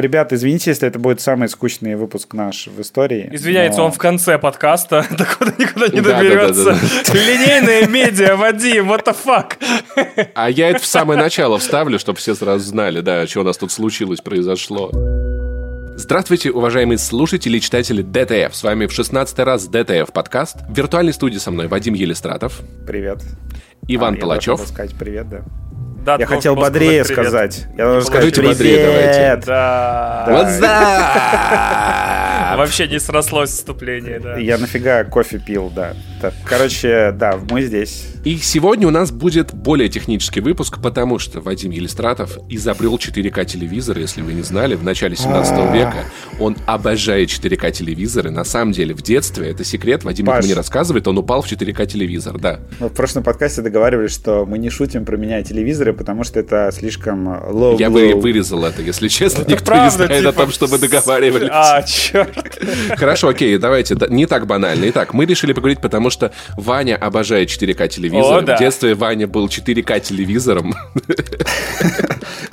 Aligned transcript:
Ребята, 0.00 0.34
извините, 0.34 0.70
если 0.70 0.88
это 0.88 0.98
будет 0.98 1.20
самый 1.20 1.48
скучный 1.48 1.94
выпуск 1.94 2.34
наш 2.34 2.66
в 2.66 2.80
истории. 2.80 3.28
Извиняется, 3.30 3.78
но... 3.78 3.86
он 3.86 3.92
в 3.92 3.98
конце 3.98 4.40
подкаста, 4.40 5.06
докуда 5.10 5.54
никуда 5.56 5.86
не 5.86 6.00
доберется. 6.00 6.76
Линейные 7.12 7.86
медиа, 7.86 8.34
Вадим, 8.34 8.90
what 8.90 9.04
the 9.04 9.16
fuck? 9.16 9.52
А 10.34 10.50
я 10.50 10.70
это 10.70 10.80
в 10.80 10.86
самое 10.86 11.20
начало 11.20 11.60
вставлю, 11.60 12.00
чтобы 12.00 12.18
все 12.18 12.34
сразу 12.34 12.64
знали, 12.64 13.02
да, 13.02 13.24
что 13.28 13.42
у 13.42 13.44
нас 13.44 13.56
тут 13.56 13.70
случилось, 13.70 14.20
произошло. 14.20 14.90
Здравствуйте, 15.96 16.50
уважаемые 16.50 16.98
слушатели 16.98 17.58
и 17.58 17.60
читатели 17.60 18.02
DTF. 18.02 18.52
С 18.52 18.64
вами 18.64 18.86
в 18.86 18.92
16 18.92 19.38
раз 19.38 19.68
DTF 19.68 20.12
подкаст. 20.12 20.56
В 20.68 20.76
виртуальной 20.76 21.12
студии 21.12 21.38
со 21.38 21.52
мной 21.52 21.68
Вадим 21.68 21.94
Елистратов. 21.94 22.62
Привет. 22.84 23.22
Иван 23.86 24.18
а, 24.20 24.56
сказать 24.56 24.94
привет, 24.98 25.28
да. 25.28 25.44
Да, 26.04 26.16
я 26.18 26.26
хотел 26.26 26.54
бодрее 26.54 27.04
сказать. 27.04 27.66
Я 27.76 27.84
должен 27.86 28.06
сказать 28.06 28.34
привет. 28.34 28.50
бодрее 28.52 28.86
давайте. 28.86 29.46
Да. 29.46 30.26
What's 30.28 30.60
that? 32.54 32.56
Вообще 32.56 32.88
не 32.88 33.00
срослось 33.00 33.50
вступление, 33.50 34.20
да. 34.20 34.36
Я 34.36 34.58
нафига 34.58 35.04
кофе 35.04 35.38
пил, 35.38 35.72
да. 35.74 35.94
Короче, 36.44 37.12
да, 37.12 37.38
мы 37.50 37.62
здесь. 37.62 38.06
И 38.24 38.38
сегодня 38.38 38.88
у 38.88 38.90
нас 38.90 39.10
будет 39.10 39.52
более 39.52 39.88
технический 39.88 40.40
выпуск, 40.40 40.80
потому 40.82 41.18
что 41.18 41.40
Вадим 41.40 41.70
Елистратов 41.70 42.38
изобрел 42.48 42.96
4К 42.96 43.44
телевизор, 43.44 43.98
если 43.98 44.22
вы 44.22 44.32
не 44.32 44.42
знали, 44.42 44.76
в 44.76 44.82
начале 44.82 45.16
17 45.16 45.52
а. 45.52 45.72
века. 45.74 46.04
Он 46.40 46.56
обожает 46.66 47.28
4К 47.28 47.70
телевизоры. 47.70 48.30
На 48.30 48.44
самом 48.44 48.72
деле, 48.72 48.94
в 48.94 49.02
детстве, 49.02 49.50
это 49.50 49.64
секрет, 49.64 50.04
Вадим 50.04 50.26
Паш. 50.26 50.46
не 50.46 50.54
рассказывает, 50.54 51.06
он 51.06 51.18
упал 51.18 51.42
в 51.42 51.50
4К 51.50 51.86
телевизор, 51.86 52.38
да. 52.38 52.60
Мы 52.80 52.88
в 52.88 52.94
прошлом 52.94 53.24
подкасте 53.24 53.62
договаривались, 53.62 54.12
что 54.12 54.46
мы 54.46 54.58
не 54.58 54.70
шутим 54.70 55.04
про 55.04 55.16
меня 55.16 55.42
телевизоры, 55.42 55.92
потому 55.94 56.24
что 56.24 56.40
это 56.40 56.70
слишком 56.72 57.28
low 57.28 57.76
Я 57.78 57.90
бы 57.90 58.14
вырезал 58.14 58.64
это, 58.64 58.82
если 58.82 59.08
честно. 59.08 59.44
Ну, 59.46 59.52
Никто 59.52 59.64
правда, 59.64 59.84
не 59.84 59.90
знает 59.90 60.18
типа... 60.20 60.30
о 60.30 60.32
том, 60.32 60.50
что 60.50 60.66
мы 60.68 60.78
договаривались. 60.78 61.48
А, 61.50 61.82
черт. 61.82 62.30
Хорошо, 62.96 63.28
окей, 63.28 63.58
давайте. 63.58 63.96
Не 64.08 64.26
так 64.26 64.46
банально. 64.46 64.88
Итак, 64.88 65.14
мы 65.14 65.26
решили 65.26 65.52
поговорить, 65.52 65.80
потому 65.80 66.10
что 66.10 66.32
Ваня 66.56 66.96
обожает 66.96 67.48
4К 67.48 67.88
телевизор. 67.88 68.38
О, 68.38 68.40
да. 68.42 68.56
В 68.56 68.58
детстве 68.58 68.94
Ваня 68.94 69.26
был 69.26 69.46
4К 69.46 70.00
телевизором. 70.00 70.74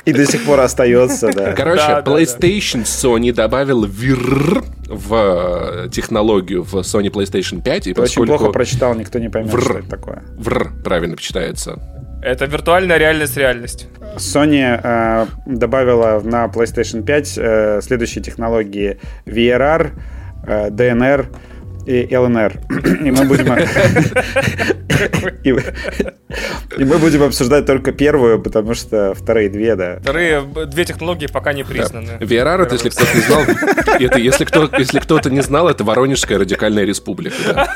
И 0.06 0.14
до 0.14 0.26
сих 0.26 0.44
пор 0.44 0.60
остается, 0.60 1.32
да. 1.32 1.54
Короче, 1.54 1.84
да, 1.88 2.02
PlayStation 2.02 2.84
Sony 2.84 3.34
добавил 3.34 3.86
VR 3.86 4.64
в 4.88 5.86
э, 5.86 5.90
технологию 5.90 6.64
в 6.64 6.76
Sony 6.76 7.10
PlayStation 7.10 7.62
5. 7.62 7.88
И 7.88 7.94
Ты 7.94 8.02
очень 8.02 8.26
плохо 8.26 8.52
прочитал, 8.52 8.94
никто 8.96 9.20
не 9.20 9.30
поймет, 9.30 9.52
что 9.52 9.74
это 9.74 9.90
такое. 9.90 10.24
VR 10.38 10.84
правильно 10.84 11.18
читается. 11.18 11.80
Это 12.22 12.46
виртуальная 12.46 12.98
реальность 12.98 13.36
реальность. 13.38 13.88
Sony 14.18 14.80
э, 14.82 15.26
добавила 15.46 16.22
на 16.24 16.46
PlayStation 16.46 17.04
5 17.04 17.38
э, 17.38 17.82
следующие 17.82 18.24
технологии 18.24 19.00
VRR, 19.26 19.92
э, 20.46 20.70
DNR 20.70 21.26
и 21.88 22.16
ЛНР. 22.16 22.60
И 23.06 23.12
мы 23.12 23.26
будем... 23.26 23.52
И 26.78 26.86
мы 26.86 26.98
будем 27.00 27.24
обсуждать 27.24 27.66
только 27.66 27.92
первую, 27.92 28.40
потому 28.40 28.76
что 28.76 29.14
вторые 29.16 29.50
две, 29.50 29.76
да. 29.76 29.98
Вторые 30.00 30.42
две 30.42 30.86
технологии 30.86 31.26
пока 31.26 31.54
не 31.54 31.64
признаны. 31.64 32.20
Да. 32.20 32.26
VRR, 32.26 32.64
это, 32.64 32.76
если 32.76 32.90
кто-то 32.90 33.16
не 33.16 33.22
знал, 33.22 33.42
это, 34.00 34.20
если, 34.20 34.46
кто, 34.46 34.70
если 34.78 35.00
кто-то 35.00 35.30
не 35.32 35.42
знал, 35.42 35.68
это 35.68 35.84
Воронежская 35.84 36.38
радикальная 36.38 36.86
республика. 36.86 37.36
Да. 37.46 37.74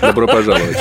Добро 0.00 0.28
пожаловать. 0.28 0.78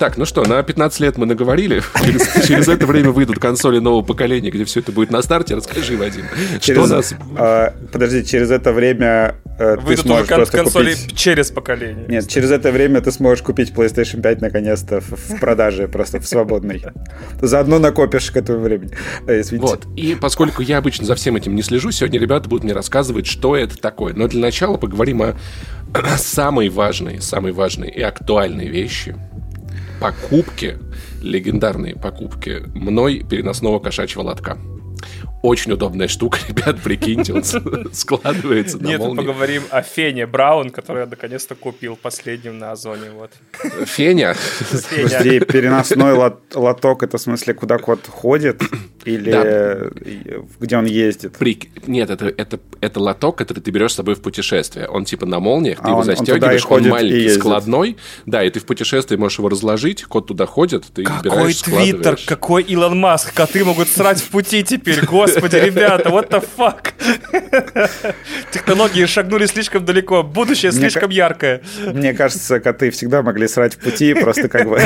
Так, 0.00 0.16
ну 0.16 0.24
что, 0.24 0.42
на 0.44 0.62
15 0.62 1.00
лет 1.00 1.18
мы 1.18 1.26
наговорили. 1.26 1.82
Через, 2.02 2.46
через 2.46 2.68
это 2.68 2.86
время 2.86 3.10
выйдут 3.10 3.38
консоли 3.38 3.80
нового 3.80 4.00
поколения, 4.02 4.50
где 4.50 4.64
все 4.64 4.80
это 4.80 4.92
будет 4.92 5.10
на 5.10 5.20
старте. 5.20 5.54
Расскажи, 5.54 5.94
Вадим, 5.98 6.24
через, 6.58 6.86
что 6.86 6.96
нас... 6.96 7.14
А, 7.36 7.74
подожди, 7.92 8.24
через 8.24 8.50
это 8.50 8.72
время 8.72 9.34
э, 9.58 9.76
ты 9.86 9.98
сможешь 9.98 10.26
кон- 10.26 10.36
просто 10.36 10.56
консоли 10.56 10.94
купить... 10.94 11.18
через 11.18 11.50
поколение. 11.50 12.06
Нет, 12.08 12.28
через 12.28 12.50
это 12.50 12.72
время 12.72 13.02
ты 13.02 13.12
сможешь 13.12 13.44
купить 13.44 13.72
PlayStation 13.72 14.22
5 14.22 14.40
наконец-то 14.40 15.02
в, 15.02 15.10
в 15.10 15.38
продаже, 15.38 15.86
просто 15.86 16.18
в 16.18 16.26
свободной. 16.26 16.82
Заодно 17.42 17.78
накопишь 17.78 18.30
к 18.30 18.38
этому 18.38 18.60
времени. 18.60 18.96
Э, 19.26 19.42
вот, 19.58 19.84
и 19.96 20.16
поскольку 20.18 20.62
я 20.62 20.78
обычно 20.78 21.04
за 21.04 21.14
всем 21.14 21.36
этим 21.36 21.54
не 21.54 21.60
слежу, 21.60 21.90
сегодня 21.90 22.18
ребята 22.18 22.48
будут 22.48 22.64
мне 22.64 22.72
рассказывать, 22.72 23.26
что 23.26 23.54
это 23.54 23.76
такое. 23.76 24.14
Но 24.14 24.28
для 24.28 24.40
начала 24.40 24.78
поговорим 24.78 25.20
о 25.20 25.34
самой 26.16 26.70
важной, 26.70 27.20
самой 27.20 27.52
важной 27.52 27.90
и 27.90 28.00
актуальной 28.00 28.68
вещи– 28.68 29.14
покупки, 30.00 30.78
легендарные 31.22 31.94
покупки 31.94 32.62
мной 32.74 33.22
переносного 33.28 33.78
кошачьего 33.78 34.22
лотка. 34.22 34.58
Очень 35.42 35.72
удобная 35.72 36.06
штука, 36.08 36.38
ребят, 36.48 36.80
прикиньте, 36.82 37.32
он 37.32 37.44
складывается 37.92 38.78
на 38.78 38.86
Нет, 38.86 39.00
мы 39.00 39.16
поговорим 39.16 39.62
о 39.70 39.80
Фене 39.80 40.26
Браун, 40.26 40.68
который 40.70 41.00
я 41.00 41.06
наконец-то 41.06 41.54
купил 41.54 41.96
последним 41.96 42.58
на 42.58 42.72
Озоне. 42.72 43.10
Вот. 43.10 43.32
Феня? 43.86 44.36
Подожди, 44.70 45.40
переносной 45.52 46.12
лоток, 46.54 47.02
это 47.02 47.16
в 47.16 47.20
смысле, 47.20 47.54
куда 47.54 47.78
кот 47.78 48.06
ходит? 48.06 48.62
Или 49.06 49.30
да. 49.30 50.44
где 50.60 50.76
он 50.76 50.84
ездит? 50.84 51.38
При... 51.38 51.58
Нет, 51.86 52.10
это, 52.10 52.26
это, 52.26 52.60
это 52.82 53.00
лоток, 53.00 53.38
который 53.38 53.60
ты 53.60 53.70
берешь 53.70 53.92
с 53.92 53.94
собой 53.94 54.16
в 54.16 54.20
путешествие. 54.20 54.88
Он 54.88 55.06
типа 55.06 55.24
на 55.24 55.40
молниях, 55.40 55.78
ты 55.78 55.84
а 55.86 55.88
его 55.88 56.00
он, 56.00 56.04
застегиваешь, 56.04 56.66
он, 56.68 56.82
он 56.82 56.88
маленький, 56.90 57.30
складной. 57.30 57.96
Да, 58.26 58.44
и 58.44 58.50
ты 58.50 58.60
в 58.60 58.66
путешествии 58.66 59.16
можешь 59.16 59.38
его 59.38 59.48
разложить, 59.48 60.04
кот 60.04 60.26
туда 60.26 60.44
ходит, 60.44 60.84
ты 60.94 61.04
какой 61.04 61.54
Твиттер, 61.54 62.18
какой 62.26 62.62
Илон 62.62 62.98
Маск, 62.98 63.32
коты 63.32 63.64
могут 63.64 63.88
срать 63.88 64.20
в 64.20 64.28
пути 64.28 64.62
теперь, 64.62 65.06
господи, 65.06 65.29
ребята, 65.36 66.08
what 66.08 66.30
the 66.30 66.44
fuck? 66.56 66.92
Технологии 68.52 69.06
шагнули 69.06 69.46
слишком 69.46 69.84
далеко, 69.84 70.22
будущее 70.22 70.72
слишком 70.72 71.10
яркое. 71.10 71.60
Мне 71.92 72.12
кажется, 72.12 72.60
коты 72.60 72.90
всегда 72.90 73.22
могли 73.22 73.48
срать 73.48 73.74
в 73.74 73.78
пути, 73.78 74.14
просто 74.14 74.48
как 74.48 74.68
бы... 74.68 74.80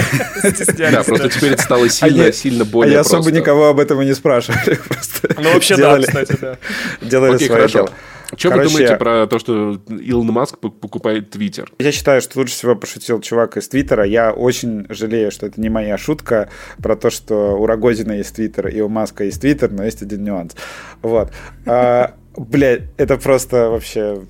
Да, 0.90 1.02
просто 1.02 1.28
теперь 1.28 1.52
это 1.52 1.62
стало 1.62 1.88
сильно, 1.88 2.32
сильно 2.32 2.64
более 2.64 2.92
А 2.92 2.94
я 2.94 3.00
особо 3.00 3.30
никого 3.30 3.68
об 3.68 3.80
этом 3.80 4.00
не 4.00 4.14
спрашивали. 4.14 4.78
Ну, 5.36 5.52
вообще, 5.52 5.76
делали, 5.76 6.06
да, 6.06 6.22
кстати, 6.22 6.38
да. 6.40 6.58
Делали 7.00 7.38
свое 7.38 7.68
дело. 7.68 7.90
Что 8.36 8.50
Короче, 8.50 8.68
вы 8.68 8.72
думаете 8.72 8.96
про 8.96 9.26
то, 9.26 9.38
что 9.38 9.80
Илон 9.88 10.26
Маск 10.28 10.58
покупает 10.58 11.30
Твиттер? 11.30 11.72
Я 11.78 11.92
считаю, 11.92 12.20
что 12.20 12.38
лучше 12.38 12.54
всего 12.54 12.76
пошутил 12.76 13.20
чувак 13.20 13.56
из 13.56 13.68
Твиттера. 13.68 14.04
Я 14.04 14.32
очень 14.32 14.86
жалею, 14.88 15.30
что 15.30 15.46
это 15.46 15.60
не 15.60 15.68
моя 15.68 15.98
шутка 15.98 16.48
про 16.82 16.96
то, 16.96 17.10
что 17.10 17.58
у 17.58 17.66
Рогозина 17.66 18.12
есть 18.12 18.34
Твиттер 18.34 18.68
и 18.68 18.80
у 18.80 18.88
Маска 18.88 19.24
есть 19.24 19.40
Твиттер, 19.40 19.70
но 19.70 19.84
есть 19.84 20.02
один 20.02 20.24
нюанс. 20.24 20.54
Вот. 21.02 21.32
А, 21.66 22.14
блядь, 22.36 22.82
это 22.96 23.16
просто 23.16 23.70
вообще 23.70 24.22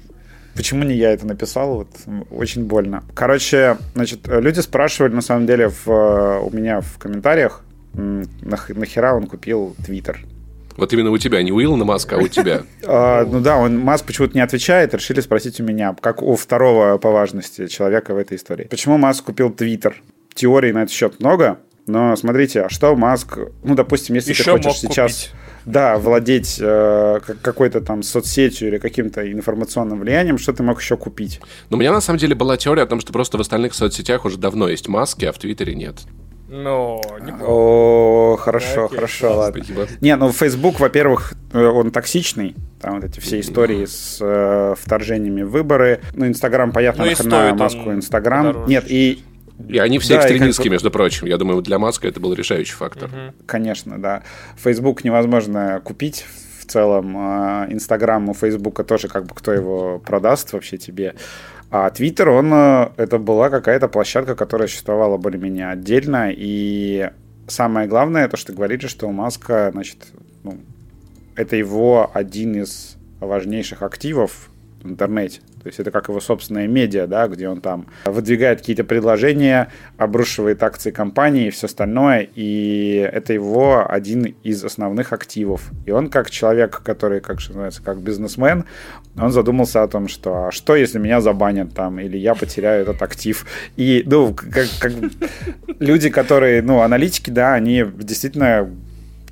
Почему 0.55 0.85
не 0.85 0.95
я 0.95 1.11
это 1.11 1.27
написал? 1.27 1.75
Вот, 1.75 1.89
очень 2.31 2.65
больно. 2.65 3.03
Короче, 3.15 3.77
значит, 3.95 4.29
люди 4.29 4.61
спрашивали, 4.61 5.13
на 5.13 5.21
самом 5.21 5.47
деле, 5.47 5.69
в, 5.69 5.89
у 5.89 6.51
меня 6.51 6.81
в 6.81 6.97
комментариях, 6.99 7.63
нахера 7.93 9.15
он 9.15 9.27
купил 9.27 9.75
Твиттер. 9.85 10.25
Вот 10.77 10.93
именно 10.93 11.11
у 11.11 11.19
тебя, 11.19 11.43
не 11.43 11.53
у 11.53 11.63
Илона 11.63 11.85
Маска, 11.85 12.17
а 12.17 12.19
у 12.19 12.29
тебя. 12.29 12.63
А, 12.87 13.25
ну 13.25 13.41
да, 13.41 13.57
он 13.57 13.79
Маск 13.79 14.05
почему-то 14.05 14.35
не 14.35 14.41
отвечает, 14.41 14.95
решили 14.95 15.21
спросить 15.21 15.59
у 15.61 15.65
меня, 15.65 15.97
как 16.01 16.23
у 16.23 16.37
второго 16.37 16.99
по 16.99 17.11
важности 17.11 17.67
человека 17.67 18.15
в 18.15 18.19
этой 18.19 18.37
истории. 18.37 18.65
Почему 18.65 18.99
Маск 18.99 19.25
купил 19.25 19.51
Твиттер? 19.51 20.03
Теорий 20.35 20.73
на 20.73 20.83
этот 20.83 20.93
счет 20.93 21.19
много, 21.21 21.59
но 21.87 22.15
смотрите, 22.17 22.63
а 22.63 22.69
что 22.69 22.95
Маск, 22.95 23.39
ну, 23.63 23.75
допустим, 23.75 24.15
если 24.17 24.33
ты 24.33 24.51
хочешь 24.51 24.79
сейчас... 24.81 25.31
Да, 25.65 25.97
владеть 25.97 26.59
э, 26.61 27.21
какой-то 27.41 27.81
там 27.81 28.03
соцсетью 28.03 28.69
или 28.69 28.77
каким-то 28.77 29.33
информационным 29.33 30.01
влиянием, 30.01 30.37
что 30.37 30.53
ты 30.53 30.63
мог 30.63 30.79
еще 30.79 30.99
купить? 30.99 31.41
Ну, 31.71 31.79
у 31.79 31.81
меня 31.81 31.91
на 31.91 32.03
самом 32.03 32.19
деле 32.19 32.35
была 32.35 32.59
теория 32.59 32.83
о 32.83 32.87
том, 32.87 33.01
что 33.01 33.15
просто 33.15 33.39
в 33.39 33.41
остальных 33.41 33.73
соцсетях 33.73 34.27
уже 34.27 34.37
давно 34.37 34.69
есть 34.69 34.89
маски, 34.89 35.25
а 35.25 35.33
в 35.33 35.39
Твиттере 35.39 35.75
нет. 35.75 36.01
Ну, 36.57 37.03
О, 37.41 38.37
хорошо, 38.37 38.85
Окей, 38.85 38.97
хорошо, 38.97 39.37
ладно. 39.39 39.65
Спасибо. 39.65 39.89
Не, 40.01 40.15
ну 40.15 40.31
Facebook, 40.31 40.79
во-первых, 40.79 41.35
э, 41.53 41.59
он 41.61 41.91
токсичный. 41.91 42.55
Там 42.81 42.95
вот 42.95 43.05
эти 43.05 43.19
все 43.19 43.41
истории 43.41 43.87
с 43.87 44.19
э, 44.21 44.75
вторжениями 44.79 45.43
в 45.43 45.51
выборы. 45.51 46.01
Ну, 46.13 46.29
Инстаграм, 46.29 46.71
понятно, 46.71 47.05
ну, 47.05 47.11
нахрена 47.11 47.55
Маску 47.55 47.93
Инстаграм. 47.93 48.67
Нет, 48.67 48.85
и 48.87 49.25
и 49.69 49.79
они 49.79 49.99
все 49.99 50.15
да, 50.15 50.21
экстремистские, 50.21 50.67
как... 50.67 50.73
между 50.73 50.91
прочим. 50.91 51.27
Я 51.27 51.39
думаю, 51.39 51.61
для 51.61 51.79
Маска 51.79 52.07
это 52.07 52.21
был 52.21 52.35
решающий 52.35 52.75
фактор. 52.75 53.09
Угу. 53.09 53.47
Конечно, 53.47 54.01
да. 54.01 54.23
Facebook 54.57 55.03
невозможно 55.05 55.81
купить 55.83 56.25
в 56.61 56.67
целом. 56.67 57.17
А 57.17 57.67
Инстаграм 57.69 58.29
у 58.29 58.35
Фейсбука 58.35 58.85
тоже 58.85 59.09
как 59.09 59.27
бы 59.27 59.35
кто 59.35 59.53
его 59.53 59.99
продаст 59.99 60.53
вообще 60.53 60.77
тебе. 60.77 61.15
А 61.71 61.91
Твиттер, 61.91 62.29
он, 62.29 62.53
э, 62.53 62.91
это 62.97 63.19
была 63.19 63.51
какая-то 63.51 63.89
площадка, 63.89 64.35
которая 64.35 64.69
существовала 64.69 65.17
более-менее 65.17 65.71
отдельно, 65.71 66.31
и 66.31 67.11
самое 67.49 67.89
главное, 67.89 68.29
то, 68.29 68.37
что 68.37 68.53
говорили, 68.53 68.87
что 68.87 69.09
у 69.09 69.13
Маска, 69.13 69.71
значит, 69.73 70.07
ну, 70.43 70.59
это 71.37 71.57
его 71.57 72.11
один 72.13 72.63
из 72.63 72.97
важнейших 73.21 73.83
активов, 73.83 74.51
в 74.85 74.91
интернете. 74.91 75.41
То 75.63 75.69
есть 75.69 75.81
это 75.81 75.91
как 75.91 76.09
его 76.09 76.21
собственная 76.21 76.69
медиа, 76.69 77.07
да, 77.07 77.27
где 77.27 77.49
он 77.49 77.61
там 77.61 77.87
выдвигает 78.05 78.61
какие-то 78.61 78.85
предложения, 78.85 79.73
обрушивает 79.97 80.63
акции 80.63 80.91
компании 80.91 81.47
и 81.47 81.51
все 81.51 81.67
остальное, 81.67 82.29
и 82.35 83.09
это 83.13 83.33
его 83.33 83.85
один 83.89 84.35
из 84.43 84.63
основных 84.63 85.13
активов. 85.13 85.71
И 85.87 85.91
он 85.91 86.11
как 86.11 86.31
человек, 86.31 86.83
который, 86.85 87.21
как 87.21 87.41
же 87.41 87.49
называется, 87.49 87.83
как 87.83 87.99
бизнесмен, 87.99 88.67
он 89.17 89.33
задумался 89.33 89.83
о 89.83 89.89
том, 89.89 90.07
что 90.07 90.47
а 90.47 90.53
что, 90.53 90.77
если 90.77 90.99
меня 90.99 91.21
забанят 91.21 91.73
там, 91.75 91.99
или 91.99 92.19
я 92.19 92.35
потеряю 92.35 92.83
этот 92.83 93.01
актив. 93.01 93.47
И, 93.77 94.03
ну, 94.07 94.35
как, 94.35 94.67
как 94.79 94.93
люди, 95.79 96.11
которые, 96.11 96.61
ну, 96.61 96.81
аналитики, 96.81 97.31
да, 97.31 97.55
они 97.55 97.85
действительно 97.95 98.71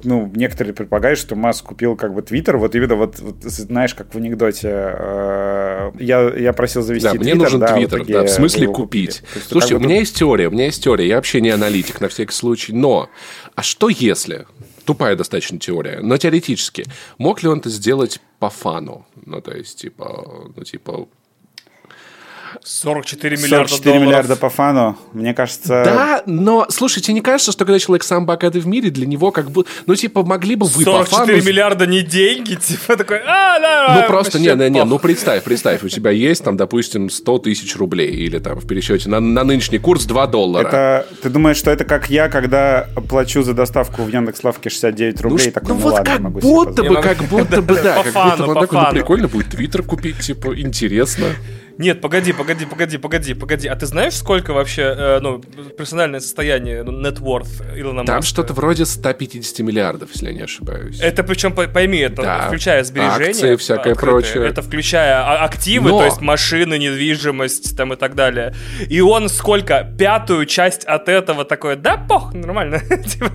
ну, 0.05 0.31
некоторые 0.35 0.75
предполагают, 0.75 1.19
что 1.19 1.37
Маск 1.37 1.65
купил 1.67 1.97
как 1.97 2.15
бы 2.15 2.23
Твиттер, 2.23 2.57
вот 2.57 2.75
именно 2.75 2.95
вот, 2.95 3.19
вот 3.21 3.43
знаешь, 3.43 3.95
как 3.95 4.15
в 4.15 4.17
анекдоте, 4.19 4.69
э, 4.73 5.93
я, 5.99 6.33
я 6.37 6.53
просил 6.53 6.83
завести 6.83 7.09
Да, 7.09 7.15
мне 7.15 7.35
нужен 7.35 7.61
да, 7.61 7.75
Твиттер, 7.75 8.05
да, 8.07 8.25
в 8.25 8.29
смысле 8.29 8.69
купить. 8.69 9.23
Есть, 9.35 9.49
Слушайте, 9.49 9.77
у 9.77 9.81
меня 9.81 9.99
есть 9.99 10.17
теория, 10.17 10.49
у 10.49 10.51
меня 10.51 10.67
есть 10.67 10.83
теория, 10.83 11.09
я 11.09 11.17
вообще 11.17 11.41
не 11.41 11.51
аналитик 11.51 12.01
на 12.01 12.09
всякий 12.09 12.33
случай, 12.33 12.73
но, 12.73 13.09
а 13.55 13.63
что 13.63 13.89
если, 13.89 14.47
тупая 14.85 15.17
достаточно 15.17 15.59
теория, 15.59 16.01
но 16.01 16.17
теоретически, 16.17 16.85
мог 17.19 17.43
ли 17.43 17.49
он 17.49 17.59
это 17.59 17.71
сделать 17.71 18.21
по 18.39 18.51
фану? 18.51 19.07
Ну, 19.25 19.41
то 19.41 19.57
есть, 19.57 19.81
типа, 19.81 20.51
ну, 20.55 20.65
типа, 20.65 21.09
44 22.65 23.37
миллиарда 23.37 23.69
44 23.69 23.83
долларов. 23.83 24.09
миллиарда 24.09 24.37
по 24.37 24.49
фану, 24.49 24.97
мне 25.13 25.35
кажется... 25.35 25.83
Да, 25.85 26.23
но, 26.27 26.67
слушайте, 26.69 27.13
не 27.13 27.21
кажется, 27.21 27.51
что 27.51 27.65
когда 27.65 27.79
человек 27.79 28.05
самый 28.05 28.27
богатый 28.27 28.61
в 28.61 28.67
мире, 28.67 28.91
для 28.91 29.07
него 29.07 29.33
как 29.33 29.51
бы... 29.51 29.65
Ну, 29.87 29.95
типа, 29.97 30.23
могли 30.23 30.55
бы 30.55 30.67
вы 30.67 30.85
44 30.85 31.05
по 31.05 31.27
фану... 31.27 31.33
миллиарда 31.33 31.87
не 31.87 32.03
деньги, 32.03 32.55
типа, 32.61 32.97
такой... 32.97 33.19
А, 33.27 33.59
да, 33.59 34.01
ну, 34.01 34.07
просто, 34.07 34.39
не, 34.39 34.55
не, 34.55 34.71
не, 34.71 34.85
ну, 34.85 34.99
представь, 34.99 35.43
представь, 35.43 35.83
у 35.83 35.89
тебя 35.89 36.11
есть 36.11 36.45
там, 36.45 36.57
допустим, 36.57 37.11
100 37.11 37.39
тысяч 37.39 37.77
рублей 37.77 38.11
или 38.11 38.39
там 38.39 38.61
в 38.61 38.67
пересчете 38.67 39.09
на, 39.09 39.19
на 39.19 39.43
нынешний 39.43 39.79
курс 39.79 40.05
2 40.05 40.27
доллара. 40.29 40.69
Это, 40.69 41.07
ты 41.23 41.31
думаешь, 41.31 41.57
что 41.57 41.71
это 41.71 41.85
как 41.85 42.11
я, 42.11 42.29
когда 42.29 42.89
плачу 43.09 43.43
за 43.43 43.55
доставку 43.55 44.03
в 44.03 44.09
Яндекс.Лавке 44.09 44.71
69 44.71 45.17
ну 45.17 45.23
рублей, 45.23 45.47
ну, 45.47 45.53
такой, 45.53 45.69
ну, 45.69 45.75
ну 45.75 45.81
вот 45.81 45.93
ладно, 45.95 46.13
как 46.13 46.21
могу 46.21 46.41
будто 46.41 46.83
бы, 46.85 47.03
как 47.03 47.19
будто 47.25 47.63
бы, 47.63 47.75
да, 47.83 48.03
как 48.05 48.15
будто 48.15 48.47
бы, 48.47 48.69
ну, 48.71 48.91
прикольно 48.91 49.29
будет 49.29 49.51
Твиттер 49.51 49.83
купить, 49.83 50.21
типа, 50.21 50.59
интересно. 50.59 51.27
Нет, 51.79 52.01
погоди, 52.01 52.33
погоди, 52.33 52.67
погоди, 52.67 52.99
погоди, 52.99 53.35
погоди. 53.35 53.69
А 53.69 53.77
ты 53.77 53.87
знаешь, 53.87 54.15
сколько 54.15 54.53
вообще, 54.53 54.83
э, 54.83 55.19
ну, 55.21 55.41
персональное 55.77 56.21
состояние, 56.21 56.83
ну, 56.83 56.93
net 56.93 57.21
worth 57.21 57.79
Илона 57.79 58.05
Там 58.05 58.23
что-то 58.23 58.53
вроде 58.53 58.85
150 58.85 59.61
миллиардов, 59.61 60.11
если 60.13 60.27
я 60.27 60.33
не 60.33 60.43
ошибаюсь. 60.43 61.01
Это 61.01 61.23
причем, 61.23 61.53
пойми, 61.55 61.99
это 61.99 62.23
да. 62.23 62.47
включая 62.47 62.85
сбережения. 62.85 63.31
Акции, 63.31 63.57
всякое 63.57 63.93
открытые, 63.93 64.23
прочее. 64.23 64.49
Это 64.49 64.63
включая 64.63 65.23
а, 65.25 65.45
активы, 65.45 65.91
Но... 65.91 65.99
то 65.99 66.05
есть 66.05 66.21
машины, 66.21 66.79
недвижимость 66.79 67.77
там 67.77 67.93
и 67.93 67.97
так 67.97 68.15
далее. 68.15 68.55
И 68.89 69.01
он 69.01 69.29
сколько? 69.29 69.93
Пятую 69.99 70.47
часть 70.47 70.85
от 70.85 71.09
этого 71.09 71.45
такое, 71.45 71.77
да, 71.77 71.97
пох, 71.97 72.35
нормально. 72.35 72.81
Типа, 73.07 73.31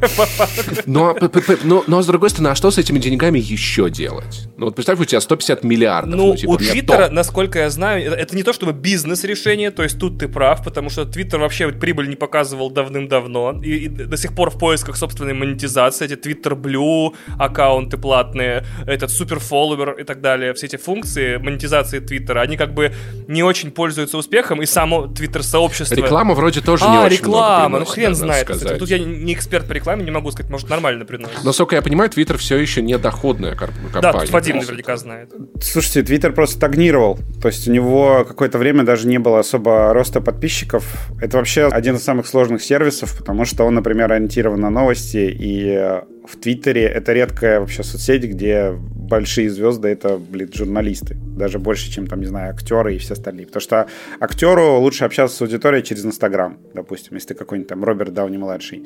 но, 0.85 1.15
но, 1.63 1.83
но, 1.87 2.01
с 2.01 2.05
другой 2.05 2.29
стороны, 2.29 2.49
а 2.49 2.55
что 2.55 2.71
с 2.71 2.77
этими 2.77 2.99
деньгами 2.99 3.39
еще 3.39 3.89
делать? 3.89 4.47
Ну, 4.57 4.65
вот 4.65 4.75
представь, 4.75 4.99
у 4.99 5.05
тебя 5.05 5.21
150 5.21 5.63
миллиардов. 5.63 6.15
Ну, 6.15 6.27
ну 6.27 6.35
типа, 6.35 6.49
у 6.51 6.57
Твиттера, 6.57 7.09
насколько 7.09 7.59
я 7.59 7.69
знаю, 7.69 8.26
это 8.27 8.35
не 8.35 8.43
то 8.43 8.53
чтобы 8.53 8.73
бизнес-решение, 8.73 9.71
то 9.71 9.83
есть 9.83 9.97
тут 9.99 10.19
ты 10.19 10.27
прав, 10.27 10.63
потому 10.63 10.89
что 10.89 11.03
Twitter 11.03 11.37
вообще 11.37 11.69
прибыль 11.71 12.09
не 12.09 12.15
показывал 12.15 12.69
давным-давно, 12.69 13.61
и, 13.63 13.85
и 13.85 13.87
до 13.87 14.17
сих 14.17 14.35
пор 14.35 14.51
в 14.51 14.57
поисках 14.57 14.97
собственной 14.97 15.33
монетизации, 15.33 16.05
эти 16.05 16.13
Twitter 16.13 16.53
Blue 16.53 17.15
аккаунты 17.39 17.97
платные, 17.97 18.65
этот 18.85 19.11
супер 19.11 19.39
фолловер 19.39 19.91
и 19.91 20.03
так 20.03 20.21
далее, 20.21 20.53
все 20.53 20.65
эти 20.65 20.75
функции 20.75 21.37
монетизации 21.37 21.99
Твиттера, 21.99 22.41
они 22.41 22.57
как 22.57 22.73
бы 22.73 22.93
не 23.27 23.43
очень 23.43 23.71
пользуются 23.71 24.17
успехом, 24.17 24.61
и 24.61 24.65
само 24.65 25.07
Твиттер-сообщество... 25.07 25.95
Реклама 25.95 26.33
вроде 26.33 26.61
тоже 26.61 26.85
а, 26.85 26.91
не 26.91 26.97
очень 26.97 27.17
реклама, 27.17 27.69
много 27.69 27.85
ну 27.85 27.85
хрен 27.85 28.15
знает. 28.15 28.47
Кстати, 28.47 28.77
тут 28.77 28.89
я 28.89 28.99
не 28.99 29.33
эксперт 29.33 29.67
по 29.67 29.71
рекламе, 29.71 30.03
не 30.03 30.11
могу 30.11 30.31
сказать, 30.31 30.51
может 30.51 30.69
нормально 30.69 31.05
приносит. 31.05 31.43
Но, 31.43 31.53
сколько 31.53 31.75
я 31.75 31.81
понимаю, 31.81 32.09
Твиттер 32.09 32.37
все 32.37 32.57
еще 32.57 32.81
не 32.81 32.97
доходная 32.97 33.55
компания. 33.55 34.01
Да, 34.01 34.13
тут 34.13 34.29
Вадим 34.31 34.57
наверняка 34.57 34.97
знает. 34.97 35.33
Слушайте, 35.61 36.03
Твиттер 36.03 36.33
просто 36.33 36.57
стагнировал, 36.57 37.19
то 37.41 37.47
есть 37.47 37.67
у 37.67 37.71
него 37.71 38.16
какое-то 38.23 38.57
время 38.57 38.83
даже 38.83 39.07
не 39.07 39.19
было 39.19 39.39
особо 39.39 39.93
роста 39.93 40.21
подписчиков. 40.21 41.09
Это 41.21 41.37
вообще 41.37 41.67
один 41.67 41.95
из 41.95 42.03
самых 42.03 42.27
сложных 42.27 42.61
сервисов, 42.63 43.17
потому 43.17 43.45
что 43.45 43.63
он, 43.65 43.75
например, 43.75 44.11
ориентирован 44.11 44.59
на 44.59 44.69
новости, 44.69 45.35
и 45.39 46.01
в 46.25 46.35
Твиттере 46.37 46.83
это 46.83 47.13
редкая 47.13 47.59
вообще 47.59 47.83
соцсеть, 47.83 48.23
где 48.23 48.71
большие 48.71 49.49
звезды— 49.49 49.87
это, 49.89 50.17
блин, 50.17 50.49
журналисты. 50.53 51.15
Даже 51.15 51.59
больше, 51.59 51.91
чем, 51.91 52.07
там, 52.07 52.19
не 52.19 52.25
знаю, 52.25 52.53
актеры 52.53 52.95
и 52.95 52.97
все 52.97 53.13
остальные. 53.13 53.45
Потому 53.47 53.61
что 53.61 53.87
актеру 54.19 54.79
лучше 54.79 55.05
общаться 55.05 55.37
с 55.37 55.41
аудиторией 55.41 55.83
через 55.83 56.05
Инстаграм, 56.05 56.57
допустим, 56.73 57.15
если 57.15 57.29
ты 57.29 57.33
какой-нибудь 57.35 57.69
там 57.69 57.83
Роберт 57.83 58.13
Дауни-младший. 58.13 58.85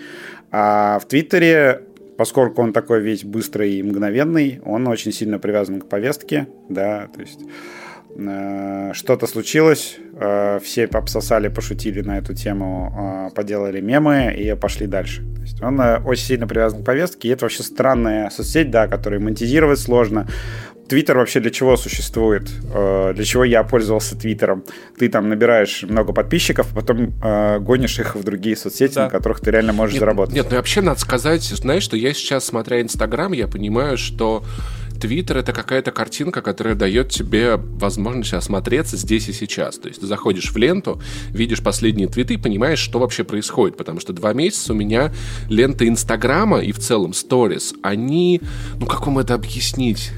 А 0.51 0.99
в 0.99 1.07
Твиттере 1.07 1.81
поскольку 2.17 2.61
он 2.61 2.71
такой 2.71 3.01
весь 3.01 3.23
быстрый 3.23 3.73
и 3.73 3.81
мгновенный, 3.81 4.61
он 4.63 4.85
очень 4.85 5.11
сильно 5.11 5.39
привязан 5.39 5.81
к 5.81 5.89
повестке, 5.89 6.47
да, 6.69 7.07
то 7.15 7.19
есть 7.19 7.39
Э, 7.39 7.80
что-то 8.93 9.25
случилось, 9.25 9.97
э, 10.19 10.59
все 10.63 10.85
обсосали, 10.85 11.47
пошутили 11.47 12.01
на 12.01 12.17
эту 12.17 12.33
тему, 12.33 13.29
э, 13.31 13.35
поделали 13.35 13.79
мемы 13.81 14.33
и 14.37 14.53
пошли 14.55 14.85
дальше. 14.85 15.21
То 15.35 15.41
есть 15.41 15.61
он 15.61 15.79
очень 15.79 16.25
сильно 16.25 16.47
привязан 16.47 16.83
к 16.83 16.85
повестке, 16.85 17.29
и 17.29 17.31
это 17.31 17.45
вообще 17.45 17.63
странная 17.63 18.29
соцсеть, 18.29 18.69
да, 18.69 18.87
которую 18.87 19.21
монетизировать 19.21 19.79
сложно. 19.79 20.27
Твиттер 20.89 21.17
вообще 21.17 21.39
для 21.39 21.51
чего 21.51 21.77
существует? 21.77 22.51
Для 22.69 23.23
чего 23.23 23.45
я 23.45 23.63
пользовался 23.63 24.17
Твиттером? 24.19 24.65
Ты 24.99 25.07
там 25.07 25.29
набираешь 25.29 25.83
много 25.83 26.11
подписчиков, 26.11 26.67
а 26.73 26.81
потом 26.81 27.13
гонишь 27.63 27.97
их 27.97 28.15
в 28.15 28.23
другие 28.25 28.57
соцсети, 28.57 28.95
да. 28.95 29.05
на 29.05 29.09
которых 29.09 29.39
ты 29.39 29.51
реально 29.51 29.71
можешь 29.71 29.93
нет, 29.93 29.99
заработать. 30.01 30.35
Нет, 30.35 30.47
ну 30.49 30.57
вообще 30.57 30.81
надо 30.81 30.99
сказать, 30.99 31.43
знаешь, 31.43 31.83
что 31.83 31.95
я 31.95 32.13
сейчас, 32.13 32.43
смотря 32.43 32.81
Инстаграм, 32.81 33.31
я 33.31 33.47
понимаю, 33.47 33.97
что 33.97 34.43
Твиттер 35.01 35.38
это 35.38 35.51
какая-то 35.51 35.92
картинка, 35.92 36.42
которая 36.44 36.75
дает 36.75 37.09
тебе 37.09 37.56
возможность 37.57 38.33
осмотреться 38.33 38.98
здесь 38.98 39.27
и 39.30 39.33
сейчас. 39.33 39.77
То 39.77 39.88
есть 39.88 40.01
ты 40.01 40.06
заходишь 40.06 40.51
в 40.51 40.57
ленту, 40.57 41.01
видишь 41.30 41.63
последние 41.63 42.07
твиты 42.07 42.36
и 42.36 42.38
понимаешь, 42.38 42.80
что 42.80 43.00
вообще 43.00 43.24
происходит. 43.24 43.77
Потому 43.77 44.00
что 44.00 44.13
два 44.13 44.33
месяца 44.33 44.74
у 44.74 44.75
меня 44.75 45.12
лента 45.50 45.88
Инстаграма 45.88 46.59
и 46.59 46.71
в 46.71 46.77
целом 46.77 47.13
сторис, 47.13 47.74
они, 47.81 48.42
ну 48.80 48.86
как 48.86 49.06
вам 49.07 49.19
это 49.19 49.33
объяснить? 49.33 50.12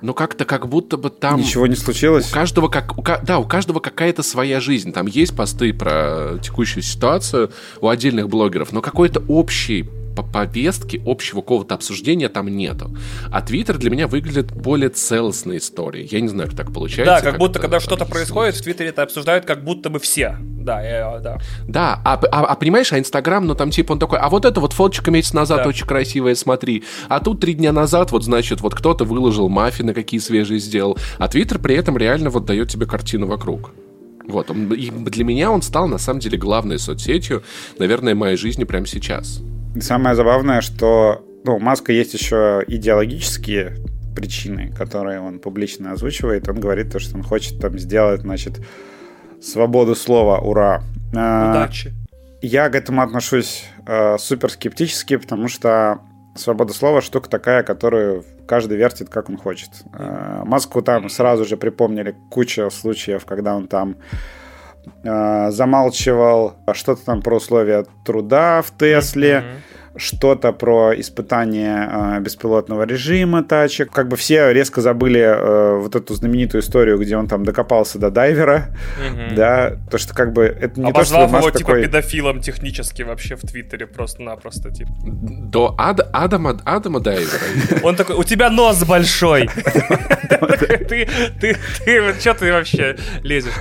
но 0.00 0.14
как-то 0.14 0.44
как 0.44 0.68
будто 0.68 0.96
бы 0.96 1.10
там... 1.10 1.40
Ничего 1.40 1.66
не 1.66 1.74
случилось? 1.74 2.30
У 2.30 2.32
каждого, 2.32 2.68
как, 2.68 2.96
у, 2.96 3.02
да, 3.02 3.38
у 3.38 3.44
каждого 3.44 3.80
какая-то 3.80 4.22
своя 4.22 4.60
жизнь. 4.60 4.92
Там 4.92 5.06
есть 5.06 5.34
посты 5.34 5.72
про 5.72 6.38
текущую 6.42 6.84
ситуацию 6.84 7.50
у 7.80 7.88
отдельных 7.88 8.28
блогеров, 8.28 8.72
но 8.72 8.80
какой-то 8.80 9.24
общий 9.26 9.88
по 10.18 10.24
повестке 10.24 11.00
общего 11.06 11.42
какого-то 11.42 11.76
обсуждения 11.76 12.28
там 12.28 12.48
нету. 12.48 12.90
А 13.30 13.40
Твиттер 13.40 13.78
для 13.78 13.88
меня 13.88 14.08
выглядит 14.08 14.52
более 14.52 14.88
целостной 14.88 15.58
историей. 15.58 16.08
Я 16.10 16.20
не 16.20 16.26
знаю, 16.26 16.48
как 16.48 16.56
так 16.56 16.72
получается. 16.72 17.14
Да, 17.14 17.20
как, 17.20 17.30
как 17.30 17.38
будто, 17.38 17.60
когда 17.60 17.78
что-то 17.78 18.04
происходит, 18.04 18.56
в 18.56 18.62
Твиттере 18.62 18.88
это 18.88 19.04
обсуждают 19.04 19.44
как 19.44 19.62
будто 19.62 19.90
бы 19.90 20.00
все. 20.00 20.36
Да, 20.40 20.82
я, 20.82 21.20
да. 21.20 21.38
Да, 21.68 22.02
а, 22.04 22.14
а, 22.14 22.46
а 22.46 22.54
понимаешь, 22.56 22.92
а 22.92 22.98
Инстаграм, 22.98 23.46
ну 23.46 23.54
там 23.54 23.70
типа 23.70 23.92
он 23.92 24.00
такой, 24.00 24.18
а 24.18 24.28
вот 24.28 24.44
это 24.44 24.58
вот 24.58 24.72
фоточка 24.72 25.12
месяц 25.12 25.32
назад 25.34 25.62
да. 25.62 25.68
очень 25.68 25.86
красивая, 25.86 26.34
смотри. 26.34 26.82
А 27.08 27.20
тут 27.20 27.38
три 27.38 27.54
дня 27.54 27.70
назад, 27.70 28.10
вот 28.10 28.24
значит, 28.24 28.60
вот 28.60 28.74
кто-то 28.74 29.04
выложил 29.04 29.48
маффины, 29.48 29.94
какие 29.94 30.18
свежие 30.18 30.58
сделал. 30.58 30.98
А 31.18 31.28
Твиттер 31.28 31.60
при 31.60 31.76
этом 31.76 31.96
реально 31.96 32.30
вот 32.30 32.44
дает 32.44 32.70
тебе 32.70 32.86
картину 32.86 33.28
вокруг. 33.28 33.70
Вот, 34.26 34.50
он, 34.50 34.68
для 34.68 35.24
меня 35.24 35.52
он 35.52 35.62
стал, 35.62 35.86
на 35.86 35.98
самом 35.98 36.18
деле, 36.18 36.36
главной 36.38 36.80
соцсетью, 36.80 37.44
наверное, 37.78 38.16
моей 38.16 38.36
жизни 38.36 38.64
прямо 38.64 38.86
сейчас. 38.86 39.40
Самое 39.80 40.14
забавное, 40.14 40.60
что 40.60 41.24
ну, 41.44 41.56
у 41.56 41.58
Маска 41.60 41.92
есть 41.92 42.14
еще 42.14 42.64
идеологические 42.66 43.76
причины, 44.14 44.72
которые 44.76 45.20
он 45.20 45.38
публично 45.38 45.92
озвучивает. 45.92 46.48
Он 46.48 46.60
говорит 46.60 46.92
то, 46.92 46.98
что 46.98 47.16
он 47.16 47.22
хочет 47.22 47.60
там 47.60 47.78
сделать, 47.78 48.22
значит, 48.22 48.60
свободу 49.40 49.94
слова, 49.94 50.38
ура. 50.38 50.82
А, 51.14 51.50
Удачи. 51.50 51.92
Я 52.42 52.68
к 52.68 52.74
этому 52.74 53.02
отношусь 53.02 53.64
э, 53.86 54.18
супер 54.18 54.50
скептически, 54.50 55.16
потому 55.16 55.48
что 55.48 56.00
свобода 56.34 56.72
слова 56.72 57.00
штука 57.00 57.28
такая, 57.28 57.62
которую 57.62 58.24
каждый 58.46 58.76
вертит, 58.76 59.08
как 59.08 59.28
он 59.28 59.36
хочет. 59.36 59.70
Э, 59.92 60.42
Маску 60.44 60.82
там 60.82 61.08
сразу 61.08 61.44
же 61.44 61.56
припомнили 61.56 62.14
куча 62.30 62.70
случаев, 62.70 63.24
когда 63.24 63.54
он 63.54 63.68
там 63.68 63.96
замалчивал 65.02 66.54
что-то 66.72 67.04
там 67.04 67.22
про 67.22 67.36
условия 67.36 67.86
труда 68.04 68.62
в 68.62 68.76
Тесле. 68.76 69.44
что-то 69.98 70.52
про 70.52 70.98
испытание 70.98 71.88
э, 71.90 72.20
беспилотного 72.20 72.84
режима 72.84 73.42
тачек. 73.42 73.90
Как 73.90 74.08
бы 74.08 74.16
все 74.16 74.52
резко 74.52 74.80
забыли 74.80 75.20
э, 75.20 75.78
вот 75.78 75.96
эту 75.96 76.14
знаменитую 76.14 76.62
историю, 76.62 76.98
где 76.98 77.16
он 77.16 77.26
там 77.26 77.44
докопался 77.44 77.98
до 77.98 78.10
дайвера, 78.10 78.68
mm-hmm. 78.98 79.34
да, 79.34 79.76
то 79.90 79.98
что 79.98 80.14
как 80.14 80.32
бы 80.32 80.44
это 80.44 80.80
не 80.80 80.90
Обозвав 80.90 81.30
то, 81.30 81.38
что 81.38 81.48
его 81.48 81.50
типа 81.50 81.68
такой... 81.70 81.82
педофилом 81.82 82.40
технически 82.40 83.02
вообще 83.02 83.36
в 83.36 83.42
Твиттере 83.42 83.86
просто-напросто 83.86 84.70
типа. 84.70 84.90
До 85.02 85.74
Ад, 85.76 86.08
Адама, 86.12 86.60
Адама 86.64 87.00
дайвера. 87.00 87.42
Он 87.82 87.96
такой, 87.96 88.16
у 88.16 88.24
тебя 88.24 88.50
нос 88.50 88.84
большой. 88.84 89.50
Ты, 90.88 91.08
ты, 91.40 91.56
ты, 91.84 92.20
что 92.20 92.34
ты 92.34 92.52
вообще 92.52 92.96
лезешь? 93.22 93.52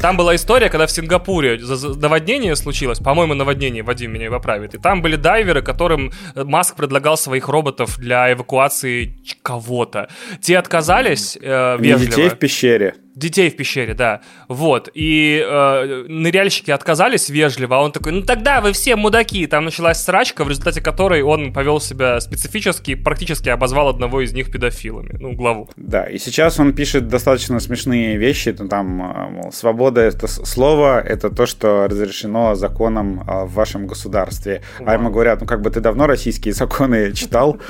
Там 0.00 0.16
была 0.16 0.34
история, 0.34 0.68
когда 0.68 0.86
в 0.86 0.90
Сингапуре 0.90 1.58
наводнение 1.58 2.54
случилось, 2.56 2.98
по-моему, 2.98 3.34
наводнение, 3.34 3.82
Вадим 3.82 4.12
меня 4.12 4.30
поправит, 4.30 4.74
и 4.74 4.78
там 4.78 5.02
были 5.02 5.16
дайверы, 5.16 5.62
которым 5.62 6.12
Маск 6.34 6.76
предлагал 6.76 7.16
своих 7.16 7.48
роботов 7.48 7.98
для 7.98 8.32
эвакуации 8.32 9.16
кого-то. 9.42 10.08
Те 10.40 10.58
отказались 10.58 11.38
э, 11.40 11.76
вежливо. 11.78 12.10
Детей 12.10 12.28
в 12.28 12.38
пещере. 12.38 12.94
Детей 13.16 13.48
в 13.48 13.56
пещере, 13.56 13.94
да. 13.94 14.20
Вот. 14.46 14.90
И 14.92 15.42
э, 15.42 16.04
ныряльщики 16.06 16.70
отказались 16.70 17.30
вежливо, 17.30 17.78
а 17.78 17.80
он 17.80 17.90
такой, 17.90 18.12
ну 18.12 18.20
тогда 18.20 18.60
вы 18.60 18.74
все 18.74 18.94
мудаки. 18.94 19.46
Там 19.46 19.64
началась 19.64 20.02
срачка, 20.02 20.44
в 20.44 20.50
результате 20.50 20.82
которой 20.82 21.22
он 21.22 21.54
повел 21.54 21.80
себя 21.80 22.20
специфически, 22.20 22.94
практически 22.94 23.48
обозвал 23.48 23.88
одного 23.88 24.20
из 24.20 24.34
них 24.34 24.52
педофилами, 24.52 25.16
ну, 25.18 25.32
главу. 25.32 25.66
Да, 25.76 26.04
и 26.04 26.18
сейчас 26.18 26.60
он 26.60 26.74
пишет 26.74 27.08
достаточно 27.08 27.58
смешные 27.58 28.18
вещи, 28.18 28.54
ну, 28.58 28.68
там, 28.68 29.00
э, 29.00 29.30
мол, 29.30 29.50
свобода— 29.50 30.00
это 30.02 30.28
слово, 30.28 31.00
это 31.00 31.30
то, 31.30 31.46
что 31.46 31.86
разрешено 31.88 32.54
законом 32.54 33.20
э, 33.26 33.44
в 33.44 33.54
вашем 33.54 33.86
государстве. 33.86 34.60
А 34.84 34.92
ему 34.92 35.08
говорят, 35.08 35.40
ну, 35.40 35.46
как 35.46 35.62
бы 35.62 35.70
ты 35.70 35.80
давно 35.80 36.06
российские 36.06 36.52
законы 36.52 37.12
читал? 37.14 37.56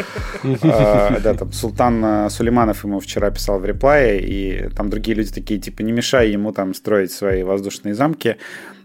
Э, 0.62 1.20
да, 1.20 1.34
там, 1.34 1.52
Султан 1.52 2.30
Сулейманов 2.30 2.84
ему 2.84 2.98
вчера 2.98 3.30
писал 3.30 3.60
в 3.60 3.64
реплае, 3.64 4.20
и 4.20 4.68
там 4.70 4.90
другие 4.90 5.16
люди 5.16 5.35
такие, 5.36 5.60
типа, 5.60 5.82
не 5.82 5.92
мешай 5.92 6.30
ему 6.30 6.52
там 6.52 6.74
строить 6.74 7.12
свои 7.12 7.42
воздушные 7.42 7.94
замки. 7.94 8.36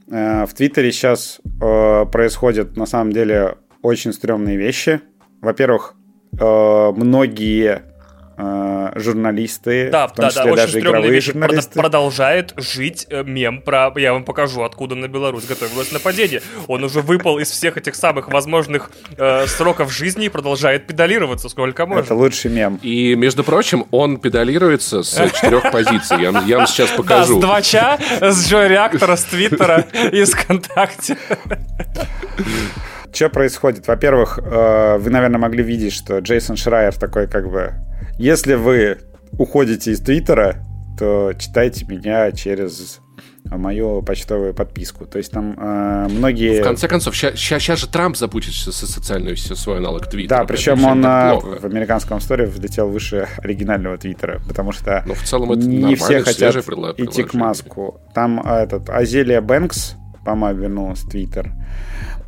Э, 0.10 0.46
в 0.46 0.54
Твиттере 0.54 0.92
сейчас 0.92 1.42
э, 1.62 2.06
происходят, 2.12 2.78
на 2.78 2.86
самом 2.86 3.12
деле, 3.12 3.56
очень 3.82 4.14
стрёмные 4.14 4.58
вещи. 4.58 5.02
Во-первых, 5.42 5.96
э, 6.40 6.92
многие 6.96 7.84
журналисты, 8.96 9.90
да, 9.92 10.08
в 10.08 10.14
том 10.14 10.26
да, 10.26 10.30
числе 10.30 10.44
да, 10.44 10.56
даже 10.56 10.78
очень 10.78 10.80
игровые 10.80 11.12
вещи. 11.12 11.32
журналисты. 11.32 11.80
Продолжает 11.80 12.54
жить 12.58 13.08
э, 13.10 13.24
мем 13.24 13.62
про... 13.62 13.92
Я 13.96 14.14
вам 14.14 14.24
покажу, 14.24 14.64
откуда 14.64 14.96
на 14.96 15.08
Беларусь 15.08 15.46
готовилось 15.46 15.92
нападение. 15.92 16.42
Он 16.68 16.84
уже 16.84 17.02
выпал 17.02 17.40
из 17.40 17.50
всех 17.50 17.78
этих 17.78 17.96
самых 17.96 18.30
возможных 18.30 18.92
э, 19.18 19.46
сроков 19.48 19.92
жизни 19.92 20.26
и 20.26 20.30
продолжает 20.30 20.88
педалироваться 20.88 21.50
сколько 21.50 21.86
можно. 21.86 22.04
Это 22.04 22.16
лучший 22.16 22.52
мем. 22.52 22.80
И, 22.82 23.16
между 23.16 23.44
прочим, 23.44 23.86
он 23.92 24.18
педалируется 24.18 25.04
с 25.04 25.14
четырех 25.36 25.72
позиций. 25.72 26.22
Я, 26.22 26.44
я 26.46 26.58
вам 26.58 26.68
сейчас 26.68 26.90
покажу. 26.90 27.40
Да, 27.40 27.62
с 27.62 27.70
двача, 27.72 28.00
с 28.20 28.50
Джо 28.50 28.68
Реактора, 28.68 29.16
с 29.16 29.24
Твиттера 29.26 29.86
и 30.12 30.24
с 30.24 30.32
ВКонтакте. 30.32 31.18
Что 33.14 33.30
происходит? 33.30 33.88
Во-первых, 33.88 34.40
э, 34.40 34.98
вы, 34.98 35.10
наверное, 35.10 35.40
могли 35.40 35.64
видеть, 35.64 35.94
что 35.94 36.20
Джейсон 36.20 36.56
Шрайер 36.56 36.96
такой 36.96 37.28
как 37.28 37.50
бы... 37.50 37.74
Если 38.18 38.54
вы 38.56 39.00
уходите 39.38 39.92
из 39.92 40.02
Твиттера, 40.02 40.64
то 40.98 41.34
читайте 41.38 41.86
меня 41.86 42.32
через 42.32 43.02
мою 43.46 44.02
почтовую 44.02 44.54
подписку. 44.54 45.06
То 45.06 45.18
есть 45.18 45.32
там 45.32 45.56
э, 45.58 46.08
многие... 46.10 46.62
В 46.62 46.64
конце 46.64 46.88
концов, 46.88 47.16
сейчас 47.16 47.80
же 47.80 47.88
Трамп 47.88 48.16
запустит 48.16 48.54
со 48.54 48.72
социальную 48.72 49.36
свой 49.36 49.78
аналог 49.78 50.08
Твиттера. 50.08 50.40
Да, 50.40 50.46
причем 50.46 50.84
он 50.86 51.04
э, 51.06 51.40
в 51.40 51.66
американском 51.66 52.20
сторе 52.22 52.46
взлетел 52.46 52.88
выше 52.88 53.28
оригинального 53.38 53.98
Твиттера, 53.98 54.40
потому 54.48 54.72
что 54.72 55.04
Но 55.06 55.14
в 55.14 55.24
целом 55.24 55.52
это 55.52 55.62
не 55.62 55.96
все 55.96 56.22
хотят 56.22 56.56
идти 56.98 57.24
к 57.24 57.34
Маску. 57.34 58.00
Там 58.14 58.42
э, 58.46 58.64
этот 58.64 58.90
Азелия 58.90 59.42
Бэнкс, 59.42 59.96
по-моему, 60.24 60.62
вернулась 60.62 61.00
в 61.00 61.10
Твиттер. 61.10 61.52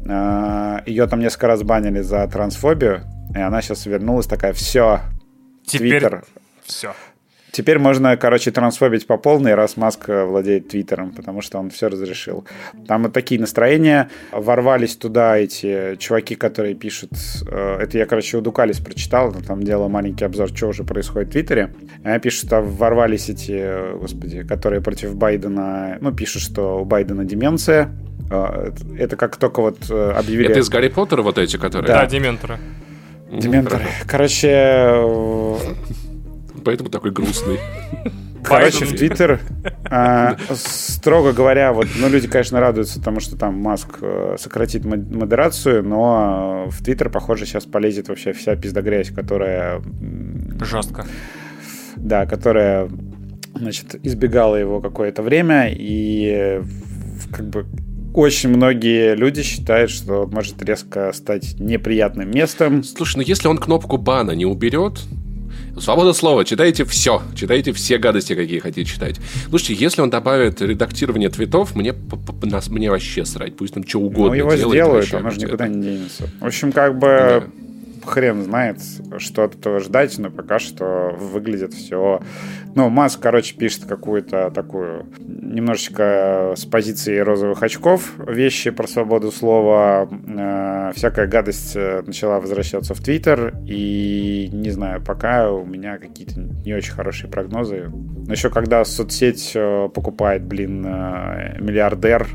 Э, 0.06 0.80
Ее 0.86 1.08
там 1.08 1.20
несколько 1.20 1.48
раз 1.48 1.63
банили 1.63 2.02
за 2.02 2.28
трансфобию, 2.28 3.04
и 3.34 3.40
она 3.40 3.62
сейчас 3.62 3.86
вернулась 3.86 4.25
такая, 4.25 4.54
все, 4.54 5.02
Твиттер. 5.65 6.24
Все. 6.63 6.93
Теперь 7.53 7.77
можно, 7.77 8.17
короче, 8.17 8.50
трансфобить 8.50 9.05
по 9.05 9.17
полной, 9.17 9.53
раз 9.53 9.77
Маск 9.77 10.08
владеет 10.08 10.70
Твиттером, 10.70 11.12
потому 11.12 11.41
что 11.41 11.60
он 11.60 11.70
все 11.70 11.88
разрешил. 11.88 12.46
Там 12.88 13.03
вот 13.03 13.13
такие 13.13 13.39
настроения. 13.39 14.10
Ворвались 14.32 14.96
туда 14.96 15.38
эти 15.38 15.96
чуваки, 15.98 16.34
которые 16.34 16.74
пишут... 16.74 17.12
Э, 17.48 17.77
это 17.79 18.00
я, 18.00 18.08
короче, 18.08 18.38
у 18.38 18.41
Дукалис 18.41 18.79
прочитал, 18.79 19.32
там 19.32 19.62
делал 19.62 19.88
маленький 19.88 20.25
обзор, 20.25 20.50
что 20.50 20.70
уже 20.70 20.84
происходит 20.84 21.29
в 21.29 21.32
Твиттере. 21.34 21.75
И 22.03 22.08
они 22.08 22.20
пишут, 22.20 22.48
что 22.48 22.62
ворвались 22.62 23.29
эти, 23.29 23.96
господи, 24.00 24.41
которые 24.41 24.82
против 24.82 25.15
Байдена... 25.15 26.00
Ну, 26.01 26.12
пишут, 26.12 26.41
что 26.41 26.82
у 26.82 26.86
Байдена 26.86 27.24
деменция. 27.24 27.96
Э, 28.32 28.72
это 28.98 29.15
как 29.15 29.36
только 29.36 29.62
вот 29.62 29.91
э, 29.91 30.12
объявили... 30.17 30.50
Это 30.50 30.60
из 30.60 30.70
Гарри 30.70 30.88
Поттера 30.88 31.22
вот 31.22 31.38
эти, 31.38 31.58
которые... 31.58 31.88
Да, 31.88 32.03
дементоры. 32.08 32.58
Дементоры. 33.40 33.86
Короче, 34.08 35.02
поэтому 36.63 36.90
такой 36.90 37.12
грустный. 37.12 37.60
Короче, 38.44 38.86
в 38.86 38.96
Твиттер, 38.96 39.40
э, 39.90 40.36
строго 40.54 41.32
говоря, 41.32 41.72
вот, 41.72 41.88
ну, 41.98 42.10
люди, 42.10 42.28
конечно, 42.28 42.60
радуются 42.60 43.02
тому, 43.02 43.20
что 43.20 43.38
там 43.38 43.56
Маск 43.56 44.00
э, 44.02 44.36
сократит 44.38 44.84
модерацию, 44.84 45.84
но 45.84 46.68
в 46.70 46.84
Твиттер, 46.84 47.10
похоже, 47.10 47.46
сейчас 47.46 47.66
полезет 47.66 48.10
вообще 48.10 48.34
вся 48.34 48.56
пиздогрязь, 48.56 49.12
которая... 49.12 49.82
Жестко. 50.62 51.06
Да, 51.96 52.25
которая, 52.25 52.90
значит, 53.56 53.96
избегала 54.04 54.58
его 54.58 54.82
какое-то 54.82 55.22
время, 55.22 55.70
и 55.72 56.62
как 57.32 57.48
бы 57.48 57.66
очень 58.13 58.50
многие 58.50 59.15
люди 59.15 59.43
считают, 59.43 59.91
что 59.91 60.27
может 60.27 60.62
резко 60.62 61.12
стать 61.13 61.60
неприятным 61.60 62.29
местом. 62.32 62.84
Слушай, 62.84 63.17
ну 63.17 63.24
если 63.24 63.48
он 63.48 63.58
кнопку 63.58 63.98
бана 63.98 64.32
не 64.32 64.46
уберет, 64.46 65.00
Свобода 65.79 66.13
слова, 66.13 66.46
читайте 66.46 66.86
все, 66.86 67.24
читайте 67.36 67.74
все 67.74 67.98
гадости, 67.98 68.36
какие 68.36 68.60
хотите 68.60 68.91
читать. 68.91 69.20
Слушайте, 69.50 69.74
если 69.84 70.01
он 70.01 70.12
добавит 70.12 70.62
редактирование 70.62 71.29
твитов, 71.29 71.75
мне, 71.75 71.96
нас, 72.43 72.70
мне 72.70 72.91
вообще 72.91 73.25
срать, 73.25 73.55
пусть 73.55 73.74
там 73.74 73.88
что 73.88 74.00
угодно 74.00 74.27
Ну, 74.27 74.34
его 74.36 74.55
сделают, 74.55 75.12
он 75.13 75.32
же 75.32 75.39
никуда 75.39 75.67
не 75.67 75.82
денется. 75.82 76.29
В 76.39 76.46
общем, 76.46 76.72
как 76.72 77.00
бы... 77.00 77.08
Да 77.08 77.43
хрен 78.05 78.43
знает, 78.43 78.79
что 79.17 79.43
от 79.43 79.55
этого 79.55 79.79
ждать, 79.79 80.17
но 80.17 80.29
пока 80.29 80.60
что 80.60 81.15
выглядит 81.19 81.74
все... 81.74 82.22
Ну, 82.75 82.89
Маск, 82.89 83.19
короче, 83.19 83.55
пишет 83.55 83.86
какую-то 83.86 84.50
такую 84.50 85.05
немножечко 85.19 86.53
с 86.57 86.65
позиции 86.65 87.17
розовых 87.17 87.62
очков 87.62 88.13
вещи 88.17 88.72
про 88.72 88.88
свободу 88.88 89.31
слова. 89.31 90.10
Э, 90.27 90.91
всякая 90.95 91.27
гадость 91.27 91.75
э, 91.75 92.01
начала 92.05 92.39
возвращаться 92.39 92.95
в 92.95 93.00
Твиттер, 93.00 93.53
и 93.67 94.50
не 94.51 94.72
знаю, 94.72 95.03
пока 95.03 95.51
у 95.51 95.65
меня 95.65 95.98
какие-то 95.98 96.39
не 96.39 96.74
очень 96.74 96.93
хорошие 96.93 97.29
прогнозы. 97.29 97.91
Но 98.25 98.31
еще 98.31 98.50
когда 98.50 98.83
соцсеть 98.86 99.51
э, 99.55 99.89
покупает, 99.93 100.43
блин, 100.43 100.83
э, 100.86 101.57
миллиардер 101.60 102.27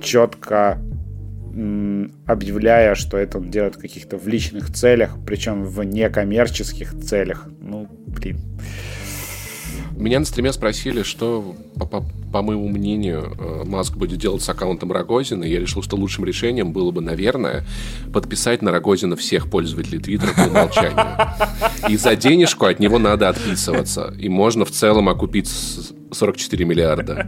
четко 0.00 0.78
объявляя, 2.26 2.94
что 2.94 3.16
это 3.16 3.38
он 3.38 3.50
делает 3.50 3.76
в 3.76 3.78
каких-то 3.78 4.18
в 4.18 4.28
личных 4.28 4.72
целях, 4.72 5.16
причем 5.26 5.64
в 5.64 5.82
некоммерческих 5.82 6.98
целях. 7.00 7.48
Ну, 7.60 7.88
блин. 8.06 8.38
Меня 9.96 10.18
на 10.18 10.26
стриме 10.26 10.52
спросили, 10.52 11.02
что, 11.02 11.56
по, 11.76 11.86
по, 11.86 12.04
по 12.30 12.42
моему 12.42 12.68
мнению, 12.68 13.34
э, 13.38 13.62
Маск 13.64 13.96
будет 13.96 14.18
делать 14.18 14.42
с 14.42 14.48
аккаунтом 14.50 14.92
Рогозина. 14.92 15.44
И 15.44 15.50
я 15.50 15.58
решил, 15.58 15.82
что 15.82 15.96
лучшим 15.96 16.26
решением 16.26 16.72
было 16.72 16.90
бы, 16.90 17.00
наверное, 17.00 17.64
подписать 18.12 18.60
на 18.60 18.72
Рогозина 18.72 19.16
всех 19.16 19.48
пользователей 19.50 19.98
Твиттера 19.98 20.34
по 20.34 20.50
умолчанию. 20.50 21.16
И 21.88 21.96
за 21.96 22.14
денежку 22.14 22.66
от 22.66 22.78
него 22.78 22.98
надо 22.98 23.30
отписываться. 23.30 24.14
И 24.18 24.28
можно 24.28 24.66
в 24.66 24.70
целом 24.70 25.08
окупить 25.08 25.48
44 26.12 26.64
миллиарда. 26.66 27.26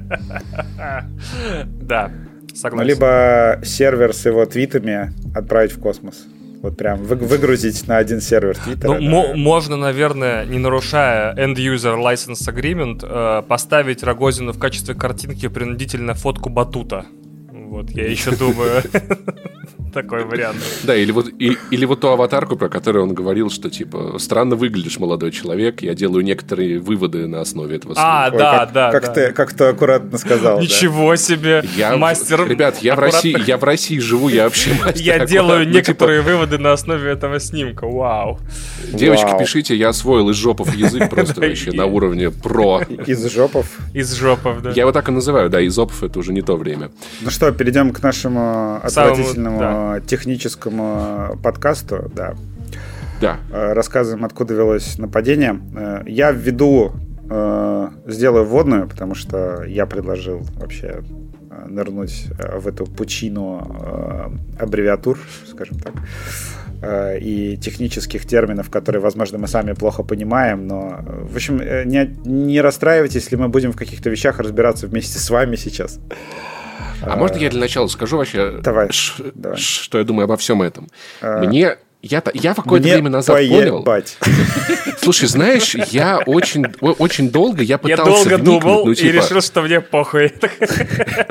Да, 1.81 2.13
Согласен. 2.59 2.89
Либо 2.89 3.61
сервер 3.63 4.13
с 4.13 4.27
его 4.27 4.45
твитами 4.45 5.13
отправить 5.33 5.71
в 5.71 5.81
космос. 5.81 6.27
Вот 6.61 6.77
прям 6.77 7.05
выгрузить 7.05 7.87
на 7.87 7.99
один 7.99 8.21
сервер 8.21 8.57
Твиттера. 8.57 8.99
Ну, 8.99 9.29
да. 9.29 9.35
можно, 9.37 9.77
наверное, 9.77 10.45
не 10.45 10.59
нарушая 10.59 11.37
End-User 11.37 11.97
License 11.97 12.53
Agreement, 12.53 13.05
э, 13.05 13.43
поставить 13.43 14.03
Рогозину 14.03 14.53
в 14.53 14.59
качестве 14.59 14.97
картинки 14.97 15.47
принудительно 15.47 16.15
фотку 16.15 16.49
батута. 16.49 17.07
Вот, 17.53 17.91
я 17.91 18.11
еще 18.11 18.35
думаю. 18.35 18.83
такой 19.93 20.25
вариант. 20.25 20.59
Да, 20.85 20.95
или 20.97 21.11
вот, 21.11 21.29
и, 21.39 21.57
или 21.71 21.85
вот 21.85 22.01
ту 22.01 22.09
аватарку, 22.09 22.57
про 22.57 22.69
которую 22.69 23.05
он 23.05 23.15
говорил, 23.15 23.51
что 23.51 23.71
типа 23.71 24.17
странно 24.19 24.57
выглядишь, 24.57 24.99
молодой 24.99 25.33
человек, 25.33 25.83
я 25.83 25.95
делаю 25.95 26.25
некоторые 26.25 26.79
выводы 26.79 27.27
на 27.27 27.41
основе 27.41 27.77
этого 27.77 27.95
А, 27.97 28.31
Ой, 28.33 28.39
да, 28.39 28.59
как, 28.59 28.73
да. 28.73 28.93
Как, 28.93 29.03
да. 29.03 29.13
Ты, 29.13 29.33
как 29.33 29.53
ты 29.53 29.65
аккуратно 29.65 30.19
сказал. 30.19 30.57
да. 30.57 30.63
Ничего 30.63 31.17
себе, 31.17 31.65
Я, 31.77 31.97
мастер. 31.97 32.49
Ребят, 32.49 32.79
я 32.83 32.95
в, 32.95 32.99
России, 32.99 33.37
я 33.47 33.57
в 33.59 33.65
России 33.65 33.99
живу, 33.99 34.29
я 34.29 34.45
вообще 34.45 34.71
мастер. 34.85 35.03
Я 35.03 35.15
аккуратно. 35.15 35.33
делаю 35.33 35.59
Ну, 35.59 35.65
типа, 35.65 35.77
некоторые 35.77 36.21
выводы 36.23 36.59
на 36.59 36.73
основе 36.73 37.11
этого 37.11 37.41
снимка. 37.41 37.87
Вау. 37.87 38.39
Девочки, 38.93 39.25
Вау. 39.25 39.39
пишите, 39.39 39.77
я 39.77 39.91
освоил 39.91 40.31
из 40.31 40.37
жопов 40.37 40.75
язык 40.75 41.11
просто 41.11 41.41
вообще 41.41 41.73
на 41.73 41.87
уровне 41.87 42.31
про. 42.31 42.83
Из 43.07 43.25
жопов. 43.33 43.67
Из 43.95 44.13
жопов, 44.15 44.63
да. 44.63 44.71
Я 44.71 44.83
его 44.83 44.93
так 44.93 45.09
и 45.09 45.13
называю, 45.13 45.51
да, 45.51 45.61
из 45.61 45.79
опов 45.79 46.03
это 46.03 46.19
уже 46.19 46.33
не 46.33 46.43
то 46.43 46.57
время. 46.57 46.91
Ну 47.21 47.31
что, 47.31 47.51
перейдем 47.53 47.93
к 47.93 48.03
нашему 48.03 48.81
Самому, 48.87 49.25
техническому 50.07 51.39
подкасту. 51.43 52.11
Да. 52.15 52.35
Да. 53.21 53.39
Э, 53.53 53.73
Рассказываем, 53.73 54.25
откуда 54.25 54.55
велось 54.55 54.99
нападение. 54.99 55.61
Э, 55.77 56.03
Я 56.07 56.31
введу, 56.31 56.93
э, 57.31 57.89
сделаю 58.07 58.45
вводную, 58.45 58.89
потому 58.89 59.15
что 59.15 59.65
я 59.65 59.87
предложил 59.87 60.41
вообще 60.57 61.03
нырнуть 61.67 62.27
в 62.61 62.69
эту 62.69 62.87
пучину 62.87 63.67
э, 63.81 64.63
аббревиатур, 64.63 65.19
скажем 65.51 65.79
так, 65.81 65.93
э, 66.83 67.19
и 67.19 67.57
технических 67.57 68.25
терминов, 68.27 68.71
которые, 68.71 69.03
возможно, 69.03 69.39
мы 69.39 69.49
сами 69.49 69.73
плохо 69.73 70.03
понимаем, 70.05 70.67
но, 70.67 71.01
в 71.31 71.35
общем, 71.35 71.59
не, 71.59 72.17
не 72.25 72.61
расстраивайтесь, 72.61 73.25
если 73.25 73.37
мы 73.37 73.49
будем 73.49 73.73
в 73.73 73.77
каких-то 73.77 74.09
вещах 74.11 74.39
разбираться 74.39 74.87
вместе 74.87 75.19
с 75.19 75.31
вами 75.31 75.57
сейчас. 75.57 75.99
А 77.03 77.17
можно 77.17 77.37
я 77.39 77.51
для 77.51 77.61
начала 77.61 77.87
скажу 77.89 78.17
вообще, 78.19 78.59
Давай, 78.63 78.91
ш- 78.93 79.23
давай. 79.35 79.59
что 79.59 79.99
я 79.99 80.05
думаю 80.05 80.25
обо 80.25 80.37
всем 80.37 80.63
этом? 80.63 80.89
А, 81.21 81.39
Мне 81.45 81.77
я, 82.01 82.23
я 82.33 82.53
в 82.53 82.57
какое-то 82.57 82.85
Мне 82.85 82.95
время 82.95 83.11
назад 83.11 83.37
понял. 83.37 83.85
Слушай, 85.03 85.27
знаешь, 85.29 85.75
я 85.91 86.19
очень, 86.27 86.65
очень 86.81 87.31
долго 87.31 87.63
я 87.63 87.73
Я 87.75 87.79
пытался 87.79 88.05
долго 88.05 88.29
вникнуть, 88.37 88.61
думал 88.63 88.87
ну, 88.87 88.93
и 88.93 88.95
типа, 88.95 89.13
решил, 89.17 89.41
что 89.41 89.63
мне 89.63 89.81
похуй. 89.81 90.29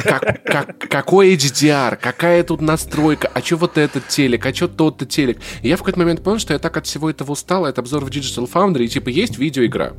как, 0.04 0.44
как- 0.44 0.78
какой 0.90 1.36
HDR, 1.36 1.98
какая 2.02 2.44
тут 2.44 2.62
настройка, 2.62 3.30
а 3.34 3.42
что 3.42 3.56
вот 3.58 3.78
этот 3.78 4.08
телек, 4.08 4.46
а 4.46 4.54
что 4.54 4.68
тот-то 4.68 5.06
телек. 5.06 5.38
И 5.62 5.70
я 5.70 5.76
в 5.76 5.80
какой-то 5.80 6.00
момент 6.00 6.24
понял, 6.24 6.40
что 6.40 6.54
я 6.54 6.60
так 6.60 6.76
от 6.78 6.86
всего 6.86 7.10
этого 7.10 7.32
устал, 7.32 7.66
это 7.66 7.82
обзор 7.82 8.04
в 8.04 8.10
Digital 8.10 8.50
Foundry, 8.52 8.86
и 8.86 8.88
типа 8.88 9.10
есть 9.10 9.38
видеоигра. 9.38 9.94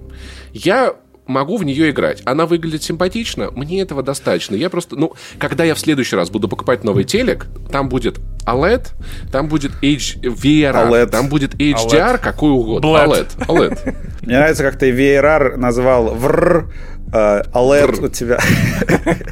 Я 0.53 0.95
могу 1.29 1.59
в 1.59 1.65
нее 1.65 1.91
играть. 1.91 2.23
Она 2.25 2.47
выглядит 2.47 2.83
симпатично, 2.83 3.51
мне 3.53 3.81
этого 3.81 4.03
достаточно. 4.03 4.57
Я 4.57 4.71
просто, 4.71 4.97
ну, 4.97 5.13
когда 5.39 5.63
я 5.63 5.75
в 5.75 5.79
следующий 5.79 6.17
раз 6.17 6.31
буду 6.31 6.49
покупать 6.49 6.83
новый 6.83 7.05
телек, 7.05 7.47
там 7.71 7.89
будет 7.89 8.19
OLED, 8.47 8.89
там 9.31 9.49
будет 9.49 9.73
H, 9.83 10.17
VRR, 10.23 10.91
OLED. 10.91 11.07
там 11.07 11.29
будет 11.29 11.55
HDR, 11.55 12.19
какой 12.19 12.51
угодно. 12.51 12.87
OLED. 12.87 13.47
OLED. 13.47 13.97
Мне 14.23 14.37
нравится, 14.37 14.63
как 14.65 14.79
ты 14.79 14.91
VRR 14.91 15.57
назвал 15.57 16.15
вр, 16.15 16.73
э, 17.13 17.43
OLED 17.53 18.05
у 18.05 18.09
тебя. 18.09 18.39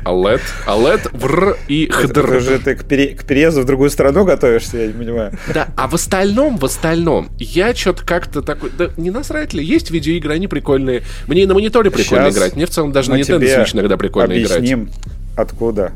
OLED, 0.04 0.40
OLED, 0.66 1.12
VR 1.12 1.56
и 1.68 1.86
Это 1.86 2.20
HDR. 2.20 2.36
уже 2.36 2.58
ты 2.58 2.74
к, 2.76 2.84
пере- 2.84 3.14
к 3.14 3.24
переезду 3.24 3.62
в 3.62 3.64
другую 3.64 3.90
страну 3.90 4.24
готовишься, 4.24 4.78
я 4.78 4.86
не 4.88 4.92
понимаю. 4.92 5.32
Да, 5.52 5.68
а 5.76 5.88
в 5.88 5.94
остальном, 5.94 6.56
в 6.58 6.64
остальном, 6.64 7.28
я 7.38 7.74
что-то 7.74 8.04
как-то 8.04 8.42
такой, 8.42 8.70
да 8.76 8.90
не 8.96 9.10
насрать 9.10 9.52
ли, 9.54 9.64
есть 9.64 9.90
видеоигры, 9.90 10.34
они 10.34 10.48
прикольные. 10.48 11.02
Мне 11.26 11.42
и 11.42 11.46
на 11.46 11.54
мониторе 11.54 11.90
прикольно 11.90 12.26
Щас 12.26 12.36
играть, 12.36 12.56
мне 12.56 12.66
в 12.66 12.70
целом 12.70 12.92
даже 12.92 13.10
на 13.10 13.16
Nintendo 13.20 13.40
Switch 13.40 13.74
иногда 13.74 13.96
прикольно 13.96 14.32
играть. 14.32 14.56
объясним, 14.58 14.90
откуда. 15.36 15.92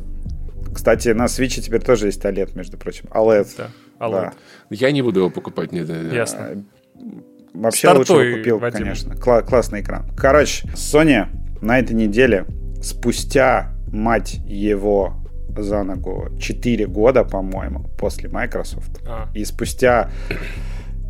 Кстати, 0.74 1.08
на 1.08 1.24
Switch 1.24 1.60
теперь 1.60 1.80
тоже 1.82 2.06
есть 2.06 2.24
OLED, 2.24 2.56
между 2.56 2.76
прочим. 2.76 3.06
OLED. 3.10 3.48
Да, 3.56 3.68
OLED. 3.98 4.32
Я 4.70 4.92
не 4.92 5.02
буду 5.02 5.20
его 5.20 5.30
покупать. 5.30 5.72
Не, 5.72 5.80
не- 5.80 6.10
не. 6.10 6.14
Ясно. 6.14 6.62
Вообще 7.52 7.88
Стартуй, 7.88 8.16
лучше 8.26 8.38
купил, 8.38 8.58
Вадим. 8.58 8.78
конечно. 8.78 9.14
Кла- 9.14 9.42
классный 9.42 9.80
экран. 9.80 10.04
Короче, 10.16 10.68
Sony 10.76 11.26
на 11.60 11.78
этой 11.78 11.94
неделе, 11.94 12.46
спустя, 12.82 13.74
мать 13.92 14.40
его, 14.46 15.14
за 15.56 15.82
ногу, 15.82 16.28
4 16.38 16.86
года, 16.86 17.24
по-моему, 17.24 17.84
после 17.98 18.28
Microsoft, 18.28 19.00
А. 19.06 19.28
и 19.34 19.44
спустя, 19.44 20.10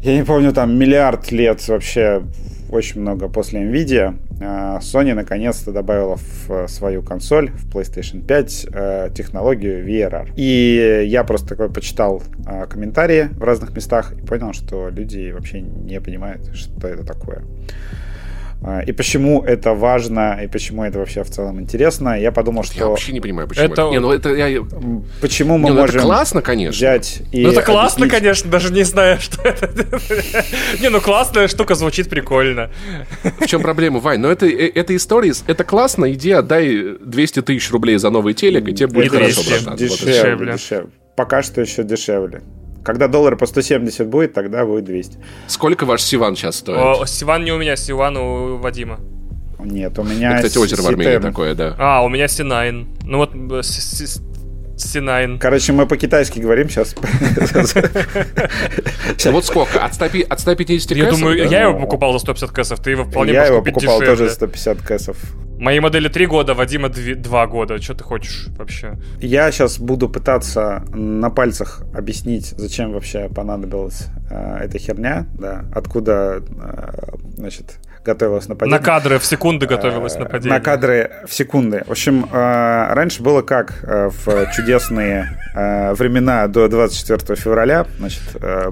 я 0.03 0.17
не 0.17 0.25
помню, 0.25 0.53
там 0.53 0.77
миллиард 0.79 1.31
лет 1.31 1.67
вообще, 1.69 2.23
очень 2.71 3.01
много 3.01 3.29
после 3.29 3.61
Nvidia, 3.63 4.17
э, 4.41 4.79
Sony 4.81 5.13
наконец-то 5.15 5.73
добавила 5.73 6.17
в 6.17 6.51
э, 6.51 6.69
свою 6.69 7.03
консоль, 7.03 7.51
в 7.51 7.69
PlayStation 7.69 8.25
5, 8.25 8.67
э, 8.73 9.11
технологию 9.15 9.85
VRR. 9.87 10.33
И 10.37 11.05
я 11.07 11.25
просто 11.25 11.49
такой 11.49 11.69
почитал 11.71 12.23
э, 12.47 12.67
комментарии 12.67 13.29
в 13.33 13.43
разных 13.43 13.75
местах 13.75 14.13
и 14.13 14.25
понял, 14.25 14.53
что 14.53 14.89
люди 14.89 15.33
вообще 15.33 15.61
не 15.61 16.01
понимают, 16.01 16.55
что 16.55 16.87
это 16.89 17.05
такое. 17.05 17.43
А, 18.63 18.81
И 18.81 18.93
почему 18.93 19.43
это 19.43 19.73
важно, 19.73 20.39
и 20.45 20.47
почему 20.47 20.85
это 20.85 20.99
вообще 20.99 21.23
в 21.25 21.31
целом 21.31 21.61
интересно. 21.61 22.21
Я 22.21 22.31
подумал, 22.31 22.63
Я 22.63 22.71
что 22.71 22.89
вообще 22.91 23.13
не 23.13 23.21
понимаю, 23.21 23.49
почему. 23.49 23.65
Это- 23.73 23.89
Не, 23.91 24.01
ну 24.01 24.13
это 24.13 24.35
я... 24.35 24.63
почему 25.23 25.57
мы 25.57 25.71
Не, 25.71 25.75
ну 25.75 25.83
это 25.85 25.95
можем 25.95 26.03
классно, 26.03 26.43
конечно. 26.43 26.77
взять 26.77 27.23
и 27.33 27.43
Ну 27.43 27.53
это 27.53 27.63
классно, 27.63 28.05
объяснить- 28.05 28.19
конечно, 28.21 28.51
даже 28.51 28.73
не 28.73 28.83
знаю, 28.83 29.19
что 29.19 29.41
это. 29.43 29.71
Не, 30.81 30.91
ну 30.91 31.01
классная 31.01 31.49
штука, 31.49 31.75
звучит 31.75 32.11
прикольно. 32.11 32.71
В 33.41 33.47
чем 33.47 33.63
проблема, 33.63 33.99
Вань? 33.99 34.21
Ну 34.21 34.29
это, 34.29 34.47
э, 34.47 34.71
это 34.75 34.95
история, 34.95 35.33
это 35.47 35.65
классно, 35.65 36.13
иди 36.13 36.33
отдай 36.33 36.97
200 37.01 37.41
тысяч 37.43 37.71
рублей 37.71 37.97
за 37.97 38.11
новый 38.11 38.35
телек, 38.35 38.69
и 38.69 38.75
тебе 38.75 38.89
будет 38.89 39.11
хорошо, 39.11 39.43
200. 39.43 39.51
братан. 39.65 39.77
Дешевле. 39.77 40.53
дешевле. 40.53 40.91
Пока 41.17 41.43
что 41.43 41.61
еще 41.63 41.83
дешевле. 41.83 42.43
Когда 42.83 43.09
доллар 43.09 43.37
по 43.37 43.47
170 43.47 44.07
будет, 44.07 44.33
тогда 44.33 44.65
будет 44.65 44.85
200. 44.85 45.19
Сколько 45.47 45.85
ваш 45.85 46.03
Сиван 46.03 46.37
сейчас 46.37 46.57
стоит? 46.57 46.79
О, 46.79 47.07
Сиван 47.07 47.45
не 47.45 47.53
у 47.53 47.59
меня, 47.59 47.77
Сиван 47.77 48.17
у 48.17 48.57
Вадима. 48.57 49.01
Нет, 49.59 49.99
у 49.99 50.03
меня... 50.03 50.39
Это, 50.39 50.49
кстати, 50.49 50.63
озеро 50.63 50.83
в 50.83 50.89
Армении 50.89 51.19
C10. 51.19 51.21
такое, 51.21 51.55
да. 51.55 51.77
А, 51.79 52.03
у 52.03 52.09
меня 52.09 52.25
C9. 52.25 52.87
Ну 53.05 53.19
вот 53.19 53.35
с- 54.81 54.91
с- 54.91 54.97
C9. 54.97 55.39
Короче, 55.39 55.73
мы 55.73 55.87
по-китайски 55.87 56.39
говорим 56.39 56.69
сейчас. 56.69 56.95
Ну 59.25 59.33
вот 59.33 59.45
сколько? 59.45 59.85
От 59.85 59.95
100, 59.95 60.09
пи- 60.09 60.23
от 60.23 60.41
150 60.41 60.91
Я 60.97 61.11
думаю, 61.11 61.49
я 61.49 61.63
его 61.63 61.79
покупал 61.79 62.13
за 62.13 62.19
150 62.21 62.51
кэсов, 62.51 62.81
ты 62.81 62.91
его 62.91 63.05
вполне 63.05 63.33
Я 63.33 63.41
можешь 63.41 63.55
его 63.55 63.63
покупал 63.65 64.01
тоже 64.01 64.29
за 64.29 64.35
150 64.35 64.79
кэсов. 64.83 65.17
Моей 65.59 65.81
модели 65.81 66.09
3 66.09 66.27
года, 66.27 66.55
Вадима 66.55 66.89
2 66.89 67.47
года. 67.47 67.81
Что 67.83 67.95
ты 67.95 68.03
хочешь 68.03 68.47
вообще? 68.57 68.99
Я 69.21 69.53
сейчас 69.53 69.79
буду 69.79 70.09
пытаться 70.09 70.85
на 70.95 71.29
пальцах 71.29 71.83
объяснить, 71.95 72.55
зачем 72.57 72.93
вообще 72.93 73.29
понадобилась 73.29 74.07
э, 74.31 74.59
эта 74.65 74.79
херня, 74.79 75.27
да, 75.35 75.67
откуда, 75.75 76.43
э, 76.49 77.17
значит, 77.37 77.75
готовилось 78.05 78.49
нападение. 78.49 78.79
На 78.79 78.85
кадры 78.85 79.19
в 79.19 79.25
секунды 79.25 79.67
готовилось 79.67 80.17
Э, 80.17 80.21
нападение. 80.21 80.59
На 80.59 80.65
кадры 80.65 81.11
в 81.27 81.35
секунды. 81.35 81.83
В 81.87 81.91
общем, 81.91 82.25
э, 82.25 82.95
раньше 82.95 83.23
было 83.23 83.43
как 83.43 83.83
э, 83.83 84.09
в 84.09 84.53
чудесные 84.53 85.37
времена 85.53 86.47
до 86.47 86.69
24 86.69 87.37
февраля, 87.37 87.87
значит, 87.99 88.23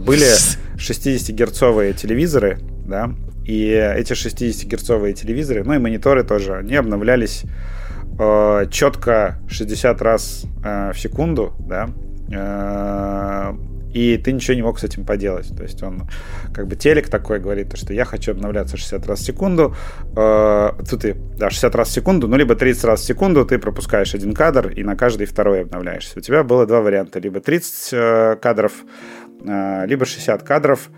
были 0.01 0.29
60-герцовые 0.77 1.93
телевизоры, 1.93 2.61
да, 2.87 3.11
и 3.45 3.71
эти 3.71 4.13
60-герцовые 4.13 5.13
телевизоры, 5.13 5.65
ну 5.65 5.75
и 5.75 5.79
мониторы 5.79 6.23
тоже, 6.23 6.57
они 6.57 6.77
обновлялись 6.77 7.45
э, 8.19 8.67
четко 8.71 9.39
60 9.49 10.03
раз 10.03 10.45
э, 10.65 10.93
в 10.93 10.99
секунду, 10.99 11.55
да, 11.59 11.89
э, 12.31 13.55
и 13.93 14.19
ты 14.19 14.33
ничего 14.33 14.55
не 14.55 14.63
мог 14.63 14.79
с 14.79 14.85
этим 14.85 15.05
поделать. 15.05 15.55
То 15.57 15.63
есть 15.63 15.83
он, 15.83 16.09
как 16.53 16.67
бы 16.67 16.77
телек 16.77 17.09
такой 17.09 17.41
говорит, 17.41 17.77
что 17.77 17.93
я 17.93 18.05
хочу 18.05 18.33
обновляться 18.33 18.77
60 18.77 19.07
раз 19.07 19.21
в 19.21 19.25
секунду. 19.25 19.75
Э, 20.17 20.71
тут 20.89 21.03
ты, 21.03 21.17
да, 21.37 21.51
60 21.51 21.75
раз 21.75 21.89
в 21.89 21.93
секунду, 21.93 22.29
ну, 22.29 22.37
либо 22.37 22.55
30 22.55 22.85
раз 22.85 23.01
в 23.01 23.05
секунду 23.05 23.45
ты 23.45 23.59
пропускаешь 23.59 24.15
один 24.15 24.35
кадр 24.35 24.69
и 24.69 24.83
на 24.83 24.97
каждый 24.97 25.27
второй 25.27 25.63
обновляешься. 25.63 26.19
У 26.19 26.21
тебя 26.21 26.43
было 26.43 26.67
два 26.67 26.81
варианта. 26.81 27.19
Либо 27.19 27.41
30 27.41 27.89
э, 27.93 28.37
кадров, 28.41 28.73
э, 29.45 29.87
либо 29.87 30.05
60 30.05 30.43
кадров. 30.43 30.89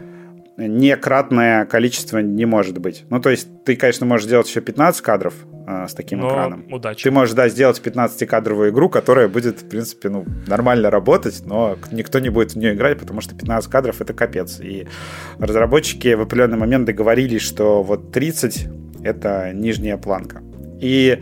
Некратное 0.68 1.64
количество 1.64 2.18
не 2.18 2.44
может 2.44 2.79
быть. 2.79 3.05
Ну, 3.11 3.20
то 3.20 3.31
есть 3.31 3.49
ты, 3.64 3.77
конечно, 3.77 4.07
можешь 4.07 4.27
сделать 4.27 4.49
еще 4.49 4.61
15 4.61 5.01
кадров 5.01 5.35
э, 5.66 5.87
с 5.88 5.94
таким 5.94 6.20
Но 6.20 6.29
экраном. 6.29 6.66
удачи. 6.70 7.05
Ты 7.05 7.11
можешь, 7.11 7.35
да, 7.35 7.49
сделать 7.49 7.81
15-кадровую 7.83 8.70
игру, 8.70 8.88
которая 8.88 9.29
будет, 9.29 9.62
в 9.62 9.68
принципе, 9.68 10.11
ну, 10.11 10.27
нормально 10.46 10.90
работать, 10.90 11.42
но 11.46 11.77
никто 11.90 12.18
не 12.18 12.29
будет 12.29 12.53
в 12.53 12.57
нее 12.57 12.75
играть, 12.75 12.99
потому 12.99 13.20
что 13.20 13.35
15 13.35 13.70
кадров— 13.70 14.01
это 14.03 14.12
капец. 14.12 14.61
И 14.61 14.87
разработчики 15.38 16.14
в 16.14 16.20
определенный 16.20 16.59
момент 16.59 16.85
договорились, 16.85 17.42
что 17.42 17.83
вот 17.83 18.12
30— 18.12 18.68
это 19.03 19.53
нижняя 19.55 19.96
планка. 19.96 20.42
И 20.81 21.20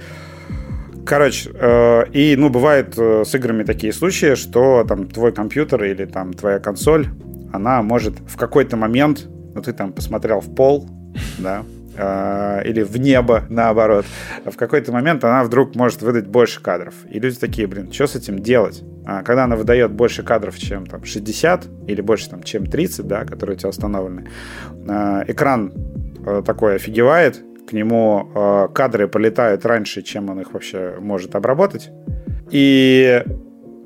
Короче, 1.09 1.51
э, 1.55 2.05
и, 2.12 2.37
ну, 2.37 2.51
бывают 2.51 2.92
э, 2.98 3.24
с 3.24 3.35
играми 3.35 3.62
такие 3.62 3.94
случаи, 3.94 4.35
что 4.35 4.85
там 4.87 5.07
твой 5.07 5.33
компьютер 5.33 5.83
или 5.85 6.05
там 6.05 6.35
твоя 6.35 6.59
консоль, 6.59 7.07
она 7.52 7.82
может 7.82 8.18
в 8.26 8.37
какой-то 8.37 8.76
момент, 8.76 9.26
ну, 9.54 9.62
ты 9.62 9.72
там 9.72 9.92
посмотрел 9.92 10.40
в 10.40 10.54
пол, 10.54 10.88
да, 11.38 11.64
э, 11.96 12.62
или 12.64 12.82
в 12.82 12.96
небо, 12.98 13.44
наоборот, 13.48 14.06
в 14.44 14.56
какой-то 14.56 14.92
момент 14.92 15.24
она 15.24 15.44
вдруг 15.44 15.74
может 15.74 16.02
выдать 16.02 16.26
больше 16.26 16.62
кадров. 16.62 16.94
И 17.11 17.18
люди 17.18 17.38
такие, 17.38 17.66
блин, 17.66 17.92
что 17.92 18.06
с 18.06 18.14
этим 18.14 18.38
делать? 18.38 18.82
А 19.06 19.22
когда 19.22 19.44
она 19.44 19.56
выдает 19.56 19.92
больше 19.92 20.22
кадров, 20.22 20.58
чем 20.58 20.87
там 20.87 21.04
60 21.04 21.66
или 21.87 22.00
больше, 22.00 22.30
там, 22.30 22.42
чем 22.42 22.66
30, 22.66 23.06
да, 23.06 23.24
которые 23.24 23.56
у 23.56 23.58
тебя 23.58 23.70
установлены, 23.70 24.28
э, 24.87 25.24
экран 25.28 25.72
э, 26.26 26.42
такой 26.44 26.76
офигевает, 26.76 27.42
к 27.68 27.72
нему 27.72 28.30
э, 28.34 28.68
кадры 28.72 29.08
полетают 29.08 29.66
раньше, 29.66 30.02
чем 30.02 30.30
он 30.30 30.40
их 30.40 30.52
вообще 30.52 30.96
может 31.00 31.34
обработать, 31.34 31.90
и 32.50 33.22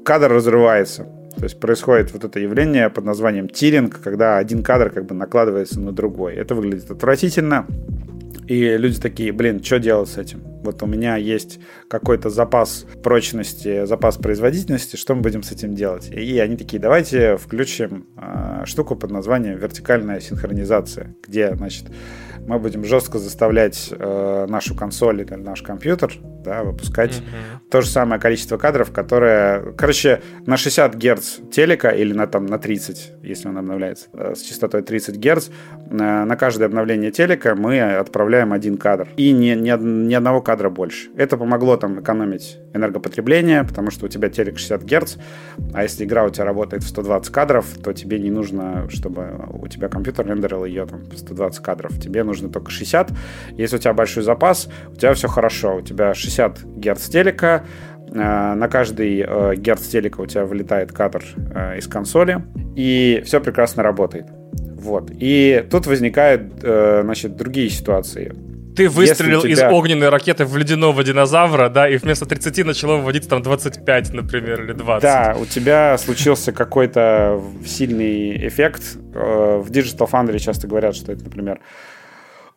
кадр 0.05 0.33
разрывается. 0.33 1.07
То 1.37 1.45
есть 1.45 1.59
происходит 1.59 2.13
вот 2.13 2.25
это 2.25 2.39
явление 2.39 2.91
под 2.91 3.05
названием 3.05 3.49
тиринг, 3.49 4.01
когда 4.01 4.39
один 4.39 4.63
кадр 4.63 4.91
как 4.91 5.07
бы 5.07 5.15
накладывается 5.15 5.81
на 5.81 5.93
другой. 5.93 6.35
Это 6.35 6.55
выглядит 6.55 6.91
отвратительно. 6.91 7.67
И 8.47 8.77
люди 8.77 9.01
такие, 9.01 9.33
блин, 9.33 9.63
что 9.63 9.79
делать 9.79 10.09
с 10.09 10.19
этим? 10.19 10.43
Вот 10.63 10.83
у 10.83 10.87
меня 10.87 11.17
есть 11.17 11.59
какой-то 11.89 12.29
запас 12.29 12.87
прочности, 13.03 13.87
запас 13.87 14.17
производительности, 14.17 14.97
что 14.97 15.15
мы 15.15 15.23
будем 15.23 15.43
с 15.43 15.53
этим 15.53 15.75
делать? 15.75 16.09
И 16.11 16.39
они 16.39 16.57
такие, 16.57 16.81
давайте 16.81 17.37
включим 17.37 18.07
э, 18.17 18.65
штуку 18.67 18.95
под 18.97 19.11
названием 19.11 19.59
вертикальная 19.59 20.21
синхронизация, 20.21 21.15
где, 21.27 21.55
значит, 21.55 21.87
мы 22.47 22.59
будем 22.59 22.85
жестко 22.85 23.19
заставлять 23.19 23.89
э, 23.91 24.47
нашу 24.49 24.75
консоль 24.75 25.23
или 25.23 25.35
наш 25.35 25.63
компьютер 25.63 26.13
да, 26.43 26.63
выпускать 26.63 27.13
mm-hmm. 27.13 27.71
то 27.71 27.81
же 27.81 27.89
самое 27.89 28.21
количество 28.21 28.57
кадров, 28.57 28.93
которое... 28.93 29.73
Короче, 29.73 30.23
на 30.47 30.57
60 30.57 30.95
Гц 30.97 31.39
телека 31.53 31.91
или 31.91 32.13
на, 32.13 32.27
там, 32.27 32.47
на 32.47 32.59
30, 32.59 33.13
если 33.23 33.49
он 33.49 33.59
обновляется, 33.59 34.09
э, 34.13 34.35
с 34.35 34.43
частотой 34.43 34.83
30 34.83 35.19
Гц, 35.19 35.49
э, 35.49 35.95
на 35.95 36.37
каждое 36.37 36.67
обновление 36.67 37.11
телека 37.11 37.55
мы 37.55 37.81
отправляем 37.81 38.53
один 38.53 38.77
кадр. 38.77 39.09
И 39.17 39.33
ни, 39.33 39.51
ни, 39.55 39.73
ни 39.81 40.15
одного 40.15 40.41
кадра 40.41 40.71
больше. 40.71 41.11
Это 41.17 41.37
помогло 41.37 41.77
там 41.77 42.01
экономить 42.01 42.59
энергопотребление, 42.75 43.65
потому 43.65 43.91
что 43.91 44.07
у 44.07 44.09
тебя 44.09 44.29
телек 44.29 44.59
60 44.59 44.85
Гц, 44.85 45.17
а 45.73 45.83
если 45.83 46.05
игра 46.05 46.25
у 46.25 46.31
тебя 46.31 46.45
работает 46.45 46.83
в 46.83 46.89
120 46.89 47.33
кадров, 47.33 47.67
то 47.83 47.93
тебе 47.93 48.19
не 48.19 48.31
нужно, 48.31 48.89
чтобы 48.91 49.49
у 49.53 49.69
тебя 49.69 49.89
компьютер 49.89 50.27
рендерил 50.27 50.65
ее 50.65 50.87
там 50.87 51.05
в 51.05 51.17
120 51.17 51.63
кадров. 51.63 51.99
Тебе 52.01 52.25
нужно 52.25 52.49
только 52.49 52.71
60. 52.71 53.13
Если 53.53 53.77
у 53.77 53.79
тебя 53.79 53.93
большой 53.93 54.23
запас, 54.23 54.69
у 54.91 54.97
тебя 54.97 55.15
все 55.15 55.29
хорошо. 55.29 55.77
У 55.77 55.81
тебя 55.83 56.15
60 56.15 56.65
Гц 56.77 57.09
телека, 57.09 57.65
э, 58.11 58.15
на 58.55 58.69
каждый 58.69 59.25
э, 59.27 59.55
герц 59.57 59.87
телека 59.89 60.21
у 60.21 60.27
тебя 60.27 60.45
вылетает 60.45 60.93
кадр 60.93 61.25
э, 61.55 61.79
из 61.79 61.87
консоли, 61.87 62.43
и 62.77 63.23
все 63.25 63.41
прекрасно 63.41 63.83
работает. 63.83 64.27
Вот. 64.75 65.13
И 65.13 65.65
тут 65.71 65.87
возникают, 65.87 66.55
значит, 66.61 67.37
другие 67.37 67.71
ситуации. 67.71 68.33
Ты 68.77 68.89
выстрелил 68.89 69.43
тебя... 69.43 69.53
из 69.53 69.63
огненной 69.63 70.09
ракеты 70.09 70.45
в 70.45 70.57
ледяного 70.57 71.05
динозавра, 71.05 71.69
да, 71.69 71.89
и 71.89 71.97
вместо 71.97 72.27
30 72.27 72.65
начало 72.67 72.97
выводить 72.97 73.29
там 73.29 73.43
25, 73.43 74.15
например, 74.15 74.65
или 74.65 74.73
20. 74.73 75.03
Да, 75.03 75.37
у 75.41 75.45
тебя 75.45 75.99
случился 75.99 76.53
какой-то 76.53 77.43
сильный 77.67 78.47
эффект. 78.47 78.97
Э, 79.15 79.61
в 79.63 79.71
Digital 79.71 80.11
Foundry 80.11 80.39
часто 80.39 80.67
говорят, 80.67 80.97
что 80.97 81.13
это, 81.13 81.25
например, 81.25 81.61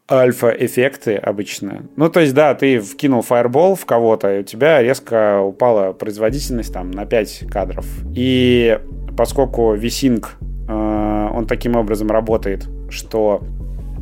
альфа-эффекты 0.09 1.15
обычно. 1.15 1.83
Ну, 1.95 2.09
то 2.09 2.19
есть, 2.19 2.33
да, 2.33 2.53
ты 2.53 2.79
вкинул 2.79 3.21
фаербол 3.21 3.75
в 3.75 3.85
кого-то, 3.85 4.37
и 4.37 4.39
у 4.41 4.43
тебя 4.43 4.81
резко 4.81 5.41
упала 5.41 5.93
производительность 5.93 6.73
там 6.73 6.91
на 6.91 7.05
5 7.05 7.45
кадров. 7.51 7.85
И 8.15 8.79
поскольку 9.17 9.75
VSync, 9.75 10.25
э, 10.67 11.29
он 11.33 11.47
таким 11.47 11.75
образом 11.75 12.09
работает, 12.09 12.67
что 12.89 13.43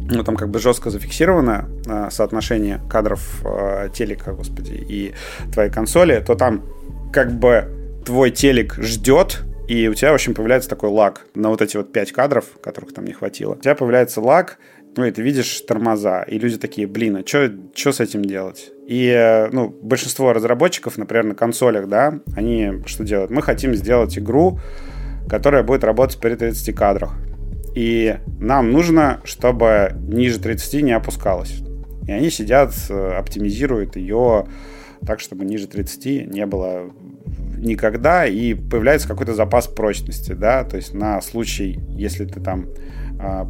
ну, 0.10 0.24
там 0.24 0.36
как 0.36 0.50
бы 0.50 0.60
жестко 0.60 0.90
зафиксировано 0.90 1.70
э, 1.86 2.10
соотношение 2.12 2.82
кадров 2.90 3.42
э, 3.46 3.90
телека, 3.94 4.34
господи, 4.34 4.74
и 4.74 5.14
твоей 5.52 5.72
консоли, 5.72 6.24
то 6.26 6.36
там 6.36 6.64
как 7.12 7.32
бы 7.32 7.70
твой 8.06 8.32
телек 8.32 8.76
ждет, 8.80 9.44
и 9.68 9.88
у 9.88 9.94
тебя, 9.94 10.12
в 10.12 10.16
общем, 10.16 10.34
появляется 10.34 10.70
такой 10.70 10.90
лаг 10.90 11.26
на 11.36 11.50
вот 11.50 11.62
эти 11.62 11.78
вот 11.78 11.92
пять 11.94 12.12
кадров, 12.12 12.46
которых 12.62 12.94
там 12.94 13.06
не 13.06 13.14
хватило. 13.14 13.54
У 13.54 13.60
тебя 13.60 13.76
появляется 13.76 14.20
лаг, 14.20 14.58
ну, 14.96 15.06
и 15.06 15.12
ты 15.12 15.22
видишь 15.22 15.62
тормоза, 15.62 16.24
и 16.24 16.38
люди 16.38 16.58
такие, 16.58 16.86
блин, 16.86 17.18
а 17.18 17.26
что 17.26 17.92
с 17.92 18.00
этим 18.00 18.24
делать? 18.24 18.72
И, 18.88 19.08
э, 19.08 19.50
ну, 19.52 19.70
большинство 19.70 20.34
разработчиков, 20.34 20.98
например, 20.98 21.26
на 21.26 21.36
консолях, 21.36 21.88
да, 21.88 22.20
они 22.36 22.84
что 22.86 23.04
делают? 23.04 23.32
Мы 23.32 23.42
хотим 23.42 23.74
сделать 23.74 24.18
игру, 24.18 24.60
которая 25.30 25.64
будет 25.64 25.84
работать 25.84 26.20
при 26.20 26.36
30 26.36 26.76
кадрах. 26.76 27.14
И 27.76 28.18
нам 28.40 28.72
нужно, 28.72 29.22
чтобы 29.24 29.96
ниже 30.08 30.40
30 30.40 30.84
не 30.84 30.92
опускалось. 30.92 31.62
И 32.08 32.12
они 32.12 32.30
сидят, 32.30 32.74
э, 32.90 33.14
оптимизируют 33.18 33.96
ее 33.96 34.46
так, 35.06 35.20
чтобы 35.20 35.46
ниже 35.46 35.68
30 35.68 36.28
не 36.28 36.46
было 36.46 36.92
никогда, 37.58 38.26
и 38.26 38.54
появляется 38.54 39.08
какой-то 39.08 39.34
запас 39.34 39.68
прочности, 39.68 40.34
да, 40.34 40.64
то 40.64 40.76
есть 40.76 40.94
на 40.94 41.22
случай, 41.22 41.80
если 41.90 42.26
ты 42.26 42.42
там 42.42 42.68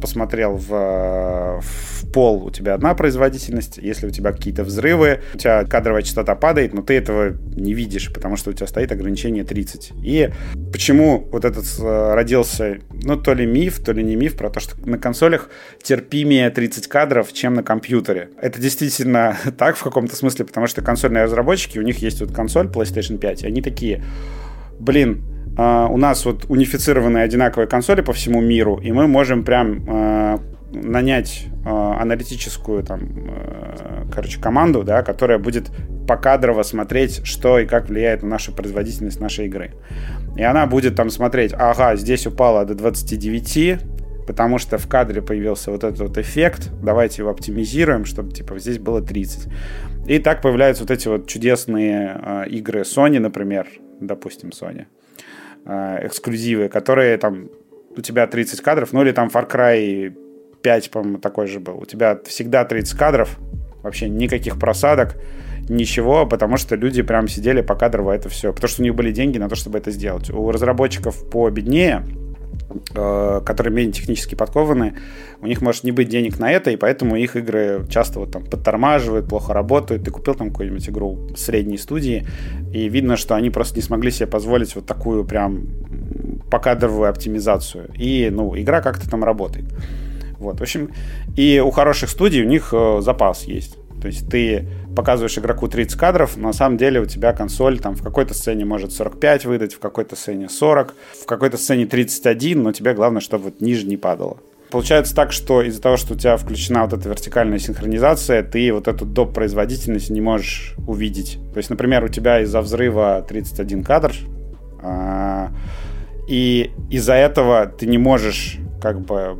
посмотрел 0.00 0.56
в, 0.56 1.60
в 1.60 2.12
пол, 2.12 2.44
у 2.46 2.50
тебя 2.50 2.74
одна 2.74 2.94
производительность, 2.94 3.78
если 3.78 4.06
у 4.06 4.10
тебя 4.10 4.32
какие-то 4.32 4.64
взрывы, 4.64 5.20
у 5.34 5.38
тебя 5.38 5.64
кадровая 5.64 6.02
частота 6.02 6.34
падает, 6.34 6.72
но 6.72 6.82
ты 6.82 6.94
этого 6.94 7.36
не 7.56 7.74
видишь, 7.74 8.12
потому 8.12 8.36
что 8.36 8.50
у 8.50 8.52
тебя 8.52 8.66
стоит 8.66 8.92
ограничение 8.92 9.44
30. 9.44 9.92
И 10.02 10.30
почему 10.72 11.28
вот 11.32 11.44
этот 11.44 11.66
э, 11.80 12.14
родился, 12.14 12.78
ну, 12.90 13.16
то 13.16 13.34
ли 13.34 13.46
миф, 13.46 13.82
то 13.82 13.92
ли 13.92 14.02
не 14.02 14.16
миф, 14.16 14.36
про 14.36 14.50
то, 14.50 14.60
что 14.60 14.76
на 14.88 14.98
консолях 14.98 15.50
терпимее 15.82 16.50
30 16.50 16.86
кадров, 16.86 17.32
чем 17.32 17.54
на 17.54 17.62
компьютере. 17.62 18.30
Это 18.40 18.60
действительно 18.60 19.36
так 19.58 19.76
в 19.76 19.82
каком-то 19.82 20.14
смысле, 20.14 20.44
потому 20.44 20.66
что 20.66 20.82
консольные 20.82 21.24
разработчики, 21.24 21.78
у 21.78 21.82
них 21.82 21.98
есть 21.98 22.20
вот 22.20 22.32
консоль 22.32 22.66
PlayStation 22.66 23.18
5, 23.18 23.42
и 23.42 23.46
они 23.46 23.60
такие, 23.60 24.04
блин, 24.78 25.24
у 25.56 25.96
нас 25.96 26.24
вот 26.24 26.46
унифицированные 26.48 27.22
одинаковые 27.22 27.68
консоли 27.68 28.00
по 28.00 28.12
всему 28.12 28.40
миру, 28.40 28.80
и 28.82 28.90
мы 28.90 29.06
можем 29.06 29.44
прям 29.44 29.84
uh, 29.84 30.40
нанять 30.72 31.46
uh, 31.64 32.00
аналитическую 32.00 32.82
там, 32.82 33.08
короче, 34.12 34.40
команду, 34.40 34.82
да, 34.82 35.02
которая 35.02 35.38
будет 35.38 35.70
покадрово 36.08 36.62
смотреть, 36.62 37.24
что 37.24 37.58
и 37.58 37.66
как 37.66 37.88
влияет 37.88 38.22
на 38.22 38.30
нашу 38.30 38.52
производительность 38.52 39.20
нашей 39.20 39.46
игры. 39.46 39.72
И 40.36 40.42
она 40.42 40.66
будет 40.66 40.96
там 40.96 41.10
смотреть, 41.10 41.52
ага, 41.52 41.96
здесь 41.96 42.26
упало 42.26 42.64
до 42.64 42.74
29, 42.74 43.78
потому 44.26 44.58
что 44.58 44.78
в 44.78 44.88
кадре 44.88 45.22
появился 45.22 45.70
вот 45.70 45.84
этот 45.84 46.00
вот 46.00 46.18
эффект, 46.18 46.70
давайте 46.82 47.22
его 47.22 47.30
оптимизируем, 47.30 48.04
чтобы 48.04 48.32
типа 48.32 48.58
здесь 48.58 48.78
было 48.78 49.00
30. 49.00 49.52
И 50.06 50.18
так 50.18 50.42
появляются 50.42 50.82
вот 50.82 50.90
эти 50.90 51.08
вот 51.08 51.28
чудесные 51.28 52.46
игры 52.50 52.80
Sony, 52.80 53.20
например, 53.20 53.68
допустим, 54.00 54.50
Sony 54.50 54.82
э, 54.82 55.03
эксклюзивы, 55.64 56.68
которые 56.68 57.16
там 57.16 57.48
у 57.96 58.00
тебя 58.00 58.26
30 58.26 58.60
кадров, 58.60 58.92
ну 58.92 59.02
или 59.02 59.12
там 59.12 59.28
Far 59.28 59.50
Cry 59.50 60.14
5, 60.62 60.90
по-моему, 60.90 61.18
такой 61.18 61.46
же 61.46 61.60
был. 61.60 61.78
У 61.78 61.86
тебя 61.86 62.18
всегда 62.26 62.64
30 62.64 62.98
кадров, 62.98 63.38
вообще 63.82 64.08
никаких 64.08 64.58
просадок, 64.58 65.16
ничего, 65.68 66.26
потому 66.26 66.56
что 66.56 66.76
люди 66.76 67.02
прям 67.02 67.28
сидели 67.28 67.62
по 67.62 67.74
кадрово 67.74 68.12
это 68.12 68.28
все, 68.28 68.52
потому 68.52 68.68
что 68.68 68.82
у 68.82 68.84
них 68.84 68.94
были 68.94 69.12
деньги 69.12 69.38
на 69.38 69.48
то, 69.48 69.54
чтобы 69.54 69.78
это 69.78 69.90
сделать. 69.90 70.30
У 70.30 70.50
разработчиков 70.50 71.30
по 71.30 71.48
беднее 71.50 72.02
Э, 72.02 72.23
которые 72.92 73.72
менее 73.72 73.92
технически 73.92 74.34
подкованы, 74.34 74.94
у 75.40 75.46
них 75.46 75.60
может 75.60 75.84
не 75.84 75.92
быть 75.92 76.08
денег 76.08 76.38
на 76.38 76.50
это, 76.50 76.70
и 76.70 76.76
поэтому 76.76 77.16
их 77.16 77.36
игры 77.36 77.86
часто 77.90 78.20
вот 78.20 78.32
там 78.32 78.44
подтормаживают, 78.44 79.28
плохо 79.28 79.52
работают. 79.52 80.04
Ты 80.04 80.10
купил 80.10 80.34
там 80.34 80.50
какую-нибудь 80.50 80.88
игру 80.88 81.28
средней 81.36 81.78
студии, 81.78 82.26
и 82.72 82.88
видно, 82.88 83.16
что 83.16 83.34
они 83.34 83.50
просто 83.50 83.76
не 83.76 83.82
смогли 83.82 84.10
себе 84.10 84.26
позволить 84.26 84.74
вот 84.74 84.86
такую 84.86 85.24
прям 85.24 85.66
покадровую 86.50 87.10
оптимизацию. 87.10 87.90
И, 87.98 88.30
ну, 88.32 88.56
игра 88.56 88.80
как-то 88.80 89.08
там 89.10 89.24
работает. 89.24 89.66
Вот, 90.38 90.60
в 90.60 90.62
общем, 90.62 90.90
и 91.36 91.62
у 91.64 91.70
хороших 91.70 92.10
студий 92.10 92.42
у 92.42 92.46
них 92.46 92.70
э, 92.72 93.00
запас 93.00 93.44
есть. 93.44 93.78
То 94.04 94.08
есть 94.08 94.28
ты 94.28 94.68
показываешь 94.94 95.38
игроку 95.38 95.66
30 95.66 95.98
кадров, 95.98 96.36
но 96.36 96.48
на 96.48 96.52
самом 96.52 96.76
деле 96.76 97.00
у 97.00 97.06
тебя 97.06 97.32
консоль 97.32 97.78
там 97.78 97.94
в 97.94 98.02
какой-то 98.02 98.34
сцене 98.34 98.66
может 98.66 98.92
45 98.92 99.46
выдать, 99.46 99.72
в 99.72 99.78
какой-то 99.78 100.14
сцене 100.14 100.50
40, 100.50 100.94
в 101.22 101.24
какой-то 101.24 101.56
сцене 101.56 101.86
31, 101.86 102.62
но 102.62 102.72
тебе 102.72 102.92
главное, 102.92 103.22
чтобы 103.22 103.44
вот 103.44 103.62
ниже 103.62 103.86
не 103.86 103.96
падало. 103.96 104.36
Получается 104.70 105.14
так, 105.14 105.32
что 105.32 105.62
из-за 105.62 105.80
того, 105.80 105.96
что 105.96 106.12
у 106.12 106.18
тебя 106.18 106.36
включена 106.36 106.84
вот 106.84 106.92
эта 106.92 107.08
вертикальная 107.08 107.58
синхронизация, 107.58 108.42
ты 108.42 108.70
вот 108.74 108.88
эту 108.88 109.06
доп. 109.06 109.32
производительность 109.32 110.10
не 110.10 110.20
можешь 110.20 110.74
увидеть. 110.86 111.38
То 111.54 111.56
есть, 111.56 111.70
например, 111.70 112.04
у 112.04 112.08
тебя 112.08 112.40
из-за 112.40 112.60
взрыва 112.60 113.24
31 113.26 113.84
кадр, 113.84 114.12
а, 114.82 115.50
и 116.28 116.72
из-за 116.90 117.14
этого 117.14 117.64
ты 117.64 117.86
не 117.86 117.96
можешь 117.96 118.58
как 118.82 119.00
бы 119.00 119.38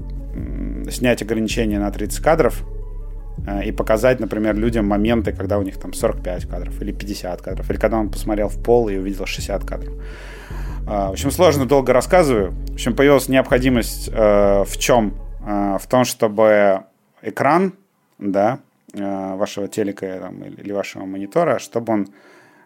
снять 0.91 1.21
ограничение 1.21 1.79
на 1.79 1.91
30 1.91 2.23
кадров, 2.23 2.65
и 3.65 3.73
показать, 3.73 4.21
например, 4.21 4.57
людям 4.57 4.87
моменты, 4.87 5.33
когда 5.33 5.59
у 5.59 5.63
них 5.63 5.79
там 5.79 5.93
45 5.93 6.47
кадров 6.47 6.81
или 6.81 6.93
50 6.93 7.43
кадров, 7.43 7.71
или 7.71 7.79
когда 7.79 7.99
он 7.99 8.11
посмотрел 8.11 8.49
в 8.49 8.63
пол 8.63 8.89
и 8.89 8.97
увидел 8.97 9.27
60 9.27 9.65
кадров. 9.65 9.95
Э, 10.87 11.09
в 11.09 11.13
общем, 11.13 11.31
сложно, 11.31 11.67
долго 11.67 11.93
рассказываю. 11.93 12.53
В 12.69 12.75
общем, 12.75 12.95
появилась 12.95 13.29
необходимость 13.29 14.09
э, 14.13 14.65
в 14.65 14.79
чем? 14.79 15.15
В 15.41 15.83
том, 15.91 16.07
чтобы 16.07 16.85
экран 17.21 17.75
да, 18.19 18.61
э, 18.93 19.37
вашего 19.37 19.69
телека 19.69 20.19
там, 20.21 20.43
или 20.43 20.73
вашего 20.73 21.05
монитора, 21.05 21.59
чтобы 21.59 21.93
он 21.93 22.09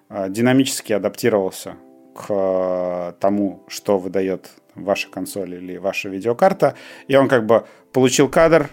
э, 0.08 0.26
динамически 0.28 0.92
адаптировался 0.92 1.74
к 2.14 3.14
тому, 3.20 3.64
что 3.68 3.98
выдает 3.98 4.50
ваша 4.74 5.08
консоль 5.08 5.54
или 5.54 5.76
ваша 5.76 6.08
видеокарта, 6.08 6.74
и 7.06 7.16
он 7.16 7.28
как 7.28 7.46
бы 7.46 7.64
получил 7.92 8.28
кадр, 8.28 8.70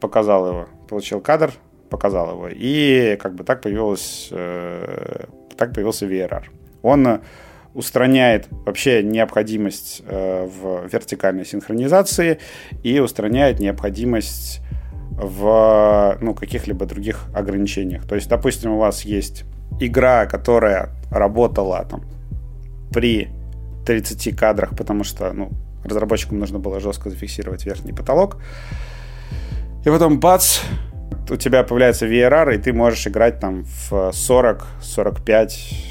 показал 0.00 0.48
его, 0.48 0.68
получил 0.88 1.20
кадр, 1.20 1.52
показал 1.90 2.32
его, 2.32 2.48
и 2.50 3.16
как 3.16 3.34
бы 3.34 3.44
так 3.44 3.62
появилось, 3.62 4.28
так 5.56 5.72
появился 5.72 6.06
VRR. 6.06 6.44
Он 6.82 7.20
устраняет 7.74 8.48
вообще 8.50 9.02
необходимость 9.02 10.02
э, 10.06 10.46
в 10.46 10.86
вертикальной 10.92 11.44
синхронизации 11.44 12.38
и 12.82 12.98
устраняет 12.98 13.60
необходимость 13.60 14.60
в 15.12 16.18
ну, 16.20 16.34
каких-либо 16.34 16.86
других 16.86 17.26
ограничениях. 17.34 18.06
То 18.06 18.14
есть, 18.14 18.28
допустим, 18.28 18.72
у 18.72 18.78
вас 18.78 19.02
есть 19.02 19.44
игра, 19.80 20.26
которая 20.26 20.90
работала 21.10 21.84
там 21.88 22.04
при 22.92 23.28
30 23.86 24.36
кадрах, 24.36 24.76
потому 24.76 25.04
что 25.04 25.32
ну, 25.32 25.50
разработчикам 25.84 26.38
нужно 26.38 26.58
было 26.58 26.80
жестко 26.80 27.10
зафиксировать 27.10 27.64
верхний 27.64 27.92
потолок. 27.92 28.38
И 29.84 29.88
потом 29.88 30.20
бац, 30.20 30.60
у 31.30 31.36
тебя 31.36 31.62
появляется 31.62 32.06
VRR, 32.06 32.54
и 32.54 32.58
ты 32.58 32.72
можешь 32.72 33.06
играть 33.06 33.38
там 33.40 33.64
в 33.64 33.92
40-45 33.92 35.50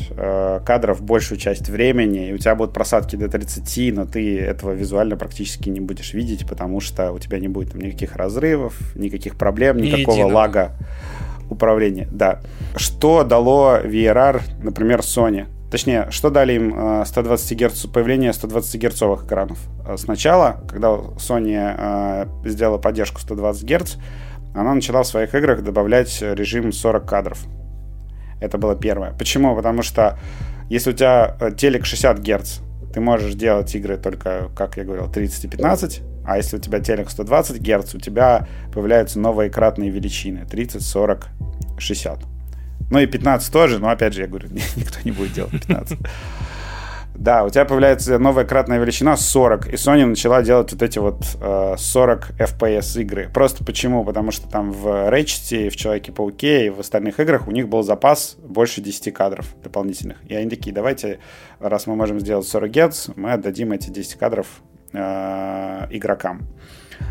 э, 0.10 0.60
кадров 0.66 1.02
большую 1.02 1.38
часть 1.38 1.70
времени, 1.70 2.30
и 2.30 2.34
у 2.34 2.38
тебя 2.38 2.56
будут 2.56 2.74
просадки 2.74 3.16
до 3.16 3.28
30, 3.28 3.96
но 3.96 4.06
ты 4.06 4.40
этого 4.40 4.72
визуально 4.72 5.16
практически 5.16 5.70
не 5.70 5.80
будешь 5.80 6.14
видеть, 6.14 6.48
потому 6.48 6.80
что 6.80 7.12
у 7.12 7.20
тебя 7.20 7.40
не 7.40 7.48
будет 7.48 7.72
там 7.72 7.82
никаких 7.82 8.16
разрывов, 8.16 8.74
никаких 8.96 9.38
проблем, 9.38 9.78
никакого 9.78 10.16
Единого. 10.16 10.36
лага 10.36 10.72
управления. 11.50 12.08
Да. 12.12 12.42
Что 12.76 13.24
дало 13.24 13.80
VRR, 13.84 14.42
например, 14.64 15.00
Sony? 15.00 15.48
Точнее, 15.70 16.08
что 16.12 16.30
дали 16.30 16.54
им 16.54 17.06
120 17.06 17.52
э, 17.52 17.68
Гц, 17.68 17.86
появление 17.88 18.32
120 18.32 18.82
герцовых 18.82 19.26
экранов? 19.26 19.60
Э, 19.86 19.98
сначала, 19.98 20.64
когда 20.70 20.90
Sony 21.18 21.56
э, 21.58 22.50
сделала 22.50 22.78
поддержку 22.78 23.20
120 23.20 23.64
Гц, 23.64 23.96
она 24.56 24.74
начала 24.74 25.04
в 25.04 25.08
своих 25.08 25.36
играх 25.36 25.64
добавлять 25.64 26.22
режим 26.22 26.72
40 26.72 27.06
кадров. 27.08 27.40
Это 28.40 28.58
было 28.58 28.76
первое. 28.76 29.12
Почему? 29.12 29.56
Потому 29.56 29.82
что 29.82 30.18
если 30.70 30.92
у 30.92 30.94
тебя 30.94 31.38
телек 31.58 31.86
60 31.86 32.20
Гц, 32.20 32.60
ты 32.94 33.02
можешь 33.02 33.34
делать 33.36 33.76
игры 33.76 33.98
только, 33.98 34.50
как 34.56 34.78
я 34.78 34.86
говорил, 34.86 35.12
30 35.12 35.46
и 35.46 35.48
15, 35.50 36.02
а 36.26 36.38
если 36.38 36.58
у 36.58 36.60
тебя 36.60 36.80
телек 36.80 37.10
120 37.10 37.62
Гц, 37.62 37.94
у 37.94 38.00
тебя 38.00 38.48
появляются 38.74 39.20
новые 39.20 39.50
кратные 39.50 39.90
величины 39.90 40.46
30, 40.46 40.82
40, 40.82 41.28
60. 41.78 42.37
Ну 42.90 43.00
и 43.00 43.06
15 43.06 43.52
тоже, 43.52 43.80
но 43.80 43.90
опять 43.90 44.14
же, 44.14 44.22
я 44.22 44.28
говорю, 44.28 44.50
никто 44.76 45.00
не 45.04 45.12
будет 45.12 45.34
делать 45.34 45.52
15. 45.52 46.00
Да, 47.18 47.44
у 47.44 47.50
тебя 47.50 47.66
появляется 47.66 48.20
новая 48.20 48.46
кратная 48.46 48.78
величина 48.78 49.18
40, 49.18 49.70
и 49.70 49.72
Sony 49.76 50.06
начала 50.06 50.44
делать 50.44 50.72
вот 50.72 50.84
эти 50.84 51.00
вот 51.00 51.24
э, 51.42 51.76
40 51.76 52.32
FPS 52.40 53.02
игры. 53.02 53.28
Просто 53.34 53.66
почему? 53.66 54.06
Потому 54.06 54.30
что 54.30 54.48
там 54.48 54.72
в 54.72 54.86
Ratchet, 55.10 55.70
в 55.70 55.76
Человеке-пауке 55.76 56.68
и 56.68 56.70
в 56.70 56.80
остальных 56.80 57.20
играх 57.20 57.48
у 57.48 57.52
них 57.52 57.70
был 57.70 57.82
запас 57.82 58.38
больше 58.44 58.82
10 58.82 59.12
кадров 59.16 59.48
дополнительных. 59.64 60.18
И 60.28 60.36
они 60.36 60.48
такие, 60.48 60.76
давайте, 60.76 61.20
раз 61.60 61.88
мы 61.88 61.96
можем 61.96 62.20
сделать 62.20 62.48
40 62.48 62.72
Гц, 62.72 63.10
мы 63.16 63.32
отдадим 63.32 63.72
эти 63.72 63.90
10 63.90 64.14
кадров 64.20 64.46
э, 64.94 65.88
игрокам 65.90 66.48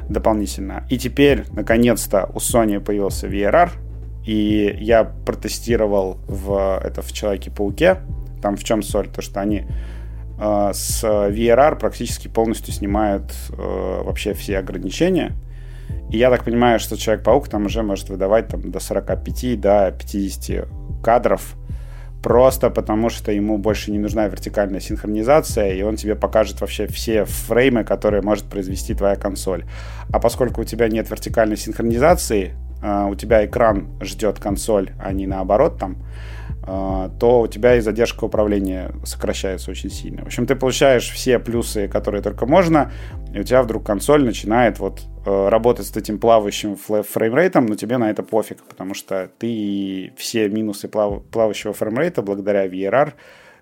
дополнительно. 0.08 0.86
И 0.88 0.98
теперь, 0.98 1.44
наконец-то, 1.50 2.30
у 2.32 2.38
Sony 2.38 2.78
появился 2.78 3.26
VRR, 3.26 3.70
и 4.26 4.76
я 4.80 5.04
протестировал 5.04 6.18
в, 6.26 6.80
это 6.82 7.00
в 7.00 7.12
Человеке-пауке, 7.12 7.98
там 8.42 8.56
в 8.56 8.64
чем 8.64 8.82
соль? 8.82 9.08
То, 9.08 9.22
что 9.22 9.40
они 9.40 9.66
э, 10.38 10.70
с 10.74 11.04
VRR 11.04 11.78
практически 11.78 12.26
полностью 12.26 12.74
снимают 12.74 13.32
э, 13.50 14.02
вообще 14.04 14.34
все 14.34 14.58
ограничения. 14.58 15.32
И 16.10 16.18
я 16.18 16.30
так 16.30 16.42
понимаю, 16.42 16.80
что 16.80 16.96
Человек-паук 16.96 17.48
там 17.48 17.66
уже 17.66 17.84
может 17.84 18.08
выдавать 18.08 18.48
там, 18.48 18.68
до 18.72 18.80
45, 18.80 19.60
до 19.60 19.94
50 19.96 20.68
кадров, 21.04 21.54
просто 22.20 22.68
потому 22.70 23.10
что 23.10 23.30
ему 23.30 23.58
больше 23.58 23.92
не 23.92 23.98
нужна 24.00 24.26
вертикальная 24.26 24.80
синхронизация, 24.80 25.72
и 25.72 25.82
он 25.82 25.94
тебе 25.94 26.16
покажет 26.16 26.60
вообще 26.60 26.88
все 26.88 27.24
фреймы, 27.26 27.84
которые 27.84 28.22
может 28.22 28.46
произвести 28.46 28.92
твоя 28.94 29.14
консоль. 29.14 29.64
А 30.12 30.18
поскольку 30.18 30.62
у 30.62 30.64
тебя 30.64 30.88
нет 30.88 31.08
вертикальной 31.10 31.56
синхронизации, 31.56 32.54
у 32.82 33.14
тебя 33.14 33.44
экран 33.46 33.88
ждет 34.00 34.38
консоль, 34.38 34.90
а 35.00 35.12
не 35.12 35.26
наоборот 35.26 35.78
там, 35.78 35.96
а, 36.68 37.10
то 37.20 37.42
у 37.42 37.46
тебя 37.46 37.76
и 37.76 37.80
задержка 37.80 38.24
управления 38.24 38.90
сокращается 39.04 39.70
очень 39.70 39.90
сильно. 39.90 40.22
В 40.22 40.26
общем, 40.26 40.46
ты 40.46 40.56
получаешь 40.56 41.08
все 41.10 41.38
плюсы, 41.38 41.86
которые 41.86 42.22
только 42.22 42.44
можно, 42.44 42.90
и 43.32 43.38
у 43.38 43.44
тебя 43.44 43.62
вдруг 43.62 43.86
консоль 43.86 44.24
начинает 44.24 44.80
вот 44.80 45.02
э, 45.24 45.48
работать 45.48 45.86
с 45.86 45.96
этим 45.96 46.18
плавающим 46.18 46.76
фреймрейтом, 46.76 47.66
но 47.66 47.76
тебе 47.76 47.98
на 47.98 48.10
это 48.10 48.24
пофиг, 48.24 48.64
потому 48.64 48.94
что 48.94 49.30
ты 49.38 50.12
все 50.16 50.48
минусы 50.48 50.88
плав... 50.88 51.22
плавающего 51.26 51.72
фреймрейта 51.72 52.22
благодаря 52.22 52.66
VRR 52.66 53.12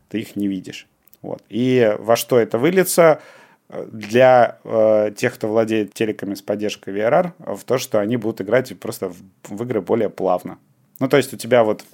ты 0.09 0.21
их 0.21 0.35
не 0.37 0.49
видишь. 0.49 0.87
Вот. 1.21 1.43
И 1.51 1.95
во 1.99 2.17
что 2.17 2.39
это 2.39 2.57
выльется? 2.57 3.21
Для 3.69 4.59
э, 4.65 5.13
тех, 5.17 5.35
кто 5.35 5.49
владеет 5.49 5.95
телеками 5.95 6.35
с 6.35 6.43
поддержкой 6.43 6.95
VRR, 6.95 7.33
в 7.57 7.65
то, 7.65 7.79
что 7.79 7.99
они 7.99 8.17
будут 8.17 8.41
играть 8.41 8.79
просто 8.79 9.09
в, 9.09 9.17
в 9.49 9.63
игры 9.63 9.81
более 9.81 10.11
плавно. 10.11 10.59
Ну, 11.01 11.09
то 11.09 11.17
есть 11.17 11.35
у 11.35 11.37
тебя 11.37 11.65
вот 11.65 11.85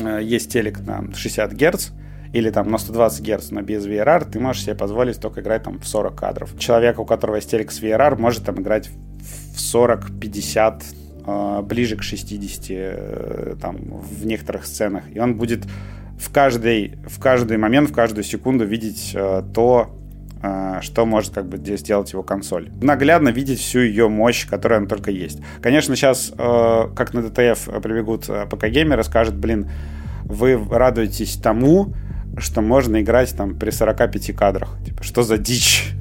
Э, 0.00 0.20
есть 0.22 0.52
телек 0.52 0.80
на 0.80 1.12
60 1.14 1.52
Гц, 1.52 1.90
или 2.32 2.50
там 2.50 2.70
на 2.70 2.78
120 2.78 3.26
Гц, 3.26 3.50
но 3.50 3.62
без 3.62 3.86
VRR, 3.86 4.30
ты 4.30 4.40
можешь 4.40 4.62
себе 4.62 4.74
позволить 4.74 5.20
только 5.20 5.40
играть 5.40 5.64
там 5.64 5.78
в 5.78 5.86
40 5.86 6.14
кадров. 6.18 6.58
Человек, 6.58 6.98
у 6.98 7.04
которого 7.04 7.36
есть 7.36 7.50
телек 7.50 7.70
с 7.70 7.82
VRR, 7.82 8.18
может 8.18 8.44
там 8.44 8.60
играть 8.60 8.88
в 8.88 9.60
40, 9.60 10.18
50, 10.18 10.84
э, 11.26 11.62
ближе 11.62 11.96
к 11.96 12.02
60 12.02 12.66
э, 12.70 13.56
там 13.60 13.76
в 13.98 14.26
некоторых 14.26 14.66
сценах. 14.66 15.04
И 15.12 15.18
он 15.18 15.36
будет 15.36 15.66
в 16.18 16.32
каждый, 16.32 16.98
в 17.06 17.20
каждый 17.20 17.56
момент, 17.58 17.90
в 17.90 17.92
каждую 17.92 18.24
секунду 18.24 18.64
видеть 18.64 19.12
то, 19.54 19.90
что 20.80 21.06
может 21.06 21.32
как 21.32 21.48
бы 21.48 21.58
сделать 21.76 22.12
его 22.12 22.22
консоль. 22.22 22.70
Наглядно 22.82 23.28
видеть 23.28 23.60
всю 23.60 23.80
ее 23.80 24.08
мощь, 24.08 24.46
которая 24.46 24.80
она 24.80 24.88
только 24.88 25.10
есть. 25.10 25.40
Конечно, 25.60 25.94
сейчас, 25.94 26.32
как 26.36 27.14
на 27.14 27.20
DTF 27.20 27.80
прибегут 27.80 28.26
ПК-геймеры, 28.26 29.04
скажут, 29.04 29.36
блин, 29.36 29.70
вы 30.24 30.60
радуетесь 30.68 31.36
тому, 31.36 31.94
что 32.38 32.62
можно 32.62 33.00
играть 33.00 33.36
там 33.36 33.56
при 33.58 33.70
45 33.70 34.34
кадрах. 34.34 34.76
Типа, 34.84 35.02
что 35.02 35.22
за 35.22 35.38
дичь? 35.38 35.92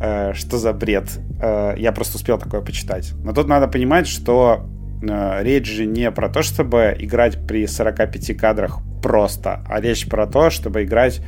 Э, 0.00 0.32
что 0.34 0.58
за 0.58 0.72
бред? 0.72 1.18
Э, 1.40 1.74
я 1.76 1.92
просто 1.92 2.16
успел 2.16 2.38
такое 2.38 2.60
почитать. 2.60 3.12
Но 3.22 3.32
тут 3.32 3.48
надо 3.48 3.68
понимать, 3.68 4.06
что 4.08 4.66
э, 5.02 5.42
речь 5.42 5.66
же 5.66 5.86
не 5.86 6.10
про 6.10 6.28
то, 6.28 6.42
чтобы 6.42 6.96
играть 6.98 7.46
при 7.46 7.66
45 7.66 8.36
кадрах 8.36 8.80
просто, 9.02 9.64
а 9.68 9.80
речь 9.80 10.08
про 10.08 10.26
то, 10.26 10.50
чтобы 10.50 10.84
играть 10.84 11.20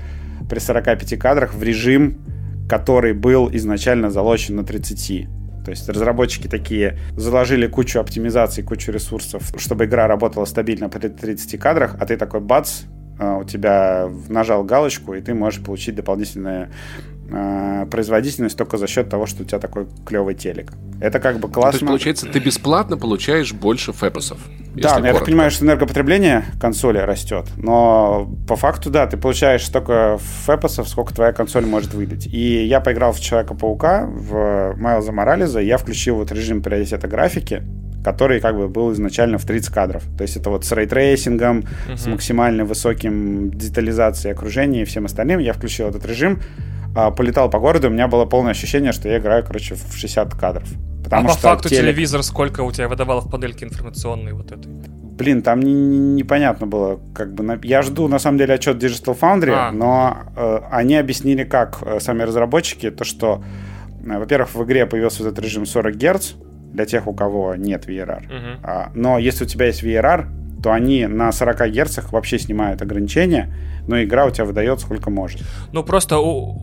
при 0.48 0.58
45 0.58 1.18
кадрах 1.18 1.54
в 1.54 1.62
режим, 1.62 2.18
который 2.68 3.12
был 3.12 3.50
изначально 3.52 4.10
залочен 4.10 4.56
на 4.56 4.64
30. 4.64 5.28
То 5.64 5.70
есть 5.70 5.88
разработчики 5.88 6.46
такие 6.46 6.98
заложили 7.16 7.66
кучу 7.66 7.98
оптимизаций, 7.98 8.62
кучу 8.62 8.92
ресурсов, 8.92 9.52
чтобы 9.56 9.86
игра 9.86 10.06
работала 10.06 10.44
стабильно 10.44 10.88
при 10.88 11.08
30 11.08 11.58
кадрах, 11.58 11.96
а 11.98 12.06
ты 12.06 12.16
такой 12.16 12.40
бац, 12.40 12.82
а, 13.18 13.38
у 13.38 13.44
тебя 13.44 14.10
нажал 14.28 14.64
галочку, 14.64 15.14
и 15.14 15.20
ты 15.20 15.34
можешь 15.34 15.62
получить 15.62 15.94
дополнительное 15.94 16.70
э, 17.30 17.86
производительность 17.90 18.56
только 18.56 18.76
за 18.76 18.86
счет 18.86 19.08
того, 19.08 19.26
что 19.26 19.42
у 19.42 19.46
тебя 19.46 19.58
такой 19.58 19.86
клевый 20.06 20.34
телек. 20.34 20.72
Это 21.00 21.20
как 21.20 21.38
бы 21.38 21.48
классно. 21.48 21.72
То 21.72 21.76
есть, 21.76 21.86
получается, 21.86 22.26
ты 22.26 22.38
бесплатно 22.38 22.96
получаешь 22.96 23.52
больше 23.52 23.92
FPS 23.92 24.15
ов. 24.15 24.38
Да, 24.74 24.98
но 24.98 25.06
я 25.06 25.14
так 25.14 25.24
понимаю, 25.24 25.50
что 25.50 25.64
энергопотребление 25.64 26.44
консоли 26.60 26.98
растет, 26.98 27.46
но 27.56 28.28
по 28.48 28.56
факту, 28.56 28.90
да, 28.90 29.06
ты 29.06 29.16
получаешь 29.16 29.64
столько 29.64 30.18
FPS 30.18 30.53
ов, 30.53 30.88
сколько 30.88 31.14
твоя 31.14 31.32
консоль 31.32 31.64
может 31.64 31.94
выдать. 31.94 32.26
И 32.26 32.64
я 32.64 32.80
поиграл 32.80 33.12
в 33.12 33.20
Человека-паука, 33.20 34.06
в 34.06 34.74
Майлза 34.76 35.12
Моралеса, 35.12 35.60
я 35.60 35.78
включил 35.78 36.16
вот 36.16 36.32
режим 36.32 36.62
приоритета 36.62 37.06
графики, 37.06 37.62
который 38.04 38.40
как 38.40 38.56
бы 38.56 38.68
был 38.68 38.92
изначально 38.92 39.38
в 39.38 39.44
30 39.46 39.72
кадров. 39.72 40.02
То 40.16 40.22
есть 40.22 40.36
это 40.36 40.50
вот 40.50 40.64
с 40.64 40.72
ray 40.72 40.92
tracing 40.92 41.40
ом, 41.40 41.60
uh-huh. 41.88 41.96
с 41.96 42.06
максимально 42.06 42.64
высоким 42.64 43.50
детализацией 43.50 44.34
окружения 44.34 44.82
и 44.82 44.84
всем 44.84 45.06
остальным. 45.06 45.40
Я 45.40 45.54
включил 45.54 45.88
этот 45.88 46.04
режим, 46.04 46.40
полетал 46.94 47.50
по 47.50 47.58
городу, 47.58 47.88
у 47.88 47.90
меня 47.90 48.08
было 48.08 48.24
полное 48.24 48.52
ощущение, 48.52 48.92
что 48.92 49.08
я 49.08 49.18
играю, 49.18 49.44
короче, 49.44 49.74
в 49.74 49.96
60 49.96 50.34
кадров. 50.34 50.68
Потому 51.04 51.28
а 51.28 51.32
по 51.32 51.34
факту 51.34 51.68
телек... 51.68 51.82
телевизор 51.82 52.22
сколько 52.22 52.62
у 52.62 52.72
тебя 52.72 52.88
выдавал 52.88 53.20
в 53.20 53.30
панельке 53.30 53.66
информационной 53.66 54.32
вот 54.32 54.52
этой? 54.52 54.70
Блин, 54.70 55.42
там 55.42 55.60
не, 55.60 55.72
не, 55.72 55.98
непонятно 55.98 56.66
было, 56.66 56.98
как 57.14 57.34
бы 57.34 57.60
я 57.62 57.82
жду 57.82 58.08
на 58.08 58.18
самом 58.18 58.38
деле 58.38 58.54
отчет 58.54 58.82
Digital 58.82 59.16
Foundry, 59.18 59.52
а. 59.54 59.70
но 59.70 60.16
э, 60.34 60.60
они 60.72 60.96
объяснили, 60.96 61.44
как 61.44 61.78
э, 61.82 62.00
сами 62.00 62.22
разработчики, 62.22 62.90
то 62.90 63.04
что, 63.04 63.44
э, 64.04 64.18
во-первых, 64.18 64.54
в 64.54 64.64
игре 64.64 64.86
появился 64.86 65.22
вот 65.22 65.32
этот 65.32 65.44
режим 65.44 65.66
40 65.66 65.94
Гц, 65.96 66.32
для 66.72 66.86
тех, 66.86 67.06
у 67.06 67.14
кого 67.14 67.54
нет 67.54 67.86
VRR. 67.86 68.28
Uh-huh. 68.28 68.58
А, 68.64 68.90
но 68.94 69.18
если 69.18 69.44
у 69.44 69.46
тебя 69.46 69.66
есть 69.66 69.84
VRR, 69.84 70.26
то 70.60 70.72
они 70.72 71.06
на 71.06 71.30
40 71.30 71.70
Гц 71.70 71.98
вообще 72.10 72.38
снимают 72.38 72.82
ограничения, 72.82 73.54
но 73.86 74.02
игра 74.02 74.26
у 74.26 74.30
тебя 74.30 74.46
выдает 74.46 74.80
сколько 74.80 75.10
может. 75.10 75.42
Ну 75.72 75.84
просто 75.84 76.18
у, 76.18 76.60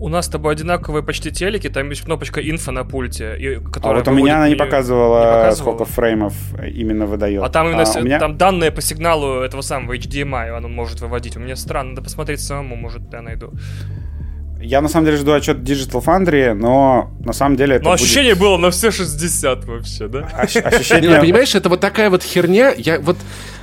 у 0.00 0.08
нас 0.08 0.26
с 0.26 0.28
тобой 0.28 0.52
одинаковые 0.52 1.02
почти 1.02 1.30
телеки, 1.32 1.68
там 1.68 1.90
есть 1.90 2.02
кнопочка 2.02 2.40
инфо 2.40 2.70
на 2.70 2.84
пульте, 2.84 3.36
и, 3.38 3.60
которая 3.60 4.00
а 4.00 4.04
вот 4.04 4.08
у 4.08 4.14
меня 4.14 4.36
она 4.36 4.48
не 4.48 4.54
показывала, 4.54 5.18
не 5.18 5.26
показывала, 5.26 5.74
сколько 5.74 5.84
фреймов 5.84 6.34
именно 6.62 7.06
выдает. 7.06 7.42
А 7.42 7.48
там 7.48 7.68
именно 7.68 7.82
а, 7.82 8.00
меня... 8.00 8.18
там 8.18 8.36
данные 8.36 8.70
по 8.70 8.80
сигналу 8.80 9.40
этого 9.40 9.60
самого 9.60 9.96
HDMI 9.96 10.56
он 10.56 10.72
может 10.72 11.00
выводить. 11.00 11.36
У 11.36 11.40
меня 11.40 11.56
странно, 11.56 11.90
надо 11.90 12.02
посмотреть 12.02 12.40
самому, 12.40 12.76
может, 12.76 13.02
я 13.12 13.22
найду. 13.22 13.52
Я 14.60 14.80
на 14.80 14.88
самом 14.88 15.06
деле 15.06 15.18
жду 15.18 15.32
отчет 15.32 15.58
Digital 15.58 16.04
Foundry, 16.04 16.52
но 16.52 17.12
на 17.20 17.32
самом 17.32 17.56
деле 17.56 17.76
это. 17.76 17.84
Но 17.84 17.90
будет... 17.90 18.00
ощущение 18.00 18.34
было 18.34 18.56
на 18.56 18.70
все 18.70 18.90
60 18.90 19.64
вообще, 19.64 20.08
да? 20.08 20.28
Ощущение. 20.36 21.20
Понимаешь, 21.20 21.54
это 21.54 21.68
вот 21.68 21.80
такая 21.80 22.10
вот 22.10 22.22
херня. 22.22 22.72
Я 22.76 22.98
вот 22.98 23.16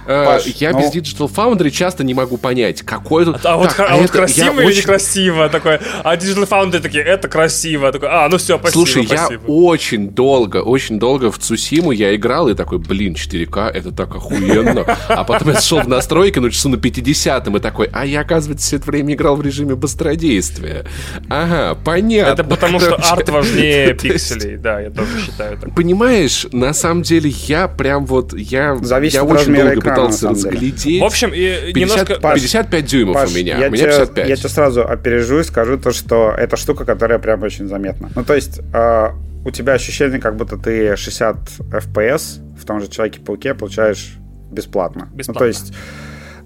Паш, 0.06 0.46
я 0.46 0.72
ну... 0.72 0.80
без 0.80 0.94
Digital 0.94 1.32
Foundry 1.34 1.72
часто 1.72 2.04
не 2.04 2.14
могу 2.14 2.38
понять, 2.38 2.82
какой 2.82 3.26
тут... 3.26 3.46
А, 3.46 3.54
а, 3.54 3.58
вот, 3.58 3.70
так, 3.70 3.80
а, 3.80 3.94
а 3.94 3.98
вот 3.98 4.12
красиво 4.12 4.60
или 4.60 4.68
очень... 4.68 4.80
некрасиво? 4.80 5.50
Такое, 5.50 5.82
а 6.04 6.16
Digital 6.16 6.48
Foundry 6.48 6.80
такие, 6.80 7.04
это 7.04 7.28
красиво. 7.28 7.92
Такой, 7.92 8.10
а, 8.12 8.28
ну 8.30 8.38
все, 8.38 8.58
спасибо, 8.58 8.86
Слушай, 8.86 9.06
спасибо. 9.06 9.44
я 9.48 9.54
очень 9.54 10.10
долго, 10.10 10.58
очень 10.58 11.00
долго 11.00 11.32
в 11.32 11.40
Цусиму 11.40 11.92
я 11.92 12.16
играл 12.16 12.50
и 12.50 12.54
такой, 12.54 12.80
блин, 12.80 13.14
4К, 13.14 13.70
это 13.70 13.92
так 13.92 14.16
охуенно. 14.16 14.86
А 15.08 15.24
потом 15.24 15.50
я 15.50 15.54
зашел 15.56 15.80
в 15.82 15.88
настройки, 15.88 16.40
ну 16.40 16.50
часу 16.50 16.70
на 16.70 16.76
50-м 16.76 17.58
и 17.58 17.60
такой, 17.60 17.90
а 17.92 18.06
я, 18.06 18.22
оказывается, 18.22 18.68
все 18.68 18.76
это 18.78 18.86
время 18.92 19.14
играл 19.14 19.36
в 19.36 19.42
режиме 19.42 19.76
быстродействия. 19.76 20.86
Ага, 21.30 21.78
понятно. 21.84 22.32
Это 22.34 22.44
потому, 22.44 22.80
что 22.80 22.96
арт 22.96 23.30
важнее 23.30 23.94
пикселей, 24.02 24.58
да, 24.58 24.80
я 24.80 24.90
тоже 24.90 25.10
считаю 25.26 25.58
так. 25.58 25.74
Понимаешь, 25.76 26.46
на 26.52 26.74
самом 26.74 27.04
деле 27.04 27.30
я 27.48 27.68
прям 27.68 28.06
вот, 28.06 28.34
я, 28.34 28.76
Зависит 28.76 29.16
я 29.16 29.24
очень 29.24 29.56
долго 29.56 29.82
пытался 29.96 30.30
разглядеть. 30.30 31.02
В 31.02 31.04
общем, 31.04 31.32
и 31.34 31.74
50, 31.74 31.76
немножко... 31.76 32.16
55 32.16 32.86
дюймов 32.86 33.16
Паш, 33.16 33.32
у 33.32 33.36
меня, 33.36 33.58
я 33.58 33.68
у 33.68 33.72
меня 33.72 33.86
55. 33.86 34.30
Я 34.30 34.36
тебе 34.36 34.50
сразу 34.50 34.88
опережу 34.88 35.40
и 35.40 35.44
скажу 35.44 35.78
то, 35.78 35.92
что 35.92 36.34
это 36.38 36.58
штука, 36.58 36.86
которая 36.86 37.20
прям 37.20 37.44
очень 37.44 37.68
заметна. 37.68 38.10
Ну, 38.16 38.24
то 38.24 38.34
есть, 38.34 38.60
э, 38.74 39.10
у 39.46 39.52
тебя 39.52 39.74
ощущение, 39.74 40.20
как 40.20 40.36
будто 40.36 40.58
ты 40.58 40.96
60 40.96 41.38
FPS 41.72 42.58
в 42.60 42.66
том 42.66 42.80
же 42.82 42.88
Человеке-пауке 42.88 43.54
получаешь 43.54 44.16
бесплатно. 44.52 45.10
Бесплатно. 45.14 45.34
Ну, 45.34 45.40
то 45.40 45.46
есть, 45.46 45.74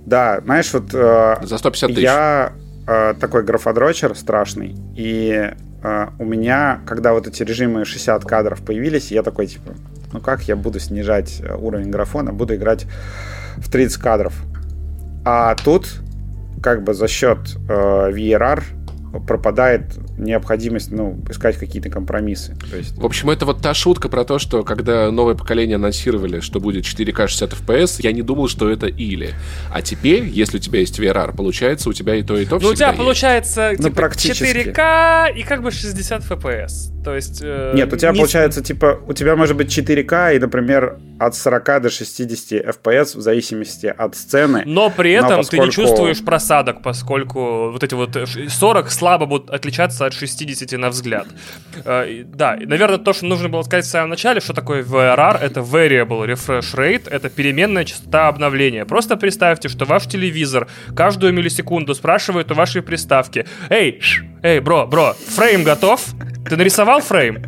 да, 0.05 0.41
знаешь, 0.43 0.73
вот... 0.73 0.93
Э, 0.93 1.37
За 1.43 1.57
150 1.57 1.89
тысяч. 1.89 2.03
Я 2.03 2.53
э, 2.87 3.13
такой 3.19 3.43
графодрочер 3.43 4.15
страшный, 4.15 4.75
и 4.95 5.51
э, 5.83 6.07
у 6.17 6.25
меня, 6.25 6.81
когда 6.85 7.13
вот 7.13 7.27
эти 7.27 7.43
режимы 7.43 7.85
60 7.85 8.25
кадров 8.25 8.61
появились, 8.63 9.11
я 9.11 9.23
такой, 9.23 9.47
типа, 9.47 9.75
ну 10.11 10.19
как 10.19 10.43
я 10.43 10.55
буду 10.55 10.79
снижать 10.79 11.39
э, 11.41 11.55
уровень 11.55 11.91
графона, 11.91 12.33
буду 12.33 12.55
играть 12.55 12.85
в 13.59 13.69
30 13.69 14.01
кадров. 14.01 14.33
А 15.25 15.55
тут 15.55 16.01
как 16.61 16.83
бы 16.83 16.93
за 16.93 17.07
счет 17.07 17.39
э, 17.67 18.11
VRR 18.11 18.63
пропадает 19.27 19.83
необходимость 20.17 20.91
ну, 20.91 21.19
искать 21.29 21.57
какие-то 21.57 21.89
компромиссы. 21.89 22.55
То 22.69 22.77
есть... 22.77 22.97
В 22.97 23.05
общем, 23.05 23.29
это 23.29 23.45
вот 23.45 23.61
та 23.61 23.73
шутка 23.73 24.09
про 24.09 24.23
то, 24.23 24.39
что 24.39 24.63
когда 24.63 25.11
новое 25.11 25.35
поколение 25.35 25.75
анонсировали, 25.75 26.39
что 26.39 26.59
будет 26.59 26.85
4К 26.85 27.27
60 27.27 27.53
FPS, 27.53 27.95
я 27.99 28.11
не 28.11 28.21
думал, 28.21 28.47
что 28.47 28.69
это 28.69 28.87
или. 28.87 29.33
А 29.71 29.81
теперь, 29.81 30.25
если 30.25 30.57
у 30.57 30.59
тебя 30.59 30.79
есть 30.79 30.99
VRR, 30.99 31.35
получается, 31.35 31.89
у 31.89 31.93
тебя 31.93 32.15
и 32.15 32.23
то, 32.23 32.37
и 32.37 32.45
то 32.45 32.59
Ну, 32.59 32.69
у 32.69 32.75
тебя 32.75 32.87
есть. 32.87 32.99
получается 32.99 33.73
ну, 33.77 33.89
типа, 33.89 34.01
4К 34.01 35.33
и 35.35 35.43
как 35.43 35.63
бы 35.63 35.71
60 35.71 36.23
FPS. 36.23 37.03
То 37.03 37.15
есть... 37.15 37.39
Э, 37.41 37.73
Нет, 37.75 37.91
у 37.93 37.97
тебя 37.97 38.11
не... 38.11 38.19
получается, 38.19 38.61
типа, 38.61 38.99
у 39.07 39.13
тебя 39.13 39.35
может 39.35 39.55
быть 39.55 39.75
4К 39.75 40.35
и, 40.35 40.39
например, 40.39 40.99
от 41.19 41.35
40 41.35 41.81
до 41.81 41.89
60 41.89 42.65
FPS 42.65 43.17
в 43.17 43.21
зависимости 43.21 43.87
от 43.87 44.15
сцены. 44.15 44.63
Но 44.65 44.89
при 44.89 45.13
этом 45.13 45.31
Но 45.31 45.37
поскольку... 45.37 45.63
ты 45.63 45.67
не 45.67 45.71
чувствуешь 45.71 46.23
просадок, 46.23 46.81
поскольку 46.81 47.71
вот 47.71 47.83
эти 47.83 47.93
вот 47.93 48.17
40 48.47 48.91
слабо 48.99 49.25
будут 49.25 49.49
отличаться 49.49 50.05
от 50.05 50.13
60 50.13 50.71
на 50.79 50.89
взгляд. 50.89 51.27
Э, 51.85 52.23
да, 52.25 52.57
наверное, 52.59 52.97
то, 52.97 53.13
что 53.13 53.25
нужно 53.25 53.49
было 53.49 53.63
сказать 53.63 53.85
в 53.85 53.89
самом 53.89 54.09
начале, 54.09 54.41
что 54.41 54.53
такое 54.53 54.83
VRR, 54.83 55.37
это 55.39 55.61
Variable 55.61 56.27
Refresh 56.27 56.75
Rate, 56.75 57.09
это 57.09 57.29
переменная 57.29 57.85
частота 57.85 58.27
обновления. 58.27 58.85
Просто 58.85 59.15
представьте, 59.15 59.69
что 59.69 59.85
ваш 59.85 60.05
телевизор 60.05 60.67
каждую 60.95 61.33
миллисекунду 61.33 61.95
спрашивает 61.95 62.51
у 62.51 62.55
вашей 62.55 62.81
приставки, 62.81 63.45
«Эй, 63.69 64.01
эй, 64.43 64.59
бро, 64.59 64.85
бро, 64.85 65.15
фрейм 65.35 65.63
готов? 65.63 66.05
Ты 66.47 66.57
нарисовал 66.57 67.01
фрейм?» 67.01 67.43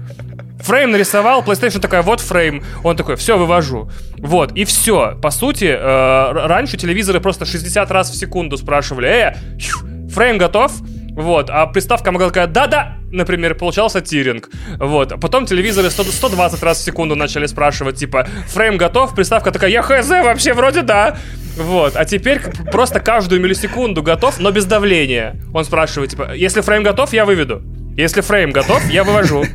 Фрейм 0.62 0.92
нарисовал, 0.92 1.42
PlayStation 1.42 1.80
такая, 1.80 2.04
вот 2.04 2.20
фрейм. 2.20 2.64
Он 2.84 2.96
такой, 2.96 3.16
все, 3.16 3.38
вывожу. 3.38 3.90
Вот, 4.20 4.52
и 4.56 4.64
все. 4.64 5.18
По 5.22 5.32
сути, 5.32 5.66
э, 5.66 6.32
раньше 6.48 6.78
телевизоры 6.78 7.20
просто 7.20 7.46
60 7.46 7.90
раз 7.90 8.12
в 8.12 8.16
секунду 8.16 8.58
спрашивали, 8.58 9.08
э, 9.08 9.34
фрейм 10.14 10.38
готов? 10.38 10.72
Вот, 11.16 11.50
а 11.50 11.68
приставка 11.68 12.12
могла 12.12 12.30
такая, 12.30 12.48
да-да, 12.48 12.98
например, 13.12 13.56
получался 13.56 14.02
тиринг. 14.02 14.50
Вот, 14.78 15.12
а 15.12 15.18
потом 15.18 15.46
телевизоры 15.46 15.90
100, 15.90 16.04
120 16.04 16.64
раз 16.64 16.80
в 16.80 16.84
секунду 16.84 17.16
начали 17.16 17.46
спрашивать, 17.48 17.98
типа, 17.98 18.28
фрейм 18.48 18.78
готов? 18.78 19.14
Приставка 19.14 19.52
такая, 19.52 19.70
я 19.70 19.82
хз, 19.82 20.10
вообще 20.10 20.54
вроде 20.54 20.82
да. 20.84 21.18
Вот, 21.58 21.96
а 21.96 22.06
теперь 22.06 22.40
просто 22.72 23.00
каждую 23.02 23.42
миллисекунду 23.42 24.02
готов, 24.02 24.40
но 24.40 24.52
без 24.52 24.66
давления. 24.66 25.36
Он 25.54 25.66
спрашивает, 25.66 26.12
типа, 26.12 26.34
если 26.34 26.62
фрейм 26.62 26.84
готов, 26.84 27.12
я 27.14 27.26
выведу. 27.26 27.62
Если 27.98 28.22
фрейм 28.22 28.52
готов, 28.52 28.88
я 28.90 29.04
вывожу. 29.04 29.46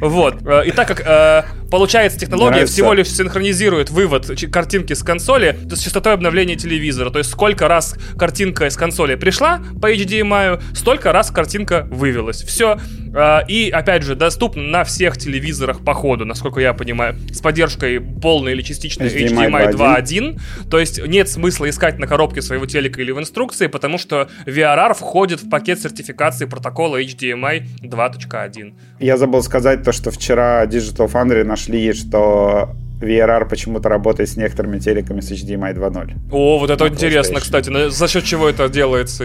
Вот. 0.00 0.42
Э, 0.44 0.66
и 0.66 0.70
так 0.70 0.88
как 0.88 1.02
э, 1.06 1.44
получается 1.70 2.18
технология 2.18 2.50
Нравится. 2.50 2.74
всего 2.74 2.92
лишь 2.92 3.08
синхронизирует 3.08 3.90
вывод 3.90 4.30
картинки 4.52 4.92
с 4.92 5.02
консоли 5.02 5.58
с 5.70 5.78
частотой 5.78 6.14
обновления 6.14 6.56
телевизора. 6.56 7.10
То 7.10 7.18
есть 7.18 7.30
сколько 7.30 7.68
раз 7.68 7.96
картинка 8.18 8.66
из 8.66 8.76
консоли 8.76 9.14
пришла 9.14 9.60
по 9.80 9.92
HDMI, 9.92 10.62
столько 10.74 11.12
раз 11.12 11.30
картинка 11.30 11.86
вывелась. 11.90 12.42
Все. 12.42 12.78
Э, 13.14 13.40
и 13.48 13.70
опять 13.70 14.02
же, 14.02 14.14
доступно 14.14 14.62
на 14.62 14.84
всех 14.84 15.16
телевизорах 15.16 15.84
по 15.84 15.94
ходу, 15.94 16.24
насколько 16.24 16.60
я 16.60 16.74
понимаю, 16.74 17.16
с 17.32 17.40
поддержкой 17.40 18.00
полной 18.00 18.52
или 18.52 18.62
частичной 18.62 19.08
HDMI, 19.08 19.72
HDMI 19.72 19.72
2.1. 19.72 20.40
То 20.70 20.78
есть 20.78 21.04
нет 21.06 21.28
смысла 21.28 21.68
искать 21.70 21.98
на 21.98 22.06
коробке 22.06 22.42
своего 22.42 22.66
телека 22.66 23.00
или 23.00 23.12
в 23.12 23.18
инструкции, 23.18 23.68
потому 23.68 23.98
что 23.98 24.28
VRR 24.46 24.94
входит 24.94 25.42
в 25.42 25.48
пакет 25.48 25.80
сертификации 25.80 26.46
протокола 26.46 27.02
HDMI 27.02 27.83
2.1. 27.88 28.74
Я 29.00 29.16
забыл 29.16 29.42
сказать 29.42 29.82
то, 29.82 29.92
что 29.92 30.10
вчера 30.10 30.64
Digital 30.66 31.10
Foundry 31.10 31.44
нашли, 31.44 31.92
что 31.92 32.70
VRR 33.00 33.48
почему-то 33.48 33.88
работает 33.88 34.28
с 34.28 34.36
некоторыми 34.36 34.78
телеками 34.78 35.20
с 35.20 35.30
HDMI 35.30 35.74
2.0. 35.74 36.12
О, 36.32 36.58
вот 36.58 36.70
это 36.70 36.88
интересно, 36.88 37.40
кстати. 37.40 37.88
За 37.90 38.08
счет 38.08 38.24
чего 38.24 38.48
это 38.48 38.68
делается? 38.68 39.24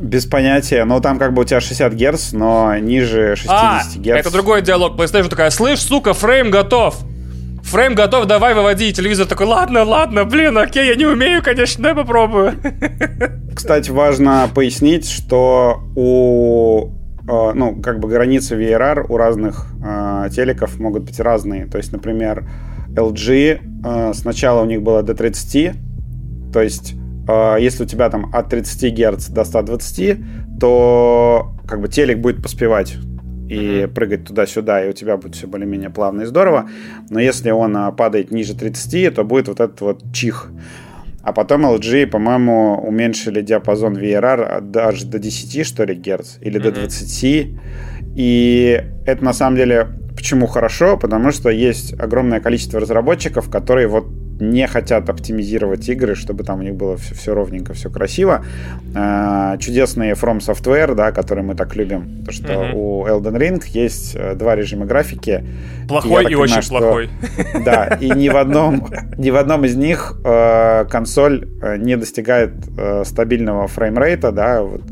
Без 0.00 0.26
понятия. 0.26 0.84
Ну, 0.84 1.00
там 1.00 1.18
как 1.18 1.32
бы 1.32 1.42
у 1.42 1.44
тебя 1.44 1.60
60 1.60 1.94
Гц, 1.94 2.32
но 2.32 2.76
ниже 2.78 3.34
60 3.36 3.50
а, 3.50 3.82
Гц. 3.96 4.08
это 4.08 4.30
другой 4.30 4.60
диалог. 4.60 4.98
PlayStation 4.98 5.28
такая, 5.28 5.50
слышь, 5.50 5.80
сука, 5.80 6.12
фрейм 6.12 6.50
готов. 6.50 6.96
Фрейм 7.62 7.94
готов, 7.94 8.26
давай 8.26 8.54
выводи. 8.54 8.90
И 8.90 8.92
телевизор 8.92 9.26
такой, 9.26 9.46
ладно, 9.46 9.82
ладно, 9.84 10.24
блин, 10.24 10.56
окей, 10.56 10.86
я 10.86 10.94
не 10.94 11.06
умею, 11.06 11.42
конечно, 11.42 11.82
дай 11.82 11.94
попробую. 11.94 12.54
Кстати, 13.56 13.90
важно 13.90 14.48
пояснить, 14.54 15.10
что 15.10 15.80
у 15.96 16.92
ну, 17.26 17.80
как 17.82 17.98
бы 17.98 18.08
границы 18.08 18.56
VRR 18.56 19.06
у 19.08 19.16
разных 19.16 19.66
э, 19.84 20.28
телеков 20.32 20.78
могут 20.78 21.04
быть 21.04 21.18
разные. 21.20 21.66
То 21.66 21.78
есть, 21.78 21.92
например, 21.92 22.48
LG 22.94 23.60
э, 23.84 24.14
сначала 24.14 24.62
у 24.62 24.66
них 24.66 24.82
было 24.82 25.02
до 25.02 25.14
30, 25.14 25.72
то 26.52 26.62
есть 26.62 26.94
э, 27.28 27.56
если 27.60 27.84
у 27.84 27.86
тебя 27.86 28.08
там 28.10 28.30
от 28.32 28.48
30 28.48 28.94
Гц 28.94 29.28
до 29.28 29.44
120, 29.44 30.18
то 30.60 31.52
как 31.66 31.80
бы 31.80 31.88
телек 31.88 32.18
будет 32.18 32.42
поспевать 32.42 32.96
и 33.48 33.54
mm-hmm. 33.54 33.88
прыгать 33.88 34.24
туда-сюда, 34.24 34.84
и 34.84 34.90
у 34.90 34.92
тебя 34.92 35.16
будет 35.16 35.34
все 35.34 35.46
более-менее 35.46 35.90
плавно 35.90 36.22
и 36.22 36.24
здорово. 36.24 36.68
Но 37.10 37.20
если 37.20 37.50
он 37.50 37.76
э, 37.76 37.92
падает 37.92 38.30
ниже 38.30 38.54
30, 38.54 39.14
то 39.14 39.24
будет 39.24 39.48
вот 39.48 39.60
этот 39.60 39.80
вот 39.80 40.12
чих. 40.12 40.48
А 41.26 41.32
потом 41.32 41.66
LG, 41.66 42.06
по-моему, 42.06 42.76
уменьшили 42.76 43.42
диапазон 43.42 43.96
VRR 43.96 44.60
даже 44.60 45.06
до 45.06 45.18
10, 45.18 45.66
что 45.66 45.82
ли, 45.82 45.96
герц, 45.96 46.36
или 46.40 46.60
mm-hmm. 46.60 46.62
до 46.62 46.70
20. 46.70 47.48
И 48.14 48.80
это 49.04 49.24
на 49.24 49.32
самом 49.32 49.56
деле 49.56 49.88
почему 50.26 50.48
хорошо? 50.48 50.96
Потому 50.96 51.30
что 51.30 51.50
есть 51.50 51.94
огромное 52.00 52.40
количество 52.40 52.80
разработчиков, 52.80 53.48
которые 53.48 53.86
вот 53.86 54.06
не 54.40 54.66
хотят 54.66 55.08
оптимизировать 55.08 55.88
игры, 55.88 56.16
чтобы 56.16 56.42
там 56.42 56.58
у 56.58 56.62
них 56.62 56.74
было 56.74 56.96
все, 56.96 57.14
все 57.14 57.32
ровненько, 57.32 57.74
все 57.74 57.90
красиво. 57.90 58.44
А, 58.94 59.56
чудесные 59.58 60.14
From 60.14 60.38
Software, 60.38 60.96
да, 60.96 61.12
которые 61.12 61.44
мы 61.44 61.54
так 61.54 61.76
любим, 61.76 62.24
то 62.24 62.32
что 62.32 62.52
mm-hmm. 62.52 62.72
у 62.74 63.06
Elden 63.06 63.38
Ring 63.38 63.62
есть 63.68 64.16
э, 64.16 64.34
два 64.34 64.56
режима 64.56 64.84
графики. 64.84 65.44
Плохой 65.88 66.24
и, 66.24 66.32
и 66.32 66.34
понимаю, 66.34 66.40
очень 66.40 66.62
что, 66.62 66.78
плохой. 66.78 67.10
Да, 67.64 67.86
и 68.00 68.10
ни 68.10 68.28
в 68.28 68.36
одном, 68.36 68.88
ни 69.16 69.30
в 69.30 69.36
одном 69.36 69.64
из 69.64 69.76
них 69.76 70.20
э, 70.24 70.86
консоль 70.90 71.48
э, 71.62 71.76
не 71.78 71.96
достигает 71.96 72.50
э, 72.76 73.04
стабильного 73.04 73.68
фреймрейта, 73.68 74.32
да, 74.32 74.62
вот, 74.62 74.82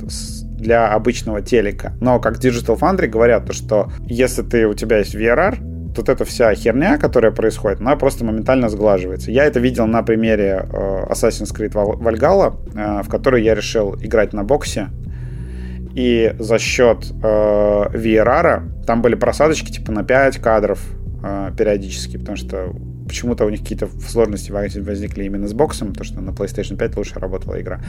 для 0.64 0.88
обычного 0.88 1.42
телека. 1.42 1.92
Но 2.00 2.18
как 2.18 2.38
Digital 2.38 2.78
Foundry 2.78 3.06
говорят, 3.06 3.46
то, 3.46 3.52
что 3.52 3.92
если 4.06 4.42
ты, 4.42 4.66
у 4.66 4.74
тебя 4.74 4.98
есть 4.98 5.14
VRR, 5.14 5.58
вот 5.96 6.08
эта 6.08 6.24
вся 6.24 6.52
херня, 6.54 6.98
которая 6.98 7.30
происходит, 7.30 7.80
она 7.80 7.94
просто 7.96 8.24
моментально 8.24 8.68
сглаживается. 8.68 9.30
Я 9.30 9.44
это 9.44 9.60
видел 9.60 9.86
на 9.86 10.02
примере 10.02 10.66
э, 10.68 11.04
Assassin's 11.10 11.54
Creed 11.54 11.72
Valhalla, 11.72 12.56
э, 12.74 13.02
в 13.02 13.08
которой 13.08 13.44
я 13.44 13.54
решил 13.54 13.94
играть 13.94 14.32
на 14.32 14.42
боксе. 14.42 14.88
И 15.94 16.34
за 16.40 16.58
счет 16.58 17.06
э, 17.22 17.24
VRR 17.24 18.84
там 18.84 19.02
были 19.02 19.14
просадочки 19.14 19.70
типа 19.70 19.92
на 19.92 20.02
5 20.02 20.38
кадров 20.38 20.80
э, 21.22 21.52
периодически, 21.56 22.16
потому 22.16 22.36
что 22.36 22.74
почему-то 23.06 23.44
у 23.44 23.50
них 23.50 23.60
какие-то 23.60 23.88
сложности 24.00 24.50
возникли 24.50 25.24
именно 25.24 25.46
с 25.46 25.52
боксом, 25.52 25.88
потому 25.88 26.04
что 26.04 26.20
на 26.20 26.30
PlayStation 26.30 26.76
5 26.76 26.96
лучше 26.96 27.20
работала 27.20 27.60
игра. 27.60 27.80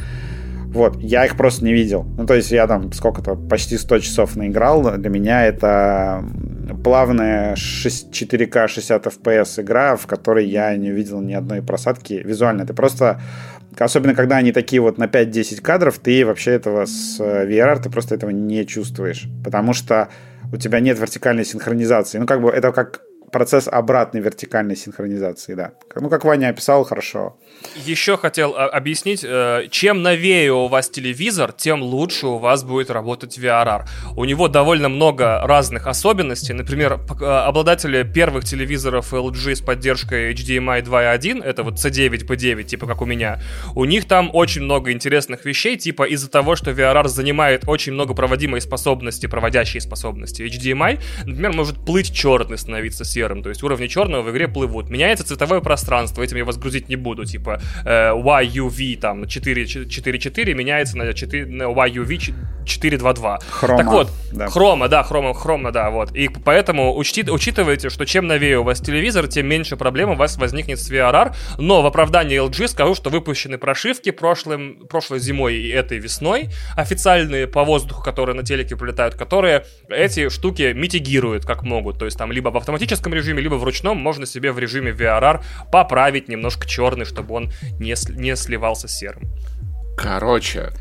Вот, 0.75 0.97
я 0.99 1.25
их 1.25 1.37
просто 1.37 1.63
не 1.63 1.71
видел. 1.71 2.03
Ну, 2.17 2.25
то 2.25 2.33
есть 2.33 2.51
я 2.51 2.67
там 2.67 2.91
сколько-то, 2.91 3.35
почти 3.35 3.77
100 3.77 3.99
часов 3.99 4.35
наиграл. 4.35 4.97
Для 4.97 5.09
меня 5.09 5.45
это 5.45 6.21
плавная 6.83 7.55
6, 7.55 8.11
4К 8.11 8.67
60 8.67 9.07
FPS 9.07 9.61
игра, 9.61 9.95
в 9.95 10.05
которой 10.05 10.45
я 10.45 10.75
не 10.75 10.91
увидел 10.91 11.21
ни 11.21 11.33
одной 11.33 11.61
просадки 11.61 12.21
визуально. 12.25 12.65
Ты 12.65 12.73
просто 12.73 13.21
Особенно, 13.77 14.15
когда 14.15 14.37
они 14.37 14.51
такие 14.51 14.81
вот 14.81 14.97
на 14.97 15.05
5-10 15.05 15.61
кадров, 15.61 15.99
ты 15.99 16.25
вообще 16.25 16.51
этого 16.51 16.85
с 16.85 17.19
э, 17.19 17.45
VRR, 17.45 17.83
ты 17.83 17.89
просто 17.89 18.15
этого 18.15 18.29
не 18.29 18.65
чувствуешь. 18.65 19.27
Потому 19.43 19.73
что 19.73 20.07
у 20.53 20.57
тебя 20.57 20.79
нет 20.79 20.99
вертикальной 20.99 21.43
синхронизации. 21.43 22.17
Ну, 22.17 22.25
как 22.25 22.41
бы 22.41 22.49
это 22.49 22.71
как 22.71 23.01
процесс 23.35 23.67
обратной 23.67 24.21
вертикальной 24.21 24.77
синхронизации, 24.77 25.55
да. 25.55 25.71
Ну, 25.93 26.09
как 26.09 26.23
Ваня 26.23 26.47
описал, 26.47 26.85
хорошо. 26.85 27.35
Еще 27.75 28.15
хотел 28.15 28.55
а, 28.55 28.67
объяснить, 28.67 29.25
э, 29.27 29.67
чем 29.69 30.01
новее 30.01 30.53
у 30.53 30.67
вас 30.67 30.89
телевизор, 30.89 31.51
тем 31.51 31.81
лучше 31.81 32.27
у 32.27 32.37
вас 32.37 32.63
будет 32.63 32.89
работать 32.89 33.37
VRR. 33.37 33.87
У 34.15 34.23
него 34.23 34.47
довольно 34.47 34.87
много 34.87 35.41
разных 35.45 35.85
особенностей. 35.85 36.53
Например, 36.53 36.97
а, 37.21 37.45
обладатели 37.47 38.03
первых 38.03 38.45
телевизоров 38.45 39.13
LG 39.13 39.55
с 39.55 39.61
поддержкой 39.61 40.31
HDMI 40.33 40.81
2.1, 40.83 41.43
это 41.43 41.63
вот 41.63 41.73
C9 41.73 42.25
P9, 42.25 42.63
типа 42.63 42.87
как 42.87 43.01
у 43.01 43.05
меня, 43.05 43.41
у 43.75 43.83
них 43.83 44.07
там 44.07 44.29
очень 44.31 44.61
много 44.61 44.93
интересных 44.93 45.43
вещей, 45.43 45.75
типа 45.75 46.03
из-за 46.03 46.29
того, 46.29 46.55
что 46.55 46.71
VRR 46.71 47.09
занимает 47.09 47.67
очень 47.67 47.91
много 47.91 48.13
проводимой 48.13 48.61
способности, 48.61 49.27
проводящей 49.27 49.81
способности 49.81 50.41
HDMI, 50.43 51.01
например, 51.25 51.51
может 51.51 51.85
плыть 51.85 52.15
черный, 52.15 52.57
становиться 52.57 53.03
серым, 53.25 53.43
то 53.43 53.49
есть 53.49 53.63
уровни 53.63 53.87
черного 53.87 54.21
в 54.21 54.31
игре 54.31 54.47
плывут. 54.47 54.89
Меняется 54.89 55.25
цветовое 55.25 55.61
пространство, 55.61 56.21
этим 56.21 56.37
я 56.37 56.45
вас 56.45 56.57
грузить 56.57 56.89
не 56.89 56.95
буду, 56.95 57.25
типа 57.25 57.45
типа 57.45 57.61
э, 57.85 58.11
YUV 58.13 58.97
там 58.99 59.23
4.4 59.23 60.53
меняется 60.53 60.97
на, 60.97 61.13
4, 61.13 61.45
на 61.45 61.63
YUV 61.63 62.33
4.2.2. 62.65 63.39
Хрома. 63.49 63.77
Так 63.77 63.91
вот, 63.91 64.11
да. 64.31 64.47
хрома, 64.47 64.87
да, 64.87 65.03
хрома, 65.03 65.33
хрома, 65.33 65.71
да, 65.71 65.89
вот. 65.89 66.11
И 66.15 66.27
поэтому 66.27 66.97
учти, 66.97 67.23
учитывайте, 67.29 67.89
что 67.89 68.05
чем 68.05 68.27
новее 68.27 68.59
у 68.59 68.63
вас 68.63 68.81
телевизор, 68.81 69.27
тем 69.27 69.47
меньше 69.47 69.77
проблем 69.77 70.09
у 70.09 70.15
вас 70.15 70.37
возникнет 70.37 70.79
с 70.79 70.91
VRR. 70.91 71.35
Но 71.57 71.81
в 71.81 71.85
оправдании 71.85 72.41
LG 72.41 72.67
скажу, 72.67 72.95
что 72.95 73.09
выпущены 73.09 73.57
прошивки 73.57 74.11
прошлым, 74.11 74.87
прошлой 74.89 75.19
зимой 75.19 75.55
и 75.55 75.69
этой 75.69 75.99
весной, 75.99 76.49
официальные 76.75 77.47
по 77.47 77.63
воздуху, 77.63 78.03
которые 78.03 78.35
на 78.35 78.43
телеке 78.43 78.75
прилетают, 78.75 79.15
которые 79.15 79.65
эти 79.89 80.29
штуки 80.29 80.73
митигируют 80.73 81.45
как 81.45 81.63
могут. 81.63 81.99
То 81.99 82.05
есть 82.05 82.17
там 82.17 82.31
либо 82.31 82.49
в 82.49 82.57
автоматическом 82.57 83.04
режиме, 83.13 83.41
либо 83.41 83.55
в 83.55 83.63
ручном 83.63 83.97
можно 83.97 84.25
себе 84.25 84.51
в 84.51 84.59
режиме 84.59 84.91
VRR 84.91 85.43
поправить 85.71 86.27
немножко 86.27 86.67
черный, 86.67 87.05
чтобы 87.05 87.35
он 87.35 87.51
не, 87.79 87.95
не 88.19 88.35
сливался 88.35 88.87
с 88.87 88.97
серым. 88.97 89.23
Короче, 89.97 90.71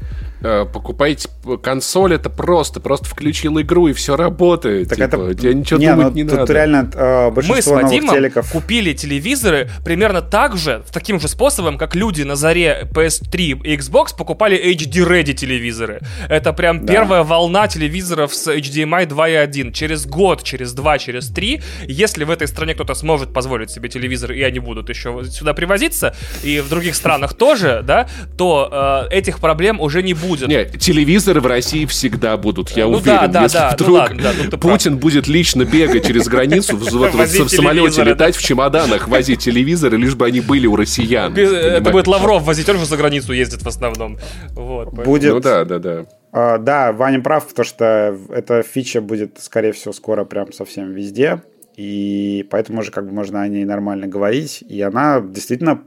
Э, 0.47 0.67
покупаете 0.71 1.31
консоль, 1.63 2.13
это 2.13 2.29
просто, 2.29 2.79
просто 2.79 3.07
включил 3.07 3.59
игру 3.63 3.89
и 3.89 3.95
все 3.95 4.15
работает. 4.15 4.91
Так 4.91 4.99
типа, 4.99 5.23
это... 5.23 5.35
Тебе 5.35 5.55
ничего 5.55 5.81
не, 5.81 5.89
думать 5.89 6.09
ну, 6.09 6.13
не 6.13 6.25
тут 6.25 6.39
надо. 6.41 6.53
реально 6.53 6.91
э, 6.93 7.31
большинство 7.31 7.77
Мы 7.77 7.81
с 7.81 7.83
Вадимом 7.83 8.15
телеков... 8.15 8.53
купили 8.53 8.93
телевизоры 8.93 9.71
примерно 9.87 10.21
так 10.21 10.59
же, 10.59 10.83
таким 10.93 11.19
же 11.19 11.29
способом, 11.29 11.79
как 11.79 11.95
люди 11.95 12.25
на 12.25 12.37
заре 12.37 12.87
PS3 12.93 13.63
и 13.65 13.77
Xbox 13.79 14.15
покупали 14.15 14.63
HD-ready 14.75 15.33
телевизоры. 15.33 16.03
Это 16.29 16.53
прям 16.53 16.85
да. 16.85 16.93
первая 16.93 17.23
волна 17.23 17.67
телевизоров 17.67 18.35
с 18.35 18.47
HDMI 18.47 19.09
2.1. 19.09 19.73
Через 19.73 20.05
год, 20.05 20.43
через 20.43 20.75
два, 20.75 20.99
через 20.99 21.29
три, 21.29 21.63
если 21.87 22.25
в 22.25 22.31
этой 22.31 22.49
стране 22.49 22.75
кто-то 22.75 22.93
сможет 22.93 23.33
позволить 23.33 23.71
себе 23.71 23.89
телевизор, 23.89 24.33
и 24.33 24.43
они 24.43 24.59
будут 24.59 24.91
еще 24.91 25.25
сюда 25.25 25.55
привозиться, 25.55 26.15
и 26.43 26.61
в 26.61 26.69
других 26.69 26.97
странах 26.97 27.33
тоже, 27.33 27.83
да, 27.83 28.09
то 28.37 29.09
э, 29.11 29.15
этих 29.17 29.41
проблем 29.41 29.81
уже 29.81 30.03
не 30.03 30.13
будет 30.13 30.34
будет. 30.35 30.49
Нет, 30.49 30.79
телевизоры 30.79 31.41
в 31.41 31.47
России 31.47 31.87
всегда 31.87 32.37
будут, 32.37 32.71
я 32.71 32.87
ну, 32.87 32.99
уверен. 32.99 33.05
Да, 33.05 33.27
да, 33.29 33.43
если 33.43 33.59
да, 33.59 33.69
ну 33.69 33.75
вдруг 33.75 33.89
ну, 33.89 33.95
ладно, 33.95 34.23
да, 34.23 34.33
ну, 34.51 34.59
Путин 34.59 34.93
прав. 34.93 35.01
будет 35.03 35.27
лично 35.29 35.65
бегать 35.65 36.07
через 36.07 36.29
границу, 36.29 36.77
в 36.77 37.49
самолете 37.49 38.03
летать 38.05 38.37
в 38.37 38.43
чемоданах, 38.43 39.09
возить 39.09 39.41
телевизоры, 39.41 39.97
лишь 39.97 40.15
бы 40.15 40.27
они 40.27 40.41
были 40.41 40.67
у 40.67 40.77
россиян. 40.77 41.35
Это 41.37 41.91
будет 41.91 42.07
Лавров 42.07 42.43
возить, 42.45 42.69
он 42.69 42.79
же 42.79 42.87
за 42.87 42.97
границу 42.97 43.33
ездит 43.33 43.63
в 43.63 43.69
основном. 43.69 44.19
Будет. 44.55 45.33
Ну 45.33 45.41
да, 45.41 45.65
да, 45.65 45.79
да. 45.79 46.07
Uh, 46.33 46.59
да, 46.59 46.93
Ваня 46.93 47.21
прав, 47.21 47.47
потому 47.47 47.65
что 47.65 48.19
эта 48.31 48.65
фича 48.65 49.01
будет, 49.01 49.39
скорее 49.41 49.71
всего, 49.71 49.93
скоро 49.93 50.25
прям 50.25 50.53
совсем 50.53 50.91
везде. 50.91 51.43
И 51.77 52.47
поэтому 52.51 52.81
уже 52.81 52.91
как 52.91 53.07
бы 53.07 53.13
можно 53.13 53.43
о 53.43 53.47
ней 53.47 53.65
нормально 53.65 54.09
говорить. 54.09 54.65
И 54.69 54.81
она 54.81 55.21
действительно 55.21 55.83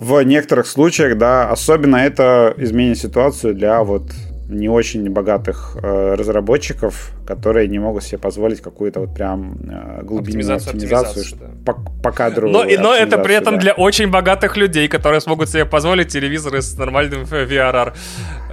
в 0.00 0.22
некоторых 0.22 0.66
случаях, 0.66 1.18
да, 1.18 1.50
особенно 1.50 1.96
это 1.96 2.54
изменит 2.56 2.98
ситуацию 2.98 3.54
для 3.54 3.84
вот 3.84 4.10
не 4.48 4.68
очень 4.68 5.08
богатых 5.10 5.76
э, 5.80 6.14
разработчиков, 6.14 7.12
которые 7.30 7.68
не 7.68 7.78
могут 7.78 8.02
себе 8.02 8.18
позволить 8.18 8.60
какую-то 8.60 9.00
вот 9.00 9.14
прям 9.14 9.52
э, 9.52 10.02
глубинную 10.02 10.56
оптимизацию, 10.56 10.70
оптимизацию 10.70 11.24
да. 11.38 11.72
по, 11.72 11.80
по 12.02 12.10
кадру. 12.10 12.50
Но, 12.50 12.64
и, 12.64 12.76
но 12.76 12.92
это 12.92 13.18
при 13.18 13.36
этом 13.36 13.54
да. 13.54 13.60
для 13.60 13.72
очень 13.72 14.08
богатых 14.10 14.56
людей, 14.56 14.88
которые 14.88 15.20
смогут 15.20 15.48
себе 15.48 15.64
позволить 15.64 16.08
телевизоры 16.08 16.60
с 16.60 16.76
нормальным 16.76 17.22
VRR. 17.22 17.94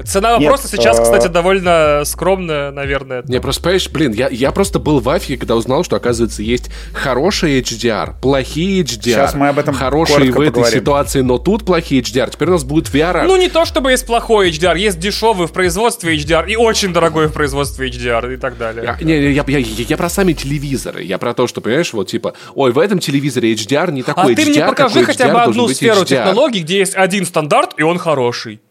Цена 0.05 0.37
вопроса 0.37 0.67
Нет, 0.71 0.71
сейчас, 0.79 0.99
э... 0.99 1.03
кстати, 1.03 1.27
довольно 1.27 2.03
скромная, 2.05 2.69
наверное. 2.69 3.23
Не, 3.27 3.41
просто 3.41 3.63
понимаешь, 3.63 3.89
блин, 3.89 4.11
я, 4.11 4.27
я 4.29 4.51
просто 4.51 4.77
был 4.77 4.99
в 4.99 5.09
афиге, 5.09 5.39
когда 5.39 5.55
узнал, 5.55 5.83
что, 5.83 5.95
оказывается, 5.95 6.43
есть 6.43 6.69
хорошие 6.93 7.61
HDR, 7.61 8.13
плохие 8.21 8.83
HDR. 8.83 9.01
Сейчас 9.01 9.33
мы 9.33 9.47
об 9.47 9.57
этом 9.57 9.73
Хорошие 9.73 10.31
в 10.31 10.39
этой 10.39 10.51
поговорим. 10.51 10.79
ситуации, 10.79 11.21
но 11.21 11.39
тут 11.39 11.65
плохие 11.65 12.03
HDR. 12.03 12.29
Теперь 12.29 12.49
у 12.49 12.51
нас 12.51 12.63
будет 12.63 12.93
VR. 12.93 13.23
Ну, 13.25 13.37
не 13.37 13.49
то, 13.49 13.65
чтобы 13.65 13.89
есть 13.89 14.05
плохой 14.05 14.51
HDR, 14.51 14.77
есть 14.77 14.99
дешевый 14.99 15.47
в 15.47 15.51
производстве 15.51 16.15
HDR 16.15 16.47
и 16.47 16.55
очень 16.55 16.93
дорогой 16.93 17.25
в 17.25 17.33
производстве 17.33 17.89
HDR 17.89 18.35
и 18.35 18.37
так 18.37 18.55
далее 18.55 18.66
далее. 18.73 18.97
Я, 18.99 19.05
не, 19.05 19.31
я, 19.31 19.43
я, 19.47 19.57
я, 19.57 19.85
я 19.87 19.97
про 19.97 20.09
сами 20.09 20.33
телевизоры. 20.33 21.03
Я 21.03 21.17
про 21.17 21.33
то, 21.33 21.47
что, 21.47 21.61
понимаешь, 21.61 21.93
вот 21.93 22.07
типа, 22.07 22.35
ой, 22.55 22.71
в 22.71 22.79
этом 22.79 22.99
телевизоре 22.99 23.53
HDR 23.53 23.91
не 23.91 24.03
такой 24.03 24.33
а 24.33 24.35
HDR, 24.35 24.35
ты 24.35 24.49
мне 24.49 24.65
покажи 24.65 25.03
хотя 25.05 25.31
бы 25.31 25.41
одну 25.41 25.67
сферу 25.67 26.01
HDR. 26.01 26.05
технологий, 26.05 26.61
где 26.61 26.79
есть 26.79 26.95
один 26.95 27.25
стандарт, 27.25 27.73
и 27.77 27.83
он 27.83 27.97
хороший. 27.97 28.61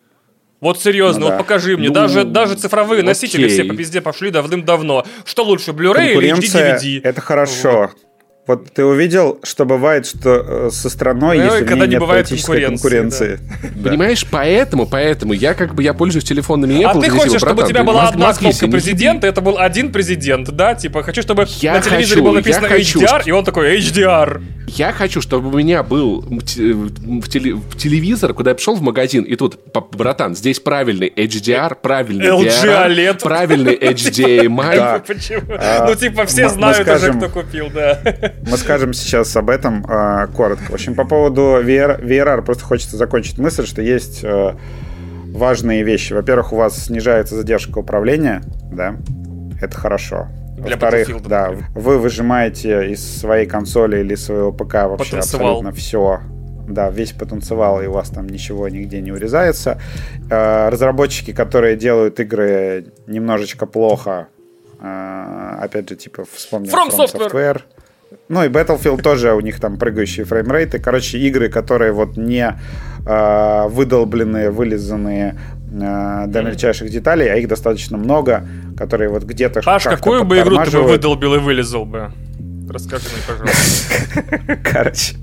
Вот 0.61 0.81
серьезно, 0.81 1.21
ну, 1.21 1.29
да. 1.29 1.37
вот 1.37 1.43
покажи 1.43 1.77
мне, 1.77 1.89
ну, 1.89 1.95
даже, 1.95 2.25
даже 2.25 2.55
цифровые 2.55 3.01
окей. 3.01 3.09
носители 3.09 3.49
все 3.49 3.65
по 3.65 3.73
везде 3.73 4.01
пошли 4.01 4.31
давным-давно. 4.31 5.05
Что 5.25 5.45
лучше, 5.45 5.73
Blu-ray 5.73 6.15
или 6.15 6.35
HD-DVD? 6.35 7.01
Это 7.03 7.21
хорошо. 7.21 7.81
Вот. 7.81 7.91
Вот 8.47 8.71
ты 8.73 8.85
увидел, 8.85 9.41
что 9.43 9.65
бывает, 9.65 10.07
что 10.07 10.69
э, 10.69 10.71
со 10.71 10.89
страной, 10.89 11.39
ну, 11.39 11.45
если 11.45 11.65
когда 11.65 11.87
не 11.87 11.99
бывает 11.99 12.29
конкуренции. 12.29 12.67
конкуренции. 12.67 13.41
Да. 13.77 13.91
Понимаешь, 13.91 14.27
поэтому, 14.31 14.87
поэтому 14.87 15.33
я 15.33 15.55
как 15.55 15.75
бы 15.75 15.83
я 15.83 15.93
пользуюсь 15.93 16.25
телефонами 16.25 16.75
Apple. 16.75 16.99
А 16.99 17.01
ты 17.01 17.11
хочешь, 17.11 17.41
чтобы 17.41 17.65
у 17.65 17.67
тебя 17.67 17.83
была 17.85 18.09
одна 18.09 18.33
кнопка 18.33 18.69
президента, 18.69 19.27
это 19.27 19.41
был 19.41 19.59
один 19.59 19.93
президент, 19.93 20.51
да? 20.51 20.75
Типа, 20.75 21.03
хочу, 21.03 21.23
чтобы 21.23 21.47
я 21.61 21.75
на 21.75 21.83
телевизоре 21.83 22.07
хочу, 22.07 22.25
было 22.25 22.35
написано 22.35 22.67
HDR, 22.67 23.07
хочу, 23.09 23.29
и 23.29 23.31
он 23.33 23.45
такой 23.45 23.79
HDR. 23.79 24.43
Я 24.69 24.93
хочу, 24.93 25.21
чтобы 25.21 25.49
у 25.49 25.59
меня 25.59 25.83
был 25.83 26.23
в 26.23 27.29
телевизор, 27.29 28.35
куда 28.35 28.51
я 28.51 28.55
пришел 28.55 28.75
в 28.75 28.83
магазин, 28.83 29.25
и 29.25 29.37
тут, 29.37 29.59
братан, 29.93 30.35
здесь 30.35 30.61
правильный 30.61 31.13
HDR, 31.15 31.77
правильный 31.81 32.27
LG 32.27 32.65
OLED. 32.65 33.23
правильный 33.23 33.75
HDMI. 33.81 35.05
Почему? 35.07 35.55
А, 35.59 35.87
ну, 35.87 35.95
типа, 35.95 36.25
все 36.27 36.49
знают 36.49 36.89
уже, 36.89 37.13
кто 37.13 37.29
купил, 37.29 37.71
да. 37.73 38.01
Мы 38.43 38.57
скажем 38.57 38.93
сейчас 38.93 39.37
об 39.37 39.51
этом 39.51 39.85
э, 39.89 40.29
коротко. 40.37 40.71
В 40.71 40.75
общем, 40.75 40.95
по 40.95 41.05
поводу 41.05 41.61
VR, 41.63 42.01
VRR 42.01 42.43
просто 42.43 42.65
хочется 42.65 42.97
закончить 42.97 43.39
мысль, 43.39 43.67
что 43.67 43.83
есть 43.83 44.21
э, 44.23 44.55
важные 45.33 45.83
вещи. 45.83 46.13
Во-первых, 46.13 46.53
у 46.53 46.57
вас 46.57 46.85
снижается 46.85 47.37
задержка 47.37 47.79
управления, 47.79 48.43
да, 48.73 48.97
это 49.61 49.77
хорошо. 49.77 50.29
Во-вторых, 50.59 51.23
да, 51.27 51.53
вы 51.75 51.99
выжимаете 51.99 52.91
из 52.93 53.19
своей 53.21 53.47
консоли 53.47 53.99
или 54.01 54.15
своего 54.15 54.53
ПК 54.53 54.75
вообще 54.75 55.17
Потанцевал. 55.17 55.47
абсолютно 55.59 55.73
все. 55.73 56.21
Да, 56.69 56.91
весь 56.91 57.13
потанцевал, 57.13 57.81
и 57.81 57.87
у 57.87 57.93
вас 57.93 58.09
там 58.11 58.27
ничего 58.27 58.69
нигде 58.69 59.01
не 59.01 59.13
урезается. 59.13 59.81
Э, 60.31 60.69
разработчики, 60.69 61.33
которые 61.33 61.77
делают 61.77 62.19
игры 62.19 62.87
немножечко 63.07 63.67
плохо, 63.67 64.29
э, 64.81 65.59
опять 65.61 65.89
же, 65.89 65.95
типа, 65.95 66.25
вспомним 66.33 66.73
From, 66.73 66.89
From 66.91 67.07
Software. 67.07 67.31
Software 67.31 67.61
ну 68.29 68.45
и 68.45 68.49
Battlefield 68.49 69.03
тоже 69.03 69.35
у 69.35 69.41
них 69.41 69.61
там 69.61 69.79
прыгающие 69.79 70.25
фреймрейты. 70.25 70.79
Короче, 70.79 71.19
игры, 71.19 71.49
которые 71.49 71.93
вот 71.93 72.17
не 72.17 72.59
э, 73.07 73.69
выдолбленные, 73.69 74.51
вылизанные 74.51 75.39
э, 75.73 76.25
до 76.27 76.43
мельчайших 76.43 76.91
деталей, 76.91 77.29
а 77.29 77.37
их 77.37 77.49
достаточно 77.49 77.97
много, 77.97 78.47
которые 78.77 79.11
вот 79.11 79.25
где-то 79.25 79.63
Паш, 79.63 79.85
какую 79.85 80.25
бы 80.25 80.39
игру 80.39 80.59
ты 80.65 80.71
бы 80.71 80.83
выдолбил 80.83 81.35
и 81.35 81.39
вылезал 81.39 81.85
бы? 81.85 82.11
Расскажи 82.77 83.05
мне, 83.09 83.23
пожалуйста. 83.27 84.59
Короче, 84.71 85.15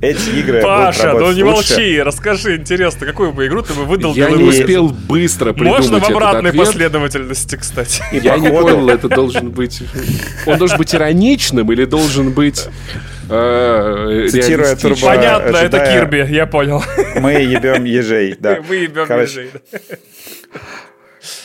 эти 0.00 0.40
игры 0.40 0.60
Паша, 0.60 1.12
ну 1.12 1.30
не 1.30 1.44
молчи, 1.44 2.02
расскажи, 2.02 2.56
интересно, 2.56 3.06
какую 3.06 3.32
бы 3.32 3.46
игру 3.46 3.62
ты 3.62 3.74
бы 3.74 3.84
выдал 3.84 4.12
Я 4.12 4.28
не 4.30 4.42
успел 4.42 4.88
быстро 4.88 5.52
придумать 5.52 5.82
Можно 5.82 6.00
в 6.00 6.10
обратной 6.10 6.52
последовательности, 6.52 7.54
кстати. 7.54 8.02
Я 8.10 8.38
не 8.38 8.48
понял, 8.48 8.88
это 8.88 9.08
должен 9.08 9.50
быть... 9.50 9.84
Он 10.46 10.58
должен 10.58 10.78
быть 10.78 10.92
ироничным 10.92 11.70
или 11.70 11.84
должен 11.84 12.32
быть... 12.32 12.66
Э, 13.28 14.26
Цитируя 14.28 14.74
Турбо... 14.74 15.06
Понятно, 15.06 15.56
это 15.58 15.78
Кирби, 15.78 16.26
я 16.28 16.46
понял. 16.46 16.82
Мы 17.14 17.34
ебем 17.34 17.84
ежей, 17.84 18.36
да. 18.36 18.58
Мы 18.68 18.74
ебем 18.74 19.20
ежей, 19.20 19.50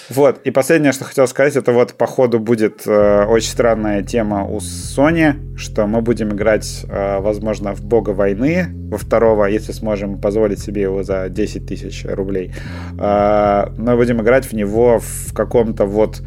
вот, 0.09 0.39
и 0.43 0.51
последнее, 0.51 0.93
что 0.93 1.03
хотел 1.03 1.27
сказать, 1.27 1.55
это 1.55 1.71
вот 1.71 1.93
по 1.93 2.05
ходу 2.05 2.39
будет 2.39 2.87
э, 2.87 3.25
очень 3.25 3.49
странная 3.49 4.03
тема 4.03 4.45
у 4.45 4.57
Sony, 4.57 5.57
что 5.57 5.85
мы 5.87 6.01
будем 6.01 6.29
играть, 6.29 6.85
э, 6.87 7.19
возможно, 7.19 7.73
в 7.73 7.83
Бога 7.83 8.11
войны, 8.11 8.67
во 8.89 8.97
второго, 8.97 9.45
если 9.45 9.71
сможем 9.71 10.19
позволить 10.21 10.59
себе 10.59 10.83
его 10.83 11.03
за 11.03 11.29
10 11.29 11.65
тысяч 11.67 12.05
рублей. 12.05 12.53
Э, 12.99 13.65
мы 13.77 13.95
будем 13.95 14.21
играть 14.21 14.45
в 14.45 14.53
него 14.53 14.99
в 14.99 15.33
каком-то 15.33 15.85
вот 15.85 16.21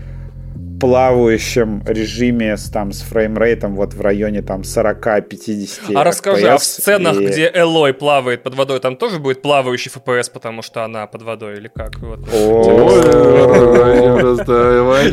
плавающем 0.79 1.83
режиме 1.87 2.57
с, 2.57 2.71
там, 2.71 2.93
с 2.93 3.03
фреймрейтом 3.03 3.75
вот 3.75 3.95
в 3.95 4.01
районе 4.01 4.43
там 4.43 4.63
40-50 4.63 5.95
А 5.95 6.05
расскажи, 6.05 6.47
FPS, 6.47 6.49
а 6.49 6.59
в 6.59 6.65
сценах, 6.65 7.17
и... 7.17 7.27
где 7.27 7.51
Элой 7.55 7.93
плавает 7.95 8.43
под 8.43 8.55
водой, 8.55 8.81
там 8.81 8.97
тоже 8.97 9.19
будет 9.19 9.43
плавающий 9.43 9.91
FPS, 9.95 10.31
потому 10.33 10.63
что 10.63 10.85
она 10.85 11.07
под 11.07 11.23
водой 11.23 11.57
или 11.57 11.69
как? 11.75 11.95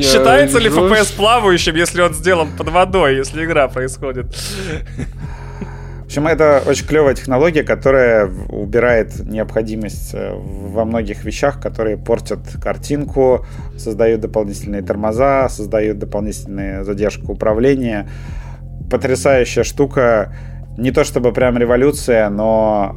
Считается 0.01 0.59
ли 0.59 0.69
FPS 0.69 1.15
плавающим, 1.15 1.75
если 1.75 2.01
он 2.01 2.13
сделан 2.13 2.49
под 2.57 2.69
водой, 2.69 3.15
если 3.15 3.45
игра 3.45 3.67
происходит? 3.67 4.27
В 6.15 6.17
общем, 6.17 6.27
это 6.29 6.63
очень 6.65 6.87
клевая 6.87 7.13
технология, 7.13 7.63
которая 7.63 8.31
убирает 8.47 9.19
необходимость 9.19 10.13
э, 10.13 10.31
во 10.33 10.85
многих 10.85 11.25
вещах, 11.25 11.59
которые 11.59 11.97
портят 11.97 12.39
картинку, 12.63 13.45
создают 13.77 14.21
дополнительные 14.21 14.81
тормоза, 14.81 15.49
создают 15.49 15.99
дополнительную 15.99 16.85
задержку 16.85 17.33
управления. 17.33 18.07
Потрясающая 18.89 19.65
штука 19.65 20.33
не 20.77 20.91
то 20.91 21.03
чтобы 21.03 21.33
прям 21.33 21.57
революция, 21.57 22.29
но 22.29 22.95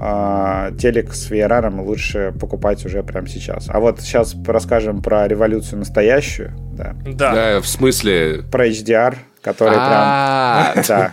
э, 0.71 0.77
телек 0.79 1.13
с 1.13 1.29
VRR 1.29 1.81
лучше 1.81 2.33
покупать 2.39 2.87
уже 2.87 3.03
прямо 3.03 3.27
сейчас. 3.27 3.67
А 3.69 3.81
вот 3.81 4.01
сейчас 4.01 4.37
расскажем 4.47 5.03
про 5.03 5.27
революцию 5.27 5.81
настоящую. 5.81 6.53
Да. 6.77 6.95
Да. 7.05 7.35
да 7.35 7.61
в 7.61 7.67
смысле? 7.67 8.45
Про 8.49 8.69
HDR, 8.69 9.17
который 9.41 9.75
прям... 9.75 10.85
Да. 10.89 11.11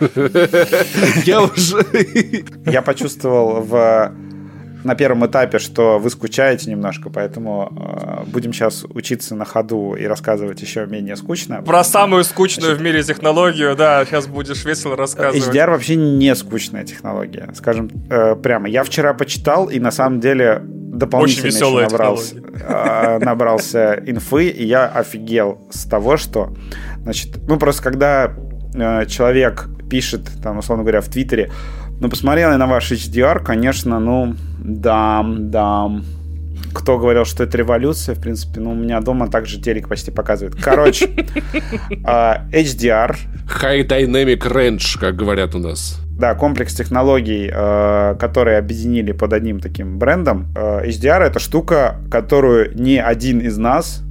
Я 1.24 1.42
уже... 1.42 1.84
Я 2.66 2.82
почувствовал 2.82 3.62
в 3.62 4.12
на 4.86 4.94
первом 4.94 5.26
этапе, 5.26 5.58
что 5.58 5.98
вы 5.98 6.10
скучаете 6.10 6.70
немножко, 6.70 7.10
поэтому 7.10 8.24
э, 8.24 8.30
будем 8.30 8.52
сейчас 8.52 8.84
учиться 8.88 9.34
на 9.34 9.44
ходу 9.44 9.94
и 9.94 10.04
рассказывать 10.06 10.62
еще 10.62 10.86
менее 10.86 11.16
скучно. 11.16 11.60
Про 11.62 11.84
самую 11.84 12.24
скучную 12.24 12.76
Значит, 12.76 12.80
в 12.80 12.84
мире 12.84 13.02
технологию, 13.02 13.74
да, 13.76 14.04
сейчас 14.04 14.26
будешь 14.26 14.64
весело 14.64 14.96
рассказывать. 14.96 15.48
HDR 15.48 15.70
вообще 15.70 15.96
не 15.96 16.34
скучная 16.34 16.84
технология, 16.84 17.50
скажем 17.54 17.90
э, 18.08 18.36
прямо. 18.36 18.68
Я 18.68 18.84
вчера 18.84 19.12
почитал, 19.12 19.66
и 19.66 19.80
на 19.80 19.90
самом 19.90 20.20
деле 20.20 20.62
дополнительно 20.62 21.48
еще 21.48 21.80
набрался, 21.80 22.36
э, 22.36 23.18
набрался 23.18 24.02
инфы, 24.06 24.48
и 24.48 24.64
я 24.64 24.86
офигел 24.86 25.60
с 25.70 25.84
того, 25.84 26.16
что, 26.16 26.54
значит, 27.06 27.38
ну 27.46 27.56
просто 27.56 27.84
когда 27.84 28.32
э, 28.74 29.06
человек 29.06 29.68
пишет, 29.88 30.28
там, 30.42 30.58
условно 30.58 30.82
говоря, 30.82 31.00
в 31.00 31.06
Твиттере, 31.06 31.52
ну, 32.00 32.10
посмотрел 32.10 32.50
я 32.50 32.58
на 32.58 32.66
ваш 32.66 32.90
HDR, 32.90 33.44
конечно, 33.44 34.00
ну, 34.00 34.34
да, 34.58 35.24
да. 35.24 35.88
Кто 36.74 36.98
говорил, 36.98 37.24
что 37.24 37.44
это 37.44 37.56
революция? 37.56 38.16
В 38.16 38.20
принципе, 38.20 38.60
ну, 38.60 38.72
у 38.72 38.74
меня 38.74 39.00
дома 39.00 39.28
также 39.28 39.60
телек 39.60 39.88
почти 39.88 40.10
показывает. 40.10 40.56
Короче, 40.60 41.06
HDR. 41.90 43.16
High 43.62 43.86
Dynamic 43.86 44.40
Range, 44.40 44.98
как 44.98 45.14
говорят 45.14 45.54
у 45.54 45.58
нас. 45.58 46.00
Да, 46.10 46.34
комплекс 46.34 46.74
технологий, 46.74 47.48
э, 47.52 48.16
которые 48.18 48.58
объединили 48.58 49.12
под 49.12 49.32
одним 49.32 49.60
таким 49.60 49.98
брендом. 49.98 50.48
Э, 50.56 50.84
HDR— 50.84 51.20
это 51.22 51.38
штука, 51.38 52.00
которую 52.10 52.74
ни 52.74 52.96
один 52.96 53.38
из 53.38 53.56
нас 53.58 54.02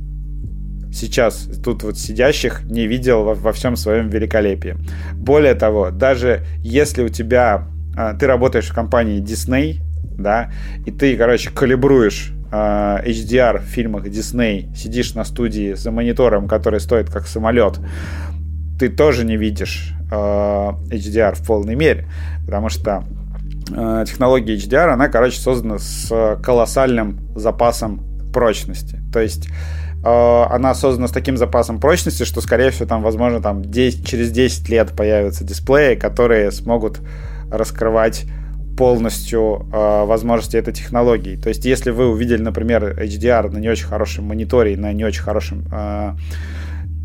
сейчас 0.96 1.50
тут 1.64 1.84
вот 1.84 1.98
сидящих 1.98 2.64
не 2.64 2.88
видел 2.88 3.24
во, 3.24 3.34
во 3.34 3.52
всем 3.52 3.76
своем 3.76 4.10
великолепии. 4.10 4.78
Более 5.14 5.54
того, 5.54 5.92
даже 5.92 6.46
если 6.60 7.04
у 7.04 7.10
тебя 7.10 7.68
а, 7.96 8.14
ты 8.14 8.28
работаешь 8.28 8.70
в 8.70 8.74
компании 8.74 9.22
Disney, 9.22 9.82
да, 10.18 10.52
и 10.86 10.92
ты, 10.92 11.18
короче, 11.18 11.50
калибруешь 11.50 12.32
э, 12.50 12.56
HDR 12.56 13.60
в 13.60 13.64
фильмах 13.64 14.06
Disney, 14.06 14.74
сидишь 14.74 15.14
на 15.14 15.26
студии 15.26 15.74
за 15.74 15.92
монитором, 15.92 16.48
который 16.48 16.80
стоит 16.80 17.10
как 17.10 17.28
самолет, 17.28 17.80
ты 18.80 18.88
тоже 18.88 19.26
не 19.26 19.36
видишь 19.36 19.92
э, 20.10 20.16
HDR 20.16 21.36
в 21.36 21.46
полной 21.46 21.76
мере, 21.76 22.08
потому 22.46 22.70
что 22.70 23.04
технология 23.68 24.56
HDR, 24.56 24.90
она, 24.90 25.08
короче, 25.08 25.40
создана 25.40 25.80
с 25.80 26.40
колоссальным 26.44 27.20
запасом 27.36 28.32
прочности. 28.32 29.02
То 29.12 29.20
есть 29.20 29.50
она 30.06 30.76
создана 30.76 31.08
с 31.08 31.12
таким 31.12 31.38
запасом 31.38 31.80
прочности, 31.80 32.24
что, 32.24 32.42
скорее 32.42 32.70
всего, 32.70 32.88
там, 32.88 33.02
возможно, 33.02 33.42
там 33.42 33.64
10, 33.64 34.08
через 34.08 34.32
10 34.32 34.70
лет 34.70 34.92
появятся 34.92 35.44
дисплеи, 35.44 35.96
которые 35.96 36.52
смогут 36.52 37.00
раскрывать 37.52 38.26
полностью 38.78 39.68
э, 39.72 40.06
возможности 40.06 40.58
этой 40.58 40.74
технологии. 40.74 41.38
То 41.38 41.50
есть, 41.50 41.66
если 41.66 41.92
вы 41.92 42.08
увидели, 42.08 42.42
например, 42.42 43.00
HDR 43.00 43.50
на 43.52 43.58
не 43.58 43.70
очень 43.70 43.88
хорошем 43.88 44.26
мониторе, 44.26 44.78
на 44.78 44.92
не 44.94 45.06
очень 45.06 45.22
хорошем 45.22 45.66
э, 45.72 46.16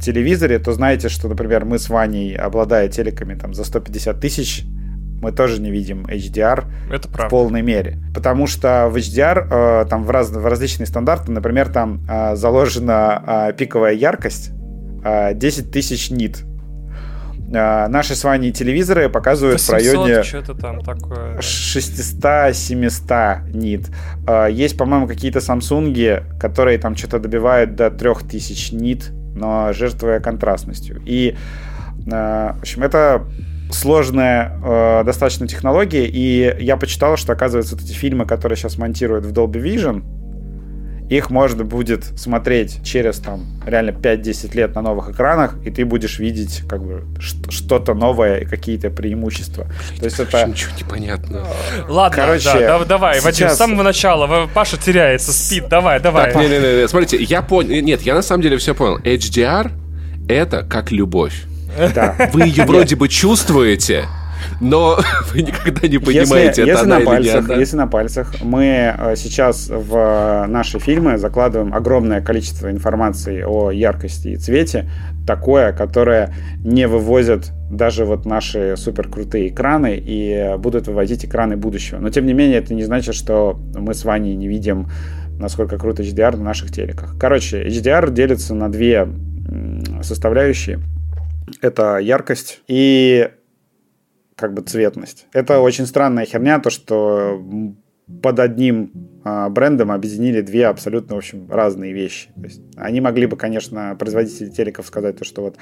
телевизоре, 0.03 0.59
то 0.59 0.73
знаете, 0.73 1.09
что, 1.09 1.29
например, 1.29 1.65
мы 1.65 1.79
с 1.79 1.89
Ваней, 1.89 2.35
обладая 2.35 2.89
телеками 2.89 3.35
там, 3.35 3.55
за 3.55 3.65
150 3.65 4.21
тысяч, 4.21 4.65
мы 5.21 5.33
тоже 5.33 5.61
не 5.61 5.71
видим 5.71 6.07
HDR 6.07 6.65
Это 6.91 7.09
в 7.09 7.29
полной 7.29 7.63
мере. 7.63 7.99
Потому 8.15 8.47
что 8.47 8.89
в 8.91 8.97
HDR 8.97 9.83
э, 9.83 9.87
там 9.87 10.05
в, 10.05 10.11
раз, 10.11 10.31
в 10.31 10.47
различные 10.47 10.87
стандарты, 10.87 11.33
например, 11.33 11.69
там 11.69 12.01
э, 12.09 12.37
заложена 12.37 13.51
э, 13.51 13.53
пиковая 13.57 13.93
яркость 13.93 14.53
э, 15.05 15.35
10 15.35 15.71
тысяч 15.71 16.11
нит 16.11 16.45
а, 17.53 17.89
наши 17.89 18.15
с 18.15 18.23
вами 18.23 18.51
телевизоры 18.51 19.09
показывают 19.09 19.61
800, 19.61 19.69
в 19.69 19.73
районе 19.73 20.23
что-то 20.23 20.55
там 20.55 20.83
такое. 20.83 21.39
600-700 21.39 23.51
нит. 23.53 23.89
А, 24.27 24.47
есть, 24.47 24.79
по-моему, 24.79 25.09
какие-то 25.09 25.41
Samsung, 25.41 26.39
которые 26.39 26.79
там 26.79 26.95
что-то 26.97 27.19
добивают 27.19 27.75
до 27.75 27.91
3000 27.91 28.75
нит, 28.75 29.11
но 29.35 29.73
жертвуя 29.73 30.21
контрастностью. 30.21 31.03
И, 31.05 31.37
а, 32.13 32.55
в 32.55 32.61
общем, 32.61 32.85
это 32.85 33.25
сложная 33.71 35.03
достаточно 35.05 35.47
технология, 35.47 36.07
и 36.07 36.57
я 36.63 36.77
почитал, 36.77 37.17
что, 37.17 37.33
оказывается, 37.33 37.77
вот 37.77 37.85
эти 37.85 37.93
фильмы, 37.93 38.27
которые 38.27 38.57
сейчас 38.57 38.79
монтируют 38.79 39.25
в 39.25 39.33
Dolby 39.33 39.63
Vision, 39.63 40.03
их 41.11 41.29
можно 41.29 41.65
будет 41.65 42.05
смотреть 42.17 42.85
через 42.85 43.19
там 43.19 43.45
реально 43.67 43.91
5-10 43.91 44.57
лет 44.57 44.75
на 44.77 44.81
новых 44.81 45.11
экранах, 45.11 45.57
и 45.65 45.71
ты 45.71 45.85
будешь 45.85 46.21
видеть 46.21 46.63
как 46.69 46.85
бы 46.85 47.05
что-то 47.49 47.95
новое 47.95 48.39
и 48.39 48.45
какие-то 48.45 48.91
преимущества. 48.91 49.67
То 49.99 50.05
есть 50.05 50.21
это... 50.21 50.45
Ничего 50.49 50.71
не 50.77 50.85
понятно. 50.85 51.45
Ладно, 51.89 52.17
Короче, 52.17 52.45
да, 52.45 52.79
да, 52.79 52.85
давай, 52.85 53.15
сейчас... 53.15 53.25
Вадим, 53.25 53.49
с 53.49 53.57
самого 53.57 53.83
начала. 53.83 54.49
Паша 54.55 54.77
теряется, 54.77 55.33
спит, 55.33 55.69
давай, 55.69 55.99
давай. 55.99 56.33
Так, 56.33 56.41
не-не-не, 56.41 56.87
смотрите, 56.87 57.17
я 57.21 57.43
понял, 57.43 57.83
нет, 57.83 58.03
я 58.03 58.15
на 58.15 58.23
самом 58.23 58.43
деле 58.43 58.57
все 58.59 58.77
понял. 58.77 58.99
HDR— 58.99 59.73
это 60.29 60.63
как 60.63 60.93
любовь. 60.93 61.45
Да. 61.95 62.17
Вы 62.33 62.43
ее 62.43 62.65
вроде 62.65 62.97
бы 62.97 63.09
чувствуете, 63.09 64.05
но 64.61 64.99
вы 65.33 65.43
никогда 65.43 65.89
не 65.89 65.99
понимаете, 65.99 66.63
если, 66.63 66.63
это 66.63 66.71
если 66.71 66.87
на 66.87 67.01
пальцах, 67.01 67.49
не 67.49 67.57
Если 67.57 67.77
на 67.77 67.87
пальцах 67.87 68.35
мы 68.43 68.65
э, 68.65 69.17
сейчас 69.17 69.69
в 69.71 70.47
наши 70.49 70.79
фильмы 70.79 71.19
закладываем 71.19 71.75
огромное 71.75 72.21
количество 72.21 72.71
информации 72.71 73.43
о 73.43 73.71
яркости 73.71 74.29
и 74.29 74.37
цвете, 74.37 74.91
такое, 75.27 75.73
которое 75.73 76.35
не 76.59 76.87
вывозят 76.87 77.53
даже 77.71 78.05
вот 78.05 78.27
наши 78.27 78.75
супер 78.77 79.09
крутые 79.09 79.49
экраны 79.49 79.97
и 79.97 80.57
будут 80.59 80.89
вывозить 80.89 81.25
экраны 81.25 81.57
будущего. 81.57 81.99
Но 81.99 82.11
тем 82.11 82.27
не 82.27 82.33
менее 82.33 82.59
это 82.59 82.75
не 82.75 82.83
значит, 82.83 83.15
что 83.15 83.59
мы 83.75 83.95
с 83.95 84.05
Ваней 84.05 84.35
не 84.35 84.49
видим, 84.49 84.89
насколько 85.39 85.79
круто 85.79 86.03
HDR 86.03 86.37
на 86.37 86.45
наших 86.45 86.73
телеках. 86.73 87.15
Короче, 87.19 87.65
HDR 87.67 88.11
делится 88.11 88.55
на 88.55 88.71
две 88.71 89.09
составляющие. 90.03 90.81
Это 91.61 91.99
яркость 91.99 92.63
и 92.69 93.31
как 94.37 94.55
бы 94.55 94.63
цветность. 94.63 95.27
Это 95.33 95.61
очень 95.61 95.87
странная 95.87 96.25
херня, 96.25 96.59
то, 96.59 96.71
что 96.71 97.41
под 98.23 98.41
одним 98.41 98.93
а, 99.23 99.49
брендом 99.49 99.93
объединили 99.93 100.41
две 100.41 100.67
абсолютно, 100.67 101.15
в 101.15 101.19
общем, 101.19 101.47
разные 101.51 101.93
вещи. 101.93 102.29
То 102.35 102.43
есть 102.43 102.63
они 102.77 103.01
могли 103.01 103.27
бы, 103.27 103.37
конечно, 103.37 103.95
производители 103.99 104.49
телеков 104.49 104.87
сказать 104.87 105.19
то, 105.19 105.25
что 105.25 105.43
вот, 105.43 105.57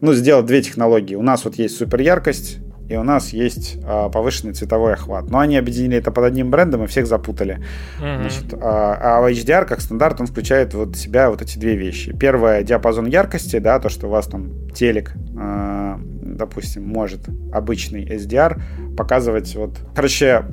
ну, 0.00 0.12
сделать 0.12 0.46
две 0.46 0.62
технологии. 0.62 1.14
У 1.14 1.22
нас 1.22 1.44
вот 1.44 1.56
есть 1.56 1.76
супер 1.76 2.00
яркость, 2.00 2.58
и 2.88 2.96
у 2.96 3.02
нас 3.02 3.30
есть 3.30 3.78
э, 3.82 4.10
повышенный 4.12 4.54
цветовой 4.54 4.94
охват. 4.94 5.30
Но 5.30 5.38
они 5.38 5.56
объединили 5.56 5.98
это 5.98 6.10
под 6.10 6.24
одним 6.24 6.50
брендом 6.50 6.84
и 6.84 6.86
всех 6.86 7.06
запутали. 7.06 7.62
Mm-hmm. 8.00 8.20
Значит, 8.20 8.54
а, 8.60 9.20
а 9.24 9.30
HDR 9.30 9.64
как 9.64 9.80
стандарт 9.80 10.20
он 10.20 10.26
включает 10.26 10.74
вот 10.74 10.96
в 10.96 10.98
себя 10.98 11.30
вот 11.30 11.42
эти 11.42 11.58
две 11.58 11.76
вещи. 11.76 12.16
Первое 12.16 12.62
диапазон 12.62 13.06
яркости, 13.06 13.58
да, 13.58 13.78
то 13.78 13.88
что 13.88 14.08
у 14.08 14.10
вас 14.10 14.26
там 14.26 14.68
телек, 14.70 15.12
э, 15.38 15.96
допустим, 16.22 16.84
может 16.84 17.28
обычный 17.52 18.04
SDR 18.04 18.60
показывать 18.96 19.54
вот, 19.54 19.78
короче, 19.94 20.44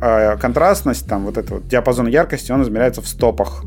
э, 0.00 0.36
контрастность, 0.38 1.08
там 1.08 1.24
вот 1.24 1.38
этот 1.38 1.50
вот 1.50 1.68
диапазон 1.68 2.06
яркости, 2.06 2.52
он 2.52 2.62
измеряется 2.62 3.02
в 3.02 3.08
стопах 3.08 3.64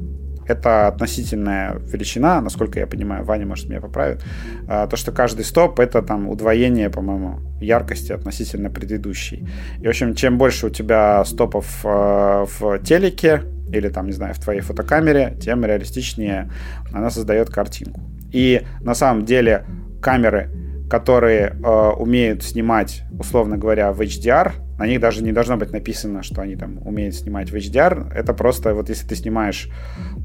это 0.47 0.87
относительная 0.87 1.79
величина, 1.85 2.41
насколько 2.41 2.79
я 2.79 2.87
понимаю, 2.87 3.23
Ваня, 3.23 3.45
может, 3.45 3.69
меня 3.69 3.81
поправит. 3.81 4.23
А, 4.67 4.87
то, 4.87 4.97
что 4.97 5.11
каждый 5.11 5.45
стоп— 5.45 5.79
это 5.81 6.01
там 6.01 6.27
удвоение, 6.29 6.89
по-моему, 6.89 7.39
яркости 7.59 8.11
относительно 8.11 8.69
предыдущей. 8.69 9.47
И, 9.79 9.85
в 9.85 9.89
общем, 9.89 10.15
чем 10.15 10.37
больше 10.37 10.67
у 10.67 10.69
тебя 10.69 11.23
стопов 11.25 11.81
а, 11.83 12.45
в 12.45 12.79
телеке 12.79 13.43
или 13.71 13.89
там, 13.89 14.07
не 14.07 14.13
знаю, 14.13 14.33
в 14.33 14.39
твоей 14.39 14.61
фотокамере, 14.61 15.37
тем 15.41 15.63
реалистичнее 15.63 16.51
она 16.91 17.09
создает 17.09 17.49
картинку. 17.49 18.01
И 18.31 18.61
на 18.81 18.95
самом 18.95 19.25
деле 19.25 19.65
камеры, 20.01 20.49
которые 20.89 21.55
э, 21.63 21.89
умеют 21.97 22.43
снимать, 22.43 23.03
условно 23.17 23.57
говоря, 23.57 23.93
в 23.93 24.01
HDR, 24.01 24.51
на 24.81 24.87
них 24.87 24.99
даже 24.99 25.21
не 25.23 25.31
должно 25.31 25.57
быть 25.57 25.71
написано, 25.71 26.23
что 26.23 26.41
они 26.41 26.55
там 26.55 26.79
умеют 26.83 27.13
снимать 27.13 27.51
в 27.51 27.55
HDR. 27.55 28.11
Это 28.15 28.33
просто 28.33 28.73
вот 28.73 28.89
если 28.89 29.07
ты 29.07 29.15
снимаешь 29.15 29.69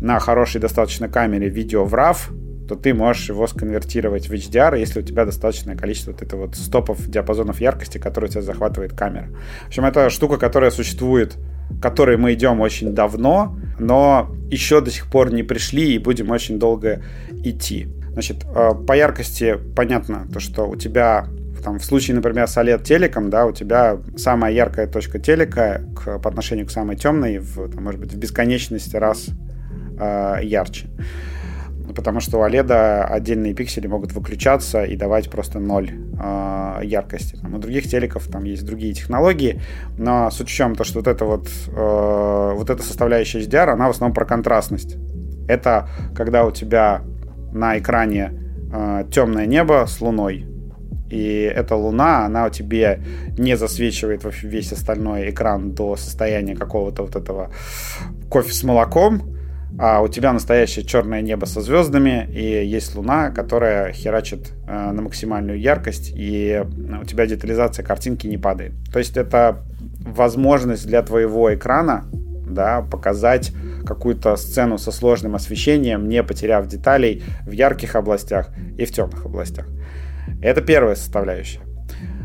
на 0.00 0.18
хорошей 0.18 0.62
достаточно 0.62 1.10
камере 1.10 1.50
видео 1.50 1.84
в 1.84 1.94
RAW, 1.94 2.66
то 2.66 2.74
ты 2.74 2.94
можешь 2.94 3.28
его 3.28 3.46
сконвертировать 3.46 4.30
в 4.30 4.32
HDR, 4.32 4.78
если 4.78 5.00
у 5.00 5.02
тебя 5.02 5.26
достаточное 5.26 5.76
количество 5.76 6.12
вот 6.12 6.22
этого 6.22 6.46
вот 6.46 6.56
стопов, 6.56 7.06
диапазонов 7.06 7.60
яркости, 7.60 7.98
которые 7.98 8.30
у 8.30 8.32
тебя 8.32 8.42
захватывает 8.42 8.94
камера. 8.94 9.28
В 9.64 9.66
общем, 9.68 9.84
это 9.84 10.08
штука, 10.08 10.38
которая 10.38 10.70
существует, 10.70 11.36
которой 11.82 12.16
мы 12.16 12.32
идем 12.32 12.62
очень 12.62 12.94
давно, 12.94 13.58
но 13.78 14.34
еще 14.50 14.80
до 14.80 14.90
сих 14.90 15.10
пор 15.10 15.34
не 15.34 15.42
пришли 15.42 15.96
и 15.96 15.98
будем 15.98 16.30
очень 16.30 16.58
долго 16.58 17.02
идти. 17.44 17.88
Значит, 18.12 18.46
э, 18.46 18.70
по 18.86 18.96
яркости 18.96 19.58
понятно, 19.76 20.26
то, 20.32 20.40
что 20.40 20.66
у 20.66 20.76
тебя 20.76 21.26
там, 21.66 21.80
в 21.80 21.84
случае, 21.84 22.14
например, 22.14 22.46
с 22.46 22.56
OLED 22.56 22.84
телеком, 22.84 23.28
да, 23.28 23.44
у 23.44 23.50
тебя 23.50 23.98
самая 24.16 24.52
яркая 24.52 24.86
точка 24.86 25.18
телека 25.18 25.82
к, 25.96 26.20
по 26.20 26.28
отношению 26.28 26.64
к 26.64 26.70
самой 26.70 26.94
темной, 26.94 27.38
в, 27.38 27.68
там, 27.72 27.82
может 27.82 28.00
быть, 28.00 28.12
в 28.12 28.16
бесконечность 28.16 28.94
раз 28.94 29.26
э, 29.98 30.36
ярче. 30.44 30.86
Потому 31.92 32.20
что 32.20 32.38
у 32.38 32.44
OLED 32.44 33.02
отдельные 33.02 33.52
пиксели 33.52 33.88
могут 33.88 34.12
выключаться 34.12 34.84
и 34.84 34.94
давать 34.94 35.28
просто 35.28 35.58
ноль 35.58 35.90
э, 35.90 36.82
яркости. 36.84 37.34
Там, 37.34 37.54
у 37.54 37.58
других 37.58 37.88
телеков 37.88 38.28
там 38.28 38.44
есть 38.44 38.64
другие 38.64 38.94
технологии, 38.94 39.60
но 39.98 40.30
в 40.30 40.44
чем, 40.44 40.76
то, 40.76 40.84
что 40.84 41.00
вот 41.00 41.08
эта 41.08 41.24
вот, 41.24 41.48
э, 41.66 42.52
вот 42.54 42.70
эта 42.70 42.80
составляющая 42.84 43.40
HDR, 43.40 43.70
она 43.70 43.88
в 43.88 43.90
основном 43.90 44.14
про 44.14 44.24
контрастность. 44.24 44.98
Это 45.48 45.88
когда 46.14 46.44
у 46.44 46.52
тебя 46.52 47.02
на 47.52 47.76
экране 47.76 48.40
э, 48.72 49.04
темное 49.10 49.46
небо 49.46 49.84
с 49.88 50.00
луной, 50.00 50.46
и 51.10 51.50
эта 51.54 51.76
луна, 51.76 52.26
она 52.26 52.46
у 52.46 52.50
тебе 52.50 53.00
не 53.38 53.56
засвечивает 53.56 54.22
весь 54.42 54.72
остальной 54.72 55.30
экран 55.30 55.72
до 55.72 55.96
состояния 55.96 56.54
какого-то 56.56 57.02
вот 57.02 57.16
этого 57.16 57.50
кофе 58.28 58.52
с 58.52 58.62
молоком, 58.64 59.36
а 59.78 60.00
у 60.00 60.08
тебя 60.08 60.32
настоящее 60.32 60.84
черное 60.84 61.20
небо 61.20 61.44
со 61.44 61.60
звездами, 61.60 62.28
и 62.32 62.64
есть 62.64 62.94
луна, 62.94 63.30
которая 63.30 63.92
херачит 63.92 64.52
э, 64.66 64.90
на 64.92 65.02
максимальную 65.02 65.60
яркость, 65.60 66.12
и 66.14 66.64
у 67.00 67.04
тебя 67.04 67.26
детализация 67.26 67.84
картинки 67.84 68.26
не 68.26 68.38
падает. 68.38 68.72
То 68.92 68.98
есть 68.98 69.16
это 69.16 69.64
возможность 70.00 70.86
для 70.86 71.02
твоего 71.02 71.54
экрана 71.54 72.04
да, 72.46 72.82
показать 72.82 73.52
какую-то 73.84 74.36
сцену 74.36 74.78
со 74.78 74.92
сложным 74.92 75.34
освещением, 75.34 76.08
не 76.08 76.22
потеряв 76.22 76.66
деталей 76.66 77.22
в 77.44 77.50
ярких 77.50 77.96
областях 77.96 78.50
и 78.78 78.84
в 78.84 78.92
темных 78.92 79.26
областях. 79.26 79.66
Это 80.46 80.60
первая 80.60 80.94
составляющая. 80.94 81.58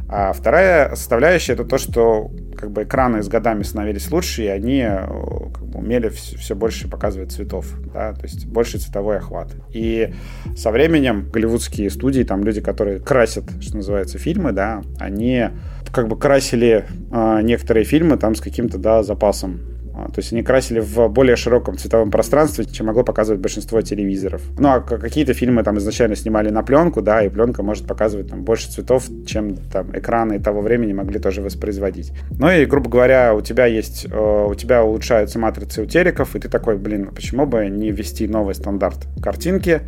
А 0.07 0.31
вторая 0.33 0.93
составляющая 0.93 1.53
это 1.53 1.65
то, 1.65 1.79
что 1.79 2.29
как 2.55 2.69
бы 2.69 2.83
экраны 2.83 3.23
с 3.23 3.27
годами 3.27 3.63
становились 3.63 4.11
лучше, 4.11 4.43
и 4.43 4.47
они 4.47 4.81
э, 4.81 5.07
как 5.51 5.65
бы, 5.65 5.79
умели 5.79 6.09
все, 6.09 6.53
больше 6.53 6.87
показывать 6.87 7.31
цветов, 7.31 7.65
да, 7.91 8.13
то 8.13 8.21
есть 8.23 8.45
больше 8.45 8.77
цветовой 8.77 9.17
охват. 9.17 9.55
И 9.71 10.13
со 10.55 10.69
временем 10.69 11.31
голливудские 11.31 11.89
студии, 11.89 12.21
там 12.21 12.43
люди, 12.43 12.61
которые 12.61 12.99
красят, 12.99 13.45
что 13.59 13.77
называется, 13.77 14.19
фильмы, 14.19 14.51
да, 14.51 14.83
они 14.99 15.47
как 15.91 16.07
бы 16.07 16.19
красили 16.19 16.85
э, 17.11 17.39
некоторые 17.41 17.85
фильмы 17.85 18.17
там 18.17 18.35
с 18.35 18.41
каким-то, 18.41 18.77
да, 18.77 19.01
запасом 19.01 19.70
то 19.93 20.13
есть 20.17 20.31
они 20.31 20.41
красили 20.43 20.79
в 20.79 21.07
более 21.09 21.35
широком 21.35 21.77
цветовом 21.77 22.11
пространстве, 22.11 22.65
чем 22.65 22.87
могло 22.87 23.03
показывать 23.03 23.41
большинство 23.41 23.81
телевизоров. 23.81 24.41
Ну, 24.57 24.69
а 24.69 24.79
какие-то 24.79 25.33
фильмы 25.33 25.63
там 25.63 25.77
изначально 25.77 26.15
снимали 26.15 26.49
на 26.49 26.63
пленку, 26.63 27.01
да, 27.01 27.23
и 27.23 27.29
пленка 27.29 27.63
может 27.63 27.87
показывать 27.87 28.29
там 28.29 28.43
больше 28.43 28.71
цветов, 28.71 29.05
чем 29.25 29.55
там 29.55 29.95
экраны 29.97 30.39
того 30.39 30.61
времени 30.61 30.93
могли 30.93 31.19
тоже 31.19 31.41
воспроизводить. 31.41 32.13
Ну 32.31 32.49
и, 32.49 32.65
грубо 32.65 32.89
говоря, 32.89 33.33
у 33.35 33.41
тебя 33.41 33.65
есть, 33.65 34.07
э, 34.09 34.45
у 34.49 34.55
тебя 34.55 34.83
улучшаются 34.83 35.39
матрицы 35.39 35.83
у 35.83 35.85
телеков, 35.85 36.35
и 36.35 36.39
ты 36.39 36.49
такой, 36.49 36.77
блин, 36.77 37.09
почему 37.13 37.45
бы 37.45 37.67
не 37.67 37.91
ввести 37.91 38.27
новый 38.27 38.55
стандарт 38.55 39.07
картинки, 39.21 39.81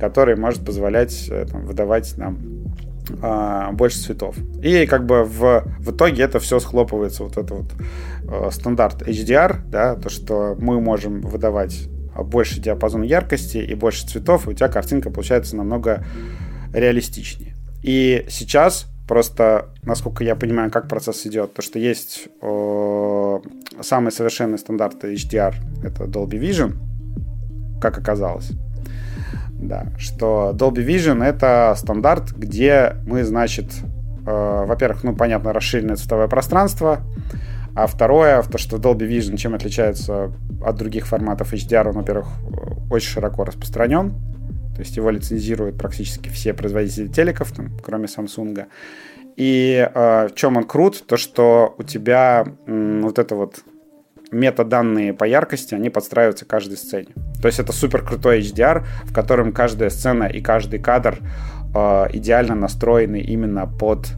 который 0.00 0.36
может 0.36 0.64
позволять 0.64 1.28
э, 1.30 1.46
там, 1.50 1.64
выдавать 1.66 2.16
нам 2.18 2.38
а, 3.20 3.72
больше 3.72 3.98
цветов. 3.98 4.36
И 4.62 4.86
как 4.86 5.04
бы 5.06 5.24
в, 5.24 5.64
в 5.78 5.90
итоге 5.90 6.22
это 6.22 6.38
все 6.38 6.58
схлопывается, 6.58 7.24
вот 7.24 7.36
это 7.36 7.54
вот 7.54 7.66
стандарт 8.50 9.02
HDR, 9.02 9.58
да, 9.66 9.96
то, 9.96 10.08
что 10.08 10.56
мы 10.58 10.80
можем 10.80 11.20
выдавать 11.20 11.88
больше 12.16 12.60
диапазон 12.60 13.02
яркости 13.02 13.58
и 13.58 13.74
больше 13.74 14.06
цветов, 14.06 14.46
и 14.46 14.50
у 14.50 14.52
тебя 14.52 14.68
картинка 14.68 15.10
получается 15.10 15.56
намного 15.56 16.04
реалистичнее. 16.72 17.54
И 17.82 18.24
сейчас 18.28 18.86
просто, 19.08 19.70
насколько 19.82 20.24
я 20.24 20.36
понимаю, 20.36 20.70
как 20.70 20.88
процесс 20.88 21.26
идет, 21.26 21.54
то, 21.54 21.62
что 21.62 21.78
есть 21.78 22.28
э, 22.40 23.38
самый 23.80 24.12
совершенный 24.12 24.58
стандарт 24.58 25.04
HDR, 25.04 25.54
это 25.82 26.04
Dolby 26.04 26.40
Vision, 26.40 26.74
как 27.80 27.98
оказалось 27.98 28.52
да, 29.68 29.86
что 29.98 30.52
Dolby 30.54 30.84
Vision 30.86 31.22
это 31.24 31.74
стандарт, 31.76 32.32
где 32.32 32.96
мы, 33.06 33.24
значит, 33.24 33.72
э, 34.26 34.64
во-первых, 34.66 35.04
ну, 35.04 35.14
понятно, 35.14 35.52
расширенное 35.52 35.96
цветовое 35.96 36.28
пространство, 36.28 37.00
а 37.76 37.86
второе, 37.86 38.42
то, 38.42 38.58
что 38.58 38.76
Dolby 38.76 39.08
Vision 39.08 39.36
чем 39.36 39.54
отличается 39.54 40.32
от 40.64 40.76
других 40.76 41.06
форматов 41.06 41.52
HDR, 41.52 41.88
он, 41.88 41.94
во-первых, 41.94 42.28
очень 42.90 43.08
широко 43.08 43.44
распространен, 43.44 44.10
то 44.74 44.80
есть 44.80 44.96
его 44.96 45.10
лицензируют 45.10 45.76
практически 45.78 46.28
все 46.28 46.52
производители 46.52 47.08
телеков, 47.08 47.52
там, 47.52 47.76
кроме 47.82 48.06
Samsung. 48.06 48.66
И 49.36 49.88
э, 49.92 50.28
в 50.28 50.34
чем 50.34 50.56
он 50.56 50.64
крут, 50.64 51.04
то 51.06 51.16
что 51.16 51.74
у 51.78 51.82
тебя 51.82 52.44
м, 52.66 53.02
вот 53.02 53.18
это 53.18 53.34
вот 53.34 53.64
метаданные 54.30 55.12
по 55.12 55.24
яркости, 55.24 55.74
они 55.74 55.90
подстраиваются 55.90 56.44
к 56.44 56.48
каждой 56.48 56.76
сцене. 56.76 57.08
То 57.40 57.48
есть 57.48 57.58
это 57.58 57.72
супер 57.72 58.04
крутой 58.04 58.40
HDR, 58.40 58.84
в 59.04 59.12
котором 59.12 59.52
каждая 59.52 59.90
сцена 59.90 60.24
и 60.24 60.40
каждый 60.40 60.80
кадр 60.80 61.18
э, 61.74 62.06
идеально 62.12 62.54
настроены 62.54 63.20
именно 63.20 63.66
под 63.66 64.08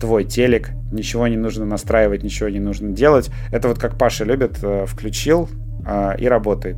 твой 0.00 0.24
телек, 0.24 0.70
ничего 0.92 1.26
не 1.28 1.36
нужно 1.36 1.64
настраивать, 1.64 2.22
ничего 2.22 2.48
не 2.48 2.60
нужно 2.60 2.90
делать. 2.90 3.30
Это 3.50 3.68
вот 3.68 3.78
как 3.78 3.96
Паша 3.98 4.24
любит, 4.24 4.58
э, 4.62 4.86
включил 4.86 5.48
э, 5.86 6.16
и 6.18 6.26
работает. 6.26 6.76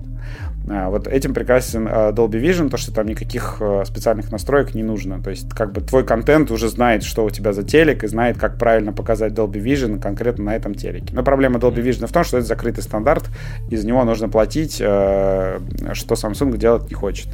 А, 0.69 0.91
вот 0.91 1.07
этим 1.07 1.33
прекрасен 1.33 1.87
Dolby 1.87 2.43
Vision, 2.43 2.69
то, 2.71 2.77
что 2.77 2.93
там 2.93 3.07
никаких 3.07 3.63
специальных 3.85 4.33
настроек 4.33 4.75
не 4.75 4.83
нужно. 4.83 5.23
То 5.23 5.31
есть, 5.31 5.49
как 5.51 5.73
бы 5.73 5.81
твой 5.81 6.05
контент 6.05 6.51
уже 6.51 6.69
знает, 6.69 7.05
что 7.05 7.25
у 7.25 7.31
тебя 7.31 7.53
за 7.53 7.63
телек, 7.63 8.03
и 8.03 8.09
знает, 8.09 8.37
как 8.37 8.59
правильно 8.59 8.93
показать 8.93 9.33
Dolby 9.33 9.63
Vision 9.63 10.01
конкретно 10.01 10.47
на 10.47 10.57
этом 10.57 10.75
телеке. 10.75 11.15
Но 11.15 11.23
проблема 11.23 11.61
Dolby 11.61 11.85
Vision 11.85 12.09
в 12.09 12.13
том, 12.13 12.25
что 12.25 12.39
это 12.39 12.47
закрытый 12.47 12.83
стандарт, 12.83 13.31
из 13.71 13.85
него 13.85 14.03
нужно 14.03 14.29
платить, 14.29 14.75
что 14.75 15.61
Samsung 15.95 16.57
делать 16.57 16.89
не 16.89 16.95
хочет. 16.95 17.29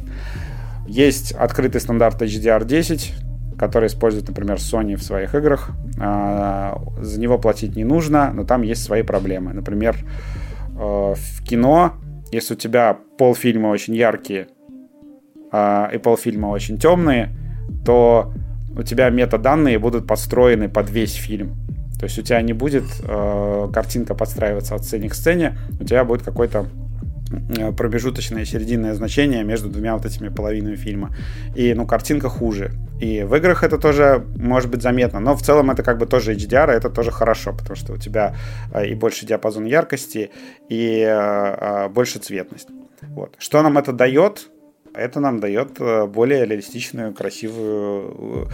Есть 0.87 1.31
открытый 1.31 1.81
стандарт 1.81 2.21
HDR10, 2.21 3.32
который 3.57 3.87
использует, 3.87 4.27
например, 4.27 4.57
Sony 4.57 4.95
в 4.95 5.03
своих 5.03 5.35
играх. 5.35 5.71
За 5.97 7.19
него 7.19 7.37
платить 7.37 7.75
не 7.75 7.83
нужно, 7.83 8.31
но 8.33 8.43
там 8.43 8.61
есть 8.61 8.83
свои 8.83 9.03
проблемы. 9.03 9.53
Например, 9.53 9.95
в 10.75 11.43
кино 11.47 11.93
если 12.33 12.55
у 12.55 12.57
тебя 12.57 12.97
полфильма 13.17 13.67
очень 13.67 13.95
яркие 13.95 14.47
а, 15.51 15.89
и 15.93 15.99
полфильма 15.99 16.47
очень 16.47 16.79
темные, 16.79 17.29
то 17.85 18.33
у 18.75 18.81
тебя 18.81 19.09
метаданные 19.09 19.77
будут 19.77 20.07
подстроены 20.07 20.67
под 20.67 20.89
весь 20.89 21.13
фильм. 21.13 21.55
То 21.99 22.05
есть 22.05 22.17
у 22.17 22.23
тебя 22.23 22.41
не 22.41 22.53
будет 22.53 22.85
э, 23.03 23.69
картинка 23.71 24.15
подстраиваться 24.15 24.75
от 24.75 24.83
сцены 24.83 25.09
к 25.09 25.13
сцене, 25.13 25.57
у 25.79 25.83
тебя 25.83 26.03
будет 26.03 26.23
какой-то 26.23 26.65
э, 26.65 26.65
промежуточное 27.77 28.45
серединное 28.45 28.93
значение 28.93 29.43
между 29.43 29.69
двумя 29.69 29.95
вот 29.95 30.05
этими 30.05 30.29
половинами 30.29 30.75
фильма. 30.75 31.15
И, 31.55 31.73
ну, 31.73 31.85
картинка 31.85 32.29
хуже. 32.29 32.71
И 33.01 33.23
в 33.23 33.35
играх 33.35 33.63
это 33.63 33.77
тоже 33.77 34.25
может 34.37 34.69
быть 34.69 34.81
заметно, 34.81 35.19
но 35.19 35.35
в 35.35 35.41
целом 35.41 35.71
это 35.71 35.83
как 35.83 35.97
бы 35.97 36.05
тоже 36.05 36.33
HDR, 36.33 36.73
и 36.73 36.77
это 36.77 36.89
тоже 36.89 37.11
хорошо, 37.11 37.53
потому 37.53 37.75
что 37.75 37.93
у 37.93 37.97
тебя 37.97 38.35
э, 38.73 38.87
и 38.87 38.95
больше 38.95 39.25
диапазон 39.25 39.65
яркости, 39.65 40.31
и 40.69 41.05
э, 41.05 41.89
больше 41.89 42.19
цветность. 42.19 42.69
Вот. 43.01 43.35
Что 43.37 43.61
нам 43.61 43.77
это 43.77 43.91
дает? 43.91 44.49
Это 44.93 45.19
нам 45.19 45.39
дает 45.39 45.79
более 46.11 46.45
реалистичную, 46.45 47.13
красивую 47.13 48.47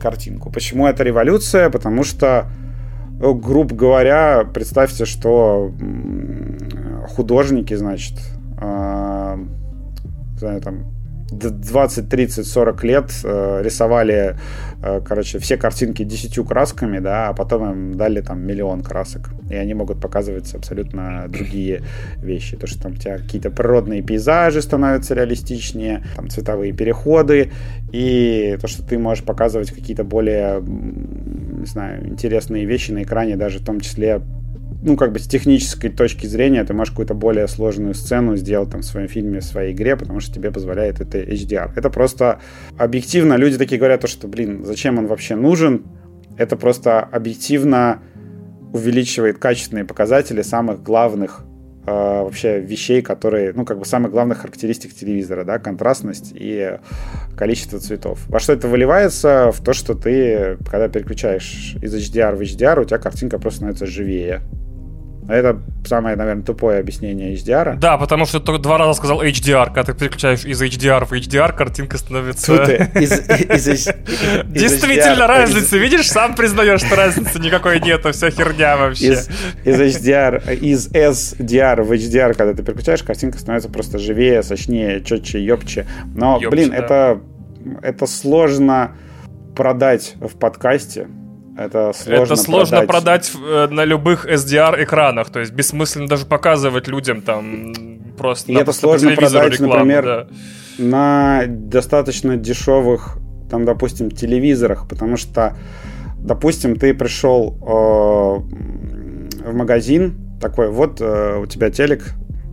картинку. 0.00 0.52
Почему 0.52 0.86
это 0.86 1.02
революция? 1.02 1.70
Потому 1.70 2.04
что, 2.04 2.46
грубо 3.18 3.74
говоря, 3.74 4.44
представьте, 4.44 5.06
что 5.06 5.72
художники, 7.08 7.74
значит, 7.74 8.18
знаю, 10.38 10.60
там 10.60 10.96
20, 11.30 12.08
30, 12.08 12.46
40 12.46 12.84
лет 12.84 13.10
э, 13.24 13.60
рисовали, 13.62 14.36
э, 14.80 15.00
короче, 15.04 15.40
все 15.40 15.56
картинки 15.56 16.04
десятью 16.04 16.44
красками, 16.44 17.00
да, 17.00 17.28
а 17.28 17.32
потом 17.32 17.70
им 17.70 17.94
дали 17.96 18.20
там 18.20 18.46
миллион 18.46 18.82
красок. 18.82 19.30
И 19.50 19.56
они 19.56 19.74
могут 19.74 20.00
показывать 20.00 20.54
абсолютно 20.54 21.26
другие 21.28 21.82
вещи. 22.18 22.56
То, 22.56 22.68
что 22.68 22.82
там 22.82 22.92
у 22.92 22.96
тебя 22.96 23.18
какие-то 23.18 23.50
природные 23.50 24.02
пейзажи 24.02 24.62
становятся 24.62 25.14
реалистичнее, 25.14 26.04
там 26.14 26.28
цветовые 26.28 26.72
переходы, 26.72 27.50
и 27.92 28.56
то, 28.60 28.68
что 28.68 28.84
ты 28.84 28.96
можешь 28.96 29.24
показывать 29.24 29.72
какие-то 29.72 30.04
более, 30.04 30.62
не 30.62 31.66
знаю, 31.66 32.08
интересные 32.08 32.66
вещи 32.66 32.92
на 32.92 33.02
экране, 33.02 33.36
даже 33.36 33.58
в 33.58 33.64
том 33.64 33.80
числе 33.80 34.22
ну, 34.82 34.96
как 34.96 35.12
бы 35.12 35.18
с 35.18 35.26
технической 35.26 35.90
точки 35.90 36.26
зрения 36.26 36.64
ты 36.64 36.74
можешь 36.74 36.92
какую-то 36.92 37.14
более 37.14 37.48
сложную 37.48 37.94
сцену 37.94 38.36
сделать 38.36 38.70
там 38.70 38.82
в 38.82 38.84
своем 38.84 39.08
фильме, 39.08 39.40
в 39.40 39.44
своей 39.44 39.72
игре, 39.72 39.96
потому 39.96 40.20
что 40.20 40.34
тебе 40.34 40.50
позволяет 40.50 41.00
это 41.00 41.18
HDR. 41.18 41.72
Это 41.76 41.90
просто 41.90 42.40
объективно, 42.76 43.34
люди 43.34 43.58
такие 43.58 43.78
говорят, 43.78 44.08
что, 44.08 44.28
блин, 44.28 44.64
зачем 44.64 44.98
он 44.98 45.06
вообще 45.06 45.34
нужен? 45.36 45.84
Это 46.36 46.56
просто 46.56 47.00
объективно 47.00 48.02
увеличивает 48.72 49.38
качественные 49.38 49.84
показатели 49.84 50.42
самых 50.42 50.82
главных 50.82 51.44
э, 51.86 51.90
вообще 51.92 52.60
вещей, 52.60 53.00
которые, 53.00 53.52
ну, 53.54 53.64
как 53.64 53.78
бы 53.78 53.84
самых 53.84 54.10
главных 54.10 54.38
характеристик 54.38 54.94
телевизора, 54.94 55.44
да, 55.44 55.58
контрастность 55.58 56.32
и 56.34 56.78
количество 57.36 57.78
цветов. 57.78 58.20
Во 58.28 58.38
что 58.38 58.52
это 58.52 58.68
выливается? 58.68 59.50
В 59.52 59.62
то, 59.62 59.72
что 59.72 59.94
ты, 59.94 60.58
когда 60.70 60.88
переключаешь 60.88 61.76
из 61.80 61.94
HDR 61.94 62.34
в 62.34 62.40
HDR, 62.40 62.82
у 62.82 62.84
тебя 62.84 62.98
картинка 62.98 63.38
просто 63.38 63.58
становится 63.58 63.86
живее. 63.86 64.42
Это 65.28 65.60
самое, 65.84 66.16
наверное, 66.16 66.44
тупое 66.44 66.78
объяснение 66.78 67.34
HDR. 67.34 67.76
Да, 67.76 67.98
потому 67.98 68.26
что 68.26 68.38
ты 68.38 68.46
только 68.46 68.62
два 68.62 68.78
раза 68.78 68.94
сказал 68.94 69.22
HDR. 69.22 69.66
Когда 69.66 69.92
ты 69.92 69.94
переключаешь 69.94 70.44
из 70.44 70.62
HDR 70.62 71.04
в 71.04 71.12
HDR, 71.12 71.52
картинка 71.52 71.98
становится... 71.98 72.56
Действительно, 72.94 75.26
разница. 75.26 75.78
Видишь, 75.78 76.08
сам 76.08 76.34
признаешь, 76.34 76.80
что 76.80 76.96
разницы 76.96 77.38
никакой 77.40 77.80
нету, 77.80 78.12
вся 78.12 78.30
херня 78.30 78.76
вообще. 78.76 79.12
Из, 79.12 79.28
из 79.64 79.80
HDR, 79.80 80.56
из 80.56 80.88
SDR 80.88 81.82
в 81.82 81.92
HDR, 81.92 82.34
когда 82.34 82.54
ты 82.54 82.62
переключаешь, 82.62 83.02
картинка 83.02 83.38
становится 83.38 83.68
просто 83.68 83.98
живее, 83.98 84.42
сочнее, 84.42 85.02
четче, 85.02 85.44
ёбче. 85.44 85.86
Но, 86.14 86.40
блин, 86.50 86.72
это, 86.72 87.20
это 87.82 88.06
сложно 88.06 88.92
продать 89.54 90.14
в 90.20 90.38
подкасте 90.38 91.08
это 91.56 91.92
сложно, 91.94 92.22
это 92.22 92.36
сложно 92.36 92.82
продать, 92.82 93.32
продать 93.32 93.70
э, 93.70 93.74
на 93.74 93.84
любых 93.84 94.26
SDR-экранах. 94.26 95.30
То 95.30 95.40
есть 95.40 95.52
бессмысленно 95.52 96.06
даже 96.06 96.26
показывать 96.26 96.86
людям 96.86 97.22
там 97.22 97.72
просто 98.18 98.52
И 98.52 98.54
это 98.54 98.72
сложно 98.72 99.12
продать, 99.12 99.52
рекламу, 99.52 99.74
например, 99.74 100.04
да. 100.04 100.26
на 100.78 101.44
достаточно 101.46 102.36
дешевых, 102.36 103.18
там, 103.50 103.64
допустим, 103.64 104.10
телевизорах, 104.10 104.86
потому 104.86 105.16
что, 105.16 105.56
допустим, 106.18 106.76
ты 106.76 106.92
пришел 106.92 107.56
э, 107.62 109.48
в 109.48 109.54
магазин, 109.54 110.38
такой, 110.40 110.68
вот 110.70 111.00
э, 111.00 111.38
у 111.38 111.46
тебя 111.46 111.70
телек, 111.70 112.12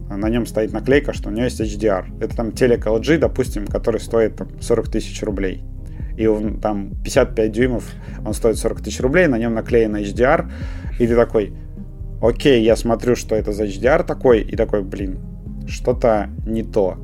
на 0.10 0.30
нем 0.30 0.46
стоит 0.46 0.72
наклейка, 0.72 1.12
что 1.12 1.30
у 1.30 1.32
него 1.32 1.46
есть 1.46 1.60
HDR. 1.60 2.24
Это 2.24 2.36
там 2.36 2.52
телек 2.54 2.86
LG, 2.86 3.18
допустим, 3.18 3.68
который 3.68 4.00
стоит 4.00 4.38
там, 4.38 4.62
40 4.62 4.90
тысяч 4.90 5.22
рублей 5.24 5.64
и 6.18 6.28
он 6.28 6.60
там 6.60 6.92
55 7.04 7.52
дюймов, 7.52 7.86
он 8.26 8.34
стоит 8.34 8.58
40 8.58 8.82
тысяч 8.82 9.00
рублей, 9.00 9.28
на 9.28 9.38
нем 9.38 9.54
наклеен 9.54 9.96
HDR, 9.96 10.52
и 11.00 11.08
ты 11.08 11.16
такой, 11.16 11.54
окей, 12.22 12.64
я 12.64 12.76
смотрю, 12.76 13.16
что 13.16 13.36
это 13.36 13.52
за 13.52 13.66
HDR 13.66 14.04
такой, 14.04 14.42
и 14.42 14.56
такой, 14.56 14.84
блин, 14.84 15.20
что-то 15.68 16.30
не 16.46 16.64
то. 16.64 16.98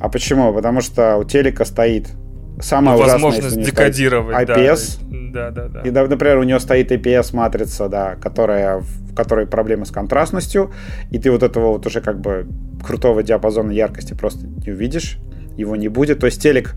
А 0.00 0.08
почему? 0.08 0.52
Потому 0.52 0.80
что 0.80 1.16
у 1.16 1.24
телека 1.24 1.64
стоит 1.64 2.08
самая 2.60 2.96
ну, 2.96 3.02
возможность 3.02 3.60
декодировать 3.60 4.48
IPS. 4.48 4.98
Да. 5.00 5.14
Да, 5.34 5.50
да, 5.50 5.80
И, 5.80 5.90
например, 5.90 6.38
у 6.38 6.44
него 6.44 6.60
стоит 6.60 6.92
IPS-матрица, 6.92 7.88
да, 7.88 8.14
которая, 8.14 8.78
в 8.78 9.14
которой 9.16 9.48
проблемы 9.48 9.84
с 9.84 9.90
контрастностью, 9.90 10.70
и 11.10 11.18
ты 11.18 11.32
вот 11.32 11.42
этого 11.42 11.72
вот 11.72 11.84
уже 11.86 12.00
как 12.00 12.20
бы 12.20 12.46
крутого 12.86 13.24
диапазона 13.24 13.72
яркости 13.72 14.14
просто 14.14 14.46
не 14.46 14.70
увидишь, 14.70 15.18
его 15.56 15.74
не 15.74 15.88
будет. 15.88 16.20
То 16.20 16.26
есть 16.26 16.40
телек 16.40 16.76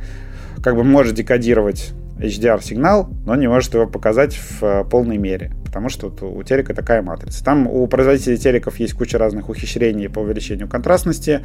как 0.67 0.75
бы 0.75 0.83
может 0.83 1.15
декодировать 1.15 1.93
HDR-сигнал, 2.19 3.07
но 3.25 3.35
не 3.35 3.47
может 3.47 3.73
его 3.73 3.87
показать 3.87 4.35
в 4.35 4.61
э, 4.61 4.83
полной 4.83 5.17
мере, 5.17 5.53
потому 5.63 5.87
что 5.87 6.07
у 6.07 6.43
телека 6.43 6.73
такая 6.73 7.01
матрица. 7.01 7.41
Там 7.41 7.67
у 7.67 7.87
производителей 7.87 8.35
телеков 8.35 8.77
есть 8.77 8.93
куча 8.93 9.17
разных 9.17 9.47
ухищрений 9.47 10.09
по 10.09 10.19
увеличению 10.19 10.67
контрастности. 10.67 11.39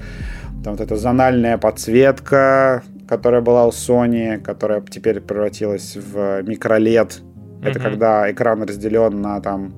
Там 0.64 0.72
вот 0.72 0.80
эта 0.80 0.96
зональная 0.96 1.56
подсветка, 1.56 2.82
которая 3.06 3.42
была 3.42 3.64
у 3.64 3.70
Sony, 3.70 4.40
которая 4.40 4.80
теперь 4.80 5.20
превратилась 5.20 5.94
в 5.94 6.42
микролет. 6.42 7.20
Mm-hmm. 7.20 7.68
Это 7.68 7.78
когда 7.78 8.28
экран 8.28 8.64
разделен 8.64 9.20
на 9.20 9.40
там 9.40 9.72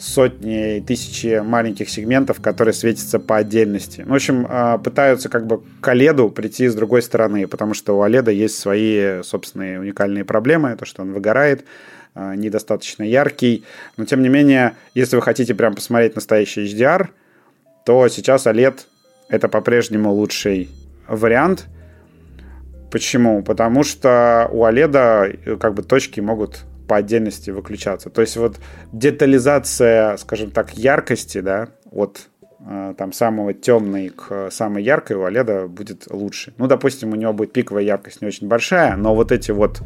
сотни 0.00 0.78
и 0.78 0.80
тысячи 0.80 1.40
маленьких 1.40 1.90
сегментов, 1.90 2.40
которые 2.40 2.72
светятся 2.72 3.20
по 3.20 3.36
отдельности. 3.36 4.02
В 4.06 4.14
общем, 4.14 4.46
а, 4.48 4.78
пытаются 4.78 5.28
как 5.28 5.46
бы 5.46 5.60
к 5.80 5.88
OLED 5.88 6.30
прийти 6.30 6.68
с 6.68 6.74
другой 6.74 7.02
стороны, 7.02 7.46
потому 7.46 7.74
что 7.74 7.98
у 7.98 8.02
OLED 8.02 8.32
есть 8.32 8.58
свои 8.58 9.22
собственные 9.22 9.78
уникальные 9.78 10.24
проблемы, 10.24 10.74
то, 10.76 10.86
что 10.86 11.02
он 11.02 11.12
выгорает, 11.12 11.66
а, 12.14 12.34
недостаточно 12.34 13.02
яркий. 13.02 13.64
Но, 13.98 14.06
тем 14.06 14.22
не 14.22 14.30
менее, 14.30 14.72
если 14.94 15.16
вы 15.16 15.22
хотите 15.22 15.54
прям 15.54 15.74
посмотреть 15.74 16.14
настоящий 16.14 16.64
HDR, 16.64 17.08
то 17.84 18.08
сейчас 18.08 18.46
OLED 18.46 18.80
это 19.28 19.48
по-прежнему 19.48 20.12
лучший 20.12 20.70
вариант. 21.08 21.66
Почему? 22.90 23.42
Потому 23.42 23.84
что 23.84 24.48
у 24.50 24.64
OLED 24.64 25.38
э, 25.44 25.56
как 25.58 25.74
бы 25.74 25.82
точки 25.82 26.20
могут 26.20 26.64
по 26.90 26.96
отдельности 26.96 27.50
выключаться. 27.50 28.10
То 28.10 28.20
есть 28.20 28.36
вот 28.36 28.58
детализация, 28.90 30.16
скажем 30.16 30.50
так, 30.50 30.76
яркости, 30.76 31.40
да, 31.40 31.68
от 31.92 32.22
э, 32.68 32.94
там 32.98 33.12
самого 33.12 33.54
темной 33.54 34.08
к 34.08 34.50
самой 34.50 34.82
яркой 34.82 35.14
у 35.14 35.20
OLED 35.20 35.68
будет 35.68 36.08
лучше. 36.10 36.52
Ну, 36.58 36.66
допустим, 36.66 37.12
у 37.12 37.14
него 37.14 37.32
будет 37.32 37.52
пиковая 37.52 37.84
яркость 37.84 38.22
не 38.22 38.26
очень 38.26 38.48
большая, 38.48 38.96
но 38.96 39.14
вот 39.14 39.30
эти 39.30 39.52
вот 39.52 39.82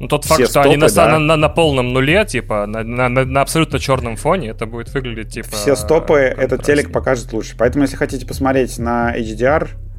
ну, 0.00 0.08
тот 0.08 0.24
факт, 0.24 0.48
стопы, 0.48 0.50
что 0.50 0.62
они 0.62 0.76
на, 0.76 0.88
да. 0.88 1.10
на, 1.10 1.18
на, 1.20 1.36
на 1.36 1.48
полном 1.48 1.92
нуле, 1.92 2.24
типа, 2.24 2.66
на, 2.66 2.82
на, 2.82 3.08
на 3.08 3.40
абсолютно 3.40 3.78
черном 3.78 4.16
фоне, 4.16 4.48
это 4.48 4.66
будет 4.66 4.92
выглядеть, 4.92 5.32
типа... 5.34 5.50
Все 5.50 5.76
стопы 5.76 6.16
этот 6.16 6.64
телек 6.64 6.90
покажет 6.90 7.32
лучше. 7.32 7.54
Поэтому, 7.56 7.84
если 7.84 7.94
хотите 7.94 8.26
посмотреть 8.26 8.80
на 8.80 9.16
HDR, 9.16 9.68
Э, 9.68 9.91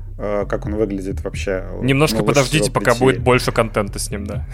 как 0.48 0.66
он 0.66 0.76
выглядит 0.76 1.24
вообще. 1.24 1.66
Немножко 1.82 2.20
ну, 2.20 2.26
подождите, 2.26 2.72
пока 2.72 2.96
будет 2.96 3.20
больше 3.20 3.52
контента 3.52 4.00
с 4.00 4.10
ним, 4.10 4.26
да. 4.26 4.46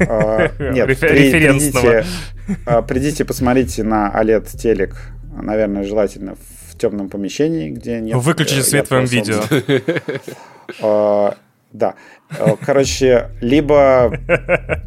А, 0.00 0.50
нет, 0.58 0.88
референсного. 1.02 2.04
А, 2.66 2.82
придите, 2.82 3.24
посмотрите 3.24 3.82
на 3.84 4.10
OLED 4.14 4.56
телек, 4.56 4.96
наверное, 5.34 5.84
желательно 5.84 6.36
в 6.68 6.78
темном 6.78 7.08
помещении, 7.08 7.70
где 7.70 8.00
нет... 8.00 8.16
Выключите 8.16 8.60
э, 8.60 8.64
свет 8.64 8.86
в 8.86 8.88
твоем 8.88 9.04
видео. 9.04 9.42
А, 10.80 11.36
да. 11.72 11.94
Э, 12.30 12.56
короче, 12.64 13.30
либо, 13.40 14.18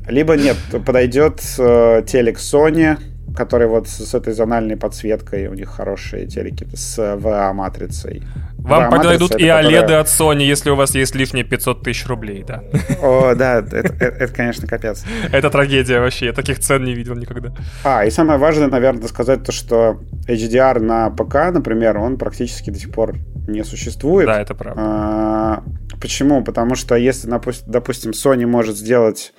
либо 0.08 0.36
нет, 0.36 0.58
подойдет 0.86 1.40
телек 1.40 2.38
Sony, 2.38 2.98
который 3.36 3.68
вот 3.68 3.88
с 3.88 4.14
этой 4.14 4.34
зональной 4.34 4.78
подсветкой, 4.78 5.48
у 5.48 5.54
них 5.54 5.70
хорошие 5.70 6.26
телеки 6.28 6.68
с 6.74 6.98
VA-матрицей. 6.98 8.24
Вам 8.58 8.90
да, 8.90 8.98
подойдут 8.98 9.36
и 9.36 9.44
OLED 9.44 9.82
которая... 9.82 10.00
от 10.00 10.08
Sony, 10.08 10.44
если 10.44 10.72
у 10.72 10.76
вас 10.76 10.96
есть 10.96 11.14
лишние 11.14 11.44
500 11.44 11.84
тысяч 11.84 12.08
рублей, 12.08 12.44
да. 12.48 12.64
О, 13.00 13.36
да, 13.36 13.60
это, 13.60 13.78
это, 13.78 14.06
это, 14.06 14.34
конечно, 14.34 14.68
капец. 14.68 15.06
Это 15.32 15.52
трагедия 15.52 16.00
вообще, 16.00 16.28
я 16.28 16.34
таких 16.34 16.60
цен 16.60 16.84
не 16.84 16.96
видел 16.96 17.14
никогда. 17.16 17.54
А, 17.84 18.06
и 18.06 18.10
самое 18.10 18.40
важное, 18.40 18.68
наверное, 18.68 19.08
сказать 19.08 19.44
то, 19.44 19.52
что 19.52 20.00
HDR 20.28 20.80
на 20.80 21.12
ПК, 21.12 21.54
например, 21.54 21.98
он 21.98 22.18
практически 22.18 22.72
до 22.72 22.80
сих 22.80 22.92
пор 22.92 23.16
не 23.48 23.64
существует. 23.64 24.26
Да, 24.26 24.42
это 24.42 24.56
правда. 24.56 24.82
А, 24.84 25.64
почему? 26.02 26.44
Потому 26.44 26.74
что 26.74 26.96
если, 26.96 27.30
допустим, 27.68 28.12
Sony 28.12 28.48
может 28.48 28.78
сделать 28.78 29.34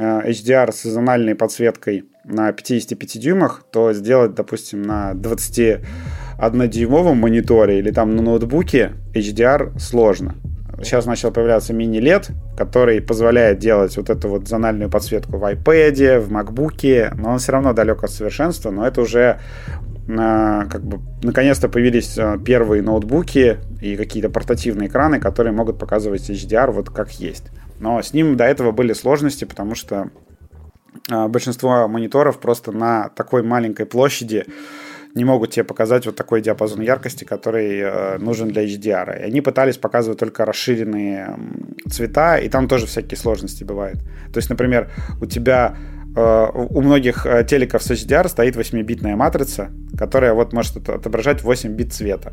а, 0.00 0.22
HDR 0.28 0.72
с 0.72 0.80
сезональной 0.80 1.36
подсветкой 1.36 2.04
на 2.26 2.52
55 2.52 3.20
дюймах, 3.20 3.64
то 3.70 3.92
сделать, 3.92 4.34
допустим, 4.34 4.82
на 4.82 5.12
21-дюймовом 5.12 7.14
мониторе 7.14 7.78
или 7.78 7.90
там 7.90 8.16
на 8.16 8.22
ноутбуке 8.22 8.92
HDR 9.14 9.78
сложно. 9.78 10.34
сейчас 10.82 11.06
начал 11.06 11.30
появляться 11.30 11.72
мини-лет, 11.72 12.30
который 12.56 13.00
позволяет 13.00 13.58
делать 13.58 13.96
вот 13.96 14.10
эту 14.10 14.28
вот 14.28 14.48
зональную 14.48 14.90
подсветку 14.90 15.38
в 15.38 15.44
iPad, 15.44 16.20
в 16.20 16.32
MacBook, 16.32 17.14
но 17.16 17.30
он 17.30 17.38
все 17.38 17.52
равно 17.52 17.72
далек 17.72 18.02
от 18.02 18.10
совершенства, 18.10 18.70
но 18.70 18.86
это 18.86 19.00
уже 19.00 19.38
как 20.06 20.84
бы 20.84 21.00
наконец-то 21.22 21.68
появились 21.68 22.16
э, 22.16 22.38
первые 22.44 22.80
ноутбуки 22.80 23.58
и 23.80 23.96
какие-то 23.96 24.30
портативные 24.30 24.88
экраны, 24.88 25.18
которые 25.18 25.52
могут 25.52 25.80
показывать 25.80 26.30
HDR 26.30 26.70
вот 26.70 26.90
как 26.90 27.10
есть. 27.18 27.46
Но 27.80 28.00
с 28.00 28.12
ним 28.12 28.36
до 28.36 28.44
этого 28.44 28.70
были 28.70 28.92
сложности, 28.92 29.44
потому 29.44 29.74
что 29.74 30.10
большинство 31.08 31.88
мониторов 31.88 32.38
просто 32.38 32.72
на 32.72 33.08
такой 33.10 33.42
маленькой 33.42 33.86
площади 33.86 34.44
не 35.16 35.24
могут 35.24 35.50
тебе 35.52 35.64
показать 35.64 36.04
вот 36.04 36.14
такой 36.14 36.42
диапазон 36.42 36.82
яркости, 36.82 37.24
который 37.24 37.80
э, 37.80 38.18
нужен 38.18 38.48
для 38.48 38.64
HDR. 38.66 39.18
И 39.20 39.22
они 39.22 39.40
пытались 39.40 39.78
показывать 39.78 40.18
только 40.18 40.44
расширенные 40.44 41.38
цвета, 41.90 42.36
и 42.36 42.50
там 42.50 42.68
тоже 42.68 42.86
всякие 42.86 43.16
сложности 43.16 43.64
бывают. 43.64 43.98
То 44.32 44.36
есть, 44.36 44.50
например, 44.50 44.90
у 45.22 45.24
тебя 45.24 45.74
Э, 46.16 46.48
у 46.54 46.80
многих 46.80 47.26
э, 47.26 47.44
телеков 47.44 47.82
с 47.82 47.90
HDR 47.90 48.28
стоит 48.28 48.56
8-битная 48.56 49.16
матрица, 49.16 49.68
которая 49.98 50.32
вот 50.32 50.54
может 50.54 50.88
отображать 50.88 51.42
8 51.42 51.72
бит 51.72 51.92
цвета. 51.92 52.32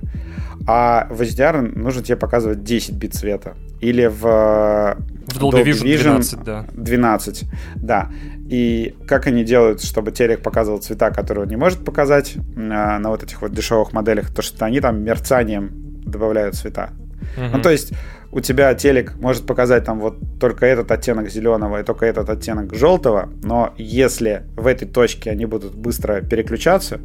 А 0.66 1.08
в 1.10 1.22
HDR 1.22 1.78
нужно 1.78 2.02
тебе 2.02 2.16
показывать 2.16 2.64
10 2.64 2.94
бит 2.94 3.14
цвета. 3.14 3.56
Или 3.82 4.06
в, 4.06 4.22
в 4.22 5.38
Dolby, 5.38 5.66
Dolby 5.66 5.84
Vision 5.84 6.22
12, 6.22 6.44
да. 6.44 6.66
12, 6.72 7.44
да. 7.76 8.10
И 8.50 8.96
как 9.08 9.28
они 9.28 9.44
делают, 9.44 9.82
чтобы 9.84 10.12
телек 10.12 10.42
показывал 10.42 10.80
цвета, 10.80 11.12
которые 11.12 11.44
он 11.44 11.50
не 11.50 11.56
может 11.56 11.86
показать 11.86 12.36
на 12.56 13.00
вот 13.10 13.24
этих 13.24 13.42
вот 13.42 13.54
дешевых 13.54 13.94
моделях, 13.94 14.34
то 14.34 14.42
что 14.42 14.66
они 14.66 14.82
там 14.82 15.02
мерцанием 15.02 15.72
добавляют 16.06 16.56
цвета. 16.56 16.92
Угу. 17.38 17.58
Ну, 17.58 17.62
то 17.62 17.70
есть 17.70 17.94
у 18.32 18.40
тебя 18.40 18.74
телек 18.74 19.16
может 19.20 19.46
показать 19.46 19.86
там 19.86 20.00
вот 20.00 20.18
только 20.40 20.66
этот 20.66 20.92
оттенок 20.92 21.30
зеленого 21.30 21.80
и 21.80 21.84
только 21.84 22.06
этот 22.06 22.30
оттенок 22.30 22.76
желтого, 22.76 23.30
но 23.44 23.74
если 23.78 24.44
в 24.56 24.68
этой 24.68 24.88
точке 24.88 25.32
они 25.32 25.46
будут 25.46 25.76
быстро 25.76 26.22
переключаться, 26.22 27.00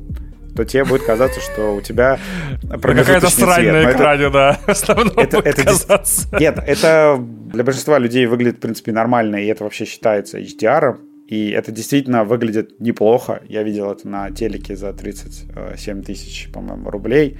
то 0.56 0.64
тебе 0.64 0.84
будет 0.84 1.02
казаться, 1.02 1.40
что 1.40 1.76
у 1.76 1.80
тебя 1.80 2.18
Какая-то 2.68 3.28
срань 3.30 3.60
цвет. 3.60 3.72
на 3.74 3.92
экране, 3.92 4.24
это, 4.24 4.32
да. 4.32 4.58
Это, 5.22 5.38
это, 5.38 5.64
казаться. 5.64 6.28
Нет, 6.40 6.58
это 6.66 7.16
для 7.52 7.62
большинства 7.62 7.98
людей 7.98 8.26
выглядит, 8.26 8.56
в 8.56 8.60
принципе, 8.60 8.92
нормально, 8.92 9.36
и 9.36 9.46
это 9.46 9.64
вообще 9.64 9.84
считается 9.84 10.38
HDR. 10.38 10.96
И 11.28 11.50
это 11.50 11.72
действительно 11.72 12.24
выглядит 12.24 12.80
неплохо. 12.80 13.42
Я 13.46 13.62
видел 13.62 13.92
это 13.92 14.08
на 14.08 14.30
телеке 14.30 14.74
за 14.76 14.94
37 14.94 16.02
тысяч, 16.02 16.48
по-моему, 16.50 16.88
рублей. 16.88 17.36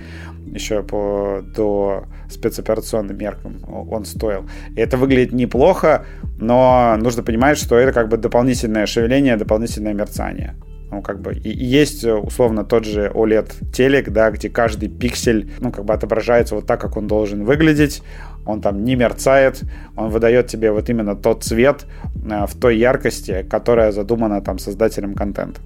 Еще 0.47 0.82
по, 0.82 1.43
до 1.57 2.05
спецоперационным 2.28 3.16
меркам 3.16 3.64
он 3.91 4.05
стоил. 4.05 4.47
И 4.76 4.80
это 4.80 4.99
выглядит 4.99 5.32
неплохо, 5.32 6.05
но 6.39 6.97
нужно 6.99 7.22
понимать, 7.22 7.57
что 7.57 7.76
это 7.76 7.93
как 7.93 8.09
бы 8.09 8.18
дополнительное 8.18 8.84
шевеление, 8.84 9.39
дополнительное 9.39 9.95
мерцание. 9.95 10.55
Ну, 10.91 11.03
как 11.03 11.20
бы, 11.20 11.32
и, 11.34 11.51
и 11.51 11.64
есть, 11.64 12.05
условно, 12.05 12.64
тот 12.64 12.84
же 12.84 13.11
OLED-телек, 13.14 14.11
да, 14.11 14.30
где 14.30 14.49
каждый 14.51 14.89
пиксель, 14.89 15.51
ну, 15.61 15.70
как 15.70 15.84
бы 15.84 15.95
отображается 15.95 16.55
вот 16.55 16.66
так, 16.66 16.80
как 16.80 16.97
он 16.97 17.07
должен 17.07 17.45
выглядеть, 17.45 18.03
он 18.49 18.61
там 18.61 18.85
не 18.85 18.97
мерцает, 18.97 19.63
он 19.97 20.09
выдает 20.09 20.47
тебе 20.49 20.73
вот 20.73 20.89
именно 20.91 21.15
тот 21.15 21.45
цвет 21.45 21.87
э, 22.25 22.47
в 22.47 22.59
той 22.59 22.79
яркости, 22.79 23.47
которая 23.49 23.93
задумана 23.93 24.41
там 24.41 24.59
создателем 24.59 25.15
контента. 25.15 25.61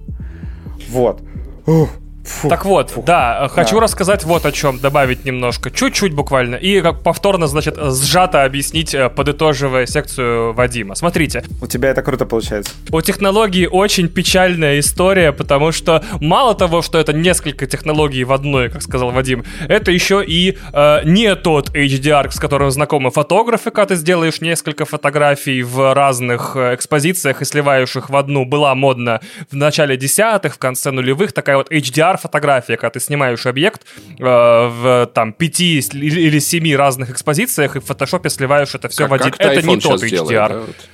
Вот. 0.89 1.21
Ух, 1.65 1.89
Фу, 2.23 2.47
так 2.47 2.63
вот, 2.63 2.89
фу, 2.89 3.03
да, 3.05 3.49
хочу 3.51 3.75
да. 3.75 3.81
рассказать 3.81 4.23
вот 4.23 4.45
о 4.45 4.51
чем, 4.53 4.79
добавить 4.79 5.25
немножко, 5.25 5.69
чуть-чуть 5.69 6.13
буквально, 6.13 6.55
и 6.55 6.79
как 6.79 7.03
повторно, 7.03 7.47
значит, 7.47 7.77
сжато 7.77 8.45
объяснить, 8.45 8.93
э, 8.93 9.09
подытоживая 9.09 9.85
секцию 9.85 10.53
Вадима. 10.53 10.95
Смотрите. 10.95 11.43
У 11.61 11.67
тебя 11.67 11.89
это 11.89 12.01
круто 12.01 12.25
получается. 12.25 12.71
У 12.91 13.01
технологии 13.01 13.67
очень 13.69 14.07
печальная 14.07 14.79
история, 14.79 15.33
потому 15.33 15.73
что 15.73 16.01
мало 16.21 16.55
того, 16.55 16.81
что 16.81 16.97
это 16.97 17.11
несколько 17.11 17.67
технологий 17.67 18.23
в 18.23 18.31
одной, 18.31 18.69
как 18.69 18.81
сказал 18.81 19.11
Вадим, 19.11 19.43
это 19.67 19.91
еще 19.91 20.23
и 20.25 20.57
э, 20.71 20.99
не 21.03 21.35
тот 21.35 21.75
HDR, 21.75 22.31
с 22.31 22.39
которым 22.39 22.71
знакомы 22.71 23.11
фотографы, 23.11 23.69
когда 23.69 23.87
ты 23.87 23.95
сделаешь 23.95 24.39
несколько 24.39 24.85
фотографий 24.85 25.61
в 25.61 25.93
разных 25.93 26.55
э, 26.55 26.75
экспозициях 26.75 27.41
и 27.41 27.45
сливаешь 27.45 27.97
их 27.97 28.09
в 28.09 28.15
одну. 28.15 28.45
Была 28.45 28.75
модна 28.75 29.19
в 29.51 29.55
начале 29.57 29.97
десятых, 29.97 30.55
в 30.55 30.57
конце 30.57 30.91
нулевых, 30.91 31.33
такая 31.33 31.57
вот 31.57 31.69
HDR 31.69 32.12
HDR-фотография, 32.13 32.77
когда 32.77 32.91
ты 32.91 32.99
снимаешь 32.99 33.45
объект 33.45 33.85
э, 34.19 34.23
в 34.23 35.09
там 35.13 35.33
пяти 35.33 35.79
или 35.79 36.39
семи 36.39 36.75
разных 36.75 37.09
экспозициях 37.09 37.75
и 37.75 37.79
в 37.79 37.85
фотошопе 37.85 38.29
сливаешь 38.29 38.73
это 38.75 38.89
все 38.89 39.07
как, 39.07 39.11
в 39.11 39.13
один. 39.13 39.33
Это 39.37 39.61
не 39.61 39.79
тот 39.79 40.03
HDR. 40.03 40.09
Делает, 40.09 40.65
да. 40.67 40.85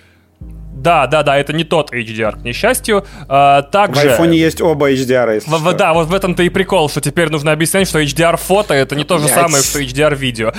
Да, 0.79 1.07
да, 1.07 1.23
да, 1.23 1.37
это 1.37 1.51
не 1.51 1.65
тот 1.65 1.93
HDR, 1.93 2.39
к 2.39 2.43
несчастью. 2.43 3.05
А, 3.27 3.63
также... 3.63 4.01
В 4.01 4.11
айфоне 4.11 4.37
есть 4.37 4.61
оба 4.61 4.91
HDR, 4.91 5.35
если 5.35 5.49
в, 5.49 5.73
Да, 5.73 5.93
вот 5.93 6.07
в 6.07 6.13
этом-то 6.13 6.43
и 6.43 6.49
прикол, 6.49 6.89
что 6.89 7.01
теперь 7.01 7.29
нужно 7.29 7.51
объяснять, 7.51 7.87
что 7.87 8.01
HDR-фото— 8.01 8.73
это 8.75 8.95
не 8.95 9.03
то 9.03 9.17
же 9.17 9.27
самое, 9.27 9.61
что 9.61 9.81
HDR-видео. 9.81 10.53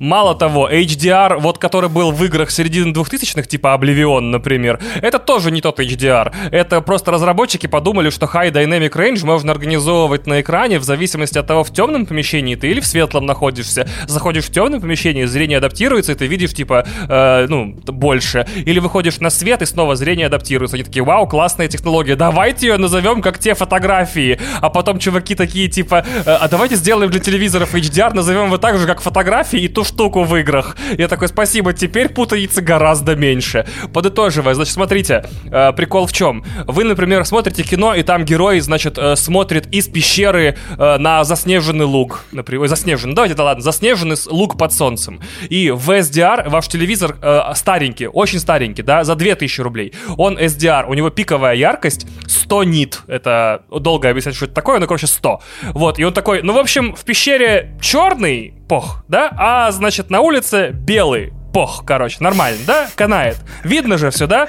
Мало 0.00 0.34
того, 0.34 0.68
HDR, 0.68 1.38
вот 1.38 1.58
который 1.58 1.88
был 1.88 2.10
в 2.10 2.24
играх 2.24 2.50
середины 2.50 2.92
2000-х, 2.92 3.46
типа 3.46 3.78
Oblivion, 3.80 4.20
например, 4.20 4.80
это 5.00 5.18
тоже 5.18 5.50
не 5.50 5.60
тот 5.60 5.78
HDR. 5.78 6.34
Это 6.50 6.80
просто 6.80 7.12
разработчики 7.12 7.68
подумали, 7.68 8.10
что 8.10 8.26
High 8.26 8.52
Dynamic 8.52 8.92
Range 8.92 9.24
можно 9.24 9.52
организовывать 9.52 10.26
на 10.26 10.40
экране 10.40 10.80
в 10.80 10.84
зависимости 10.84 11.38
от 11.38 11.46
того, 11.46 11.62
в 11.62 11.72
темном 11.72 12.06
помещении 12.06 12.56
ты 12.56 12.68
или 12.68 12.80
в 12.80 12.86
светлом 12.86 13.24
находишься. 13.26 13.88
Заходишь 14.06 14.46
в 14.46 14.50
темное 14.50 14.80
помещение, 14.80 15.28
зрение 15.28 15.58
адаптируется, 15.58 16.12
и 16.12 16.14
ты 16.16 16.26
видишь, 16.26 16.54
типа, 16.54 16.84
э, 17.08 17.46
ну, 17.48 17.74
больше. 17.86 18.46
Или 18.66 18.80
выходишь 18.80 19.20
на 19.20 19.30
свет 19.30 19.43
свет, 19.44 19.60
и 19.60 19.66
снова 19.66 19.94
зрение 19.94 20.28
адаптируется. 20.28 20.76
Они 20.76 20.84
такие, 20.84 21.04
вау, 21.04 21.26
классная 21.26 21.68
технология, 21.68 22.16
давайте 22.16 22.68
ее 22.68 22.78
назовем 22.78 23.20
как 23.20 23.38
те 23.38 23.54
фотографии. 23.54 24.40
А 24.62 24.70
потом 24.70 24.98
чуваки 24.98 25.34
такие, 25.34 25.68
типа, 25.68 26.02
«Э, 26.24 26.38
а 26.40 26.48
давайте 26.48 26.76
сделаем 26.76 27.10
для 27.10 27.20
телевизоров 27.20 27.74
HDR, 27.74 28.14
назовем 28.14 28.46
его 28.46 28.56
так 28.56 28.78
же, 28.78 28.86
как 28.86 29.02
фотографии 29.02 29.60
и 29.60 29.68
ту 29.68 29.84
штуку 29.84 30.24
в 30.24 30.34
играх. 30.36 30.78
Я 30.96 31.08
такой, 31.08 31.28
спасибо, 31.28 31.74
теперь 31.74 32.08
путаницы 32.08 32.62
гораздо 32.62 33.16
меньше. 33.16 33.66
Подытоживая, 33.92 34.54
значит, 34.54 34.72
смотрите, 34.72 35.26
э, 35.50 35.72
прикол 35.72 36.06
в 36.06 36.12
чем? 36.14 36.42
Вы, 36.66 36.84
например, 36.84 37.26
смотрите 37.26 37.64
кино, 37.64 37.94
и 37.94 38.02
там 38.02 38.24
герой, 38.24 38.60
значит, 38.60 38.96
э, 38.96 39.14
смотрит 39.14 39.66
из 39.74 39.88
пещеры 39.88 40.56
на 40.78 41.24
заснеженный 41.24 41.84
луг. 41.84 42.24
Например, 42.32 42.66
заснеженный, 42.66 43.14
давайте, 43.14 43.34
да 43.34 43.44
ладно, 43.44 43.62
заснеженный 43.62 44.16
луг 44.26 44.56
под 44.56 44.72
солнцем. 44.72 45.20
И 45.50 45.70
в 45.70 45.90
SDR 45.90 46.48
ваш 46.48 46.68
телевизор 46.68 47.16
старенький, 47.54 48.06
очень 48.06 48.38
старенький, 48.38 48.82
да, 48.82 49.04
за 49.04 49.14
2 49.14 49.33
2000 49.34 49.60
рублей. 49.60 49.92
Он 50.16 50.38
SDR, 50.38 50.84
у 50.86 50.94
него 50.94 51.10
пиковая 51.10 51.54
яркость 51.54 52.06
100 52.26 52.64
нит. 52.64 53.00
Это 53.06 53.64
долго 53.70 54.08
объяснять, 54.10 54.34
что 54.36 54.46
это 54.46 54.54
такое, 54.54 54.78
но, 54.80 54.86
короче, 54.86 55.06
100. 55.06 55.40
Вот, 55.72 55.98
и 55.98 56.04
он 56.04 56.12
такой, 56.12 56.42
ну, 56.42 56.52
в 56.52 56.58
общем, 56.58 56.94
в 56.94 57.04
пещере 57.04 57.76
черный, 57.80 58.54
пох, 58.68 59.04
да, 59.08 59.30
а, 59.36 59.70
значит, 59.72 60.10
на 60.10 60.20
улице 60.20 60.70
белый, 60.72 61.32
пох, 61.54 61.84
короче, 61.86 62.16
нормально, 62.18 62.58
да? 62.66 62.88
Канает. 62.96 63.36
Видно 63.62 63.96
же 63.96 64.10
все, 64.10 64.26
да? 64.26 64.48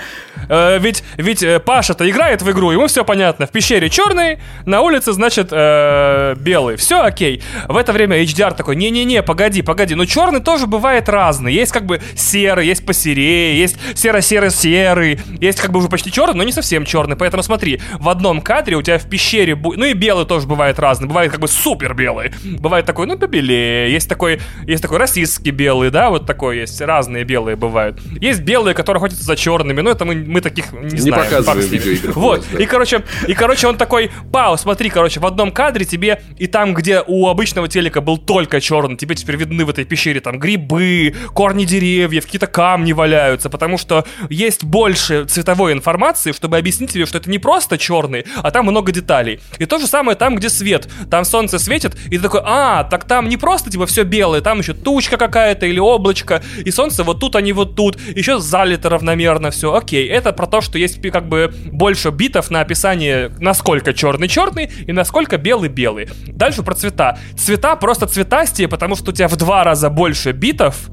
Э, 0.49 0.79
ведь 0.79 1.03
ведь 1.17 1.43
э, 1.43 1.59
Паша-то 1.59 2.09
играет 2.09 2.41
в 2.41 2.49
игру, 2.49 2.71
ему 2.71 2.87
все 2.87 3.05
понятно. 3.05 3.45
В 3.45 3.51
пещере 3.51 3.91
черный, 3.91 4.39
на 4.65 4.81
улице, 4.81 5.13
значит, 5.13 5.49
э, 5.51 6.33
белый. 6.39 6.77
Все 6.77 7.01
окей. 7.01 7.43
В 7.67 7.77
это 7.77 7.93
время 7.93 8.21
HDR 8.23 8.55
такой, 8.55 8.75
не-не-не, 8.75 9.21
погоди, 9.21 9.61
погоди. 9.61 9.93
Но 9.93 10.05
черный 10.05 10.39
тоже 10.39 10.65
бывает 10.65 11.07
разный. 11.07 11.53
Есть 11.53 11.71
как 11.71 11.85
бы 11.85 12.01
серый, 12.15 12.65
есть 12.65 12.83
посерее, 12.83 13.55
есть 13.59 13.77
серо-серо-серый, 13.93 15.19
есть 15.39 15.61
как 15.61 15.71
бы 15.71 15.77
уже 15.77 15.89
почти 15.89 16.11
черный, 16.11 16.37
но 16.37 16.43
не 16.43 16.51
совсем 16.51 16.85
черный. 16.85 17.15
Поэтому 17.15 17.43
смотри, 17.43 17.81
в 17.99 18.09
одном 18.09 18.41
кадре 18.41 18.77
у 18.77 18.81
тебя 18.81 18.97
в 18.97 19.07
пещере, 19.07 19.55
ну 19.55 19.85
и 19.85 19.93
белый 19.93 20.25
тоже 20.25 20.47
бывает 20.47 20.79
разный. 20.79 21.07
Бывает 21.07 21.31
как 21.31 21.39
бы 21.39 21.47
супер 21.47 21.93
белый. 21.93 22.33
Бывает 22.43 22.87
такой, 22.87 23.05
ну, 23.05 23.15
побелее. 23.15 23.91
Есть 23.91 24.09
такой, 24.09 24.41
есть 24.65 24.81
такой 24.81 24.97
российский 24.97 25.51
белый, 25.51 25.91
да, 25.91 26.09
вот 26.09 26.25
такой 26.25 26.57
есть 26.61 26.75
разные 26.95 27.25
белые 27.25 27.55
бывают. 27.57 27.99
Есть 28.21 28.41
белые, 28.41 28.73
которые 28.73 28.99
охотятся 28.99 29.25
за 29.25 29.35
черными, 29.35 29.81
но 29.81 29.91
это 29.91 30.05
мы, 30.05 30.15
мы 30.15 30.39
таких 30.39 30.71
не, 30.71 30.91
не 30.91 30.97
знаем. 30.97 31.23
Не 31.23 31.29
показываем 31.29 31.69
видеоигры. 31.69 32.13
Вот. 32.13 32.45
И, 32.57 32.65
короче, 32.65 33.03
и, 33.27 33.33
короче, 33.33 33.67
он 33.67 33.77
такой, 33.77 34.11
пау, 34.31 34.57
смотри, 34.57 34.89
короче, 34.89 35.19
в 35.19 35.25
одном 35.25 35.51
кадре 35.51 35.85
тебе 35.85 36.21
и 36.37 36.47
там, 36.47 36.73
где 36.73 37.03
у 37.05 37.27
обычного 37.27 37.67
телека 37.67 37.99
был 37.99 38.17
только 38.17 38.61
черный, 38.61 38.95
тебе 38.95 39.15
теперь 39.15 39.35
видны 39.35 39.65
в 39.65 39.69
этой 39.69 39.83
пещере 39.83 40.21
там 40.21 40.39
грибы, 40.39 41.13
корни 41.33 41.65
деревьев, 41.65 42.25
какие-то 42.25 42.47
камни 42.47 42.93
валяются, 42.93 43.49
потому 43.49 43.77
что 43.77 44.05
есть 44.29 44.63
больше 44.63 45.25
цветовой 45.25 45.73
информации, 45.73 46.31
чтобы 46.31 46.57
объяснить 46.57 46.91
тебе, 46.93 47.05
что 47.05 47.17
это 47.17 47.29
не 47.29 47.39
просто 47.39 47.77
черный, 47.77 48.25
а 48.37 48.51
там 48.51 48.65
много 48.65 48.93
деталей. 48.93 49.41
И 49.59 49.65
то 49.65 49.79
же 49.79 49.87
самое 49.87 50.15
там, 50.15 50.35
где 50.35 50.49
свет. 50.49 50.87
Там 51.11 51.25
солнце 51.25 51.59
светит, 51.59 51.97
и 52.07 52.17
ты 52.17 52.23
такой, 52.23 52.41
а, 52.45 52.85
так 52.85 53.03
там 53.03 53.27
не 53.27 53.35
просто 53.35 53.69
типа 53.69 53.85
все 53.85 54.03
белое, 54.03 54.39
там 54.39 54.59
еще 54.59 54.73
тучка 54.73 55.17
какая-то 55.17 55.65
или 55.65 55.79
облачко, 55.79 56.41
и 56.63 56.71
солнце 56.71 56.84
солнце, 56.85 57.03
вот 57.03 57.19
тут 57.19 57.35
они 57.35 57.51
вот 57.51 57.75
тут, 57.75 57.99
еще 58.15 58.39
залито 58.39 58.89
равномерно 58.89 59.49
все, 59.49 59.73
окей. 59.73 60.07
Это 60.07 60.33
про 60.33 60.45
то, 60.45 60.61
что 60.61 60.77
есть 60.77 61.01
как 61.11 61.27
бы 61.27 61.51
больше 61.71 62.11
битов 62.11 62.51
на 62.51 62.61
описание, 62.61 63.31
насколько 63.39 63.91
черный-черный 63.93 64.69
и 64.85 64.91
насколько 64.91 65.37
белый-белый. 65.37 66.09
Дальше 66.27 66.61
про 66.61 66.75
цвета. 66.75 67.17
Цвета 67.35 67.75
просто 67.75 68.05
цветастее, 68.05 68.67
потому 68.67 68.95
что 68.95 69.09
у 69.09 69.13
тебя 69.13 69.27
в 69.27 69.35
два 69.35 69.63
раза 69.63 69.89
больше 69.89 70.31
битов, 70.31 70.89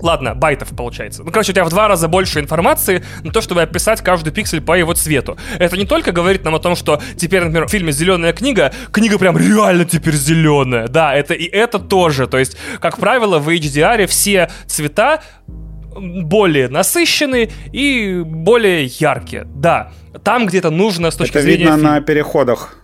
Ладно, 0.00 0.34
байтов 0.34 0.68
получается. 0.76 1.22
Ну, 1.24 1.30
короче, 1.30 1.52
у 1.52 1.54
тебя 1.54 1.64
в 1.64 1.70
два 1.70 1.88
раза 1.88 2.08
больше 2.08 2.40
информации 2.40 3.04
на 3.22 3.32
то, 3.32 3.40
чтобы 3.40 3.62
описать 3.62 4.00
каждый 4.02 4.32
пиксель 4.32 4.60
по 4.60 4.76
его 4.76 4.94
цвету. 4.94 5.36
Это 5.58 5.76
не 5.76 5.86
только 5.86 6.12
говорит 6.12 6.44
нам 6.44 6.54
о 6.54 6.58
том, 6.58 6.76
что 6.76 7.00
теперь, 7.16 7.42
например, 7.44 7.66
в 7.66 7.70
фильме 7.70 7.92
«Зеленая 7.92 8.32
книга», 8.32 8.72
книга 8.92 9.18
прям 9.18 9.36
реально 9.36 9.84
теперь 9.84 10.14
зеленая. 10.14 10.88
Да, 10.88 11.14
это 11.14 11.34
и 11.34 11.44
это 11.44 11.78
тоже. 11.78 12.26
То 12.26 12.38
есть, 12.38 12.56
как 12.80 12.98
правило, 12.98 13.38
в 13.38 13.48
HDR 13.48 14.06
все 14.06 14.50
цвета 14.66 15.22
более 15.96 16.68
насыщенные 16.68 17.50
и 17.72 18.22
более 18.24 18.84
яркие. 18.86 19.46
Да, 19.54 19.92
там 20.22 20.46
где-то 20.46 20.70
нужно 20.70 21.10
с 21.10 21.16
точки 21.16 21.32
это 21.32 21.42
зрения... 21.42 21.64
Это 21.64 21.74
видно 21.74 21.90
на 21.92 22.00
переходах. 22.00 22.76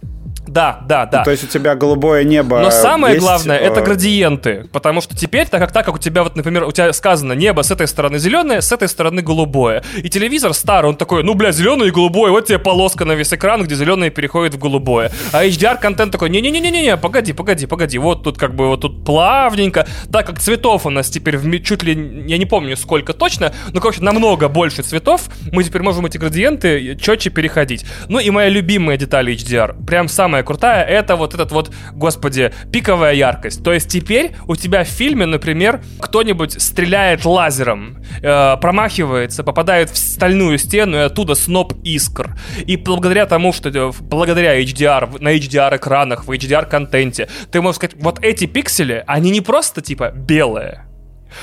Да, 0.56 0.80
да, 0.88 1.04
да. 1.04 1.22
То 1.22 1.30
есть 1.30 1.44
у 1.44 1.46
тебя 1.48 1.74
голубое 1.74 2.24
небо. 2.24 2.60
Но 2.60 2.70
самое 2.70 3.14
есть, 3.14 3.26
главное 3.26 3.58
это 3.58 3.80
э, 3.80 3.84
градиенты. 3.84 4.66
Потому 4.72 5.02
что 5.02 5.14
теперь, 5.14 5.46
так 5.46 5.60
как 5.60 5.70
так, 5.70 5.84
как 5.84 5.96
у 5.96 5.98
тебя, 5.98 6.22
вот, 6.22 6.34
например, 6.34 6.64
у 6.64 6.72
тебя 6.72 6.94
сказано 6.94 7.34
небо 7.34 7.60
с 7.60 7.70
этой 7.70 7.86
стороны 7.86 8.18
зеленое, 8.18 8.62
с 8.62 8.72
этой 8.72 8.88
стороны 8.88 9.20
голубое. 9.20 9.84
И 9.98 10.08
телевизор 10.08 10.54
старый, 10.54 10.88
он 10.88 10.96
такой, 10.96 11.22
ну, 11.24 11.34
бля, 11.34 11.52
зеленое 11.52 11.90
и 11.90 11.92
голубое, 11.92 12.30
вот 12.30 12.46
тебе 12.46 12.58
полоска 12.58 13.04
на 13.04 13.12
весь 13.12 13.34
экран, 13.34 13.64
где 13.64 13.74
зеленое 13.74 14.10
переходит 14.10 14.54
в 14.54 14.58
голубое. 14.58 15.12
А 15.32 15.44
HDR-контент 15.44 16.10
такой, 16.10 16.30
не-не-не-не-не, 16.30 16.96
погоди, 16.96 17.34
погоди, 17.34 17.66
погоди. 17.66 17.98
Вот 17.98 18.22
тут 18.22 18.38
как 18.38 18.54
бы 18.54 18.68
вот 18.68 18.80
тут 18.80 19.04
плавненько. 19.04 19.86
Так 20.10 20.26
как 20.26 20.38
цветов 20.38 20.86
у 20.86 20.90
нас 20.90 21.10
теперь 21.10 21.36
в, 21.36 21.60
чуть 21.60 21.82
ли, 21.82 22.24
я 22.26 22.38
не 22.38 22.46
помню 22.46 22.78
сколько 22.78 23.12
точно, 23.12 23.52
но, 23.74 23.80
короче, 23.82 24.00
намного 24.00 24.48
больше 24.48 24.82
цветов, 24.82 25.24
мы 25.52 25.64
теперь 25.64 25.82
можем 25.82 26.06
эти 26.06 26.16
градиенты 26.16 26.96
четче 26.96 27.28
переходить. 27.28 27.84
Ну 28.08 28.20
и 28.20 28.30
моя 28.30 28.48
любимая 28.48 28.96
деталь 28.96 29.30
HDR, 29.30 29.84
прям 29.84 30.08
самая 30.08 30.45
крутая, 30.46 30.84
это 30.84 31.16
вот 31.16 31.34
этот 31.34 31.52
вот, 31.52 31.70
господи, 31.92 32.52
пиковая 32.72 33.12
яркость. 33.12 33.62
То 33.62 33.72
есть 33.72 33.88
теперь 33.88 34.34
у 34.46 34.56
тебя 34.56 34.84
в 34.84 34.88
фильме, 34.88 35.26
например, 35.26 35.82
кто-нибудь 36.00 36.60
стреляет 36.62 37.24
лазером, 37.24 37.98
э, 38.22 38.56
промахивается, 38.56 39.44
попадает 39.44 39.90
в 39.90 39.98
стальную 39.98 40.58
стену 40.58 40.96
и 40.96 41.00
оттуда 41.00 41.34
сноп 41.34 41.74
искр. 41.84 42.36
И 42.64 42.76
благодаря 42.76 43.26
тому, 43.26 43.52
что 43.52 43.68
э, 43.68 43.92
благодаря 44.00 44.60
HDR, 44.62 45.20
на 45.20 45.36
HDR 45.36 45.76
экранах, 45.76 46.26
в 46.26 46.30
HDR 46.30 46.66
контенте, 46.66 47.28
ты 47.50 47.60
можешь 47.60 47.76
сказать, 47.76 47.96
вот 47.98 48.20
эти 48.22 48.46
пиксели, 48.46 49.04
они 49.06 49.30
не 49.30 49.40
просто 49.40 49.82
типа 49.82 50.12
белые, 50.14 50.85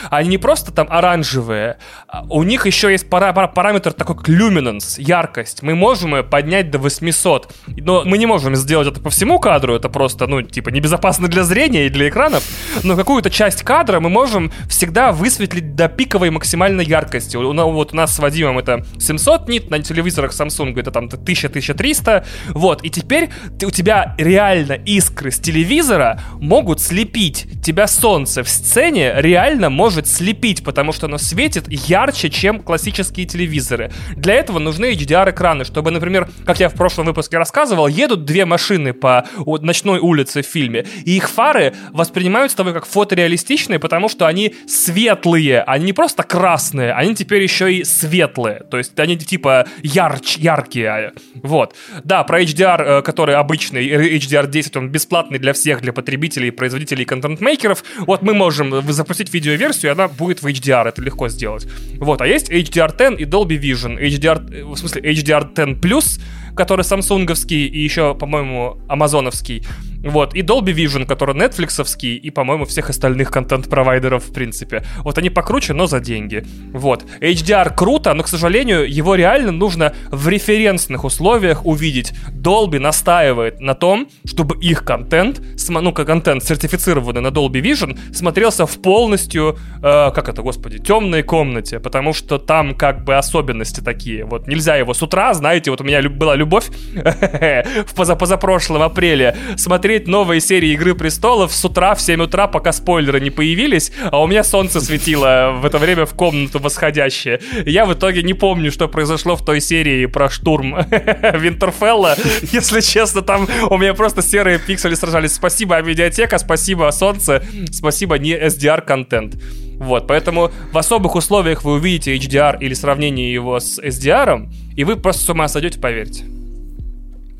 они 0.09 0.29
не 0.29 0.37
просто 0.37 0.71
там 0.71 0.87
оранжевые, 0.89 1.77
а 2.07 2.25
у 2.29 2.43
них 2.43 2.65
еще 2.65 2.91
есть 2.91 3.09
пара 3.09 3.33
пара 3.33 3.47
параметр 3.47 3.93
такой, 3.93 4.15
как 4.15 4.27
люминанс, 4.27 4.97
яркость. 4.97 5.63
Мы 5.63 5.75
можем 5.75 6.15
ее 6.15 6.23
поднять 6.23 6.71
до 6.71 6.79
800, 6.79 7.53
но 7.67 8.03
мы 8.05 8.17
не 8.17 8.25
можем 8.25 8.55
сделать 8.55 8.87
это 8.87 8.99
по 8.99 9.09
всему 9.09 9.39
кадру, 9.39 9.75
это 9.75 9.89
просто, 9.89 10.27
ну, 10.27 10.41
типа, 10.41 10.69
небезопасно 10.69 11.27
для 11.27 11.43
зрения 11.43 11.85
и 11.85 11.89
для 11.89 12.09
экранов, 12.09 12.43
но 12.83 12.95
какую-то 12.95 13.29
часть 13.29 13.63
кадра 13.63 13.99
мы 13.99 14.09
можем 14.09 14.51
всегда 14.69 15.11
высветлить 15.11 15.75
до 15.75 15.87
пиковой 15.87 16.29
максимальной 16.29 16.85
яркости. 16.85 17.37
У, 17.37 17.53
вот 17.53 17.93
у 17.93 17.95
нас 17.95 18.15
с 18.15 18.19
Вадимом 18.19 18.59
это 18.59 18.85
700 18.99 19.49
нит, 19.49 19.69
на 19.69 19.79
телевизорах 19.79 20.31
Samsung 20.31 20.79
это 20.79 20.91
там 20.91 21.05
1000-1300, 21.05 22.25
вот, 22.49 22.83
и 22.83 22.89
теперь 22.89 23.29
ты, 23.59 23.65
у 23.65 23.71
тебя 23.71 24.15
реально 24.17 24.73
искры 24.73 25.31
с 25.31 25.39
телевизора 25.39 26.21
могут 26.39 26.79
слепить 26.79 27.47
тебя 27.63 27.87
солнце 27.87 28.43
в 28.43 28.49
сцене 28.49 29.13
реально 29.17 29.69
может 29.73 30.07
слепить, 30.07 30.63
потому 30.63 30.93
что 30.93 31.07
оно 31.07 31.17
светит 31.17 31.65
ярче, 31.69 32.29
чем 32.29 32.59
классические 32.59 33.25
телевизоры. 33.25 33.91
Для 34.15 34.35
этого 34.35 34.59
нужны 34.59 34.93
HDR-экраны, 34.93 35.65
чтобы, 35.65 35.91
например, 35.91 36.29
как 36.45 36.59
я 36.59 36.69
в 36.69 36.75
прошлом 36.75 37.05
выпуске 37.05 37.37
рассказывал, 37.37 37.87
едут 37.87 38.25
две 38.25 38.45
машины 38.45 38.93
по 38.93 39.25
ночной 39.45 39.99
улице 39.99 40.41
в 40.41 40.45
фильме, 40.45 40.85
и 41.05 41.17
их 41.17 41.29
фары 41.29 41.73
воспринимаются 41.91 42.57
тобой 42.57 42.73
как 42.73 42.85
фотореалистичные, 42.85 43.79
потому 43.79 44.09
что 44.09 44.27
они 44.27 44.55
светлые, 44.67 45.61
они 45.61 45.85
не 45.85 45.93
просто 45.93 46.23
красные, 46.23 46.93
они 46.93 47.15
теперь 47.15 47.43
еще 47.43 47.73
и 47.73 47.83
светлые, 47.83 48.63
то 48.69 48.77
есть 48.77 48.97
они 48.99 49.17
типа 49.17 49.67
ярч, 49.81 50.37
яркие. 50.37 51.13
Вот. 51.35 51.75
Да, 52.03 52.23
про 52.23 52.41
HDR, 52.41 52.81
э, 52.81 53.01
который 53.01 53.35
обычный, 53.35 53.87
HDR10, 54.17 54.77
он 54.77 54.89
бесплатный 54.89 55.39
для 55.39 55.53
всех, 55.53 55.81
для 55.81 55.93
потребителей, 55.93 56.51
производителей, 56.51 57.05
контент-мейкеров. 57.05 57.83
Вот 57.99 58.21
мы 58.21 58.33
можем 58.33 58.81
запустить 58.91 59.33
видео 59.33 59.53
версию, 59.63 59.91
и 59.91 59.93
она 59.93 60.07
будет 60.07 60.43
в 60.43 60.47
HDR, 60.47 60.87
это 60.87 61.01
легко 61.01 61.29
сделать. 61.29 61.67
Вот, 61.99 62.21
а 62.21 62.27
есть 62.27 62.51
HDR10 62.51 63.17
и 63.17 63.25
Dolby 63.25 63.59
Vision. 63.59 63.97
HDR, 63.99 64.65
в 64.65 64.77
смысле, 64.77 65.01
HDR10+, 65.01 66.21
который 66.55 66.83
самсунговский 66.83 67.67
и 67.67 67.79
еще, 67.83 68.13
по-моему, 68.15 68.77
амазоновский. 68.87 69.65
Вот, 70.03 70.35
и 70.35 70.41
Dolby 70.41 70.73
Vision, 70.73 71.05
который 71.05 71.35
нетфликсовский, 71.35 72.15
и, 72.15 72.29
по-моему, 72.29 72.65
всех 72.65 72.89
остальных 72.89 73.31
контент-провайдеров, 73.31 74.25
в 74.25 74.33
принципе. 74.33 74.83
Вот 74.99 75.17
они 75.17 75.29
покруче, 75.29 75.73
но 75.73 75.87
за 75.87 75.99
деньги. 75.99 76.45
Вот. 76.73 77.05
HDR 77.21 77.73
круто, 77.75 78.13
но, 78.13 78.23
к 78.23 78.27
сожалению, 78.27 78.89
его 78.89 79.15
реально 79.15 79.51
нужно 79.51 79.93
в 80.11 80.27
референсных 80.27 81.05
условиях 81.05 81.65
увидеть. 81.65 82.13
Dolby 82.31 82.79
настаивает 82.79 83.61
на 83.61 83.75
том, 83.75 84.09
чтобы 84.25 84.57
их 84.59 84.83
контент, 84.83 85.41
ну, 85.69 85.93
как 85.93 86.07
контент, 86.07 86.43
сертифицированный 86.43 87.21
на 87.21 87.27
Dolby 87.27 87.61
Vision, 87.61 87.97
смотрелся 88.13 88.65
в 88.65 88.81
полностью, 88.81 89.57
э, 89.81 90.11
как 90.13 90.29
это, 90.29 90.41
господи, 90.41 90.79
темной 90.79 91.23
комнате, 91.23 91.79
потому 91.79 92.13
что 92.13 92.37
там 92.37 92.75
как 92.75 93.03
бы 93.05 93.15
особенности 93.15 93.81
такие. 93.81 94.25
Вот 94.25 94.47
нельзя 94.47 94.75
его 94.75 94.93
с 94.93 95.01
утра, 95.01 95.33
знаете, 95.33 95.71
вот 95.71 95.81
у 95.81 95.83
меня 95.83 96.01
была 96.09 96.35
любовь 96.35 96.67
в 96.93 97.95
позапрошлом 97.95 98.81
апреле 98.81 99.35
смотреть 99.55 99.92
смотреть 99.93 100.07
новые 100.07 100.41
серии 100.41 100.71
Игры 100.73 100.95
Престолов 100.95 101.53
с 101.53 101.63
утра 101.65 101.93
в 101.93 102.01
7 102.01 102.23
утра, 102.23 102.47
пока 102.47 102.71
спойлеры 102.71 103.19
не 103.19 103.29
появились, 103.29 103.91
а 104.11 104.23
у 104.23 104.27
меня 104.27 104.43
солнце 104.43 104.81
светило 104.81 105.53
в 105.55 105.65
это 105.65 105.77
время 105.77 106.07
в 106.07 106.15
комнату 106.15 106.57
восходящее. 106.57 107.39
Я 107.67 107.85
в 107.85 107.93
итоге 107.93 108.23
не 108.23 108.33
помню, 108.33 108.71
что 108.71 108.87
произошло 108.87 109.35
в 109.35 109.45
той 109.45 109.61
серии 109.61 110.07
про 110.07 110.29
штурм 110.29 110.75
Винтерфелла. 111.33 112.15
Если 112.41 112.81
честно, 112.81 113.21
там 113.21 113.47
у 113.69 113.77
меня 113.77 113.93
просто 113.93 114.23
серые 114.23 114.57
пиксели 114.57 114.95
сражались. 114.95 115.33
Спасибо, 115.33 115.79
медиатека, 115.83 116.39
спасибо, 116.39 116.89
солнце, 116.91 117.43
спасибо, 117.71 118.17
не 118.17 118.31
SDR-контент. 118.31 119.35
Вот, 119.77 120.07
поэтому 120.07 120.51
в 120.71 120.77
особых 120.77 121.13
условиях 121.13 121.63
вы 121.63 121.73
увидите 121.73 122.15
HDR 122.15 122.57
или 122.59 122.73
сравнение 122.73 123.31
его 123.31 123.59
с 123.59 123.77
SDR, 123.77 124.49
и 124.75 124.83
вы 124.85 124.95
просто 124.95 125.23
с 125.23 125.29
ума 125.29 125.47
сойдете, 125.47 125.79
поверьте. 125.79 126.23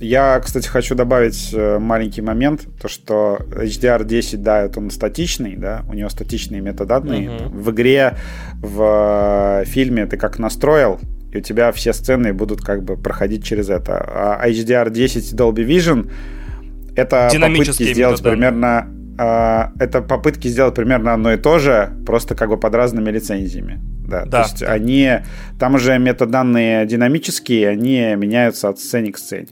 Я, 0.04 0.40
кстати, 0.44 0.68
хочу 0.68 0.96
добавить 0.96 1.52
э, 1.54 1.80
маленький 1.80 2.22
момент, 2.22 2.68
то 2.82 2.90
что 2.90 3.40
HDR10, 3.52 4.38
да, 4.38 4.64
это 4.64 4.80
он 4.80 4.92
статичный, 4.92 5.56
да, 5.56 5.86
у 5.88 5.94
него 5.94 6.10
статичные 6.10 6.60
метаданные. 6.60 7.30
Uh-huh. 7.30 7.50
В 7.50 7.72
игре, 7.72 8.18
в 8.56 9.62
э, 9.62 9.66
фильме 9.66 10.06
ты 10.06 10.18
как 10.18 10.40
настроил, 10.40 11.00
и 11.32 11.38
у 11.38 11.42
тебя 11.42 11.72
все 11.72 11.94
сцены 11.94 12.34
будут 12.34 12.62
как 12.62 12.84
бы 12.84 12.98
проходить 12.98 13.46
через 13.46 13.70
это. 13.70 13.98
А 13.98 14.50
HDR10 14.50 15.36
Dolby 15.36 15.66
Vision 15.66 16.12
это 16.98 17.30
попытки 17.32 17.94
сделать 17.94 18.22
примерно 18.22 18.80
а, 18.80 18.88
это 19.18 20.02
попытки 20.02 20.48
сделать 20.48 20.76
примерно 20.76 21.14
одно 21.14 21.34
и 21.34 21.38
то 21.38 21.60
же, 21.60 21.94
просто 22.06 22.36
как 22.36 22.50
бы 22.50 22.58
под 22.58 22.74
разными 22.76 23.10
лицензиями. 23.12 23.80
Да, 24.08 24.26
да. 24.26 24.44
То 24.44 24.50
есть 24.50 24.64
они, 24.64 25.20
там 25.60 25.76
уже 25.76 25.98
метаданные 25.98 26.86
динамические, 26.86 27.70
они 27.70 28.16
меняются 28.16 28.70
от 28.70 28.80
сцены 28.80 29.12
к 29.12 29.18
сцене. 29.18 29.48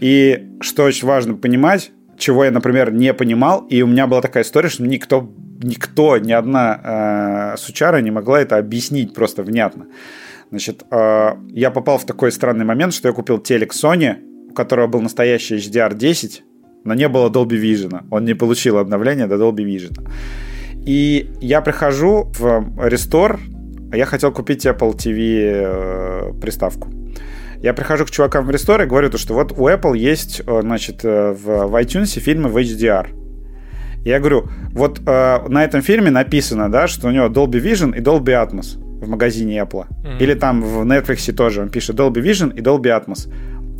И 0.00 0.56
что 0.60 0.84
очень 0.84 1.06
важно 1.06 1.34
понимать, 1.34 1.92
чего 2.18 2.44
я, 2.44 2.50
например, 2.50 2.92
не 2.92 3.12
понимал, 3.14 3.66
и 3.70 3.82
у 3.82 3.86
меня 3.86 4.06
была 4.06 4.20
такая 4.20 4.44
история, 4.44 4.68
что 4.68 4.84
никто, 4.84 5.30
никто, 5.62 6.18
ни 6.18 6.32
одна 6.32 7.52
э, 7.54 7.56
сучара 7.56 8.00
не 8.00 8.10
могла 8.10 8.40
это 8.40 8.58
объяснить 8.58 9.14
просто 9.14 9.42
внятно. 9.42 9.86
Значит, 10.50 10.84
э, 10.90 11.30
я 11.50 11.70
попал 11.70 11.98
в 11.98 12.04
такой 12.04 12.32
странный 12.32 12.64
момент, 12.64 12.94
что 12.94 13.08
я 13.08 13.14
купил 13.14 13.38
телек 13.38 13.72
Sony, 13.72 14.16
у 14.50 14.52
которого 14.52 14.86
был 14.86 15.00
настоящий 15.00 15.56
HDR10, 15.56 16.40
но 16.84 16.94
не 16.94 17.08
было 17.08 17.28
Dolby 17.28 17.60
Vision. 17.60 18.02
Он 18.10 18.24
не 18.24 18.34
получил 18.34 18.78
обновление 18.78 19.26
до 19.26 19.36
Dolby 19.36 19.64
Vision. 19.64 20.08
И 20.86 21.30
я 21.40 21.60
прихожу 21.60 22.30
в 22.38 22.44
Restore, 22.76 23.38
а 23.92 23.96
я 23.96 24.06
хотел 24.06 24.32
купить 24.32 24.66
Apple 24.66 24.94
TV 24.94 25.42
э, 25.42 26.32
приставку. 26.40 26.88
Я 27.62 27.74
прихожу 27.74 28.06
к 28.06 28.10
чувакам 28.10 28.46
в 28.46 28.50
Restore 28.50 28.84
и 28.84 28.86
говорю, 28.86 29.16
что 29.18 29.34
вот 29.34 29.52
у 29.52 29.68
Apple 29.68 29.96
есть, 29.96 30.42
э, 30.46 30.60
значит, 30.62 31.04
э, 31.04 31.32
в, 31.32 31.66
в 31.66 31.74
iTunes 31.74 32.18
фильмы 32.18 32.48
в 32.48 32.56
HDR. 32.56 33.08
Я 34.04 34.18
говорю, 34.18 34.48
вот 34.72 35.00
э, 35.06 35.38
на 35.48 35.64
этом 35.64 35.82
фильме 35.82 36.10
написано, 36.10 36.70
да, 36.70 36.88
что 36.88 37.08
у 37.08 37.10
него 37.10 37.26
Dolby 37.26 37.60
Vision 37.62 37.94
и 37.94 38.00
Dolby 38.00 38.32
Atmos 38.32 38.78
в 39.00 39.08
магазине 39.08 39.58
Apple. 39.58 39.86
Mm-hmm. 39.88 40.18
Или 40.20 40.34
там 40.34 40.62
в 40.62 40.82
Netflix 40.82 41.32
тоже 41.32 41.60
он 41.60 41.68
пишет 41.68 41.96
Dolby 41.96 42.22
Vision 42.22 42.54
и 42.56 42.62
Dolby 42.62 42.88
Atmos. 42.98 43.30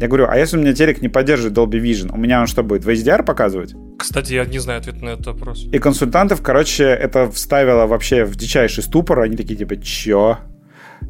Я 0.01 0.09
говорю, 0.09 0.29
а 0.31 0.39
если 0.39 0.57
у 0.57 0.61
меня 0.61 0.73
телек 0.73 1.03
не 1.03 1.11
поддерживает 1.11 1.57
Dolby 1.57 1.79
Vision, 1.79 2.11
у 2.15 2.17
меня 2.17 2.41
он 2.41 2.47
что 2.47 2.63
будет, 2.63 2.87
в 2.87 2.89
HDR 2.89 3.23
показывать? 3.23 3.75
Кстати, 3.99 4.33
я 4.33 4.47
не 4.47 4.59
знаю 4.59 4.81
ответ 4.81 5.03
на 5.03 5.11
этот 5.11 5.27
вопрос. 5.27 5.67
И 5.71 5.79
консультантов, 5.79 6.41
короче, 6.41 6.85
это 6.85 7.31
вставило 7.31 7.87
вообще 7.87 8.25
в 8.25 8.35
дичайший 8.35 8.83
ступор. 8.83 9.21
Они 9.21 9.37
такие, 9.37 9.57
типа, 9.57 9.77
чё? 9.77 10.39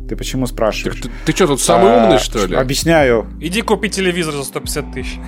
Ты 0.09 0.17
почему 0.17 0.47
спрашиваешь? 0.47 1.03
Ты, 1.03 1.09
ты, 1.09 1.15
ты 1.27 1.33
что, 1.33 1.47
тут 1.47 1.61
самый 1.61 1.93
а, 1.93 2.05
умный, 2.05 2.19
что 2.19 2.45
ли? 2.45 2.57
Объясняю. 2.57 3.29
Иди 3.41 3.63
купи 3.63 3.89
телевизор 3.89 4.35
за 4.35 4.43
150 4.43 4.93
тысяч. 4.93 5.19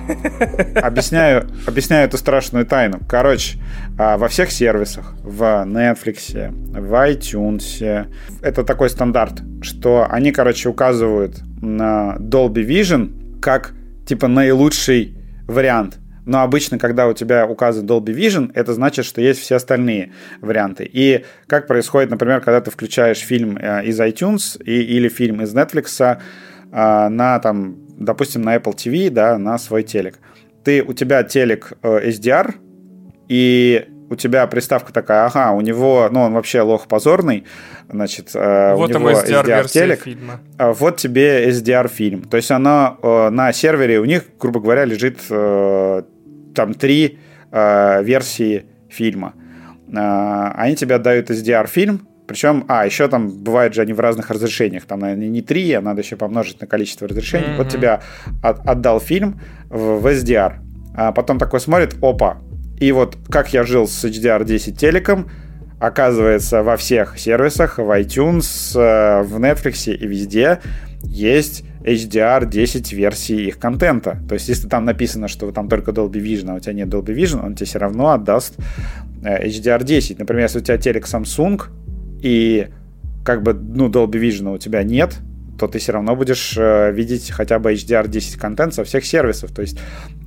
Объясняю, 0.75 1.47
объясняю 1.65 2.05
эту 2.05 2.17
страшную 2.17 2.65
тайну. 2.65 2.99
Короче, 3.07 3.59
а, 3.97 4.17
во 4.17 4.27
всех 4.27 4.51
сервисах, 4.51 5.15
в 5.23 5.41
Netflix, 5.65 6.51
в 6.51 6.93
iTunes, 7.09 8.09
это 8.41 8.65
такой 8.65 8.89
стандарт, 8.89 9.41
что 9.61 10.05
они, 10.09 10.33
короче, 10.33 10.67
указывают 10.67 11.41
на 11.61 12.17
Dolby 12.19 12.65
Vision 12.67 13.22
как, 13.43 13.73
типа, 14.07 14.27
наилучший 14.27 15.17
вариант 15.47 15.99
но 16.25 16.41
обычно, 16.41 16.77
когда 16.77 17.07
у 17.07 17.13
тебя 17.13 17.45
указан 17.45 17.85
Dolby 17.85 18.15
Vision, 18.15 18.51
это 18.55 18.73
значит, 18.73 19.05
что 19.05 19.19
есть 19.19 19.41
все 19.41 19.55
остальные 19.55 20.13
варианты. 20.39 20.89
И 20.89 21.25
как 21.47 21.67
происходит, 21.67 22.11
например, 22.11 22.39
когда 22.39 22.61
ты 22.61 22.71
включаешь 22.71 23.17
фильм 23.17 23.57
э, 23.57 23.83
из 23.83 23.99
iTunes 23.99 24.61
и, 24.63 24.83
или 24.83 25.09
фильм 25.09 25.41
из 25.41 25.53
Netflix 25.53 26.01
э, 26.01 27.09
на, 27.09 27.39
там, 27.39 27.75
допустим, 27.97 28.41
на 28.41 28.55
Apple 28.55 28.73
TV, 28.73 29.09
да, 29.09 29.37
на 29.37 29.57
свой 29.57 29.83
телек. 29.83 30.19
Ты, 30.63 30.81
у 30.81 30.93
тебя 30.93 31.23
телек 31.23 31.73
э, 31.81 32.09
SDR, 32.09 32.55
и 33.27 33.85
у 34.09 34.15
тебя 34.15 34.45
приставка 34.47 34.93
такая, 34.93 35.25
ага, 35.25 35.51
у 35.51 35.61
него, 35.61 36.09
ну, 36.11 36.21
он 36.21 36.33
вообще 36.33 36.61
лох 36.61 36.87
позорный, 36.87 37.45
значит, 37.89 38.31
э, 38.33 38.75
вот 38.75 38.93
у 38.95 38.99
него 38.99 39.11
SDR, 39.11 39.63
SDR. 39.63 40.17
А 40.57 40.73
вот 40.73 40.97
тебе 40.97 41.49
SDR 41.49 41.87
фильм. 41.87 42.23
То 42.23 42.37
есть 42.37 42.51
она 42.51 42.97
э, 43.01 43.29
на 43.29 43.51
сервере 43.53 43.99
у 43.99 44.05
них, 44.05 44.23
грубо 44.39 44.59
говоря, 44.59 44.85
лежит 44.85 45.19
э, 45.29 46.03
там 46.55 46.73
три 46.73 47.19
версии 47.51 48.65
фильма. 48.89 49.35
Они 49.87 50.75
тебе 50.75 50.95
отдают 50.95 51.29
SDR 51.29 51.67
фильм, 51.67 52.07
причем, 52.25 52.65
а, 52.67 52.85
еще 52.85 53.07
там 53.07 53.29
бывает 53.29 53.73
же 53.73 53.81
они 53.81 53.93
в 53.93 53.99
разных 53.99 54.31
разрешениях. 54.31 54.85
Там, 54.85 54.99
наверное, 54.99 55.27
не 55.27 55.41
три, 55.41 55.71
а 55.73 55.81
надо 55.81 56.01
еще 56.01 56.15
помножить 56.15 56.61
на 56.61 56.67
количество 56.67 57.07
разрешений. 57.07 57.47
Mm-hmm. 57.47 57.57
Вот 57.57 57.69
тебя 57.69 58.01
от, 58.41 58.67
отдал 58.67 58.99
фильм 58.99 59.39
в, 59.69 59.99
в 59.99 60.07
SDR. 60.07 60.53
А 60.95 61.11
потом 61.11 61.37
такой 61.37 61.59
смотрит, 61.59 61.95
опа. 62.01 62.37
И 62.83 62.91
вот 62.91 63.15
как 63.29 63.53
я 63.53 63.63
жил 63.63 63.87
с 63.87 64.03
HDR10 64.03 64.73
телеком, 64.73 65.29
оказывается, 65.79 66.63
во 66.63 66.75
всех 66.75 67.17
сервисах, 67.17 67.77
в 67.77 67.89
iTunes, 67.97 68.77
э, 68.77 69.23
в 69.23 69.37
Netflix 69.37 69.89
и 69.89 70.05
везде 70.05 70.59
есть 71.01 71.63
HDR 71.85 72.45
10 72.45 72.91
версий 72.91 73.45
их 73.45 73.57
контента. 73.57 74.17
То 74.27 74.33
есть, 74.33 74.49
если 74.49 74.67
там 74.67 74.83
написано, 74.83 75.29
что 75.29 75.49
там 75.51 75.69
только 75.69 75.91
Dolby 75.91 76.21
Vision, 76.21 76.51
а 76.51 76.55
у 76.55 76.59
тебя 76.59 76.73
нет 76.73 76.89
Dolby 76.89 77.15
Vision, 77.15 77.45
он 77.45 77.55
тебе 77.55 77.67
все 77.67 77.79
равно 77.79 78.09
отдаст 78.09 78.57
HDR 79.21 79.81
э, 79.81 79.85
10. 79.85 80.19
Например, 80.19 80.43
если 80.43 80.59
у 80.59 80.61
тебя 80.61 80.77
телек 80.77 81.05
Samsung, 81.05 81.61
и 82.21 82.67
как 83.23 83.43
бы, 83.43 83.53
ну, 83.53 83.87
Dolby 83.87 84.19
Vision 84.19 84.53
у 84.53 84.57
тебя 84.57 84.83
нет, 84.83 85.19
то 85.59 85.67
ты 85.67 85.79
все 85.79 85.91
равно 85.91 86.15
будешь 86.15 86.55
э, 86.57 86.91
видеть 86.91 87.31
хотя 87.31 87.59
бы 87.59 87.73
HDR 87.73 88.07
10 88.07 88.37
контент 88.37 88.73
со 88.73 88.83
всех 88.83 89.05
сервисов. 89.05 89.51
То 89.51 89.61
есть 89.61 89.79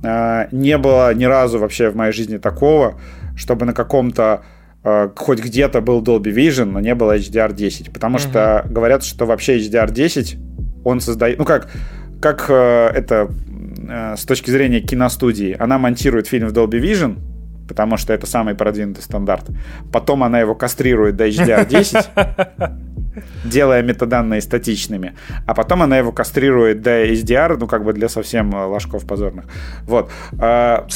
э, 0.03 0.47
не 0.51 0.77
было 0.77 1.13
ни 1.13 1.25
разу 1.25 1.59
вообще 1.59 1.89
в 1.89 1.95
моей 1.95 2.13
жизни 2.13 2.37
такого, 2.37 2.99
чтобы 3.35 3.65
на 3.65 3.73
каком-то 3.73 4.43
э, 4.83 5.09
хоть 5.15 5.39
где-то 5.39 5.81
был 5.81 6.01
Dolby 6.01 6.33
Vision, 6.33 6.65
но 6.65 6.79
не 6.79 6.95
было 6.95 7.17
HDR 7.17 7.53
10. 7.53 7.91
Потому 7.91 8.17
uh-huh. 8.17 8.29
что 8.29 8.65
говорят, 8.69 9.03
что 9.03 9.25
вообще 9.25 9.57
HDR 9.57 9.91
10 9.91 10.37
он 10.83 11.01
создает... 11.01 11.37
Ну 11.37 11.45
как, 11.45 11.69
как 12.21 12.45
э, 12.49 12.91
это 12.93 13.29
э, 13.87 14.15
с 14.17 14.25
точки 14.25 14.49
зрения 14.49 14.79
киностудии, 14.79 15.55
она 15.59 15.77
монтирует 15.77 16.27
фильм 16.27 16.47
в 16.47 16.53
Dolby 16.53 16.81
Vision, 16.81 17.17
потому 17.67 17.97
что 17.97 18.13
это 18.13 18.27
самый 18.27 18.55
продвинутый 18.55 19.03
стандарт. 19.03 19.45
Потом 19.91 20.23
она 20.23 20.39
его 20.39 20.55
кастрирует 20.55 21.15
до 21.15 21.27
HDR10, 21.27 22.71
делая 23.43 23.81
метаданные 23.83 24.41
статичными. 24.41 25.13
А 25.45 25.53
потом 25.53 25.83
она 25.83 25.97
его 25.97 26.11
кастрирует 26.11 26.81
до 26.81 27.05
HDR, 27.05 27.57
ну 27.57 27.67
как 27.67 27.83
бы 27.83 27.93
для 27.93 28.09
совсем 28.09 28.55
э, 28.55 28.65
ложков 28.65 29.05
позорных. 29.05 29.45
Вот. 29.85 30.11
А, 30.39 30.87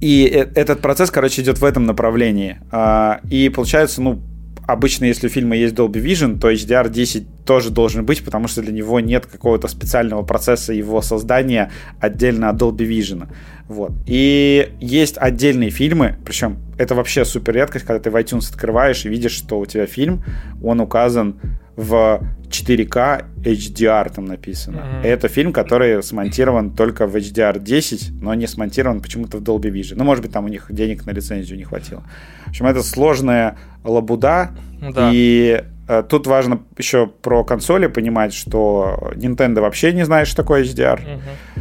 и 0.00 0.30
э, 0.32 0.48
этот 0.54 0.80
процесс, 0.80 1.10
короче, 1.10 1.42
идет 1.42 1.58
в 1.58 1.64
этом 1.64 1.86
направлении. 1.86 2.58
А, 2.70 3.20
и 3.30 3.48
получается, 3.48 4.02
ну, 4.02 4.20
обычно, 4.66 5.04
если 5.06 5.26
у 5.26 5.30
фильма 5.30 5.56
есть 5.56 5.74
Dolby 5.74 6.02
Vision, 6.02 6.38
то 6.38 6.50
HDR10 6.50 7.26
тоже 7.44 7.70
должен 7.70 8.04
быть, 8.04 8.24
потому 8.24 8.48
что 8.48 8.62
для 8.62 8.72
него 8.72 9.00
нет 9.00 9.26
какого-то 9.26 9.68
специального 9.68 10.22
процесса 10.22 10.72
его 10.72 11.02
создания 11.02 11.70
отдельно 12.00 12.50
от 12.50 12.56
Dolby 12.56 12.88
Vision. 12.88 13.28
Вот. 13.68 13.92
И 14.06 14.72
есть 14.80 15.16
отдельные 15.18 15.70
фильмы, 15.70 16.16
причем 16.24 16.58
это 16.76 16.94
вообще 16.94 17.24
супер 17.24 17.54
редкость, 17.54 17.86
когда 17.86 18.00
ты 18.00 18.10
в 18.10 18.16
iTunes 18.16 18.50
открываешь 18.50 19.06
и 19.06 19.08
видишь, 19.08 19.32
что 19.32 19.58
у 19.58 19.66
тебя 19.66 19.86
фильм, 19.86 20.22
он 20.62 20.80
указан 20.80 21.40
в 21.76 22.20
4К 22.48 23.24
HDR 23.42 24.12
там 24.14 24.26
написано. 24.26 24.76
Mm-hmm. 24.76 25.06
Это 25.06 25.28
фильм, 25.28 25.52
который 25.52 26.02
смонтирован 26.02 26.70
только 26.70 27.06
в 27.06 27.16
HDR 27.16 27.58
10, 27.58 28.22
но 28.22 28.34
не 28.34 28.46
смонтирован 28.46 29.00
почему-то 29.00 29.38
в 29.38 29.42
Dolby 29.42 29.72
Vision. 29.72 29.94
Ну, 29.96 30.04
может 30.04 30.22
быть, 30.22 30.32
там 30.32 30.44
у 30.44 30.48
них 30.48 30.66
денег 30.70 31.04
на 31.06 31.10
лицензию 31.10 31.58
не 31.58 31.64
хватило. 31.64 32.04
В 32.46 32.50
общем, 32.50 32.66
это 32.66 32.82
сложная 32.82 33.58
лабуда. 33.82 34.50
Да. 34.80 35.10
И 35.12 35.64
э, 35.88 36.02
тут 36.08 36.26
важно 36.26 36.60
еще 36.78 37.06
про 37.06 37.42
консоли 37.42 37.88
понимать, 37.88 38.34
что 38.34 39.12
Nintendo 39.16 39.60
вообще 39.60 39.92
не 39.92 40.04
знает, 40.04 40.28
что 40.28 40.42
такое 40.42 40.62
HDR. 40.62 41.00
Mm-hmm. 41.00 41.53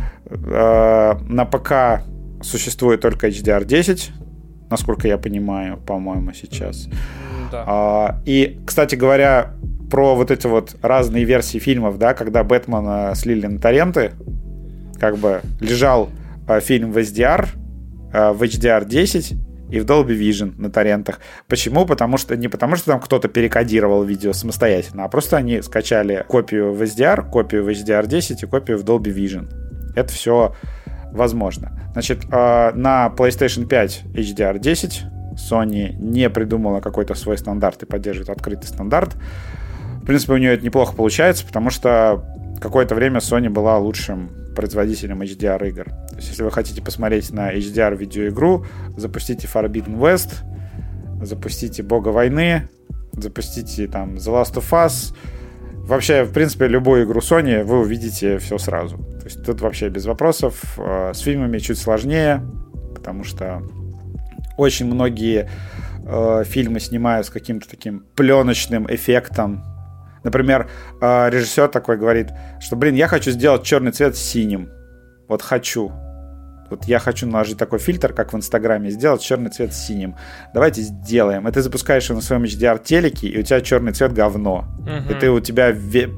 Э, 0.45 1.15
на 1.27 1.45
ПК 1.45 2.03
существует 2.41 3.01
только 3.01 3.27
HDR 3.27 3.65
10, 3.65 4.11
насколько 4.69 5.07
я 5.07 5.17
понимаю, 5.17 5.77
по-моему, 5.77 6.33
сейчас. 6.33 6.89
Да. 7.51 7.63
А, 7.67 8.21
и, 8.25 8.59
кстати 8.65 8.95
говоря, 8.95 9.53
про 9.91 10.15
вот 10.15 10.31
эти 10.31 10.47
вот 10.47 10.75
разные 10.81 11.23
версии 11.23 11.59
фильмов, 11.59 11.97
да, 11.99 12.13
когда 12.13 12.43
Бэтмена 12.43 13.13
слили 13.15 13.45
на 13.45 13.59
торренты, 13.59 14.11
как 14.99 15.17
бы 15.17 15.41
лежал 15.59 16.09
э, 16.47 16.59
фильм 16.61 16.91
в 16.91 16.97
SDR, 16.97 17.47
э, 18.11 18.31
в 18.31 18.41
HDR 18.41 18.85
10 18.85 19.33
и 19.69 19.79
в 19.79 19.85
Dolby 19.85 20.17
Vision 20.17 20.53
на 20.57 20.71
торрентах. 20.71 21.19
Почему? 21.47 21.85
Потому 21.85 22.17
что 22.17 22.35
не 22.35 22.47
потому, 22.47 22.75
что 22.75 22.87
там 22.87 22.99
кто-то 22.99 23.27
перекодировал 23.27 24.03
видео 24.03 24.33
самостоятельно, 24.33 25.03
а 25.03 25.07
просто 25.07 25.37
они 25.37 25.61
скачали 25.61 26.25
копию 26.27 26.73
в 26.73 26.81
SDR, 26.81 27.29
копию 27.29 27.63
в 27.63 27.69
HDR 27.69 28.07
10 28.07 28.43
и 28.43 28.45
копию 28.45 28.77
в 28.77 28.83
Dolby 28.83 29.13
Vision. 29.13 29.47
Это 29.95 30.11
все 30.13 30.55
возможно. 31.11 31.71
Значит, 31.93 32.25
э, 32.31 32.71
на 32.73 33.13
PlayStation 33.15 33.65
5 33.65 34.03
HDR 34.13 34.59
10 34.59 35.03
Sony 35.35 35.93
не 35.93 36.29
придумала 36.29 36.79
какой-то 36.79 37.15
свой 37.15 37.37
стандарт 37.37 37.83
и 37.83 37.85
поддерживает 37.85 38.29
открытый 38.29 38.67
стандарт. 38.67 39.15
В 40.01 40.05
принципе, 40.05 40.33
у 40.33 40.37
нее 40.37 40.53
это 40.53 40.65
неплохо 40.65 40.95
получается, 40.95 41.45
потому 41.45 41.69
что 41.69 42.23
какое-то 42.59 42.95
время 42.95 43.19
Sony 43.19 43.49
была 43.49 43.77
лучшим 43.77 44.29
производителем 44.55 45.21
HDR 45.21 45.67
игр. 45.69 45.85
То 45.85 46.15
есть, 46.15 46.29
если 46.29 46.43
вы 46.43 46.51
хотите 46.51 46.81
посмотреть 46.81 47.31
на 47.31 47.53
HDR 47.53 47.95
видеоигру, 47.95 48.65
запустите 48.97 49.47
Forbidden 49.47 49.97
West, 49.97 50.43
запустите 51.21 51.83
Бога 51.83 52.09
войны, 52.09 52.67
запустите 53.13 53.87
там 53.87 54.15
The 54.15 54.41
Last 54.41 54.55
of 54.55 54.69
Us. 54.71 55.15
Вообще, 55.83 56.23
в 56.23 56.31
принципе, 56.31 56.67
любую 56.67 57.05
игру 57.05 57.19
Sony 57.19 57.63
вы 57.63 57.79
увидите 57.79 58.37
все 58.37 58.57
сразу. 58.57 58.97
То 58.97 59.25
есть 59.25 59.43
тут 59.45 59.61
вообще 59.61 59.89
без 59.89 60.05
вопросов. 60.05 60.61
Э, 60.77 61.11
с 61.13 61.19
фильмами 61.19 61.59
чуть 61.59 61.77
сложнее, 61.77 62.41
потому 62.95 63.23
что 63.23 63.61
очень 64.57 64.85
многие 64.85 65.49
э, 66.05 66.43
фильмы 66.45 66.79
снимают 66.79 67.27
с 67.27 67.29
каким-то 67.29 67.69
таким 67.69 68.05
пленочным 68.15 68.87
эффектом, 68.89 69.63
Например, 70.23 70.69
а, 71.01 71.29
режиссер 71.29 71.67
такой 71.67 71.97
говорит, 71.97 72.29
что, 72.59 72.75
блин, 72.75 72.95
я 72.95 73.07
хочу 73.07 73.31
сделать 73.31 73.63
черный 73.63 73.91
цвет 73.91 74.15
синим. 74.15 74.69
Вот 75.27 75.41
хочу. 75.41 75.91
Вот 76.73 76.85
я 76.85 76.97
хочу 76.97 77.27
наложить 77.27 77.59
такой 77.59 77.77
фильтр, 77.77 78.13
как 78.13 78.33
в 78.33 78.35
Инстаграме, 78.35 78.89
сделать 78.89 79.21
черный 79.21 79.51
цвет 79.51 79.75
синим. 79.75 80.15
Давайте 80.55 80.81
сделаем. 80.81 81.47
И 81.47 81.51
ты 81.51 81.61
запускаешь 81.61 82.05
его 82.05 82.15
на 82.15 82.21
своем 82.23 82.45
HDR 82.45 82.83
телеке, 82.83 83.27
и 83.27 83.39
у 83.39 83.43
тебя 83.43 83.61
черный 83.61 83.93
цвет 83.93 84.11
говно. 84.11 84.65
Угу. 84.79 85.13
И 85.13 85.19
ты 85.19 85.29
у 85.29 85.39
тебя 85.39 85.71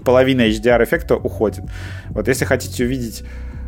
половина 0.05 0.47
HDR 0.47 0.81
эффекта 0.85 1.17
уходит. 1.17 1.65
Вот 2.07 2.29
если 2.29 2.45
хотите 2.45 2.85
увидеть 2.85 3.25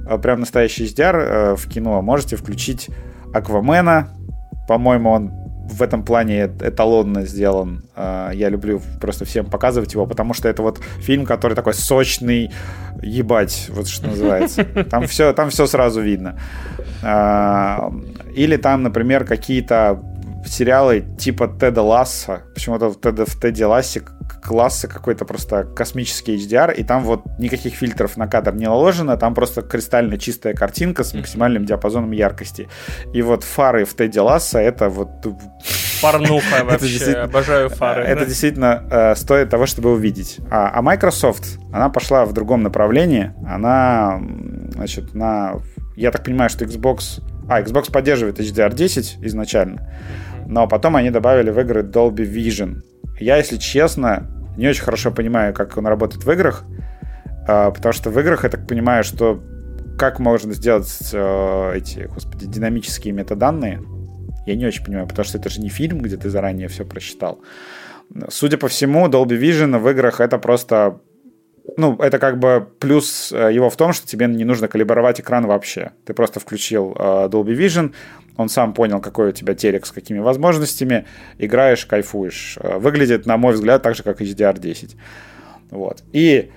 а, 0.07 0.17
прям 0.17 0.39
настоящий 0.39 0.85
HDR 0.85 1.15
э, 1.17 1.55
в 1.57 1.67
кино, 1.67 2.01
можете 2.01 2.37
включить 2.37 2.87
Аквамена. 3.33 4.13
По-моему, 4.69 5.11
он 5.11 5.31
в 5.69 5.81
этом 5.81 6.03
плане 6.03 6.45
эталонно 6.61 7.25
сделан. 7.25 7.83
А, 7.95 8.31
я 8.31 8.49
люблю 8.49 8.81
просто 8.99 9.25
всем 9.25 9.45
показывать 9.45 9.93
его, 9.93 10.05
потому 10.05 10.33
что 10.33 10.49
это 10.49 10.61
вот 10.61 10.79
фильм, 10.99 11.25
который 11.25 11.53
такой 11.53 11.73
сочный, 11.73 12.51
ебать, 13.01 13.67
вот 13.69 13.87
что 13.87 14.07
называется. 14.07 14.63
Там 14.89 15.07
все, 15.07 15.33
там 15.33 15.49
все 15.49 15.67
сразу 15.67 16.01
видно. 16.01 16.39
А, 17.03 17.91
или 18.35 18.57
там, 18.57 18.83
например, 18.83 19.25
какие-то 19.25 20.01
сериалы 20.47 21.05
типа 21.17 21.47
Теда 21.47 21.81
Ласса. 21.81 22.43
Почему-то 22.53 22.89
в, 22.89 22.99
Теда, 22.99 23.25
в 23.25 23.39
Теде 23.39 23.65
Лассе 23.65 24.01
класса 24.41 24.87
какой-то 24.87 25.25
просто 25.25 25.63
космический 25.63 26.35
HDR, 26.35 26.73
и 26.73 26.83
там 26.83 27.03
вот 27.03 27.23
никаких 27.39 27.75
фильтров 27.75 28.17
на 28.17 28.27
кадр 28.27 28.53
не 28.53 28.65
наложено, 28.65 29.17
там 29.17 29.33
просто 29.33 29.61
кристально 29.61 30.17
чистая 30.17 30.53
картинка 30.53 31.03
с 31.03 31.13
максимальным 31.13 31.65
диапазоном 31.65 32.11
яркости. 32.11 32.69
И 33.13 33.21
вот 33.21 33.43
фары 33.43 33.85
в 33.85 33.95
Теде 33.95 34.21
Ласса 34.21 34.59
это 34.59 34.89
вот 34.89 35.09
Порнуха 36.01 36.63
вообще, 36.63 37.13
обожаю 37.13 37.69
фары. 37.69 38.03
Это 38.03 38.25
действительно 38.25 38.83
э, 38.89 39.15
стоит 39.15 39.49
того, 39.49 39.65
чтобы 39.65 39.91
увидеть. 39.91 40.39
А, 40.49 40.71
а 40.73 40.81
Microsoft, 40.81 41.59
она 41.73 41.89
пошла 41.89 42.25
в 42.25 42.33
другом 42.33 42.63
направлении. 42.63 43.33
Она, 43.45 44.21
значит, 44.71 45.13
на... 45.13 45.55
Я 45.95 46.11
так 46.11 46.23
понимаю, 46.23 46.49
что 46.49 46.65
Xbox... 46.65 47.21
А, 47.49 47.61
Xbox 47.61 47.91
поддерживает 47.91 48.39
HDR10 48.39 49.25
изначально, 49.25 49.89
но 50.47 50.67
потом 50.67 50.95
они 50.95 51.11
добавили 51.11 51.51
в 51.51 51.59
игры 51.59 51.81
Dolby 51.81 52.25
Vision. 52.25 52.81
Я, 53.19 53.37
если 53.37 53.57
честно, 53.57 54.27
не 54.57 54.67
очень 54.67 54.83
хорошо 54.83 55.11
понимаю, 55.11 55.53
как 55.53 55.77
он 55.77 55.87
работает 55.87 56.23
в 56.23 56.31
играх, 56.31 56.63
э, 57.47 57.71
потому 57.71 57.93
что 57.93 58.09
в 58.09 58.19
играх, 58.19 58.43
я 58.43 58.49
так 58.49 58.67
понимаю, 58.67 59.03
что 59.03 59.43
как 59.97 60.19
можно 60.19 60.53
сделать 60.53 61.09
э, 61.13 61.71
эти, 61.75 62.09
господи, 62.13 62.45
динамические 62.45 63.13
метаданные, 63.13 63.81
я 64.45 64.55
не 64.55 64.65
очень 64.65 64.85
понимаю, 64.85 65.07
потому 65.07 65.25
что 65.25 65.37
это 65.37 65.49
же 65.49 65.59
не 65.59 65.69
фильм, 65.69 65.99
где 65.99 66.15
ты 66.15 66.29
заранее 66.29 66.69
все 66.69 66.85
просчитал. 66.85 67.39
Судя 68.29 68.57
по 68.57 68.69
всему, 68.69 69.07
Dolby 69.07 69.37
Vision 69.37 69.77
в 69.79 69.89
играх 69.89 70.21
это 70.21 70.37
просто 70.37 71.01
ну, 71.75 71.95
это 71.97 72.19
как 72.19 72.39
бы 72.39 72.67
плюс 72.79 73.31
э, 73.31 73.53
его 73.53 73.69
в 73.69 73.75
том, 73.75 73.91
что 73.91 74.07
тебе 74.07 74.27
не 74.27 74.45
нужно 74.45 74.67
калибровать 74.67 75.19
экран 75.19 75.45
вообще. 75.45 75.91
Ты 76.05 76.13
просто 76.13 76.39
включил 76.39 76.95
э, 76.97 77.27
Dolby 77.29 77.57
Vision, 77.57 77.93
он 78.37 78.49
сам 78.49 78.73
понял, 78.73 79.01
какой 79.01 79.29
у 79.29 79.31
тебя 79.31 79.55
телек 79.55 79.85
с 79.85 79.91
какими 79.91 80.19
возможностями, 80.19 81.05
играешь, 81.37 81.85
кайфуешь. 81.85 82.57
Э, 82.61 82.77
выглядит, 82.77 83.25
на 83.25 83.37
мой 83.37 83.53
взгляд, 83.53 83.81
так 83.81 83.95
же, 83.95 84.03
как 84.03 84.21
HDR10. 84.21 84.95
Вот. 85.71 86.03
И 86.13 86.51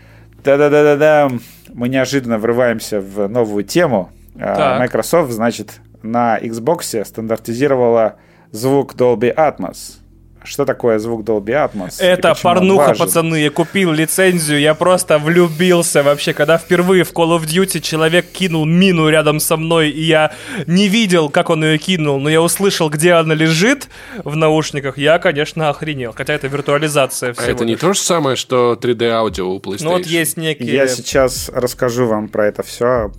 да-да-да-да-да, 0.45 1.31
мы 1.73 1.89
неожиданно 1.89 2.39
врываемся 2.39 3.01
в 3.01 3.27
новую 3.28 3.65
тему. 3.65 4.11
Так. 4.39 4.78
Microsoft, 4.78 5.32
значит, 5.32 5.81
на 6.03 6.39
Xbox 6.39 7.05
стандартизировала 7.05 8.16
звук 8.53 8.95
Dolby 8.95 9.35
Atmos. 9.35 9.99
Что 10.43 10.65
такое 10.65 10.99
звук 10.99 11.23
Dolby 11.23 11.71
Atmos? 11.71 11.97
Это 12.01 12.35
порнуха, 12.35 12.95
пацаны. 12.95 13.37
Я 13.37 13.51
купил 13.51 13.93
лицензию, 13.93 14.61
я 14.61 14.75
просто 14.75 15.19
влюбился 15.19 16.03
вообще. 16.03 16.33
Когда 16.33 16.57
впервые 16.57 17.05
в 17.05 17.12
Call 17.12 17.39
of 17.39 17.45
Duty 17.47 17.81
человек 17.81 18.27
кинул 18.33 18.65
мину 18.65 19.09
рядом 19.09 19.39
со 19.39 19.57
мной, 19.57 19.91
и 19.91 20.03
я 20.03 20.33
не 20.67 20.89
видел, 20.89 21.29
как 21.29 21.51
он 21.51 21.65
ее 21.65 21.79
кинул, 21.79 22.19
но 22.19 22.31
я 22.31 22.41
услышал, 22.41 22.89
где 22.89 23.12
она 23.12 23.35
лежит 23.35 23.89
в 24.25 24.35
наушниках, 24.35 24.97
я, 24.97 25.19
конечно, 25.19 25.69
охренел. 25.69 26.12
Хотя 26.17 26.35
это 26.35 26.47
виртуализация 26.47 27.33
всего. 27.35 27.47
А 27.47 27.51
это 27.51 27.65
не 27.65 27.77
то 27.77 27.93
же 27.93 28.01
самое, 28.01 28.37
что 28.37 28.79
3D-аудио 28.81 29.45
у 29.45 29.59
PlayStation? 29.59 29.85
Ну 29.85 29.91
вот 29.91 30.07
есть 30.07 30.37
некие... 30.37 30.73
Я 30.73 30.89
сейчас 30.89 31.51
расскажу 31.55 32.07
вам 32.07 32.29
про 32.29 32.47
это 32.47 32.62
все. 32.62 33.12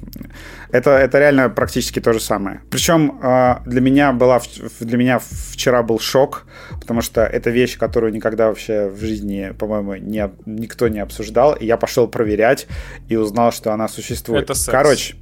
Это, 0.72 0.92
это 0.92 1.20
реально 1.20 1.50
практически 1.50 2.00
то 2.00 2.14
же 2.14 2.20
самое. 2.20 2.62
Причем 2.70 3.20
а, 3.22 3.62
для 3.66 3.82
меня 3.82 4.14
была 4.14 4.42
для 4.80 4.98
меня 4.98 5.20
вчера 5.20 5.84
был 5.84 6.00
шок, 6.00 6.46
потому 6.80 7.02
что 7.02 7.24
это 7.24 7.50
вещь, 7.50 7.78
которую 7.78 8.14
никогда 8.14 8.48
вообще 8.48 8.88
в 8.88 9.00
жизни, 9.00 9.54
по-моему, 9.58 9.96
не, 9.96 10.30
никто 10.46 10.88
не 10.88 11.00
обсуждал. 11.00 11.54
И 11.54 11.66
я 11.66 11.78
пошел 11.78 12.08
проверять 12.08 12.68
и 13.10 13.16
узнал, 13.16 13.52
что 13.52 13.74
она 13.74 13.88
существует. 13.88 14.44
Это 14.44 14.54
секс. 14.54 14.72
Короче, 14.72 15.16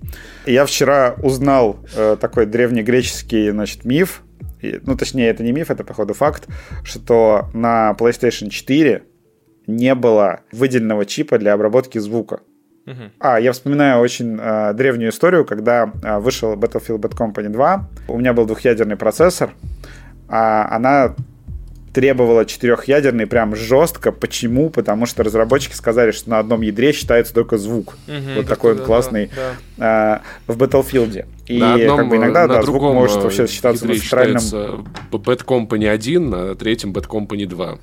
я 0.45 0.65
вчера 0.65 1.15
узнал 1.21 1.79
э, 1.95 2.17
такой 2.19 2.45
древнегреческий, 2.45 3.49
значит, 3.49 3.85
миф. 3.85 4.21
Ну, 4.61 4.97
точнее, 4.97 5.29
это 5.29 5.41
не 5.41 5.51
миф, 5.53 5.71
это, 5.71 5.83
походу, 5.83 6.13
факт, 6.13 6.47
что 6.83 7.49
на 7.53 7.95
PlayStation 7.97 8.49
4 8.49 9.03
не 9.67 9.95
было 9.95 10.41
выделенного 10.51 11.05
чипа 11.05 11.37
для 11.37 11.53
обработки 11.53 11.97
звука. 11.97 12.41
А, 13.19 13.39
я 13.39 13.51
вспоминаю 13.51 14.01
очень 14.01 14.37
э, 14.39 14.73
древнюю 14.73 15.11
историю, 15.11 15.45
когда 15.45 15.91
э, 16.01 16.19
вышел 16.19 16.55
Battlefield 16.55 16.99
Bad 16.99 17.15
Company 17.15 17.49
2. 17.49 17.89
У 18.07 18.17
меня 18.17 18.33
был 18.33 18.45
двухъядерный 18.45 18.95
процессор, 18.95 19.51
а 20.27 20.67
она 20.75 21.15
требовала 21.93 22.45
четырехъядерный 22.45 23.27
прям 23.27 23.55
жестко. 23.55 24.11
Почему? 24.11 24.69
Потому 24.69 25.05
что 25.05 25.23
разработчики 25.23 25.73
сказали, 25.73 26.11
что 26.11 26.29
на 26.29 26.39
одном 26.39 26.61
ядре 26.61 26.93
считается 26.93 27.33
только 27.33 27.57
звук. 27.57 27.97
Угу, 28.07 28.35
вот 28.37 28.47
такой 28.47 28.73
он 28.73 28.85
классный 28.85 29.29
да, 29.35 29.51
да. 29.77 30.21
Э, 30.47 30.51
в 30.51 30.57
Battlefield. 30.61 31.25
И 31.47 31.59
на 31.59 31.73
одном, 31.73 31.97
как 31.97 32.09
бы 32.09 32.17
иногда 32.17 32.47
да, 32.47 32.61
звук 32.61 32.81
может 32.81 33.23
вообще 33.23 33.47
считаться 33.47 33.85
на 33.85 33.95
центральном... 33.95 34.41
Bad 35.11 35.45
Company 35.45 35.87
1, 35.87 36.29
на 36.29 36.55
третьем 36.55 36.91
Bad 36.91 37.07
Company 37.07 37.45
2. 37.45 37.77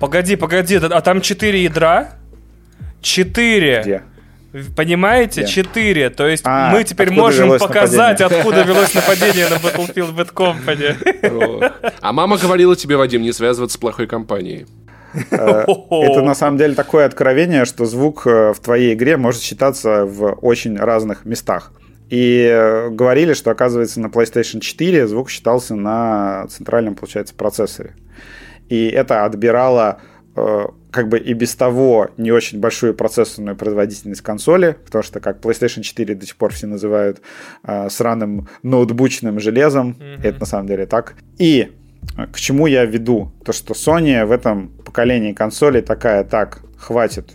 Погоди, 0.00 0.36
погоди, 0.36 0.76
а 0.76 1.00
там 1.00 1.20
четыре 1.20 1.64
ядра? 1.64 2.10
Четыре. 3.00 3.82
Где? 3.82 4.02
Понимаете? 4.76 5.46
Четыре. 5.46 6.10
То 6.10 6.26
есть 6.26 6.42
а, 6.46 6.70
мы 6.70 6.84
теперь 6.84 7.10
можем 7.10 7.58
показать, 7.58 8.20
нападение? 8.20 8.40
откуда 8.40 8.62
велось 8.66 8.94
нападение 8.94 9.48
на 9.48 9.54
Battlefield 9.54 10.14
Bad 10.14 10.32
Company. 10.32 11.92
А 12.00 12.12
мама 12.12 12.36
говорила 12.38 12.76
тебе, 12.76 12.96
Вадим, 12.96 13.22
не 13.22 13.32
связываться 13.32 13.74
с 13.74 13.78
плохой 13.78 14.06
компанией. 14.06 14.66
Э, 15.30 15.64
это 15.64 16.22
на 16.22 16.34
самом 16.34 16.58
деле 16.58 16.74
такое 16.74 17.06
откровение, 17.06 17.64
что 17.64 17.84
звук 17.86 18.26
э, 18.26 18.52
в 18.52 18.60
твоей 18.60 18.94
игре 18.94 19.16
может 19.16 19.42
считаться 19.42 20.04
в 20.04 20.34
очень 20.42 20.76
разных 20.76 21.24
местах. 21.24 21.72
И 22.08 22.46
э, 22.48 22.90
говорили, 22.90 23.34
что, 23.34 23.50
оказывается, 23.50 24.00
на 24.00 24.06
PlayStation 24.06 24.60
4 24.60 25.06
звук 25.08 25.30
считался 25.30 25.74
на 25.74 26.46
центральном, 26.48 26.94
получается, 26.94 27.34
процессоре. 27.34 27.94
И 28.68 28.88
это 28.88 29.24
отбирало 29.24 30.00
как 30.96 31.08
бы 31.08 31.18
и 31.18 31.34
без 31.34 31.54
того 31.54 32.08
не 32.16 32.32
очень 32.32 32.58
большую 32.58 32.94
процессорную 32.94 33.54
производительность 33.54 34.22
консоли, 34.22 34.76
потому 34.86 35.04
что 35.04 35.20
как 35.20 35.40
PlayStation 35.40 35.82
4 35.82 36.14
до 36.14 36.24
сих 36.24 36.36
пор 36.36 36.54
все 36.54 36.66
называют 36.66 37.20
э, 37.64 37.90
сраным 37.90 38.48
ноутбучным 38.62 39.38
железом, 39.38 39.98
mm-hmm. 40.00 40.22
это 40.22 40.40
на 40.40 40.46
самом 40.46 40.68
деле 40.68 40.86
так. 40.86 41.14
И 41.38 41.70
а, 42.16 42.26
к 42.28 42.36
чему 42.36 42.66
я 42.66 42.86
веду? 42.86 43.30
То, 43.44 43.52
что 43.52 43.74
Sony 43.74 44.24
в 44.24 44.32
этом 44.32 44.68
поколении 44.86 45.34
консолей 45.34 45.82
такая, 45.82 46.24
так, 46.24 46.62
хватит 46.78 47.32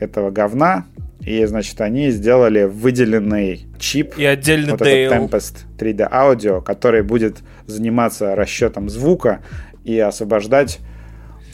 этого 0.00 0.32
говна, 0.32 0.86
и, 1.20 1.44
значит, 1.44 1.80
они 1.80 2.10
сделали 2.10 2.64
выделенный 2.64 3.66
чип. 3.78 4.18
И 4.18 4.24
отдельный 4.24 4.72
вот 4.72 4.80
Dale. 4.80 5.06
этот 5.06 5.32
Tempest 5.32 5.54
3D 5.78 6.10
Audio, 6.10 6.62
который 6.62 7.02
будет 7.02 7.38
заниматься 7.66 8.34
расчетом 8.34 8.88
звука 8.88 9.40
и 9.84 10.00
освобождать 10.00 10.80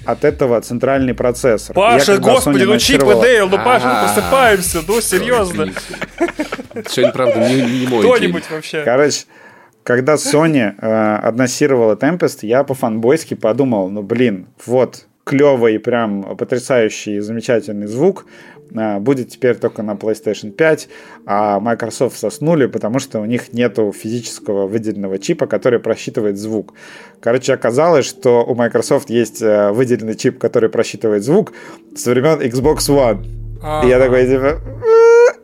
от 0.05 0.25
этого 0.25 0.61
центральный 0.61 1.15
процессор. 1.15 1.75
Паша, 1.75 2.13
я, 2.13 2.19
господи, 2.19 2.65
ну 2.65 2.79
чип 2.79 3.03
и 3.03 3.21
Дейл, 3.21 3.49
ну 3.49 3.59
Паша, 3.59 3.89
мы 3.89 4.07
просыпаемся, 4.07 4.81
ну 4.87 5.01
серьезно. 5.01 5.71
Сегодня, 6.89 7.13
правда, 7.13 7.49
не, 7.49 7.81
не 7.81 7.87
мой 7.87 8.01
Кто-нибудь 8.01 8.51
вообще. 8.51 8.83
Короче, 8.85 9.25
когда 9.83 10.15
Sony 10.15 10.75
э, 10.81 11.29
анонсировала 11.29 11.95
Tempest, 11.95 12.39
я 12.43 12.65
по-фанбойски 12.65 13.35
подумал, 13.35 13.91
ну 13.91 14.03
блин, 14.03 14.47
вот 14.67 15.07
клевый, 15.25 15.79
прям 15.79 16.37
потрясающий, 16.37 17.21
замечательный 17.21 17.87
звук. 17.87 18.27
А, 18.77 18.99
будет 18.99 19.29
теперь 19.31 19.55
только 19.57 19.83
на 19.83 19.93
PlayStation 19.93 20.51
5, 20.51 20.89
а 21.27 21.61
Microsoft 21.61 22.19
соснули, 22.19 22.67
потому 22.67 22.99
что 22.99 23.21
у 23.21 23.25
них 23.25 23.53
нету 23.53 23.93
физического 23.93 24.67
выделенного 24.67 25.19
чипа, 25.19 25.47
который 25.47 25.79
просчитывает 25.79 26.37
звук. 26.37 26.75
Короче, 27.21 27.55
оказалось, 27.55 28.07
что 28.07 28.45
у 28.45 28.55
Microsoft 28.55 29.11
есть 29.11 29.43
э, 29.43 29.71
выделенный 29.71 30.17
чип, 30.17 30.39
который 30.39 30.69
просчитывает 30.69 31.23
звук 31.23 31.53
со 31.95 32.11
времен 32.11 32.41
Xbox 32.41 32.79
One. 32.89 33.27
А-а-а. 33.63 33.87
И 33.87 33.89
я 33.89 33.99
такой, 33.99 34.27
типа... 34.27 34.61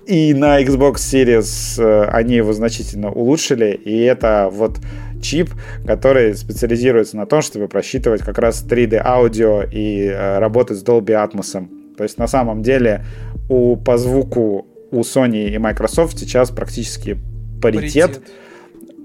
И 0.07 0.35
на 0.35 0.61
Xbox 0.61 0.97
Series 0.97 1.81
э, 1.81 2.05
они 2.11 2.35
его 2.35 2.53
значительно 2.53 3.13
улучшили, 3.13 3.71
и 3.73 4.01
это 4.01 4.49
вот 4.51 4.79
чип, 5.23 5.51
который 5.87 6.35
специализируется 6.35 7.17
на 7.17 7.27
том, 7.27 7.43
чтобы 7.43 7.69
просчитывать 7.69 8.23
как 8.23 8.39
раз 8.39 8.67
3D 8.69 9.01
аудио 9.05 9.63
и 9.63 10.07
э, 10.07 10.39
работать 10.41 10.79
с 10.79 10.85
Dolby 10.85 11.11
Atmos. 11.11 11.80
То 12.01 12.05
есть 12.05 12.17
на 12.17 12.29
самом 12.29 12.63
деле 12.63 13.05
у, 13.51 13.77
по 13.77 13.99
звуку 13.99 14.67
у 14.91 15.01
Sony 15.01 15.51
и 15.51 15.59
Microsoft 15.59 16.19
сейчас 16.19 16.51
практически 16.51 17.19
паритет, 17.61 18.23
паритет. 18.23 18.23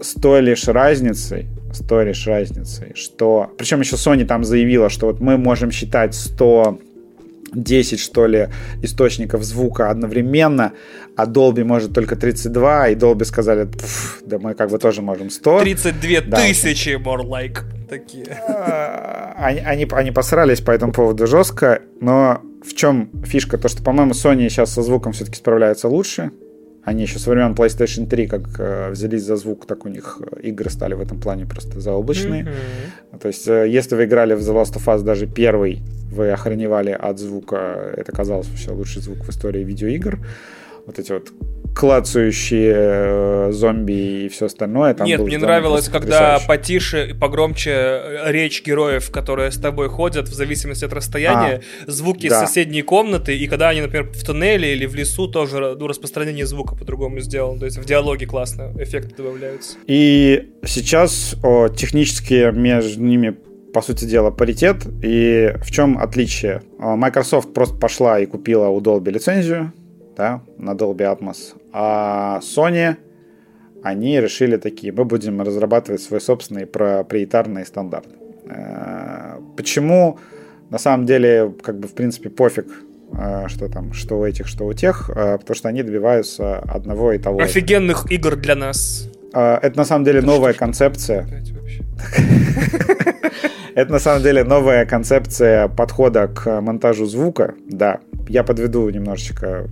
с 0.02 0.14
той 0.14 0.40
лишь 0.40 0.66
разницей, 0.70 1.48
с 1.74 1.86
той 1.86 2.06
лишь 2.06 2.26
разницей, 2.26 2.94
что... 2.96 3.52
Причем 3.58 3.82
еще 3.82 3.98
Sony 3.98 4.24
там 4.24 4.46
заявила, 4.46 4.88
что 4.88 5.08
вот 5.08 5.20
мы 5.20 5.38
можем 5.38 5.72
считать 5.72 6.16
100 6.16 6.80
10, 7.54 8.00
что 8.00 8.28
ли, 8.28 8.50
источников 8.82 9.44
звука 9.44 9.90
одновременно, 9.90 10.74
а 11.16 11.26
Dolby 11.26 11.64
может 11.64 11.94
только 11.94 12.16
32, 12.16 12.90
и 12.90 12.96
Dolby 12.96 13.26
сказали, 13.26 13.68
да 14.26 14.40
мы 14.40 14.54
как 14.54 14.70
бы 14.70 14.78
тоже 14.78 15.02
можем 15.02 15.30
100. 15.30 15.62
32 15.62 16.22
да, 16.28 16.38
тысячи, 16.38 16.90
more 16.90 17.24
like, 17.24 17.60
такие. 17.90 18.26
А, 18.48 19.34
они, 19.38 19.60
они, 19.60 19.88
они 19.92 20.12
посрались 20.12 20.62
по 20.62 20.72
этому 20.72 20.92
поводу 20.92 21.28
жестко, 21.28 21.82
но 22.02 22.42
в 22.64 22.74
чем 22.74 23.10
фишка? 23.24 23.58
То, 23.58 23.70
что, 23.70 23.84
по-моему, 23.84 24.12
Sony 24.12 24.50
сейчас 24.50 24.74
со 24.74 24.82
звуком 24.82 25.14
все-таки 25.14 25.38
справляется 25.38 25.88
лучше, 25.88 26.32
они 26.86 27.02
еще 27.02 27.20
со 27.20 27.32
времен 27.32 27.54
PlayStation 27.54 28.08
3 28.08 28.28
как 28.28 28.42
э, 28.60 28.92
взялись 28.92 29.24
за 29.24 29.36
звук, 29.36 29.66
так 29.66 29.86
у 29.86 29.90
них 29.90 30.22
э, 30.22 30.42
игры 30.42 30.70
стали 30.70 30.94
в 30.94 31.02
этом 31.02 31.20
плане 31.20 31.46
просто 31.46 31.80
заоблачные. 31.80 32.44
Mm-hmm. 32.44 33.20
То 33.20 33.28
есть, 33.28 33.48
э, 33.48 33.68
если 33.68 33.96
вы 33.96 34.06
играли 34.06 34.36
в 34.36 34.40
The 34.40 34.54
Last 34.54 34.76
of 34.76 34.86
Us 34.86 35.02
даже 35.02 35.26
первый, 35.26 35.82
вы 36.12 36.30
охреневали 36.30 36.92
от 36.92 37.18
звука, 37.18 37.92
это 37.98 38.12
казалось 38.12 38.48
вообще 38.48 38.72
лучший 38.72 39.02
звук 39.02 39.18
в 39.26 39.30
истории 39.30 39.64
видеоигр. 39.64 40.20
Вот 40.86 41.00
эти 41.00 41.12
вот 41.12 41.32
клацающие 41.76 42.74
э, 42.76 43.52
зомби 43.52 44.26
и 44.26 44.30
все 44.30 44.46
остальное. 44.46 44.94
Там 44.94 45.06
Нет, 45.06 45.20
мне 45.20 45.38
нравилось, 45.38 45.90
когда 45.90 46.40
потише 46.48 47.10
и 47.10 47.14
погромче 47.14 47.72
э, 47.72 48.32
речь 48.32 48.64
героев, 48.64 49.12
которые 49.12 49.52
с 49.52 49.58
тобой 49.58 49.90
ходят, 49.90 50.30
в 50.30 50.34
зависимости 50.34 50.86
от 50.86 50.94
расстояния, 50.94 51.62
а, 51.86 51.92
звуки 51.92 52.30
да. 52.30 52.46
соседней 52.46 52.82
комнаты, 52.82 53.38
и 53.38 53.46
когда 53.48 53.70
они, 53.70 53.82
например, 53.82 54.10
в 54.10 54.24
туннеле 54.24 54.74
или 54.74 54.86
в 54.86 54.96
лесу, 54.96 55.28
тоже 55.28 55.76
ну, 55.78 55.88
распространение 55.88 56.46
звука 56.46 56.76
по-другому 56.76 57.20
сделано. 57.20 57.60
То 57.60 57.66
есть 57.66 57.78
в 57.78 57.84
диалоге 57.84 58.26
классно 58.26 58.72
эффекты 58.80 59.14
добавляются. 59.16 59.78
И 59.86 60.54
сейчас 60.66 61.36
о, 61.44 61.68
технически 61.68 62.52
между 62.54 63.02
ними 63.04 63.36
по 63.74 63.82
сути 63.82 64.06
дела, 64.06 64.32
паритет. 64.32 64.88
И 65.04 65.54
в 65.62 65.70
чем 65.70 65.98
отличие? 65.98 66.62
Microsoft 66.80 67.54
просто 67.54 67.76
пошла 67.76 68.22
и 68.22 68.26
купила 68.26 68.70
у 68.70 68.80
Dolby 68.80 69.12
лицензию, 69.12 69.74
да, 70.16 70.42
на 70.58 70.72
Dolby 70.72 71.02
Atmos. 71.02 71.56
А 71.72 72.40
Sony, 72.42 72.96
они 73.84 74.20
решили 74.20 74.58
такие, 74.58 74.92
мы 74.94 75.06
будем 75.06 75.42
разрабатывать 75.42 76.02
свой 76.02 76.22
собственный 76.22 76.66
проприетарный 76.66 77.66
стандарт. 77.66 78.08
Э, 78.48 79.40
почему? 79.56 80.20
На 80.70 80.80
самом 80.80 81.06
деле, 81.06 81.54
как 81.62 81.80
бы, 81.80 81.88
в 81.88 81.94
принципе, 81.94 82.30
пофиг, 82.30 82.68
э, 83.14 83.48
что 83.48 83.70
там, 83.70 83.94
что 83.94 84.20
у 84.20 84.26
этих, 84.26 84.48
что 84.48 84.66
у 84.66 84.74
тех, 84.74 85.10
э, 85.10 85.38
потому 85.38 85.56
что 85.56 85.70
они 85.70 85.84
добиваются 85.84 86.58
одного 86.60 87.14
и 87.14 87.20
того. 87.20 87.40
Офигенных 87.42 88.12
игр 88.12 88.36
для 88.36 88.56
нас. 88.56 89.10
Это 89.34 89.74
на 89.76 89.84
самом 89.84 90.06
деле 90.06 90.22
новая 90.22 90.54
концепция. 90.54 91.28
Это 93.76 93.92
на 93.92 94.00
самом 94.00 94.24
деле 94.24 94.46
новая 94.46 94.86
концепция 94.86 95.68
подхода 95.68 96.30
к 96.30 96.62
монтажу 96.62 97.06
звука. 97.06 97.54
Да, 97.70 98.00
я 98.30 98.46
подведу 98.46 98.90
немножечко 98.90 99.68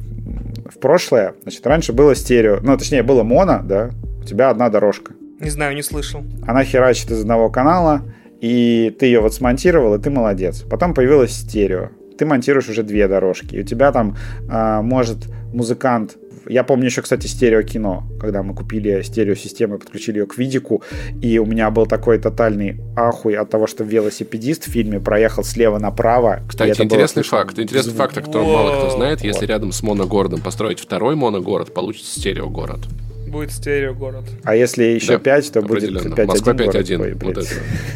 прошлое. 0.84 1.36
Значит, 1.44 1.66
раньше 1.66 1.94
было 1.94 2.14
стерео, 2.14 2.60
ну, 2.62 2.78
точнее, 2.78 3.04
было 3.04 3.24
моно, 3.24 3.62
да, 3.64 3.92
у 4.22 4.26
тебя 4.26 4.50
одна 4.50 4.70
дорожка. 4.70 5.14
Не 5.40 5.50
знаю, 5.50 5.76
не 5.76 5.82
слышал. 5.82 6.22
Она 6.46 6.66
херачит 6.66 7.10
из 7.10 7.22
одного 7.22 7.50
канала, 7.50 8.02
и 8.42 8.94
ты 9.00 9.06
ее 9.06 9.22
вот 9.22 9.34
смонтировал, 9.34 9.96
и 9.96 10.02
ты 10.02 10.10
молодец. 10.10 10.64
Потом 10.70 10.94
появилось 10.94 11.32
стерео. 11.32 11.90
Ты 12.18 12.26
монтируешь 12.26 12.68
уже 12.68 12.84
две 12.84 13.08
дорожки, 13.08 13.56
и 13.56 13.62
у 13.62 13.64
тебя 13.64 13.94
там 13.94 14.18
э, 14.52 14.82
может 14.82 15.20
музыкант 15.54 16.18
я 16.48 16.64
помню 16.64 16.86
еще, 16.86 17.02
кстати, 17.02 17.28
стереокино, 17.28 18.04
когда 18.20 18.44
мы 18.44 18.54
купили 18.54 19.02
стереосистему 19.02 19.76
и 19.76 19.80
подключили 19.80 20.20
ее 20.20 20.26
к 20.26 20.38
видику, 20.38 20.84
и 21.22 21.38
у 21.40 21.46
меня 21.46 21.70
был 21.72 21.86
такой 21.86 22.18
тотальный 22.20 22.80
ахуй 22.96 23.36
от 23.36 23.50
того, 23.50 23.68
что 23.68 23.84
велосипедист 23.84 24.68
в 24.68 24.72
фильме 24.72 25.00
проехал 25.00 25.44
слева 25.44 25.80
направо. 25.80 26.42
Кстати, 26.48 26.82
интересный 26.82 27.24
факт. 27.24 27.60
Интересный 27.60 27.94
факт, 27.94 28.18
о 28.18 28.22
котором 28.22 28.48
мало 28.48 28.78
кто 28.78 28.90
знает. 28.92 29.22
Если 29.22 29.46
рядом 29.46 29.72
с 29.72 29.84
моногородом 29.84 30.42
построить 30.42 30.80
второй 30.80 31.16
моногород, 31.16 31.74
получится 31.74 32.20
стереогород 32.20 32.82
будет 33.34 33.52
стерео-город. 33.52 34.24
А 34.44 34.56
если 34.56 34.84
еще 34.84 35.14
да, 35.14 35.20
5, 35.20 35.52
то 35.52 35.62
будет 35.62 35.90
5.1 35.92 36.26
Москва 36.26 36.54
5.1. 36.54 37.24
Вот 37.24 37.38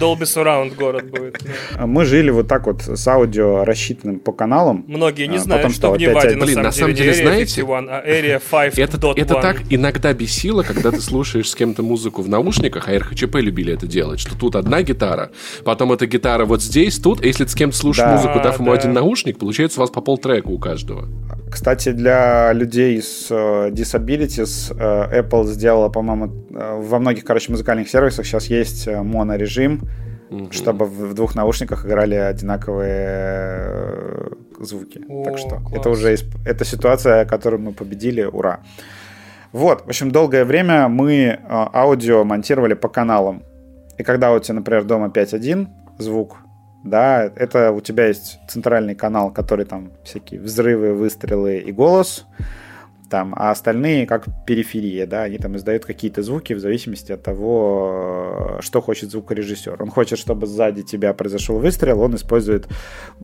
Dolby 0.01 0.23
Surround 0.23 0.75
город 0.75 1.09
будет. 1.09 1.39
Да. 1.75 1.85
Мы 1.85 2.03
жили 2.05 2.31
вот 2.31 2.47
так 2.47 2.65
вот 2.65 2.81
с 2.81 3.07
аудио 3.07 3.63
рассчитанным 3.63 4.19
по 4.19 4.33
каналам. 4.33 4.83
Многие 4.87 5.27
не 5.27 5.37
а 5.37 5.39
знают, 5.39 5.71
что 5.73 5.91
в 5.91 5.97
Неваде 5.97 6.35
на, 6.35 6.45
Блин, 6.45 6.61
на 6.61 6.71
самом 6.71 6.95
деле, 6.95 7.13
знаете, 7.13 7.61
51, 7.61 7.89
а 7.89 8.03
Area 8.05 8.41
5. 8.51 8.79
Это, 8.79 9.13
это 9.15 9.33
так 9.35 9.61
иногда 9.69 10.13
бесило, 10.13 10.63
когда 10.63 10.91
ты 10.91 10.99
слушаешь 10.99 11.49
с 11.49 11.55
кем-то 11.55 11.83
музыку 11.83 12.21
в 12.21 12.29
наушниках, 12.29 12.89
а 12.89 12.97
РХЧП 12.97 13.35
любили 13.35 13.73
это 13.73 13.87
делать, 13.87 14.19
что 14.19 14.37
тут 14.37 14.55
одна 14.55 14.81
гитара, 14.81 15.31
потом 15.63 15.93
эта 15.93 16.07
гитара 16.07 16.45
вот 16.45 16.63
здесь, 16.63 16.97
тут, 16.97 17.21
а 17.21 17.27
если 17.27 17.45
ты 17.45 17.51
с 17.51 17.55
кем-то 17.55 17.77
слушаешь 17.77 18.09
да, 18.09 18.15
музыку, 18.15 18.39
дав 18.43 18.59
ему 18.59 18.71
один 18.71 18.93
наушник, 18.93 19.37
получается 19.37 19.79
у 19.79 19.81
вас 19.81 19.91
по 19.91 20.01
полтрека 20.01 20.47
у 20.47 20.57
каждого. 20.57 21.07
Кстати, 21.51 21.91
для 21.91 22.51
людей 22.53 23.01
с 23.01 23.31
uh, 23.31 23.71
disabilities 23.71 24.75
uh, 24.75 25.26
Apple 25.27 25.45
сделала, 25.45 25.89
по-моему, 25.89 26.25
uh, 26.25 26.81
во 26.81 26.99
многих, 26.99 27.25
короче, 27.25 27.51
музыкальных 27.51 27.89
сервисах 27.89 28.25
сейчас 28.25 28.47
есть 28.47 28.87
монорежим, 28.87 29.81
угу. 30.29 30.51
чтобы 30.51 30.85
в, 30.85 31.09
в 31.09 31.13
двух 31.13 31.35
наушниках 31.35 31.85
играли 31.85 32.15
одинаковые 32.15 34.31
звуки. 34.59 35.01
О, 35.07 35.23
так 35.23 35.37
что 35.37 35.57
класс. 35.57 35.73
это 35.73 35.89
уже 35.89 36.17
это 36.45 36.65
ситуация, 36.65 37.25
которую 37.25 37.61
мы 37.61 37.73
победили, 37.73 38.23
ура. 38.23 38.61
Вот, 39.51 39.85
в 39.85 39.89
общем, 39.89 40.11
долгое 40.11 40.45
время 40.45 40.87
мы 40.87 41.39
аудио 41.49 42.23
монтировали 42.23 42.73
по 42.73 42.89
каналам. 42.89 43.43
И 43.97 44.03
когда 44.03 44.33
у 44.33 44.39
тебя, 44.39 44.55
например, 44.55 44.83
дома 44.83 45.07
5.1 45.07 45.67
звук, 45.97 46.37
да, 46.83 47.31
это 47.35 47.71
у 47.71 47.81
тебя 47.81 48.07
есть 48.07 48.39
центральный 48.47 48.95
канал, 48.95 49.31
который 49.31 49.65
там 49.65 49.91
всякие 50.03 50.39
взрывы, 50.39 50.93
выстрелы 50.93 51.57
и 51.57 51.71
голос, 51.71 52.25
там, 53.09 53.33
а 53.37 53.51
остальные 53.51 54.05
как 54.05 54.25
периферия, 54.45 55.05
да, 55.05 55.23
они 55.23 55.37
там 55.37 55.55
издают 55.55 55.85
какие-то 55.85 56.23
звуки 56.23 56.53
в 56.53 56.59
зависимости 56.59 57.11
от 57.11 57.23
того, 57.23 58.57
что 58.61 58.81
хочет 58.81 59.11
звукорежиссер. 59.11 59.81
Он 59.81 59.89
хочет, 59.89 60.19
чтобы 60.19 60.47
сзади 60.47 60.83
тебя 60.83 61.13
произошел 61.13 61.59
выстрел, 61.59 62.01
он 62.01 62.15
использует, 62.15 62.67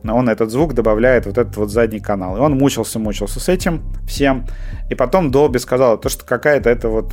он 0.02 0.28
этот 0.28 0.50
звук 0.50 0.74
добавляет 0.74 1.26
вот 1.26 1.38
этот 1.38 1.56
вот 1.56 1.70
задний 1.70 2.00
канал. 2.00 2.36
И 2.36 2.40
он 2.40 2.58
мучился, 2.58 2.98
мучился 2.98 3.40
с 3.40 3.48
этим 3.48 3.82
всем. 4.06 4.46
И 4.90 4.94
потом 4.94 5.30
Долби 5.30 5.58
сказал, 5.58 5.98
то, 5.98 6.08
что 6.08 6.24
какая-то 6.24 6.70
это 6.70 6.88
вот 6.88 7.12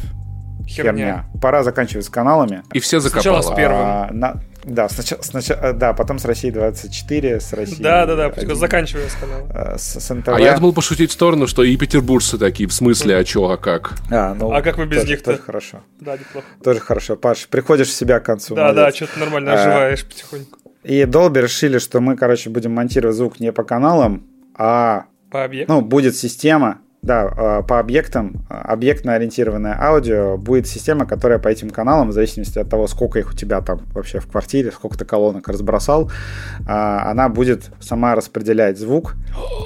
херня. 0.67 0.91
херня. 0.91 1.25
Пора 1.41 1.63
заканчивать 1.63 2.05
с 2.05 2.09
каналами. 2.09 2.63
И 2.73 2.79
все 2.79 2.99
закопало. 2.99 3.41
Сначала 3.41 3.53
с 3.53 3.55
первым. 3.55 3.79
А, 3.79 4.09
на, 4.11 4.41
да, 4.63 4.89
сначала, 4.89 5.21
сначала, 5.21 5.59
э, 5.59 5.73
да, 5.73 5.93
потом 5.93 6.19
с 6.19 6.25
России 6.25 6.49
24, 6.49 7.39
с 7.39 7.53
России... 7.53 7.81
Да, 7.81 8.05
да, 8.05 8.15
да, 8.15 8.55
заканчивая 8.55 9.09
с 9.09 9.15
каналом. 9.15 9.49
Э, 9.53 9.77
с, 9.77 9.99
с 9.99 10.13
НТВ. 10.13 10.29
А 10.29 10.39
я 10.39 10.55
думал 10.55 10.73
пошутить 10.73 11.09
в 11.09 11.13
сторону, 11.13 11.47
что 11.47 11.63
и 11.63 11.75
петербуржцы 11.77 12.37
такие, 12.37 12.67
в 12.69 12.73
смысле, 12.73 13.17
а 13.17 13.23
чё, 13.23 13.49
а 13.49 13.57
как? 13.57 13.93
А, 14.09 14.33
ну, 14.33 14.51
а 14.51 14.61
как 14.61 14.77
вы 14.77 14.85
без 14.85 15.05
них-то? 15.05 15.31
Тоже 15.31 15.43
хорошо. 15.43 15.83
Да, 15.99 16.17
неплохо. 16.17 16.47
Тоже 16.63 16.79
хорошо. 16.79 17.15
Паш, 17.15 17.47
приходишь 17.47 17.87
в 17.87 17.93
себя 17.93 18.19
к 18.19 18.25
концу. 18.25 18.55
Да, 18.55 18.73
молодец. 18.73 18.83
да, 18.83 18.91
что-то 18.91 19.19
нормально 19.19 19.53
оживаешь 19.53 20.03
а, 20.03 20.05
потихоньку. 20.05 20.59
И 20.83 21.05
Долби 21.05 21.41
решили, 21.41 21.77
что 21.77 21.99
мы, 21.99 22.15
короче, 22.15 22.49
будем 22.49 22.73
монтировать 22.73 23.15
звук 23.15 23.39
не 23.39 23.51
по 23.51 23.63
каналам, 23.63 24.25
а... 24.55 25.05
По 25.29 25.43
объектам? 25.43 25.77
Ну, 25.77 25.81
будет 25.81 26.15
система, 26.15 26.79
да, 27.01 27.21
а, 27.35 27.61
по 27.63 27.79
объектам, 27.79 28.45
а, 28.47 28.73
объектно-ориентированное 28.73 29.75
аудио 29.79 30.37
будет 30.37 30.67
система, 30.67 31.05
которая 31.07 31.39
по 31.39 31.47
этим 31.47 31.71
каналам, 31.71 32.09
в 32.09 32.11
зависимости 32.11 32.59
от 32.59 32.69
того, 32.69 32.87
сколько 32.87 33.17
их 33.17 33.31
у 33.31 33.35
тебя 33.35 33.61
там 33.61 33.81
вообще 33.93 34.19
в 34.19 34.27
квартире, 34.27 34.71
сколько 34.71 34.99
ты 34.99 35.05
колонок 35.05 35.47
разбросал, 35.47 36.11
а, 36.67 37.09
она 37.09 37.27
будет 37.29 37.71
сама 37.79 38.13
распределять 38.13 38.77
звук, 38.77 39.15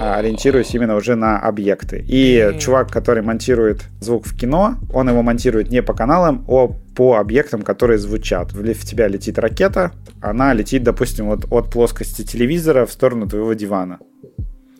ориентируясь 0.00 0.74
именно 0.74 0.96
уже 0.96 1.14
на 1.14 1.38
объекты. 1.38 2.02
И 2.08 2.56
чувак, 2.58 2.90
который 2.90 3.22
монтирует 3.22 3.84
звук 4.00 4.26
в 4.26 4.36
кино, 4.36 4.76
он 4.92 5.08
его 5.10 5.22
монтирует 5.22 5.70
не 5.70 5.82
по 5.82 5.92
каналам, 5.92 6.44
а 6.48 6.68
по 6.96 7.16
объектам, 7.16 7.60
которые 7.60 7.98
звучат. 7.98 8.52
В 8.52 8.86
тебя 8.86 9.08
летит 9.08 9.38
ракета, 9.38 9.92
она 10.22 10.54
летит, 10.54 10.82
допустим, 10.82 11.26
вот 11.26 11.44
от 11.50 11.70
плоскости 11.70 12.22
телевизора 12.22 12.86
в 12.86 12.92
сторону 12.92 13.28
твоего 13.28 13.52
дивана. 13.52 13.98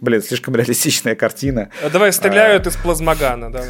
Блин, 0.00 0.22
слишком 0.22 0.54
реалистичная 0.56 1.14
картина. 1.14 1.70
А 1.82 1.90
давай 1.90 2.12
стреляют 2.12 2.66
а, 2.66 2.70
из 2.70 2.76
плазмогана, 2.76 3.50
давай 3.50 3.68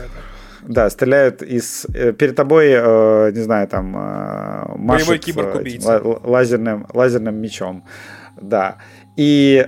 Да, 0.62 0.90
стреляют 0.90 1.42
из... 1.42 1.86
Э, 1.94 2.12
перед 2.12 2.34
тобой, 2.34 2.68
э, 2.70 3.32
не 3.32 3.42
знаю, 3.42 3.68
там... 3.68 3.96
Э, 3.96 4.76
машут, 4.76 5.08
Боевой 5.08 5.18
киборг-убийца. 5.18 6.00
Лазерным, 6.02 6.86
лазерным 6.92 7.36
мечом. 7.36 7.84
Да. 8.40 8.78
И 9.16 9.66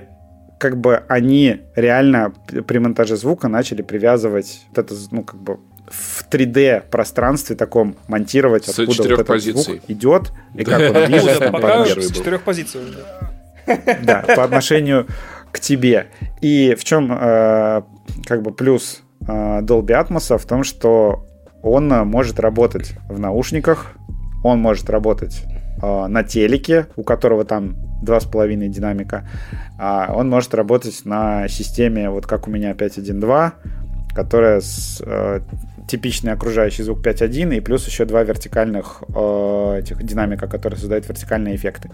как 0.59 0.77
бы 0.77 1.03
они 1.07 1.61
реально 1.75 2.33
при 2.67 2.79
монтаже 2.79 3.15
звука 3.15 3.47
начали 3.47 3.81
привязывать 3.81 4.65
вот 4.69 4.77
это, 4.77 4.95
ну, 5.11 5.23
как 5.23 5.39
бы 5.39 5.59
в 5.87 6.27
3D 6.29 6.83
пространстве 6.91 7.55
таком 7.55 7.95
монтировать, 8.07 8.65
с 8.65 8.77
откуда 8.77 9.03
вот 9.03 9.11
этот 9.11 9.27
позиций. 9.27 9.63
звук 9.63 9.79
идет, 9.87 10.31
и 10.53 10.63
как 10.63 10.95
он 10.95 11.05
движется. 11.05 11.51
Пока 11.51 11.85
с 11.85 12.11
четырех 12.11 12.41
позиций 12.41 12.81
уже. 12.81 13.05
Да, 14.03 14.23
по 14.35 14.43
отношению 14.43 15.07
к 15.51 15.59
тебе. 15.59 16.07
И 16.41 16.75
в 16.77 16.83
чем 16.83 17.11
э, 17.11 17.81
как 18.25 18.41
бы 18.41 18.51
плюс 18.51 19.01
э, 19.21 19.61
Dolby 19.61 20.07
Atmos 20.07 20.37
в 20.37 20.45
том, 20.45 20.63
что 20.63 21.25
он 21.61 21.89
может 22.07 22.39
работать 22.39 22.93
в 23.09 23.19
наушниках, 23.19 23.93
он 24.43 24.59
может 24.59 24.89
работать 24.89 25.43
э, 25.81 26.07
на 26.07 26.23
телеке, 26.23 26.87
у 26.95 27.03
которого 27.03 27.45
там 27.45 27.75
2,5 28.03 28.67
динамика, 28.67 29.27
а 29.77 30.13
он 30.15 30.29
может 30.29 30.53
работать 30.53 31.01
на 31.05 31.47
системе, 31.47 32.09
вот 32.09 32.25
как 32.25 32.47
у 32.47 32.51
меня 32.51 32.71
5.1.2, 32.71 33.51
которая 34.15 34.61
с 34.61 35.01
э, 35.05 35.41
типичный 35.87 36.33
окружающий 36.33 36.83
звук 36.83 37.05
5.1 37.05 37.57
и 37.57 37.59
плюс 37.59 37.85
еще 37.87 38.05
два 38.05 38.23
вертикальных 38.23 39.03
э, 39.13 39.79
этих 39.79 40.03
динамика, 40.03 40.47
которые 40.47 40.79
создают 40.79 41.07
вертикальные 41.07 41.55
эффекты. 41.55 41.89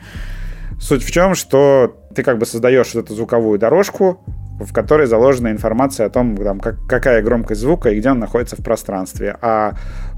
Суть 0.80 1.04
в 1.04 1.12
чем, 1.12 1.36
что 1.36 1.98
ты 2.14 2.24
как 2.24 2.38
бы 2.38 2.46
создаешь 2.46 2.94
вот 2.94 3.06
эту 3.06 3.16
звуковую 3.16 3.60
дорожку, 3.60 4.24
в 4.60 4.72
которой 4.72 5.06
заложена 5.06 5.50
информация 5.50 6.06
о 6.06 6.10
том, 6.10 6.38
там, 6.38 6.60
как, 6.60 6.76
какая 6.88 7.22
громкость 7.22 7.62
звука 7.62 7.90
и 7.90 8.00
где 8.00 8.12
он 8.12 8.20
находится 8.20 8.56
в 8.56 8.64
пространстве. 8.64 9.38
А 9.42 9.74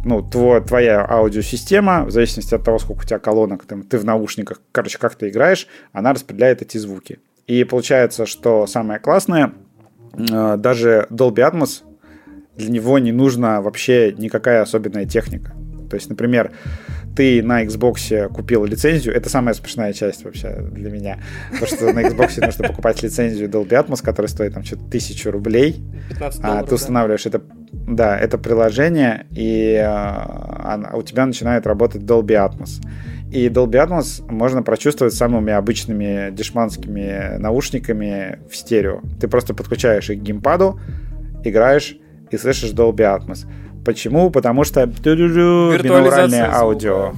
ну, 0.05 0.21
твой, 0.21 0.61
твоя 0.61 1.05
аудиосистема, 1.07 2.05
в 2.05 2.11
зависимости 2.11 2.53
от 2.53 2.63
того, 2.63 2.77
сколько 2.77 3.01
у 3.01 3.05
тебя 3.05 3.19
колонок, 3.19 3.65
там, 3.65 3.83
ты 3.83 3.97
в 3.97 4.05
наушниках, 4.05 4.61
короче, 4.71 4.99
как 4.99 5.15
ты 5.15 5.29
играешь, 5.29 5.67
она 5.91 6.13
распределяет 6.13 6.61
эти 6.61 6.77
звуки. 6.77 7.19
И 7.47 7.63
получается, 7.63 8.25
что 8.25 8.67
самое 8.67 8.99
классное, 8.99 9.53
э, 10.13 10.57
даже 10.57 11.07
Dolby 11.09 11.49
Atmos 11.49 11.83
для 12.55 12.69
него 12.69 12.99
не 12.99 13.11
нужна 13.11 13.61
вообще 13.61 14.13
никакая 14.17 14.61
особенная 14.61 15.05
техника. 15.05 15.53
То 15.89 15.95
есть, 15.95 16.09
например, 16.09 16.51
ты 17.15 17.41
на 17.43 17.63
Xbox 17.63 18.27
купил 18.29 18.65
лицензию, 18.65 19.15
это 19.15 19.29
самая 19.29 19.53
смешная 19.53 19.93
часть 19.93 20.23
вообще 20.23 20.55
для 20.71 20.89
меня, 20.89 21.19
потому 21.51 21.67
что 21.67 21.93
на 21.93 21.99
Xbox 22.01 22.43
нужно 22.45 22.67
покупать 22.67 23.01
лицензию 23.03 23.49
Dolby 23.49 23.69
Atmos, 23.69 24.03
которая 24.03 24.29
стоит 24.29 24.53
там 24.53 24.63
что-то 24.63 24.83
тысячу 24.89 25.31
рублей, 25.31 25.81
15 26.09 26.39
а 26.43 26.63
ты 26.63 26.75
устанавливаешь 26.75 27.25
это, 27.25 27.41
да, 27.71 28.17
это 28.17 28.37
приложение, 28.37 29.25
и 29.31 29.75
а, 29.83 30.91
у 30.93 31.01
тебя 31.01 31.25
начинает 31.25 31.65
работать 31.65 32.03
Dolby 32.03 32.35
Atmos. 32.35 32.81
И 33.31 33.47
Dolby 33.47 33.85
Atmos 33.85 34.23
можно 34.31 34.63
прочувствовать 34.63 35.13
самыми 35.13 35.51
обычными 35.51 36.31
дешманскими 36.31 37.37
наушниками 37.37 38.39
в 38.49 38.55
стерео. 38.55 39.01
Ты 39.19 39.27
просто 39.27 39.53
подключаешь 39.53 40.09
их 40.09 40.19
к 40.19 40.23
геймпаду, 40.23 40.79
играешь 41.43 41.97
и 42.31 42.37
слышишь 42.37 42.71
Dolby 42.71 42.99
Atmos. 42.99 43.45
Почему? 43.87 44.29
Потому 44.31 44.65
что 44.65 44.85
бинауральное 44.85 46.53
аудио. 46.53 47.13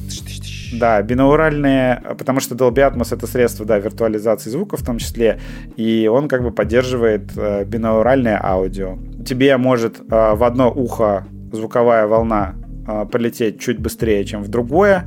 Да, 0.72 1.02
бинауральные, 1.02 2.04
потому 2.16 2.40
что 2.40 2.54
Dolby 2.54 2.88
Atmos 2.88 3.12
это 3.12 3.26
средство, 3.26 3.66
да, 3.66 3.80
виртуализации 3.80 4.52
звука 4.52 4.78
в 4.78 4.84
том 4.84 5.00
числе, 5.00 5.40
и 5.78 6.08
он 6.08 6.28
как 6.28 6.44
бы 6.44 6.52
поддерживает 6.52 7.32
э, 7.36 7.66
бинауральное 7.66 8.40
аудио. 8.40 9.00
Тебе 9.26 9.58
может 9.58 10.00
э, 10.00 10.36
в 10.36 10.44
одно 10.44 10.72
ухо 10.72 11.26
звуковая 11.52 12.06
волна 12.06 12.54
э, 12.88 13.08
полететь 13.12 13.60
чуть 13.60 13.80
быстрее, 13.80 14.24
чем 14.26 14.44
в 14.44 14.48
другое, 14.48 15.06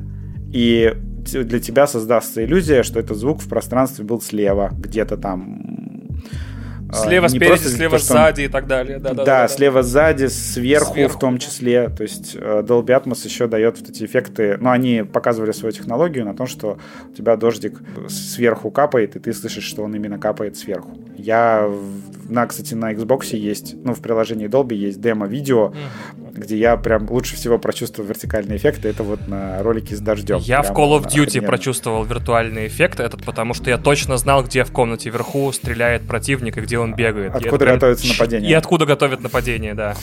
и 0.52 0.93
для 1.32 1.60
тебя 1.60 1.86
создастся 1.86 2.44
иллюзия, 2.44 2.82
что 2.82 2.98
этот 2.98 3.16
звук 3.16 3.40
в 3.40 3.48
пространстве 3.48 4.05
был 4.05 4.20
слева, 4.20 4.70
где-то 4.76 5.16
там 5.16 5.62
Слева 6.93 7.27
не 7.27 7.36
спереди, 7.36 7.66
слева 7.69 7.98
то, 7.98 8.05
сзади 8.05 8.40
он... 8.43 8.47
и 8.47 8.48
так 8.48 8.66
далее. 8.66 8.98
Да, 8.98 9.10
да, 9.10 9.14
да, 9.14 9.24
да, 9.24 9.48
слева 9.48 9.82
да. 9.82 9.82
сзади, 9.82 10.27
сверху, 10.27 10.93
сверху 10.93 11.16
в 11.16 11.20
том 11.20 11.39
числе. 11.39 11.89
То 11.89 12.02
есть 12.02 12.36
э, 12.36 12.62
Dolby 12.66 12.89
Atmos 12.89 13.24
еще 13.24 13.47
дает 13.47 13.78
вот 13.81 13.90
эти 13.90 14.05
эффекты. 14.05 14.56
Но 14.59 14.64
ну, 14.64 14.70
они 14.70 15.02
показывали 15.02 15.52
свою 15.52 15.73
технологию 15.73 16.24
на 16.24 16.35
том, 16.35 16.47
что 16.47 16.78
у 17.10 17.14
тебя 17.14 17.36
дождик 17.36 17.81
сверху 18.09 18.70
капает, 18.70 19.16
и 19.16 19.19
ты 19.19 19.32
слышишь, 19.32 19.64
что 19.64 19.82
он 19.82 19.94
именно 19.94 20.19
капает 20.19 20.56
сверху. 20.56 20.98
Я, 21.16 21.70
на, 22.28 22.47
кстати, 22.47 22.74
на 22.74 22.93
Xbox 22.93 23.35
есть, 23.36 23.74
ну, 23.82 23.94
в 23.94 24.01
приложении 24.01 24.48
Dolby 24.48 24.74
есть 24.74 25.01
демо-видео, 25.01 25.73
mm. 25.73 26.22
Где 26.43 26.56
я 26.56 26.77
прям 26.77 27.10
лучше 27.10 27.36
всего 27.36 27.59
прочувствовал 27.59 28.09
вертикальные 28.09 28.59
эффекты. 28.59 28.89
Это 28.89 29.02
вот 29.02 29.28
на 29.28 29.62
ролике 29.62 29.97
с 29.97 30.01
дождем. 30.01 30.39
Я 30.39 30.62
в 30.62 30.70
Call 30.70 30.98
of 30.98 31.06
Duty 31.06 31.27
охрененно. 31.27 31.47
прочувствовал 31.47 32.05
виртуальный 32.05 32.66
эффект 32.66 33.01
этот, 33.01 33.24
потому 33.24 33.55
что 33.55 33.70
я 33.70 33.78
точно 33.78 34.16
знал, 34.16 34.44
где 34.44 34.64
в 34.64 34.73
комнате 34.73 35.10
вверху 35.10 35.51
стреляет 35.52 36.06
противник 36.06 36.59
и 36.59 36.60
где 36.60 36.78
он 36.78 36.94
бегает. 36.94 37.35
Откуда 37.35 37.64
это 37.64 37.74
готовится 37.74 38.05
прям... 38.05 38.14
нападение. 38.14 38.51
И 38.51 38.55
откуда 38.55 38.86
готовят 38.86 39.23
нападение, 39.23 39.74
да. 39.74 39.94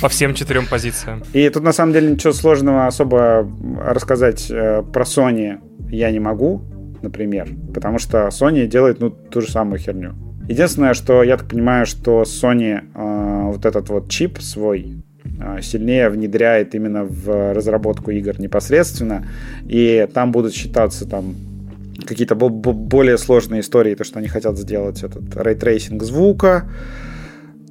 По 0.00 0.08
всем 0.08 0.34
четырем 0.34 0.66
позициям. 0.66 1.22
И 1.34 1.48
тут 1.50 1.62
на 1.62 1.72
самом 1.72 1.92
деле 1.92 2.10
ничего 2.10 2.32
сложного 2.32 2.86
особо 2.86 3.46
рассказать 3.78 4.50
э, 4.50 4.82
про 4.82 5.04
Sony 5.04 5.58
я 5.90 6.10
не 6.10 6.20
могу, 6.20 6.62
например, 7.02 7.48
потому 7.74 7.98
что 7.98 8.28
Sony 8.28 8.66
делает 8.66 9.00
ну 9.00 9.10
ту 9.10 9.40
же 9.40 9.50
самую 9.50 9.78
херню. 9.78 10.14
Единственное, 10.48 10.94
что 10.94 11.22
я 11.22 11.36
так 11.36 11.48
понимаю, 11.48 11.86
что 11.86 12.22
Sony 12.22 12.80
э, 12.80 13.52
вот 13.52 13.64
этот 13.66 13.88
вот 13.88 14.08
чип 14.10 14.40
свой 14.40 15.04
сильнее 15.62 16.08
внедряет 16.08 16.74
именно 16.74 17.04
в 17.04 17.52
разработку 17.54 18.10
игр 18.10 18.40
непосредственно, 18.40 19.26
и 19.66 20.06
там 20.12 20.32
будут 20.32 20.54
считаться 20.54 21.06
там 21.06 21.34
какие-то 22.06 22.34
более 22.34 23.18
сложные 23.18 23.60
истории, 23.60 23.94
то, 23.94 24.04
что 24.04 24.18
они 24.18 24.28
хотят 24.28 24.58
сделать 24.58 25.02
этот 25.02 25.36
ray 25.36 25.56
tracing 25.56 26.02
звука, 26.02 26.68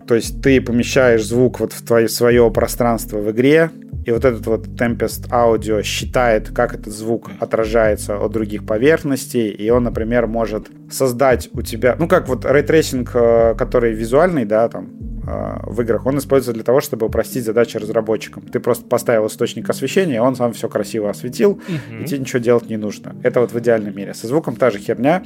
то 0.07 0.15
есть 0.15 0.41
ты 0.41 0.61
помещаешь 0.61 1.23
звук 1.23 1.59
вот 1.59 1.73
в 1.73 1.85
твое, 1.85 2.07
свое 2.09 2.49
пространство 2.51 3.17
в 3.17 3.31
игре, 3.31 3.69
и 4.05 4.11
вот 4.11 4.26
этот 4.26 4.45
вот 4.47 4.67
Tempest 4.67 5.30
Audio 5.30 5.84
считает, 5.84 6.49
как 6.49 6.73
этот 6.73 6.93
звук 6.93 7.30
отражается 7.39 8.17
от 8.17 8.31
других 8.31 8.65
поверхностей, 8.65 9.49
и 9.49 9.69
он, 9.69 9.84
например, 9.84 10.27
может 10.27 10.69
создать 10.89 11.49
у 11.53 11.61
тебя, 11.61 11.95
ну 11.99 12.07
как 12.07 12.27
вот 12.27 12.45
ray 12.45 12.63
tracing, 12.63 13.11
э, 13.13 13.55
который 13.55 13.93
визуальный, 13.93 14.45
да, 14.45 14.67
там, 14.69 14.89
э, 15.27 15.59
в 15.63 15.81
играх, 15.81 16.05
он 16.05 16.17
используется 16.17 16.53
для 16.53 16.63
того, 16.63 16.81
чтобы 16.81 17.05
упростить 17.05 17.45
задачи 17.45 17.77
разработчикам. 17.77 18.43
Ты 18.43 18.59
просто 18.59 18.85
поставил 18.85 19.27
источник 19.27 19.69
освещения, 19.69 20.21
он 20.21 20.35
сам 20.35 20.53
все 20.53 20.69
красиво 20.69 21.09
осветил, 21.09 21.51
угу. 21.51 22.01
и 22.01 22.05
тебе 22.05 22.19
ничего 22.19 22.39
делать 22.39 22.69
не 22.69 22.77
нужно. 22.77 23.15
Это 23.23 23.41
вот 23.41 23.51
в 23.51 23.59
идеальном 23.59 23.95
мире. 23.95 24.13
Со 24.13 24.27
звуком 24.27 24.55
та 24.55 24.71
же 24.71 24.80
херня 24.80 25.23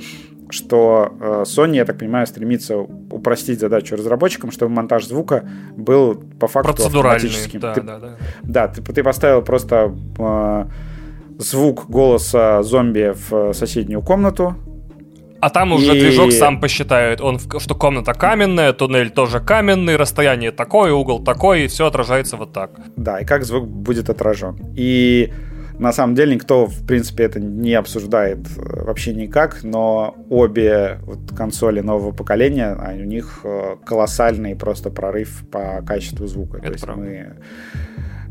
что 0.54 1.14
э, 1.20 1.44
Sony, 1.46 1.76
я 1.76 1.86
так 1.86 1.98
понимаю, 1.98 2.28
стремится 2.28 2.78
упростить 2.78 3.60
задачу 3.60 3.96
разработчикам, 3.96 4.52
чтобы 4.52 4.74
монтаж 4.74 5.08
звука 5.08 5.50
был 5.76 6.16
по 6.40 6.48
факту 6.48 6.86
автоматическим. 6.86 7.60
Да, 7.60 7.74
ты, 7.74 7.82
да, 7.82 8.00
да. 8.00 8.18
Да, 8.44 8.63
ты, 8.68 8.82
ты 8.82 9.04
поставил 9.04 9.42
просто 9.42 9.94
э, 10.18 10.66
звук 11.40 11.90
голоса 11.90 12.64
зомби 12.64 13.14
в 13.30 13.54
соседнюю 13.54 14.02
комнату, 14.02 14.56
а 15.44 15.50
там 15.50 15.74
уже 15.74 15.98
и... 15.98 16.00
движок 16.00 16.32
сам 16.32 16.62
посчитает, 16.62 17.20
он, 17.20 17.38
что 17.38 17.76
комната 17.76 18.14
каменная, 18.14 18.72
туннель 18.72 19.10
тоже 19.10 19.42
каменный, 19.42 19.98
расстояние 19.98 20.52
такое, 20.52 20.94
угол 20.94 21.22
такой, 21.22 21.66
и 21.66 21.68
все 21.68 21.86
отражается 21.86 22.38
вот 22.38 22.54
так. 22.54 22.72
Да, 22.96 23.20
и 23.20 23.26
как 23.26 23.44
звук 23.44 23.68
будет 23.68 24.10
отражен. 24.10 24.56
И 24.74 25.34
на 25.78 25.92
самом 25.92 26.16
деле 26.16 26.36
никто, 26.36 26.66
в 26.66 26.88
принципе, 26.88 27.24
это 27.26 27.42
не 27.42 27.74
обсуждает 27.74 28.40
э, 28.56 28.84
вообще 28.86 29.14
никак, 29.14 29.64
но 29.64 30.16
обе 30.30 31.00
вот 31.02 31.36
консоли 31.36 31.82
нового 31.82 32.14
поколения, 32.14 32.78
у 33.02 33.04
них 33.04 33.42
э, 33.44 33.76
колоссальный 33.86 34.56
просто 34.56 34.92
прорыв 34.92 35.44
по 35.52 35.84
качеству 35.86 36.26
звука. 36.26 36.60
Это 36.60 36.68
то 36.68 36.72
есть 36.72 36.86
правда. 36.86 37.04
мы, 37.04 37.36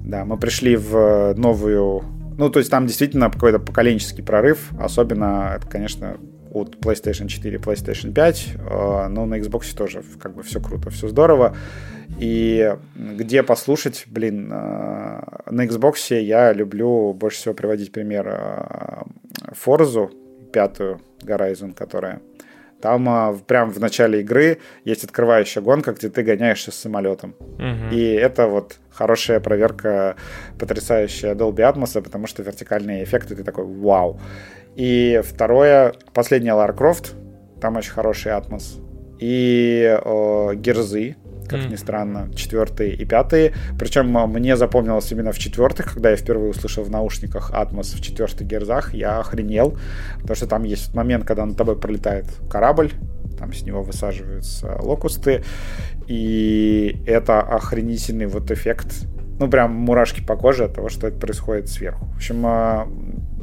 да, 0.05 0.25
мы 0.25 0.37
пришли 0.37 0.77
в 0.77 1.35
новую, 1.37 2.03
ну 2.39 2.51
то 2.51 2.59
есть 2.59 2.71
там 2.71 2.87
действительно 2.87 3.31
какой-то 3.31 3.59
поколенческий 3.59 4.23
прорыв, 4.23 4.71
особенно, 4.79 5.55
это, 5.57 5.67
конечно, 5.69 6.19
от 6.53 6.77
PlayStation 6.77 7.29
4 7.29 7.59
PlayStation 7.59 8.13
5, 8.13 8.49
э, 8.55 9.09
но 9.09 9.27
на 9.27 9.39
Xbox 9.39 9.75
тоже 9.75 10.03
как 10.21 10.35
бы 10.35 10.43
все 10.43 10.61
круто, 10.61 10.91
все 10.91 11.09
здорово. 11.09 11.57
И 12.19 12.77
где 12.95 13.43
послушать, 13.43 14.05
блин, 14.07 14.51
э, 14.53 15.21
на 15.51 15.67
Xbox 15.67 16.15
я 16.21 16.53
люблю 16.53 17.15
больше 17.15 17.39
всего 17.39 17.55
приводить 17.55 17.91
пример 17.91 18.27
Forza, 19.53 20.11
э, 20.11 20.51
пятую 20.53 21.01
Horizon, 21.23 21.75
которая 21.75 22.21
там 22.83 23.09
а, 23.09 23.33
прям 23.47 23.71
в 23.71 23.79
начале 23.79 24.21
игры 24.21 24.59
есть 24.85 25.05
открывающая 25.05 25.63
гонка, 25.63 25.93
где 25.93 26.09
ты 26.09 26.23
гоняешься 26.23 26.73
с 26.73 26.75
самолетом. 26.75 27.37
Угу. 27.39 27.93
И 27.95 28.03
это 28.03 28.49
вот 28.49 28.79
хорошая 28.91 29.39
проверка, 29.39 30.17
потрясающая 30.59 31.35
Dolby 31.35 31.61
Atmos, 31.61 32.03
потому 32.03 32.27
что 32.27 32.43
вертикальные 32.43 33.05
эффекты, 33.05 33.37
ты 33.37 33.45
такой 33.45 33.65
вау. 33.65 34.21
И 34.75 35.23
второе, 35.25 35.95
последняя 36.13 36.53
Lara 36.53 36.77
Croft, 36.77 37.15
там 37.61 37.77
очень 37.77 37.93
хороший 37.93 38.33
атмос. 38.33 38.81
И 39.21 39.97
о, 40.05 40.53
Герзы, 40.55 41.15
как 41.53 41.61
mm. 41.61 41.71
ни 41.71 41.77
странно, 41.77 42.31
четвертые 42.35 42.95
и 42.95 43.05
пятые. 43.05 43.53
Причем 43.79 44.09
мне 44.31 44.57
запомнилось 44.57 45.11
именно 45.13 45.33
в 45.33 45.39
четвертых, 45.39 45.95
когда 45.95 46.11
я 46.11 46.17
впервые 46.17 46.51
услышал 46.51 46.83
в 46.83 46.91
наушниках 46.91 47.51
Атмос 47.53 47.93
в 47.95 48.01
четвертых 48.01 48.47
герзах, 48.47 48.95
я 48.95 49.21
охренел, 49.21 49.79
потому 50.21 50.35
что 50.35 50.47
там 50.47 50.65
есть 50.65 50.95
момент, 50.95 51.25
когда 51.25 51.47
над 51.47 51.57
тобой 51.57 51.79
пролетает 51.79 52.27
корабль, 52.51 52.91
там 53.39 53.53
с 53.53 53.63
него 53.63 53.83
высаживаются 53.83 54.79
локусты, 54.81 55.45
и 56.09 57.03
это 57.07 57.41
охренительный 57.41 58.27
вот 58.27 58.51
эффект, 58.51 59.07
ну 59.39 59.49
прям 59.49 59.73
мурашки 59.73 60.23
по 60.25 60.37
коже 60.37 60.65
от 60.65 60.75
того, 60.75 60.89
что 60.89 61.09
это 61.09 61.19
происходит 61.19 61.69
сверху. 61.69 62.07
В 62.07 62.17
общем, 62.17 62.43
а, 62.47 62.87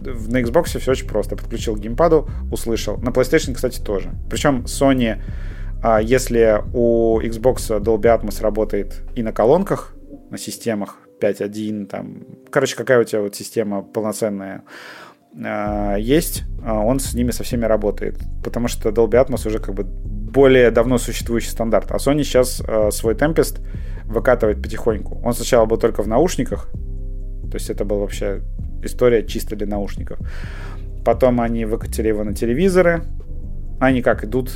на 0.01 0.41
Xbox 0.41 0.79
все 0.79 0.91
очень 0.91 1.07
просто. 1.07 1.35
Подключил 1.35 1.75
к 1.75 1.79
геймпаду, 1.79 2.29
услышал. 2.51 2.97
На 2.97 3.09
PlayStation, 3.09 3.53
кстати, 3.53 3.81
тоже. 3.81 4.11
Причем 4.29 4.63
Sony 4.65 5.21
а 5.81 6.01
если 6.01 6.61
у 6.73 7.19
Xbox 7.21 7.79
Dolby 7.79 8.19
Atmos 8.19 8.41
работает 8.41 9.01
и 9.15 9.23
на 9.23 9.31
колонках, 9.31 9.95
на 10.29 10.37
системах 10.37 10.97
5.1, 11.21 11.85
там, 11.85 12.23
короче, 12.49 12.75
какая 12.75 13.01
у 13.01 13.03
тебя 13.03 13.21
вот 13.21 13.35
система 13.35 13.81
полноценная 13.81 14.63
а, 15.43 15.95
есть, 15.95 16.43
а 16.65 16.79
он 16.79 16.99
с 16.99 17.13
ними 17.13 17.31
со 17.31 17.43
всеми 17.43 17.65
работает, 17.65 18.17
потому 18.43 18.67
что 18.67 18.89
Dolby 18.89 19.25
Atmos 19.25 19.47
уже 19.47 19.59
как 19.59 19.75
бы 19.75 19.83
более 19.83 20.71
давно 20.71 20.97
существующий 20.97 21.49
стандарт, 21.49 21.91
а 21.91 21.95
Sony 21.95 22.23
сейчас 22.23 22.61
а, 22.67 22.91
свой 22.91 23.13
Tempest 23.13 23.61
выкатывает 24.05 24.61
потихоньку. 24.61 25.21
Он 25.23 25.33
сначала 25.33 25.65
был 25.65 25.77
только 25.77 26.03
в 26.03 26.07
наушниках, 26.07 26.69
то 27.49 27.55
есть 27.55 27.69
это 27.69 27.85
была 27.85 28.01
вообще 28.01 28.41
история 28.83 29.25
чисто 29.25 29.55
для 29.55 29.67
наушников. 29.67 30.19
Потом 31.05 31.41
они 31.41 31.65
выкатили 31.65 32.09
его 32.09 32.23
на 32.23 32.33
телевизоры. 32.33 33.03
Они 33.79 34.01
как 34.01 34.23
идут 34.23 34.51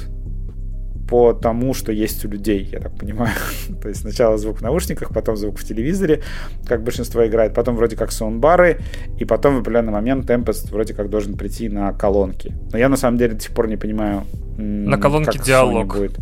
по 1.07 1.33
тому, 1.33 1.73
что 1.73 1.91
есть 1.91 2.23
у 2.25 2.29
людей, 2.29 2.63
я 2.71 2.79
так 2.79 2.97
понимаю. 2.97 3.33
То 3.81 3.89
есть 3.89 4.01
сначала 4.01 4.37
звук 4.37 4.59
в 4.59 4.61
наушниках, 4.61 5.09
потом 5.13 5.35
звук 5.35 5.59
в 5.59 5.63
телевизоре, 5.67 6.21
как 6.67 6.83
большинство 6.83 7.25
играет, 7.25 7.53
потом 7.53 7.75
вроде 7.75 7.95
как 7.95 8.11
саундбары, 8.11 8.79
и 9.19 9.25
потом 9.25 9.57
в 9.57 9.59
определенный 9.59 9.91
момент 9.93 10.29
Tempest 10.29 10.71
вроде 10.71 10.93
как 10.93 11.09
должен 11.09 11.35
прийти 11.37 11.69
на 11.69 11.93
колонки. 11.93 12.55
Но 12.71 12.77
я 12.77 12.89
на 12.89 12.97
самом 12.97 13.17
деле 13.17 13.33
до 13.33 13.41
сих 13.41 13.51
пор 13.53 13.67
не 13.67 13.77
понимаю, 13.77 14.23
на 14.57 14.97
колонке 14.97 15.39
диалог. 15.39 15.95
Будет. 15.95 16.17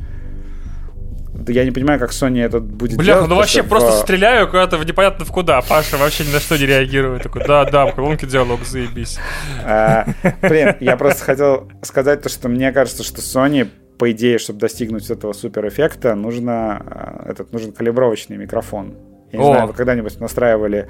Да 1.33 1.53
я 1.53 1.63
не 1.63 1.71
понимаю, 1.71 1.99
как 1.99 2.11
Sony 2.11 2.43
это 2.43 2.59
будет 2.59 2.97
Бля, 2.97 3.13
делать. 3.15 3.29
ну 3.29 3.35
вообще 3.35 3.63
в- 3.63 3.67
просто 3.69 3.91
стреляю 3.93 4.47
куда-то 4.47 4.77
в 4.77 4.85
непонятно 4.85 5.25
в 5.25 5.31
куда. 5.31 5.61
Паша 5.61 5.97
вообще 5.97 6.25
ни 6.25 6.31
на 6.33 6.39
что 6.39 6.57
не 6.57 6.65
реагирует. 6.65 7.23
Такой, 7.23 7.43
да, 7.47 7.65
да, 7.65 7.85
в 7.87 7.95
колонке 7.95 8.27
диалог, 8.27 8.63
заебись. 8.65 9.17
А, 9.63 10.05
Блин, 10.41 10.75
я 10.81 10.97
просто 10.97 11.23
хотел 11.23 11.69
сказать 11.83 12.21
то, 12.21 12.29
что 12.29 12.49
мне 12.49 12.71
кажется, 12.73 13.03
что 13.03 13.21
Sony, 13.21 13.69
по 14.01 14.11
идее, 14.11 14.39
чтобы 14.39 14.57
достигнуть 14.59 15.07
этого 15.11 15.31
супер 15.31 15.67
эффекта, 15.67 16.15
нужно, 16.15 16.77
а, 16.83 17.23
этот, 17.29 17.53
нужен 17.53 17.71
калибровочный 17.71 18.35
микрофон. 18.35 18.95
Я 19.31 19.37
не 19.37 19.45
О. 19.45 19.53
знаю, 19.53 19.67
вы 19.67 19.73
когда-нибудь 19.73 20.19
настраивали 20.19 20.87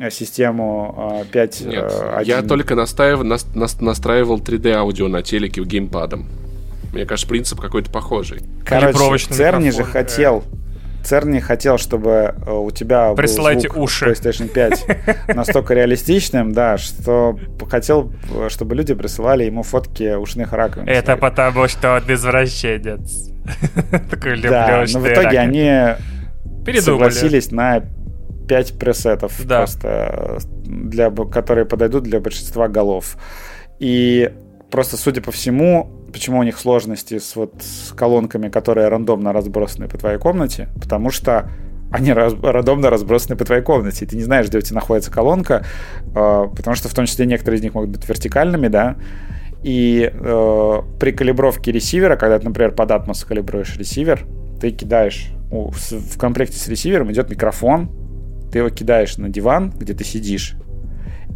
э, 0.00 0.10
систему 0.10 0.94
а, 0.98 1.24
5 1.30 1.60
Нет, 1.60 1.92
э, 1.92 2.22
я 2.24 2.38
1? 2.38 2.48
только 2.48 2.74
настаив- 2.74 3.22
нас- 3.22 3.46
нас- 3.54 3.80
настраивал 3.80 4.40
3D-аудио 4.40 5.06
на 5.06 5.22
телеке 5.22 5.62
геймпадом. 5.62 6.26
Мне 6.92 7.06
кажется, 7.06 7.28
принцип 7.28 7.60
какой-то 7.60 7.88
похожий. 7.92 8.40
Короче, 8.66 8.86
калибровочный 8.86 9.36
Церни 9.36 9.70
же 9.70 9.84
микрофон, 9.84 10.42
Церни 11.02 11.40
хотел, 11.40 11.78
чтобы 11.78 12.34
э, 12.46 12.52
у 12.52 12.70
тебя 12.70 13.14
Присылайте 13.14 13.68
был 13.68 13.74
звук 13.74 13.84
уши. 13.84 14.06
PlayStation 14.06 14.48
5 14.48 14.86
настолько 15.34 15.74
реалистичным, 15.74 16.52
да, 16.52 16.78
что 16.78 17.38
хотел, 17.70 18.12
э, 18.34 18.48
чтобы 18.48 18.74
люди 18.74 18.94
присылали 18.94 19.44
ему 19.44 19.62
фотки 19.62 20.14
ушных 20.14 20.52
раковин. 20.52 20.88
Это 20.88 21.16
потому, 21.16 21.68
что 21.68 21.96
он 21.96 22.02
извращенец. 22.12 23.30
Такой 24.10 24.34
люблю 24.36 24.50
Да, 24.50 24.84
но 24.92 25.00
в 25.00 25.08
итоге 25.08 25.38
они 25.38 25.96
согласились 26.80 27.50
на 27.50 27.82
5 28.48 28.78
пресетов, 28.78 29.32
просто, 29.46 30.38
для, 30.64 31.10
б- 31.10 31.30
которые 31.30 31.66
подойдут 31.66 32.02
для 32.04 32.20
большинства 32.20 32.68
голов. 32.68 33.16
И 33.78 34.30
просто, 34.70 34.96
судя 34.96 35.22
по 35.22 35.30
всему, 35.32 35.99
почему 36.10 36.38
у 36.38 36.42
них 36.42 36.58
сложности 36.58 37.18
с, 37.18 37.36
вот, 37.36 37.54
с 37.60 37.92
колонками, 37.92 38.48
которые 38.48 38.88
рандомно 38.88 39.32
разбросаны 39.32 39.88
по 39.88 39.96
твоей 39.98 40.18
комнате, 40.18 40.68
потому 40.80 41.10
что 41.10 41.50
они 41.90 42.12
раз- 42.12 42.34
рандомно 42.42 42.88
разбросаны 42.90 43.36
по 43.36 43.44
твоей 43.44 43.62
комнате, 43.62 44.06
ты 44.06 44.16
не 44.16 44.22
знаешь, 44.22 44.46
где 44.48 44.58
у 44.58 44.60
тебя 44.60 44.76
находится 44.76 45.10
колонка, 45.10 45.64
э, 46.14 46.46
потому 46.56 46.76
что 46.76 46.88
в 46.88 46.94
том 46.94 47.06
числе 47.06 47.26
некоторые 47.26 47.58
из 47.58 47.62
них 47.62 47.74
могут 47.74 47.90
быть 47.90 48.08
вертикальными, 48.08 48.68
да, 48.68 48.96
и 49.62 50.10
э, 50.12 50.82
при 50.98 51.10
калибровке 51.12 51.72
ресивера, 51.72 52.16
когда 52.16 52.38
ты, 52.38 52.46
например, 52.46 52.72
под 52.72 52.90
Atmos 52.90 53.26
калибруешь 53.26 53.76
ресивер, 53.76 54.26
ты 54.60 54.70
кидаешь, 54.70 55.32
у- 55.50 55.72
с- 55.72 55.92
в 55.92 56.16
комплекте 56.18 56.56
с 56.58 56.68
ресивером 56.68 57.10
идет 57.12 57.28
микрофон, 57.30 57.90
ты 58.52 58.58
его 58.60 58.68
кидаешь 58.70 59.16
на 59.18 59.28
диван, 59.28 59.70
где 59.76 59.92
ты 59.94 60.04
сидишь, 60.04 60.54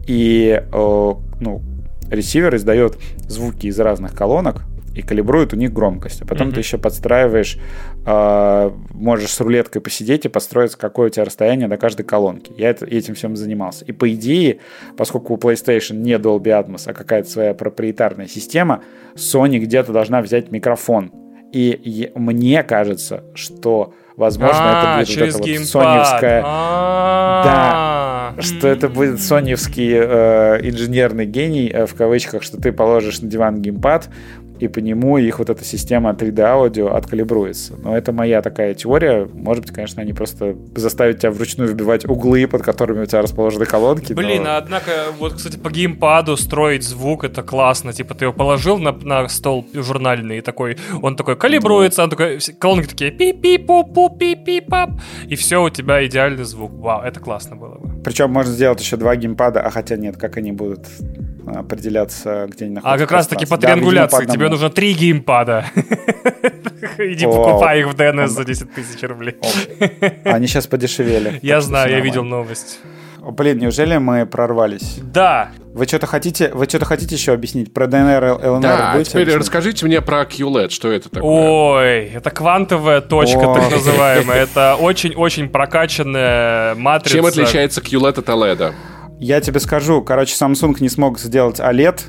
и 0.06 0.62
э, 0.62 1.12
ну, 1.40 1.62
ресивер 2.10 2.54
издает 2.56 2.98
звуки 3.28 3.66
из 3.66 3.78
разных 3.80 4.14
колонок 4.14 4.62
и 4.94 5.02
калибрует 5.02 5.52
у 5.52 5.56
них 5.56 5.72
громкость. 5.72 6.22
А 6.22 6.24
потом 6.24 6.48
Мгм. 6.48 6.54
ты 6.54 6.60
еще 6.60 6.78
подстраиваешь, 6.78 7.58
э, 8.06 8.70
можешь 8.92 9.30
с 9.30 9.40
рулеткой 9.40 9.82
посидеть 9.82 10.24
и 10.24 10.28
построить, 10.28 10.76
какое 10.76 11.08
у 11.08 11.10
тебя 11.10 11.24
расстояние 11.24 11.66
до 11.66 11.76
каждой 11.76 12.04
колонки. 12.04 12.52
Я 12.56 12.70
это- 12.70 12.86
этим 12.86 13.14
всем 13.14 13.34
занимался. 13.34 13.84
И 13.86 13.92
по 13.92 14.08
идее, 14.12 14.58
поскольку 14.96 15.34
у 15.34 15.36
PlayStation 15.36 15.96
не 15.96 16.12
Dolby 16.12 16.44
Atmos, 16.44 16.82
а 16.86 16.92
какая-то 16.92 17.28
своя 17.28 17.54
проприетарная 17.54 18.28
система, 18.28 18.82
Sony 19.16 19.58
где-то 19.58 19.92
должна 19.92 20.22
взять 20.22 20.52
микрофон. 20.52 21.10
И 21.52 22.12
мне 22.14 22.62
кажется, 22.62 23.24
что, 23.34 23.94
возможно, 24.16 24.58
А, 24.60 24.78
это 24.78 24.98
будет 24.98 25.08
вот 25.08 25.14
через 25.14 25.34
вот 25.34 25.44
геймпад. 25.44 25.68
соневская 25.68 26.42
А. 26.44 28.34
что 28.40 28.68
это 28.68 28.88
будет 28.88 29.20
соневский 29.20 29.92
э, 29.94 30.58
инженерный 30.62 31.26
гений, 31.26 31.70
э, 31.72 31.86
в 31.86 31.94
кавычках, 31.94 32.42
что 32.42 32.60
ты 32.60 32.72
положишь 32.72 33.20
на 33.20 33.28
диван 33.28 33.60
геймпад, 33.62 34.08
и 34.60 34.68
по 34.68 34.78
нему 34.78 35.18
их 35.18 35.38
вот 35.38 35.50
эта 35.50 35.64
система 35.64 36.10
3D 36.10 36.40
аудио 36.40 36.94
откалибруется. 36.94 37.74
Но 37.82 37.96
это 37.96 38.12
моя 38.12 38.40
такая 38.42 38.74
теория. 38.74 39.28
Может 39.32 39.64
быть, 39.64 39.74
конечно, 39.74 40.00
они 40.02 40.12
просто 40.12 40.56
заставят 40.76 41.18
тебя 41.18 41.30
вручную 41.30 41.68
вбивать 41.70 42.04
углы, 42.04 42.46
под 42.46 42.62
которыми 42.62 43.02
у 43.02 43.06
тебя 43.06 43.22
расположены 43.22 43.66
колонки. 43.66 44.12
но- 44.12 44.16
Блин, 44.22 44.44
а 44.46 44.56
однако, 44.58 44.90
вот, 45.18 45.34
кстати, 45.34 45.56
по 45.56 45.70
геймпаду 45.70 46.36
строить 46.36 46.82
звук, 46.84 47.24
это 47.24 47.42
классно. 47.42 47.92
Типа, 47.92 48.14
ты 48.14 48.26
его 48.26 48.32
положил 48.32 48.78
на, 48.78 48.92
на 48.92 49.28
стол 49.28 49.66
журнальный, 49.74 50.38
и 50.38 50.40
такой, 50.40 50.76
он 51.02 51.16
такой 51.16 51.36
калибруется, 51.36 52.04
он 52.04 52.10
такой, 52.10 52.38
колонки 52.58 52.86
такие 52.88 53.10
пи 53.10 53.32
пи 53.32 53.58
пу 53.58 53.84
пу 53.84 54.08
пи 54.16 54.34
пи 54.36 54.60
пап 54.60 54.90
и 55.28 55.34
все, 55.36 55.62
у 55.62 55.70
тебя 55.70 56.04
идеальный 56.06 56.44
звук. 56.44 56.72
Вау, 56.74 57.02
это 57.02 57.20
классно 57.20 57.56
было 57.56 57.74
бы. 57.78 58.02
Причем 58.02 58.30
можно 58.30 58.52
сделать 58.52 58.80
еще 58.80 58.96
два 58.96 59.16
геймпада, 59.16 59.60
а 59.62 59.70
хотя 59.70 59.96
нет, 59.96 60.16
как 60.16 60.36
они 60.36 60.52
будут 60.52 60.86
определяться, 61.46 62.46
где 62.50 62.66
они 62.66 62.74
А 62.74 62.76
находятся. 62.76 63.06
как 63.06 63.12
раз 63.12 63.26
таки 63.26 63.46
по. 63.46 63.56
Да, 63.56 63.66
триангуляции 63.68 64.24
по 64.24 64.32
тебе 64.32 64.48
нужно 64.48 64.70
три 64.70 64.92
геймпада. 64.94 65.66
Иди 66.98 67.24
покупай 67.26 67.80
их 67.80 67.88
в 67.88 67.94
ДНС 67.94 68.30
за 68.30 68.44
10 68.44 68.72
тысяч 68.74 69.02
рублей. 69.02 69.36
Они 70.24 70.46
сейчас 70.46 70.66
подешевели. 70.66 71.38
Я 71.42 71.60
знаю, 71.60 71.90
я 71.90 72.00
видел 72.00 72.24
новость. 72.24 72.80
Блин, 73.26 73.58
неужели 73.58 73.96
мы 73.96 74.26
прорвались? 74.26 74.98
Да, 75.02 75.48
Вы 75.72 75.86
что-то 75.86 76.06
хотите, 76.06 76.50
вы 76.52 76.66
что-то 76.66 76.84
хотите 76.84 77.14
еще 77.14 77.32
объяснить 77.32 77.72
про 77.72 77.86
DNR, 77.86 78.38
LNR? 78.42 78.60
Да, 78.60 78.90
а 78.90 78.92
будете 78.92 79.10
теперь 79.12 79.22
объяснять? 79.22 79.40
расскажите 79.40 79.86
мне 79.86 80.02
про 80.02 80.22
QLED, 80.24 80.68
что 80.68 80.92
это 80.92 81.08
такое? 81.08 81.22
Ой, 81.32 82.04
это 82.10 82.30
квантовая 82.30 83.00
точка, 83.00 83.38
Ой. 83.38 83.60
так 83.62 83.70
называемая. 83.70 84.42
Это 84.42 84.76
очень-очень 84.78 85.48
прокачанная 85.48 86.74
матрица. 86.74 87.16
Чем 87.16 87.24
отличается 87.26 87.80
QLED 87.80 88.18
от 88.18 88.28
OLED? 88.28 88.72
Я 89.20 89.40
тебе 89.40 89.60
скажу, 89.60 90.02
короче, 90.02 90.34
Samsung 90.34 90.76
не 90.80 90.88
смог 90.88 91.18
сделать 91.18 91.60
OLED, 91.60 92.00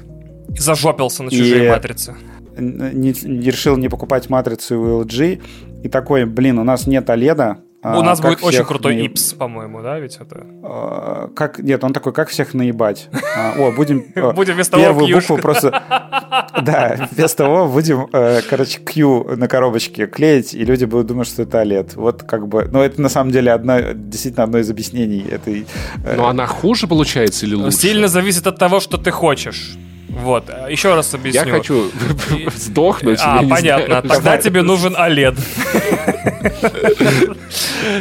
Зажопился 0.57 1.23
на 1.23 1.29
И- 1.29 1.37
чужие 1.37 1.69
матрицы. 1.71 2.15
н- 2.55 2.91
не, 2.99 3.13
не 3.23 3.49
решил 3.51 3.77
не 3.77 3.89
покупать 3.89 4.29
матрицу 4.29 4.79
у 4.79 5.03
LG, 5.03 5.41
и 5.83 5.89
такой, 5.89 6.25
блин, 6.25 6.59
у 6.59 6.63
нас 6.63 6.87
нет 6.87 7.09
OLED. 7.09 7.57
У 7.97 8.01
нас 8.01 8.19
будет 8.19 8.43
очень 8.43 8.63
крутой 8.63 8.95
наеб- 8.95 9.05
ИПС, 9.11 9.33
по-моему, 9.33 9.81
да, 9.81 9.99
ведь 9.99 10.17
это? 10.17 10.45
А, 10.63 11.29
как, 11.35 11.59
нет, 11.59 11.83
он 11.83 11.93
такой, 11.93 12.13
как 12.13 12.29
всех 12.29 12.53
наебать? 12.53 13.09
А, 13.37 13.53
О, 13.57 13.71
будем... 13.71 14.05
Будем 14.35 14.55
вместо 14.55 14.71
того 14.73 14.83
Первую 14.83 15.15
букву 15.15 15.37
просто... 15.37 15.83
Да, 16.61 17.09
вместо 17.11 17.37
того 17.43 17.67
будем, 17.67 18.07
э, 18.13 18.41
короче, 18.49 18.79
Q 18.79 19.35
на 19.35 19.47
коробочке 19.47 20.07
клеить, 20.07 20.53
и 20.53 20.63
люди 20.63 20.85
будут 20.85 21.07
думать, 21.07 21.27
что 21.27 21.41
это 21.43 21.61
OLED. 21.61 21.91
Вот 21.95 22.23
как 22.23 22.47
бы... 22.47 22.67
Ну, 22.71 22.81
это 22.81 23.01
на 23.01 23.09
самом 23.09 23.31
деле 23.31 23.51
одно, 23.51 23.79
действительно 23.93 24.43
одно 24.45 24.59
из 24.59 24.69
объяснений 24.69 25.25
этой... 25.29 25.65
э, 26.05 26.15
Но 26.15 26.27
она 26.27 26.47
хуже 26.47 26.87
получается 26.87 27.45
или 27.45 27.55
лучше? 27.55 27.77
Сильно 27.77 28.07
зависит 28.07 28.47
от 28.47 28.57
того, 28.57 28.79
что 28.79 28.97
ты 28.97 29.11
хочешь. 29.11 29.75
Вот, 30.15 30.49
э, 30.49 30.71
еще 30.71 30.95
раз 30.95 31.13
объясню. 31.13 31.45
Я 31.45 31.51
хочу 31.51 31.91
сдохнуть. 32.55 33.19
А, 33.21 33.43
понятно. 33.43 34.01
Тогда 34.01 34.37
тебе 34.37 34.61
нужен 34.61 34.95
OLED. 34.95 35.35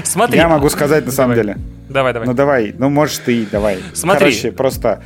Смотри. 0.04 0.38
Я 0.38 0.48
могу 0.48 0.68
сказать 0.68 1.06
на 1.06 1.12
самом 1.12 1.34
деле. 1.34 1.56
Давай, 1.88 2.12
давай. 2.12 2.28
Ну 2.28 2.34
давай, 2.34 2.74
ну 2.76 2.88
можешь 2.88 3.18
ты, 3.18 3.46
давай. 3.50 3.78
Смотри. 3.92 4.30
Короче, 4.30 4.52
просто 4.52 5.02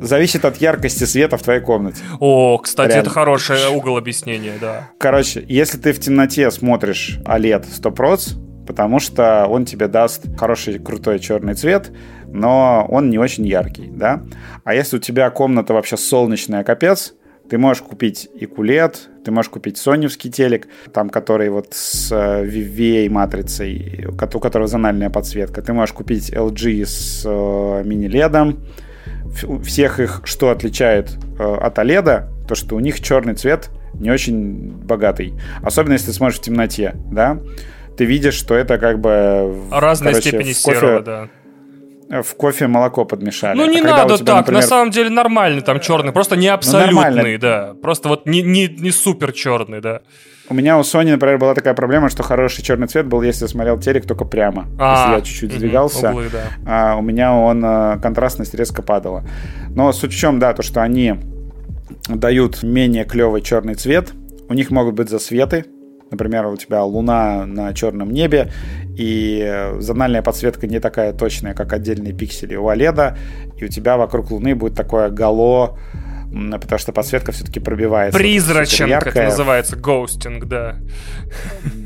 зависит 0.00 0.44
от 0.44 0.56
яркости 0.56 1.04
света 1.04 1.36
в 1.36 1.42
твоей 1.42 1.60
комнате. 1.60 2.02
О, 2.18 2.58
кстати, 2.58 2.88
Реально. 2.88 3.02
это 3.02 3.10
хороший 3.10 3.68
угол 3.68 3.96
объяснения, 3.96 4.54
да. 4.60 4.90
Короче, 4.98 5.44
если 5.48 5.78
ты 5.78 5.92
в 5.92 6.00
темноте 6.00 6.50
смотришь 6.50 7.18
OLED 7.24 7.66
100%, 7.82 8.66
потому 8.66 9.00
что 9.00 9.46
он 9.46 9.64
тебе 9.64 9.88
даст 9.88 10.24
хороший, 10.36 10.78
крутой 10.78 11.18
черный 11.18 11.54
цвет, 11.54 11.92
но 12.32 12.86
он 12.88 13.10
не 13.10 13.18
очень 13.18 13.46
яркий, 13.46 13.88
да? 13.92 14.22
А 14.64 14.74
если 14.74 14.96
у 14.96 15.00
тебя 15.00 15.28
комната 15.30 15.74
вообще 15.74 15.96
солнечная, 15.96 16.64
капец, 16.64 17.14
ты 17.50 17.58
можешь 17.58 17.82
купить 17.82 18.28
и 18.34 18.46
QLED, 18.46 18.96
ты 19.24 19.30
можешь 19.30 19.50
купить 19.50 19.76
соневский 19.76 20.30
телек, 20.30 20.68
там, 20.92 21.10
который 21.10 21.50
вот 21.50 21.68
с 21.74 22.10
э, 22.10 22.44
VVA 22.46 23.10
матрицей, 23.10 24.06
у 24.08 24.16
ко- 24.16 24.30
у 24.34 24.40
которого 24.40 24.68
зональная 24.68 25.10
подсветка. 25.10 25.60
Ты 25.60 25.72
можешь 25.72 25.92
купить 25.92 26.30
LG 26.32 26.84
с 26.86 27.22
э, 27.26 27.82
мини-ледом. 27.84 28.58
Всех 29.64 29.98
их 30.00 30.22
что 30.24 30.50
отличает 30.50 31.16
э, 31.38 31.42
от 31.44 31.78
OLED, 31.78 32.28
то, 32.48 32.54
что 32.54 32.76
у 32.76 32.80
них 32.80 33.00
черный 33.00 33.34
цвет 33.34 33.70
не 33.94 34.10
очень 34.10 34.70
богатый. 34.70 35.34
Особенно, 35.62 35.92
если 35.94 36.06
ты 36.06 36.12
смотришь 36.12 36.38
в 36.38 36.42
темноте, 36.42 36.94
да? 37.10 37.38
Ты 37.96 38.04
видишь, 38.06 38.34
что 38.34 38.54
это 38.54 38.78
как 38.78 39.00
бы... 39.00 39.50
в- 39.68 39.78
Разной 39.78 40.12
короче, 40.12 40.28
степени 40.30 40.52
серого, 40.52 41.02
да. 41.02 41.28
В 42.20 42.34
кофе 42.36 42.66
молоко 42.66 43.06
подмешали. 43.06 43.56
Ну 43.56 43.64
А 43.64 43.66
не 43.68 43.80
у 43.80 43.84
надо 43.84 44.16
тебя, 44.16 44.26
так, 44.26 44.36
например, 44.36 44.60
на 44.60 44.66
самом 44.68 44.90
деле 44.90 45.08
нормальный 45.08 45.62
там 45.62 45.80
черный, 45.80 46.12
просто 46.12 46.36
не 46.36 46.48
абсолютный, 46.48 46.94
нормально. 46.94 47.38
да. 47.38 47.74
Просто 47.80 48.08
вот 48.10 48.26
не, 48.26 48.42
не, 48.42 48.68
не 48.68 48.90
супер 48.90 49.32
черный, 49.32 49.80
да. 49.80 50.02
У 50.50 50.54
меня 50.54 50.76
у 50.76 50.82
Sony, 50.82 51.12
например, 51.12 51.38
была 51.38 51.54
такая 51.54 51.72
проблема, 51.72 52.10
что 52.10 52.22
хороший 52.22 52.62
черный 52.62 52.86
цвет 52.86 53.06
был, 53.06 53.22
если 53.22 53.44
я 53.44 53.48
смотрел 53.48 53.78
телек 53.78 54.06
только 54.06 54.26
прямо. 54.26 54.66
А, 54.78 54.92
если 54.92 55.14
я 55.14 55.20
чуть-чуть 55.22 55.52
сдвигался, 55.56 56.10
углы, 56.10 56.26
да. 56.30 56.42
а, 56.66 56.96
у 56.96 57.02
меня 57.02 57.32
он 57.32 57.64
э, 57.64 57.98
контрастность 58.02 58.52
резко 58.52 58.82
падала. 58.82 59.24
Но 59.70 59.90
суть 59.92 60.12
в 60.12 60.18
чем, 60.18 60.38
да, 60.38 60.52
то, 60.52 60.62
что 60.62 60.82
они 60.82 61.14
дают 62.08 62.62
менее 62.62 63.04
клевый 63.04 63.40
черный 63.40 63.74
цвет. 63.74 64.12
У 64.50 64.54
них 64.54 64.70
могут 64.70 64.94
быть 64.94 65.08
засветы. 65.08 65.64
Например, 66.12 66.46
у 66.46 66.56
тебя 66.56 66.84
луна 66.84 67.44
на 67.46 67.74
черном 67.74 68.12
небе, 68.12 68.52
и 68.96 69.72
зональная 69.78 70.22
подсветка 70.22 70.68
не 70.68 70.78
такая 70.78 71.12
точная, 71.12 71.54
как 71.54 71.72
отдельные 71.72 72.12
пиксели 72.12 72.54
у 72.54 72.70
OLED, 72.70 73.16
и 73.56 73.64
у 73.64 73.68
тебя 73.68 73.96
вокруг 73.96 74.30
луны 74.30 74.54
будет 74.54 74.74
такое 74.74 75.10
гало 75.10 75.76
потому 76.32 76.78
что 76.78 76.92
подсветка 76.92 77.32
все-таки 77.32 77.60
пробивается. 77.60 78.18
Призрачен, 78.18 78.88
как 78.88 79.08
это 79.08 79.24
называется, 79.24 79.76
гоустинг, 79.76 80.46
да. 80.46 80.76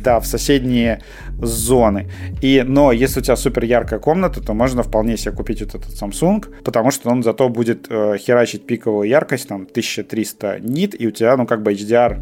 Да, 0.04 0.20
в 0.20 0.26
соседние 0.26 1.02
зоны. 1.38 2.08
И, 2.40 2.62
но 2.66 2.92
если 2.92 3.20
у 3.20 3.22
тебя 3.22 3.36
супер 3.36 3.64
яркая 3.64 3.98
комната, 3.98 4.40
то 4.40 4.54
можно 4.54 4.82
вполне 4.82 5.16
себе 5.16 5.32
купить 5.32 5.60
вот 5.62 5.74
этот 5.74 5.90
Samsung, 5.90 6.62
потому 6.62 6.90
что 6.90 7.10
он 7.10 7.22
зато 7.22 7.48
будет 7.48 7.86
э, 7.90 8.16
херачить 8.18 8.66
пиковую 8.66 9.08
яркость, 9.08 9.48
там, 9.48 9.62
1300 9.62 10.60
нит, 10.60 10.94
и 10.98 11.06
у 11.08 11.10
тебя, 11.10 11.36
ну, 11.36 11.46
как 11.46 11.62
бы 11.62 11.72
HDR 11.72 12.20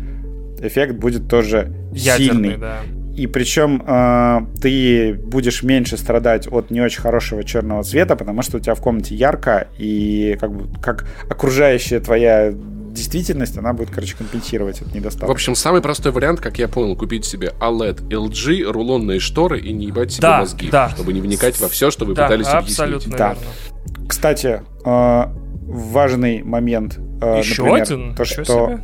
эффект 0.60 0.96
будет 0.96 1.28
тоже 1.28 1.72
Ядерный, 1.92 2.50
сильный. 2.50 2.56
Да. 2.56 2.78
И 3.16 3.28
причем 3.28 3.82
э, 3.86 4.40
ты 4.60 5.14
будешь 5.14 5.62
меньше 5.62 5.96
страдать 5.96 6.48
от 6.50 6.70
не 6.70 6.80
очень 6.80 7.00
хорошего 7.00 7.44
черного 7.44 7.84
цвета, 7.84 8.16
потому 8.16 8.42
что 8.42 8.56
у 8.56 8.60
тебя 8.60 8.74
в 8.74 8.80
комнате 8.80 9.14
ярко, 9.14 9.68
и 9.78 10.36
как 10.40 10.52
бы 10.52 10.80
как 10.80 11.06
окружающая 11.30 12.00
твоя 12.00 12.52
действительность, 12.94 13.58
она 13.58 13.72
будет, 13.72 13.90
короче, 13.90 14.16
компенсировать 14.16 14.80
этот 14.80 14.94
недостаток. 14.94 15.28
В 15.28 15.32
общем, 15.32 15.54
самый 15.54 15.82
простой 15.82 16.12
вариант, 16.12 16.40
как 16.40 16.58
я 16.58 16.68
понял, 16.68 16.96
купить 16.96 17.24
себе 17.24 17.52
OLED 17.60 18.08
LG, 18.08 18.62
рулонные 18.70 19.20
шторы 19.20 19.60
и 19.60 19.72
не 19.72 19.86
ебать 19.86 20.12
себе 20.12 20.22
да, 20.22 20.40
мозги, 20.40 20.68
да. 20.70 20.88
чтобы 20.90 21.12
не 21.12 21.20
вникать 21.20 21.60
во 21.60 21.68
все, 21.68 21.90
что 21.90 22.04
вы 22.04 22.14
да, 22.14 22.24
пытались 22.24 22.46
абсолютно 22.46 23.14
объяснить. 23.14 23.18
Да. 23.18 24.08
Кстати, 24.08 24.62
э, 24.84 25.24
важный 25.66 26.42
момент. 26.42 26.98
Э, 27.20 27.38
Еще 27.38 27.62
например, 27.62 27.82
один? 27.82 28.14
То, 28.14 28.24
что... 28.24 28.44
Себе? 28.44 28.80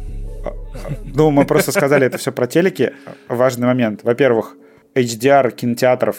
Ну, 1.04 1.30
мы 1.30 1.44
просто 1.44 1.72
сказали 1.72 2.06
это 2.06 2.18
все 2.18 2.32
про 2.32 2.46
телеки. 2.46 2.92
Важный 3.28 3.66
момент. 3.66 4.02
Во-первых, 4.02 4.56
HDR 4.94 5.50
кинотеатров 5.52 6.16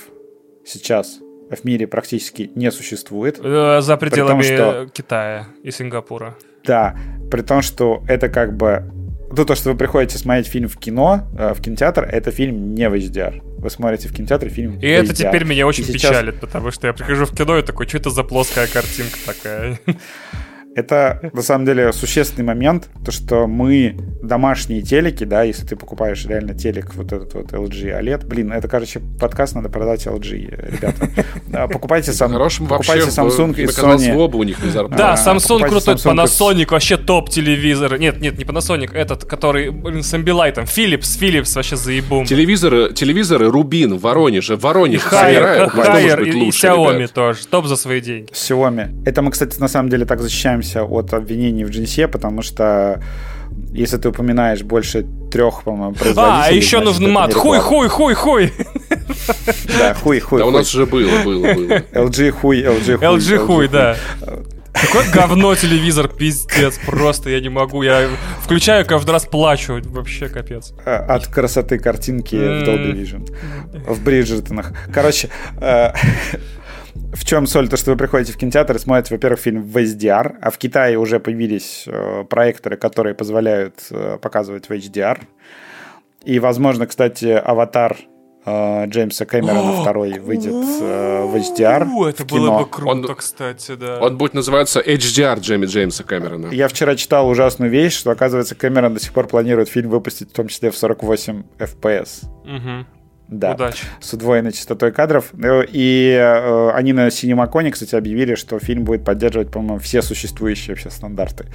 сейчас 0.66 1.20
в 1.50 1.64
мире 1.66 1.88
практически 1.88 2.52
не 2.56 2.72
существует. 2.72 3.40
Э, 3.44 3.82
за 3.82 3.98
пределами 3.98 4.44
том, 4.44 4.44
что... 4.44 4.90
Китая 4.94 5.48
и 5.64 5.72
Сингапура. 5.72 6.36
Да, 6.64 6.96
при 7.30 7.42
том, 7.42 7.62
что 7.62 8.04
это 8.08 8.30
как 8.30 8.56
бы... 8.56 8.92
Ну, 9.36 9.46
то, 9.46 9.56
что 9.56 9.72
вы 9.72 9.78
приходите 9.78 10.18
смотреть 10.18 10.48
фильм 10.48 10.68
в 10.68 10.78
кино, 10.78 11.28
э, 11.38 11.54
в 11.54 11.62
кинотеатр, 11.62 12.04
это 12.04 12.32
фильм 12.32 12.74
не 12.74 12.90
в 12.90 12.94
HDR. 12.94 13.42
Вы 13.60 13.70
смотрите 13.70 14.08
в 14.08 14.14
кинотеатре 14.14 14.50
фильм 14.50 14.80
И 14.80 14.88
это 14.88 15.14
теперь 15.14 15.44
меня 15.44 15.68
очень 15.68 15.84
и 15.84 15.94
печалит, 15.94 16.36
сейчас... 16.36 16.42
потому 16.42 16.72
что 16.72 16.88
я 16.88 16.94
прихожу 16.94 17.26
в 17.26 17.36
кино 17.36 17.58
и 17.58 17.62
такой, 17.62 17.88
что 17.88 17.98
это 17.98 18.10
за 18.10 18.24
плоская 18.24 18.68
картинка 18.68 19.18
такая? 19.26 19.80
Это, 20.74 21.20
на 21.34 21.42
самом 21.42 21.66
деле, 21.66 21.92
существенный 21.92 22.46
момент, 22.46 22.90
то, 23.04 23.12
что 23.12 23.46
мы 23.46 23.98
домашние 24.24 24.82
телеки, 24.82 25.26
да, 25.26 25.44
если 25.44 25.66
ты 25.66 25.76
покупаешь 25.76 26.26
реально 26.26 26.54
телек, 26.54 26.94
вот 26.96 27.12
этот 27.12 27.34
вот 27.34 27.52
LG 27.52 28.00
OLED, 28.00 28.26
блин, 28.26 28.54
это, 28.54 28.70
короче, 28.70 29.02
подкаст 29.20 29.56
надо 29.56 29.68
продать 29.68 30.06
LG, 30.08 30.72
ребята. 30.72 31.68
Покупайте, 31.68 32.14
сам, 32.14 32.32
покупайте 32.32 33.10
Samsung 33.10 33.60
и 33.60 33.66
Sony. 33.66 34.16
оба 34.16 34.38
у 34.38 34.44
них 34.44 34.64
не 34.64 34.72
Да, 34.72 35.16
Samsung 35.16 35.68
крутой, 35.68 35.96
Panasonic 35.96 36.72
вообще 36.72 36.98
топ 36.98 37.30
телевизор. 37.30 37.98
Нет, 37.98 38.22
нет, 38.22 38.38
не 38.38 38.46
Panasonic, 38.46 38.94
этот, 38.94 39.26
который, 39.26 39.72
блин, 39.72 40.04
с 40.04 40.14
Ambilight, 40.14 40.56
Philips, 40.64 41.20
Philips 41.20 41.54
вообще 41.56 41.76
заебум. 41.76 42.26
Телевизоры, 42.26 42.94
телевизоры 42.94 43.50
Рубин, 43.50 43.98
Воронеж, 43.98 44.50
Воронеж 44.50 45.02
Хайер, 45.02 45.70
Хайер 45.70 46.22
и 46.24 46.50
Xiaomi 46.50 47.08
тоже, 47.08 47.46
топ 47.48 47.66
за 47.66 47.76
свои 47.76 48.00
деньги. 48.00 48.32
Xiaomi. 48.32 49.04
Это 49.06 49.22
мы, 49.22 49.32
кстати, 49.32 49.60
на 49.60 49.68
самом 49.68 49.90
деле 49.90 50.06
так 50.06 50.22
защищаем 50.22 50.61
избавляемся 50.62 50.84
от 50.84 51.14
обвинений 51.14 51.66
в 51.66 51.70
джинсе, 51.70 52.08
потому 52.08 52.42
что 52.42 53.02
если 53.74 53.98
ты 53.98 54.10
упоминаешь 54.10 54.64
больше 54.64 55.06
трех, 55.32 55.64
по-моему, 55.64 55.94
производителей... 55.94 56.48
А, 56.48 56.52
еще 56.52 56.80
нужен 56.80 57.12
мат. 57.12 57.34
Хуй, 57.34 57.60
хуй, 57.60 57.88
хуй, 57.90 58.14
хуй. 58.14 58.54
Да, 59.78 59.94
хуй, 59.94 60.20
хуй. 60.20 60.40
Да 60.40 60.46
у 60.46 60.52
нас 60.52 60.74
уже 60.74 60.86
было, 60.86 61.24
было, 61.24 61.54
было. 61.54 61.84
LG 61.92 62.32
хуй, 62.32 62.62
LG 62.62 62.98
хуй. 62.98 63.08
LG 63.08 63.38
хуй, 63.46 63.68
да. 63.68 63.98
Какое 64.74 65.06
говно 65.14 65.54
телевизор, 65.56 66.08
пиздец, 66.08 66.80
просто 66.86 67.30
я 67.30 67.42
не 67.42 67.50
могу. 67.50 67.84
Я 67.84 68.08
включаю, 68.42 68.86
каждый 68.86 69.12
раз 69.12 69.26
плачу, 69.26 69.82
вообще 69.84 70.30
капец. 70.30 70.74
А, 70.86 71.16
от 71.16 71.28
красоты 71.28 71.78
картинки 71.78 72.36
в 72.36 72.64
Dolby 72.64 72.94
Vision. 72.94 73.30
В 73.86 74.02
Бриджертонах. 74.02 74.72
Короче, 74.94 75.30
э, 75.60 75.92
в 76.94 77.26
чем 77.26 77.48
соль? 77.48 77.70
То, 77.70 77.78
что 77.78 77.92
вы 77.92 77.98
приходите 77.98 78.34
в 78.34 78.38
кинотеатр 78.38 78.76
и 78.76 78.80
смотрите, 78.80 79.14
во-первых, 79.14 79.40
фильм 79.40 79.64
в 79.64 79.78
HDR, 79.78 80.38
а 80.42 80.50
в 80.50 80.58
Китае 80.58 80.98
уже 80.98 81.20
появились 81.20 81.84
э, 81.88 82.24
проекторы, 82.30 82.78
которые 82.78 83.16
позволяют 83.16 83.76
э, 83.90 84.18
показывать 84.22 84.70
в 84.70 84.72
HDR. 84.72 85.20
И, 86.24 86.40
возможно, 86.40 86.88
кстати, 86.88 87.28
аватар 87.28 87.98
э, 88.46 88.86
Джеймса 88.88 89.26
Кэмерона 89.26 89.82
второй 89.82 90.20
выйдет 90.20 90.54
э, 90.54 91.24
в 91.26 91.36
HDR. 91.36 92.10
Это 92.10 92.24
в 92.24 92.28
было 92.28 92.60
бы 92.60 92.66
круто, 92.66 92.92
он, 92.92 93.16
кстати, 93.16 93.76
да. 93.76 94.00
Он 94.00 94.18
будет 94.18 94.34
называться 94.34 94.80
HDR 94.80 95.40
Джейми 95.40 95.66
Джеймса 95.66 96.04
Кэмерона. 96.04 96.48
Я 96.48 96.68
вчера 96.68 96.96
читал 96.96 97.28
ужасную 97.28 97.72
вещь, 97.72 97.98
что, 97.98 98.12
оказывается, 98.12 98.56
Кэмерон 98.56 98.94
до 98.94 99.00
сих 99.00 99.14
пор 99.14 99.28
планирует 99.28 99.70
фильм 99.70 99.90
выпустить 99.90 100.30
в 100.30 100.34
том 100.34 100.48
числе 100.48 100.72
в 100.72 100.78
48 100.78 101.44
FPS. 101.58 102.26
Угу. 102.44 102.86
Да, 103.32 103.54
Удачи. 103.54 103.86
с 104.02 104.14
удвоенной 104.14 104.52
частотой 104.52 104.92
кадров. 104.92 105.30
Ну, 105.32 105.64
и 105.66 106.18
э, 106.20 106.72
они 106.72 106.92
на 106.92 107.08
CinemaCon, 107.08 107.72
кстати, 107.72 107.96
объявили, 107.96 108.36
что 108.36 108.60
фильм 108.60 108.84
будет 108.84 109.06
поддерживать, 109.06 109.50
по-моему, 109.50 109.80
все 109.80 110.02
существующие 110.02 110.76
вообще 110.76 110.90
стандарты. 110.90 111.46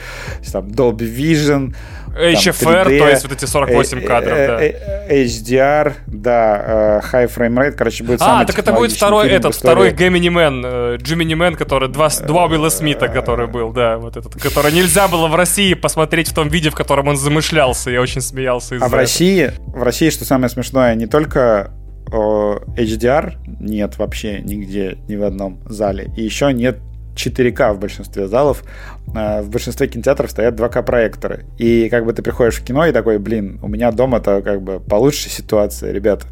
Там 0.51 0.69
Dolby 0.69 1.15
Vision, 1.15 1.75
HFR, 2.17 2.87
3D, 2.87 2.99
то 2.99 3.09
есть 3.09 3.23
вот 3.25 3.33
эти 3.33 3.45
48 3.45 3.99
э, 3.99 4.01
кадров, 4.07 4.39
э, 4.39 4.47
да. 4.47 4.65
Э, 4.65 5.25
HDR, 5.25 5.95
да, 6.07 7.03
High 7.13 7.31
Frame 7.35 7.55
Rate, 7.55 7.73
короче, 7.73 8.05
будет 8.05 8.23
А, 8.23 8.47
так 8.47 8.59
это 8.59 8.73
будет 8.73 8.93
второй, 8.93 9.29
этот, 9.29 9.55
второй 9.55 9.91
Gemini 9.91 10.33
Man, 10.33 10.97
Jiminy 10.97 11.35
Man, 11.35 11.57
который, 11.57 11.91
два, 11.91 12.09
два 12.27 12.47
Уилла 12.47 12.71
Смита, 12.71 13.09
который 13.09 13.49
был, 13.49 13.73
да, 13.73 13.99
вот 13.99 14.17
этот, 14.17 14.41
который 14.41 14.73
нельзя 14.73 15.09
было 15.09 15.29
в 15.29 15.35
России 15.35 15.75
посмотреть 15.75 16.29
в 16.29 16.35
том 16.35 16.49
виде, 16.49 16.71
в 16.71 16.75
котором 16.75 17.09
он 17.09 17.19
замышлялся, 17.19 17.91
я 17.91 18.01
очень 18.01 18.23
смеялся 18.23 18.77
из-за 18.77 18.87
А 18.87 18.89
в 18.89 18.95
России, 18.95 19.53
в 19.67 19.83
России, 19.83 20.09
что 20.09 20.25
самое 20.25 20.49
смешное, 20.49 20.95
не 20.95 21.07
только 21.07 21.66
HDR 22.11 23.35
нет 23.61 23.99
вообще 23.99 24.41
нигде, 24.41 24.99
ни 25.09 25.17
в 25.17 25.25
одном 25.25 25.61
зале. 25.69 26.11
И 26.17 26.23
еще 26.23 26.53
нет 26.53 26.79
4К 27.17 27.73
в 27.73 27.81
большинстве 27.81 28.29
залов. 28.29 28.63
А, 29.15 29.43
в 29.43 29.51
большинстве 29.51 29.89
кинотеатров 29.89 30.31
стоят 30.31 30.59
2К 30.59 30.83
проекторы. 30.83 31.47
И 31.59 31.89
как 31.89 32.05
бы 32.05 32.13
ты 32.13 32.23
приходишь 32.23 32.57
в 32.57 32.65
кино 32.65 32.87
и 32.87 32.93
такой, 32.93 33.19
блин, 33.19 33.59
у 33.63 33.69
меня 33.69 33.91
дома-то 33.91 34.43
как 34.43 34.63
бы 34.63 34.81
получше 34.81 35.29
ситуация, 35.29 35.93
ребята. 35.93 36.27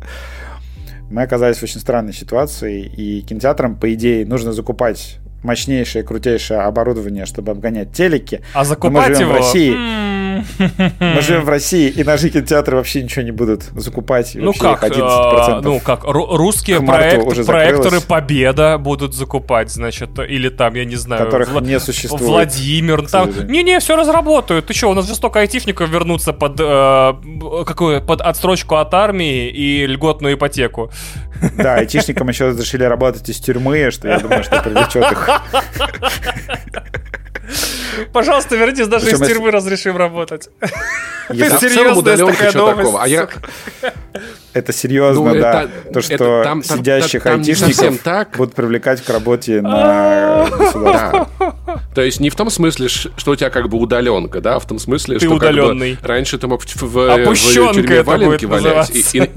Мы 1.10 1.22
оказались 1.22 1.58
в 1.58 1.62
очень 1.62 1.80
странной 1.80 2.12
ситуации, 2.12 2.82
и 2.82 3.20
кинотеатрам, 3.22 3.76
по 3.76 3.92
идее, 3.92 4.26
нужно 4.26 4.52
закупать 4.52 5.18
мощнейшее, 5.42 6.02
крутейшее 6.02 6.60
оборудование, 6.60 7.26
чтобы 7.26 7.52
обгонять 7.52 7.92
телеки. 7.92 8.40
А 8.54 8.64
закупать 8.64 9.08
мы 9.10 9.14
живем 9.14 9.28
его... 9.28 9.32
в 9.32 9.36
России. 9.36 10.23
Мы 10.58 11.20
живем 11.20 11.42
в 11.42 11.48
России, 11.48 11.88
и 11.88 12.04
наши 12.04 12.30
кинотеатры 12.30 12.76
вообще 12.76 13.02
ничего 13.02 13.22
не 13.22 13.30
будут 13.30 13.62
закупать. 13.74 14.32
Ну 14.34 14.52
как, 14.52 14.82
11%. 14.82 15.00
А, 15.00 15.60
ну 15.62 15.80
как, 15.80 16.04
русские 16.04 16.80
проект, 16.80 17.46
проекторы 17.46 18.00
Победа 18.00 18.78
будут 18.78 19.14
закупать, 19.14 19.70
значит, 19.70 20.18
или 20.18 20.48
там, 20.48 20.74
я 20.74 20.84
не 20.84 20.96
знаю... 20.96 21.24
Которых 21.24 21.50
Вла- 21.50 21.64
не 21.64 21.80
существует. 21.80 22.22
Владимир, 22.22 23.06
там... 23.08 23.30
Не-не, 23.46 23.80
все 23.80 23.96
разработают. 23.96 24.66
Ты 24.66 24.74
что, 24.74 24.90
у 24.90 24.94
нас 24.94 25.06
же 25.06 25.14
столько 25.14 25.40
айтишников 25.40 25.88
вернутся 25.88 26.32
под, 26.32 26.60
э, 26.60 27.14
какую, 27.66 28.02
под 28.02 28.20
отстрочку 28.20 28.76
от 28.76 28.92
армии 28.94 29.48
и 29.48 29.86
льготную 29.86 30.34
ипотеку. 30.34 30.90
Да, 31.56 31.76
айтишникам 31.76 32.28
еще 32.28 32.48
разрешили 32.48 32.84
работать 32.84 33.28
из 33.28 33.38
тюрьмы, 33.38 33.90
что 33.90 34.08
я 34.08 34.18
думаю, 34.18 34.44
что 34.44 34.60
привлечет 34.62 35.10
их. 35.12 35.30
Пожалуйста, 38.12 38.56
вернитесь, 38.56 38.86
даже 38.86 39.10
из 39.10 39.18
тюрьмы 39.18 39.50
разрешим 39.50 39.96
работать. 39.96 40.48
Ты 41.28 41.36
серьезная 41.36 42.16
такая 42.16 42.52
новость. 42.52 42.96
А 42.98 43.08
я... 43.08 43.28
Это 44.52 44.72
серьезно, 44.72 45.34
ну, 45.34 45.40
да. 45.40 45.62
Это, 45.64 45.92
То, 45.92 46.00
что 46.00 46.14
это, 46.14 46.42
там, 46.44 46.62
сидящих 46.62 47.22
там, 47.24 47.40
айтишников 47.40 47.98
так. 48.02 48.36
будут 48.36 48.54
привлекать 48.54 49.02
к 49.02 49.10
работе 49.10 49.60
на 49.60 50.46
государство. 50.48 51.28
Да. 51.40 51.54
То 51.94 52.02
есть 52.02 52.20
не 52.20 52.28
в 52.28 52.34
том 52.34 52.50
смысле, 52.50 52.88
что 52.88 53.30
у 53.30 53.36
тебя 53.36 53.50
как 53.50 53.68
бы 53.68 53.78
удаленка, 53.78 54.40
да, 54.40 54.56
а 54.56 54.58
в 54.58 54.66
том 54.66 54.78
смысле, 54.78 55.18
ты 55.18 55.26
что 55.26 55.34
удаленный. 55.36 55.92
Как 55.92 56.02
бы, 56.02 56.08
раньше 56.08 56.38
ты 56.38 56.46
мог 56.48 56.62
в, 56.62 56.82
в, 56.82 57.34
в 57.34 57.72
тюрьме 57.72 58.02
валенки 58.02 58.44
валять 58.46 58.90
и, 58.90 59.18
и, 59.18 59.30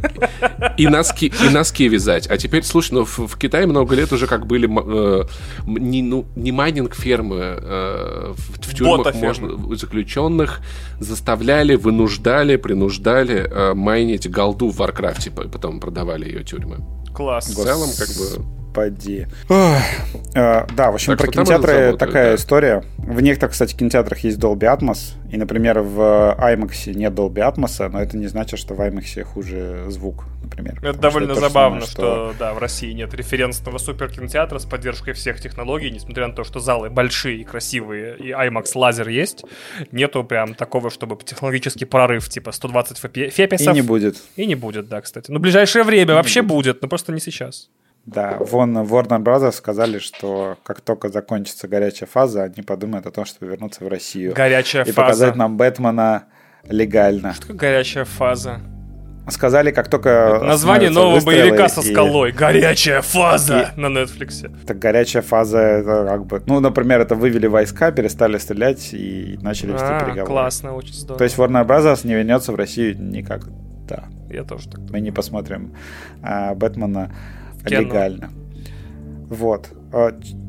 и, 0.78 0.88
носки, 0.88 1.32
и 1.44 1.50
носки 1.50 1.88
вязать. 1.88 2.28
А 2.28 2.38
теперь, 2.38 2.64
слушай, 2.64 2.94
ну 2.94 3.06
в, 3.06 3.20
в 3.20 3.38
Китае 3.38 3.68
много 3.68 3.96
лет 3.96 4.12
уже 4.12 4.26
как 4.26 4.48
были 4.48 4.68
э, 4.68 5.26
не, 5.66 6.02
ну, 6.02 6.26
не 6.36 6.52
майнинг 6.52 6.96
фермы, 6.96 7.60
э, 7.62 8.34
в, 8.36 8.68
в 8.68 8.76
тюрьмах 8.76 9.14
можно 9.16 9.76
заключенных 9.76 10.62
заставляли, 11.00 11.76
вынуждали, 11.76 12.56
принуждали 12.56 13.48
э, 13.50 13.74
майнить 13.76 14.30
голду 14.30 14.70
в 14.70 14.82
Warcraft, 14.82 15.50
потом 15.52 15.80
продавали 15.80 16.26
ее 16.26 16.44
тюрьмы. 16.44 16.78
Класс. 17.14 17.50
В 17.50 17.64
целом, 17.64 17.90
как 17.98 18.10
бы 18.10 18.46
господи. 18.78 19.28
Ох. 19.50 19.78
Э, 20.36 20.66
да, 20.76 20.92
в 20.92 20.96
общем, 20.96 21.14
Так 21.14 21.20
про 21.20 21.26
что 21.26 21.32
кинотеатры 21.34 21.72
это 21.74 21.98
такая 21.98 22.30
да. 22.30 22.36
история. 22.36 22.84
В 22.98 23.22
некоторых, 23.22 23.54
кстати, 23.54 23.76
кинотеатрах 23.76 24.20
есть 24.20 24.38
Dolby 24.38 24.78
Atmos. 24.78 25.14
И, 25.32 25.38
например, 25.38 25.80
в 25.80 26.00
IMAX 26.40 26.94
нет 26.94 27.14
Dolby 27.14 27.54
Atmos, 27.54 27.90
но 27.90 28.02
это 28.02 28.18
не 28.18 28.28
значит, 28.28 28.60
что 28.60 28.74
в 28.76 28.82
IMAX 28.82 29.24
хуже 29.24 29.86
звук, 29.90 30.26
например. 30.44 30.78
Это 30.82 30.94
что 30.94 31.02
довольно 31.02 31.30
то 31.30 31.36
же 31.36 31.42
забавно, 31.42 31.82
самое, 31.82 31.92
что... 31.92 32.34
да, 32.40 32.54
в 32.54 32.60
России 32.60 32.92
нет 32.94 33.14
референсного 33.14 33.78
суперкинотеатра 33.78 34.60
с 34.60 34.66
поддержкой 34.66 35.14
всех 35.14 35.42
технологий, 35.42 35.90
несмотря 35.90 36.28
на 36.28 36.34
то, 36.34 36.44
что 36.44 36.60
залы 36.60 36.90
большие 36.90 37.42
и 37.42 37.44
красивые, 37.44 38.16
и 38.18 38.32
IMAX 38.32 38.72
лазер 38.76 39.10
есть, 39.10 39.44
нету 39.92 40.24
прям 40.24 40.54
такого, 40.54 40.90
чтобы 40.90 41.18
технологический 41.24 41.86
прорыв 41.86 42.30
типа 42.30 42.52
120 42.52 42.98
фпи- 43.04 43.28
И 43.28 43.30
феписов. 43.30 43.74
не 43.74 43.82
будет. 43.82 44.18
И 44.36 44.46
не 44.46 44.56
будет, 44.56 44.88
да, 44.88 45.02
кстати. 45.02 45.32
Ну, 45.32 45.40
в 45.40 45.42
ближайшее 45.42 45.84
время 45.84 46.14
вообще 46.16 46.42
будет. 46.42 46.82
но 46.82 46.88
просто 46.88 47.12
не 47.12 47.20
сейчас. 47.20 47.70
Да, 48.08 48.38
вон 48.40 48.76
Warner 48.78 49.20
Bros. 49.22 49.52
сказали, 49.52 50.00
что 50.00 50.58
как 50.64 50.80
только 50.82 51.10
закончится 51.10 51.68
горячая 51.68 52.08
фаза, 52.08 52.44
они 52.44 52.64
подумают 52.64 53.06
о 53.06 53.12
том, 53.12 53.26
чтобы 53.26 53.52
вернуться 53.52 53.84
в 53.84 53.90
Россию. 53.90 54.34
Горячая 54.34 54.84
и 54.84 54.92
фаза. 54.92 55.02
показать 55.02 55.36
нам 55.36 55.58
Бэтмена 55.58 56.24
легально. 56.64 57.34
Что 57.34 57.42
такое 57.42 57.58
горячая 57.58 58.06
фаза? 58.06 58.62
Сказали, 59.30 59.72
как 59.72 59.90
только... 59.90 60.40
Название 60.42 60.88
остановятся 60.88 60.94
нового 60.94 61.26
боевика 61.26 61.68
со 61.68 61.82
и- 61.82 61.92
скалой. 61.92 62.32
Горячая 62.32 63.02
фаза 63.02 63.74
на 63.76 63.88
Netflix. 63.88 64.50
Так 64.66 64.80
горячая 64.80 65.22
фаза, 65.22 65.60
это 65.60 66.06
как 66.08 66.26
бы... 66.28 66.42
Ну, 66.46 66.62
например, 66.62 67.02
это 67.02 67.14
вывели 67.16 67.48
войска, 67.48 67.92
перестали 67.92 68.38
стрелять 68.38 68.94
и 68.94 69.38
начали 69.42 69.74
вести 69.74 69.84
А, 69.86 70.00
переговоры. 70.00 70.26
классно, 70.28 70.74
очень 70.76 70.94
здорово. 70.94 71.18
То 71.18 71.24
есть 71.26 71.38
Warner 71.38 71.68
Bros. 71.68 72.08
не 72.08 72.14
вернется 72.14 72.54
в 72.54 72.56
Россию 72.56 72.96
никак. 73.04 73.42
Да. 73.90 74.06
Я 74.30 74.46
тоже 74.46 74.70
так. 74.70 74.80
Мы 74.92 75.02
не 75.02 75.12
посмотрим 75.12 75.74
а, 76.24 76.54
Бэтмена 76.56 77.14
кино. 77.70 77.82
легально. 77.82 78.30
Вот. 79.30 79.70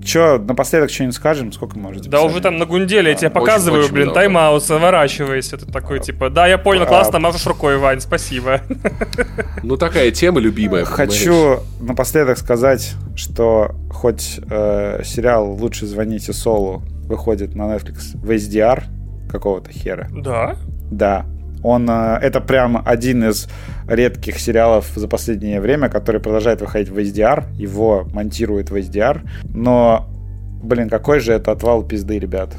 Че, 0.05 0.39
напоследок 0.39 0.90
что-нибудь 0.90 1.15
скажем? 1.16 1.53
Сколько 1.53 1.78
уже 1.78 2.01
Да 2.09 2.23
уже 2.23 2.40
там 2.40 2.57
на 2.59 2.66
гунделе 2.66 3.11
я 3.11 3.16
тебе 3.16 3.28
очень- 3.28 3.35
показываю, 3.35 3.82
очень 3.85 3.93
блин, 3.93 4.07
много. 4.07 4.20
тайм-аут, 4.20 4.65
заворачивайся. 4.65 5.57
Ты 5.59 5.66
такой, 5.66 6.01
типа, 6.01 6.28
да, 6.31 6.47
я 6.47 6.59
понял, 6.59 6.82
А. 6.82 6.86
классно, 6.86 7.19
машешь 7.19 7.47
рукой, 7.47 7.77
Вань, 7.78 8.01
спасибо. 8.01 8.61
Ну, 9.62 9.77
такая 9.77 10.11
тема 10.12 10.40
любимая. 10.40 10.85
понимаешь? 10.85 10.89
Хочу 11.11 11.57
напоследок 11.81 12.39
сказать, 12.39 12.95
что 13.16 13.74
хоть 13.90 14.40
э, 14.49 15.03
сериал 15.05 15.51
«Лучше 15.53 15.86
звоните 15.86 16.32
Солу» 16.32 16.82
выходит 17.07 17.55
на 17.55 17.62
Netflix 17.74 18.16
в 18.16 18.31
HDR 18.31 18.85
какого-то 19.31 19.70
хера. 19.73 20.09
Да? 20.12 20.57
Да. 20.90 21.27
Он, 21.63 21.89
э, 21.89 22.19
это 22.23 22.41
прям 22.41 22.83
один 22.85 23.25
из 23.25 23.49
редких 23.89 24.39
сериалов 24.39 24.87
за 24.95 25.09
последнее 25.09 25.61
время, 25.61 25.89
который 25.89 26.21
продолжает 26.21 26.61
выходить 26.61 26.89
в 26.89 26.99
HDR. 26.99 27.45
Его 27.55 28.07
монтируют 28.13 28.71
в 28.71 28.77
HDR. 28.77 29.23
Но, 29.55 30.07
блин, 30.63 30.89
какой 30.89 31.21
же 31.21 31.33
это 31.33 31.53
отвал 31.53 31.83
пизды, 31.83 32.19
ребят. 32.19 32.55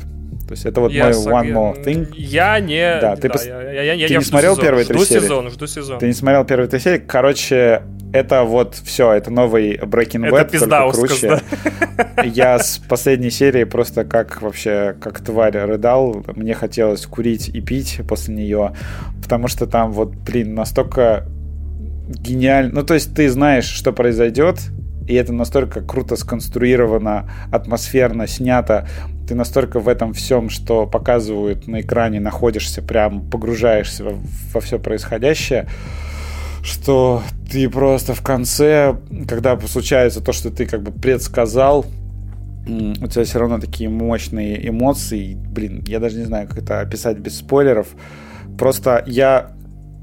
То 0.49 0.53
есть 0.53 0.65
это 0.65 0.81
вот 0.81 0.91
Я 0.91 1.03
мой 1.03 1.13
сог- 1.13 1.31
one 1.31 1.51
more 1.53 1.83
thing. 1.85 2.07
Я 2.15 2.59
не... 2.59 2.99
Да, 2.99 3.15
ты 3.15 3.27
пос- 3.27 3.47
я, 3.47 3.61
я- 3.71 3.83
я- 3.83 3.93
я 3.93 4.07
ты 4.07 4.15
не 4.15 4.19
жду 4.21 4.29
смотрел 4.29 4.53
сезон, 4.53 4.65
первые 4.65 4.85
три 4.87 4.95
Жду 4.95 5.05
серии? 5.05 5.19
сезон, 5.21 5.49
жду 5.51 5.67
сезон. 5.67 5.99
Ты 5.99 6.07
не 6.07 6.13
смотрел 6.13 6.43
первые 6.43 6.67
три 6.67 6.79
серии? 6.79 6.97
Короче, 6.97 7.83
это 8.13 8.41
вот 8.45 8.73
все, 8.73 9.11
это 9.13 9.29
новый 9.29 9.77
Breaking 9.77 10.25
Это 10.25 10.35
Bad, 10.37 10.49
пиздаускас, 10.49 11.19
только 11.19 11.27
круче. 11.37 11.43
Я 12.33 12.57
с 12.57 12.79
последней 12.79 13.29
серии 13.29 13.63
просто 13.63 14.05
как 14.05 14.41
вообще, 14.41 14.95
как 14.99 15.19
тварь 15.19 15.55
рыдал. 15.55 16.25
Мне 16.35 16.55
хотелось 16.55 17.05
курить 17.05 17.49
и 17.49 17.61
пить 17.61 17.99
после 18.07 18.33
нее, 18.33 18.73
потому 19.21 19.47
что 19.49 19.67
там 19.67 19.91
вот, 19.91 20.15
блин, 20.15 20.55
настолько 20.55 21.27
гениально. 22.07 22.71
Ну, 22.73 22.83
то 22.83 22.95
есть 22.95 23.13
ты 23.13 23.29
знаешь, 23.29 23.65
что 23.65 23.91
произойдет, 23.93 24.57
и 25.07 25.13
это 25.13 25.31
настолько 25.31 25.81
круто 25.81 26.15
сконструировано, 26.15 27.29
атмосферно 27.51 28.25
снято. 28.25 28.87
Ты 29.29 29.35
настолько 29.35 29.79
в 29.79 29.87
этом 29.87 30.13
всем, 30.13 30.49
что 30.49 30.87
показывают 30.87 31.67
на 31.67 31.81
экране, 31.81 32.19
находишься, 32.19 32.81
прям 32.81 33.29
погружаешься 33.29 34.03
во, 34.03 34.15
во 34.53 34.59
все 34.59 34.79
происходящее 34.79 35.67
что 36.61 37.23
ты 37.49 37.69
просто 37.69 38.13
в 38.13 38.21
конце, 38.21 38.97
когда 39.27 39.57
случается 39.59 40.19
то, 40.19 40.33
что 40.33 40.49
ты 40.49 40.65
как 40.65 40.81
бы 40.81 40.91
предсказал, 40.91 41.85
у 42.65 43.07
тебя 43.07 43.23
все 43.23 43.39
равно 43.39 43.59
такие 43.59 43.89
мощные 43.89 44.67
эмоции. 44.67 45.35
Блин, 45.35 45.83
я 45.87 45.99
даже 45.99 46.17
не 46.17 46.25
знаю, 46.25 46.47
как 46.47 46.57
это 46.57 46.81
описать 46.81 47.17
без 47.19 47.37
спойлеров. 47.37 47.87
Просто 48.57 49.03
я 49.07 49.51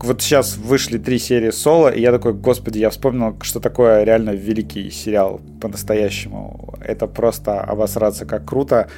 вот 0.04 0.20
сейчас 0.20 0.56
вышли 0.56 0.98
три 0.98 1.18
серии 1.18 1.50
соло, 1.50 1.88
и 1.88 2.00
я 2.00 2.12
такой, 2.12 2.34
господи, 2.34 2.78
я 2.78 2.90
вспомнил, 2.90 3.36
что 3.42 3.60
такое 3.60 4.04
реально 4.04 4.30
великий 4.30 4.90
сериал 4.90 5.40
по-настоящему. 5.60 6.74
Это 6.84 7.06
просто 7.06 7.60
обосраться 7.60 8.26
как 8.26 8.44
круто. 8.44 8.88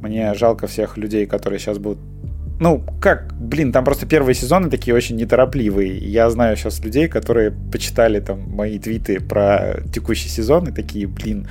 Мне 0.00 0.34
жалко 0.34 0.66
всех 0.66 0.96
людей, 0.96 1.26
которые 1.26 1.58
сейчас 1.58 1.78
будут 1.78 1.98
ну, 2.60 2.80
как, 3.00 3.34
блин, 3.34 3.72
там 3.72 3.84
просто 3.84 4.06
первые 4.06 4.36
сезоны 4.36 4.70
такие 4.70 4.94
очень 4.94 5.16
неторопливые. 5.16 5.98
Я 5.98 6.30
знаю 6.30 6.56
сейчас 6.56 6.78
людей, 6.78 7.08
которые 7.08 7.50
почитали 7.50 8.20
там 8.20 8.38
мои 8.52 8.78
твиты 8.78 9.18
про 9.18 9.80
текущий 9.92 10.28
сезон 10.28 10.68
и 10.68 10.70
такие, 10.70 11.08
блин, 11.08 11.48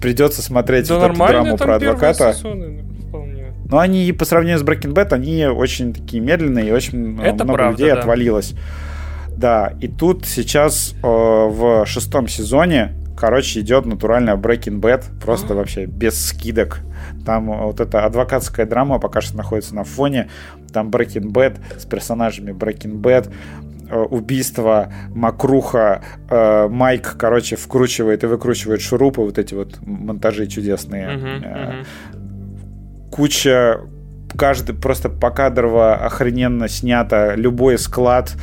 придется 0.00 0.42
смотреть 0.42 0.88
Да 0.88 0.98
вот 0.98 1.10
эту 1.10 1.16
драму 1.16 1.56
про 1.56 1.76
адвоката. 1.76 2.32
сезоны. 2.32 2.84
Но 3.68 3.78
они 3.78 4.12
по 4.12 4.24
сравнению 4.24 4.58
с 4.58 4.62
Breaking 4.62 4.92
Bad, 4.92 5.12
они 5.12 5.46
очень 5.46 5.92
такие 5.94 6.22
медленные, 6.22 6.68
и 6.68 6.72
очень 6.72 7.18
э, 7.20 7.24
Это 7.24 7.44
много 7.44 7.54
правда, 7.54 7.72
людей 7.72 7.94
да. 7.94 8.00
отвалилось. 8.00 8.54
Да, 9.36 9.72
и 9.80 9.88
тут 9.88 10.26
сейчас 10.26 10.94
э, 11.02 11.06
в 11.06 11.84
шестом 11.86 12.28
сезоне, 12.28 12.94
короче, 13.16 13.60
идет 13.60 13.86
натуральная 13.86 14.36
Breaking 14.36 14.80
Bad, 14.80 15.04
просто 15.20 15.54
вообще 15.54 15.86
без 15.86 16.22
скидок. 16.24 16.80
Там 17.24 17.50
э, 17.50 17.64
вот 17.64 17.80
эта 17.80 18.04
адвокатская 18.04 18.66
драма 18.66 18.98
пока 18.98 19.20
что 19.20 19.36
находится 19.36 19.74
на 19.74 19.84
фоне. 19.84 20.28
Там 20.72 20.90
Breaking 20.90 21.32
Bad 21.32 21.58
с 21.78 21.86
персонажами 21.86 22.52
Breaking 22.52 23.00
Bad, 23.00 23.32
э, 23.88 23.96
убийство, 23.98 24.92
макруха, 25.14 26.02
э, 26.28 26.68
Майк, 26.68 27.16
короче, 27.18 27.56
вкручивает 27.56 28.24
и 28.24 28.26
выкручивает 28.26 28.80
шурупы, 28.80 29.22
вот 29.22 29.38
эти 29.38 29.54
вот 29.54 29.78
монтажи 29.80 30.46
чудесные. 30.46 31.16
Мгм. 31.16 31.84
Куча 33.12 33.80
каждый 34.36 34.74
просто 34.74 35.08
покадрово 35.10 35.94
охрененно 35.94 36.66
снято 36.68 37.34
любой 37.36 37.78
склад 37.78 38.34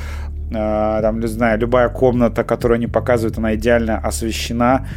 э, 0.51 0.99
там 1.01 1.19
не 1.19 1.27
знаю 1.27 1.59
любая 1.59 1.89
комната 1.89 2.43
которую 2.43 2.75
они 2.75 2.87
показывают 2.87 3.39
она 3.39 3.55
идеально 3.55 3.97
освещена 3.97 4.87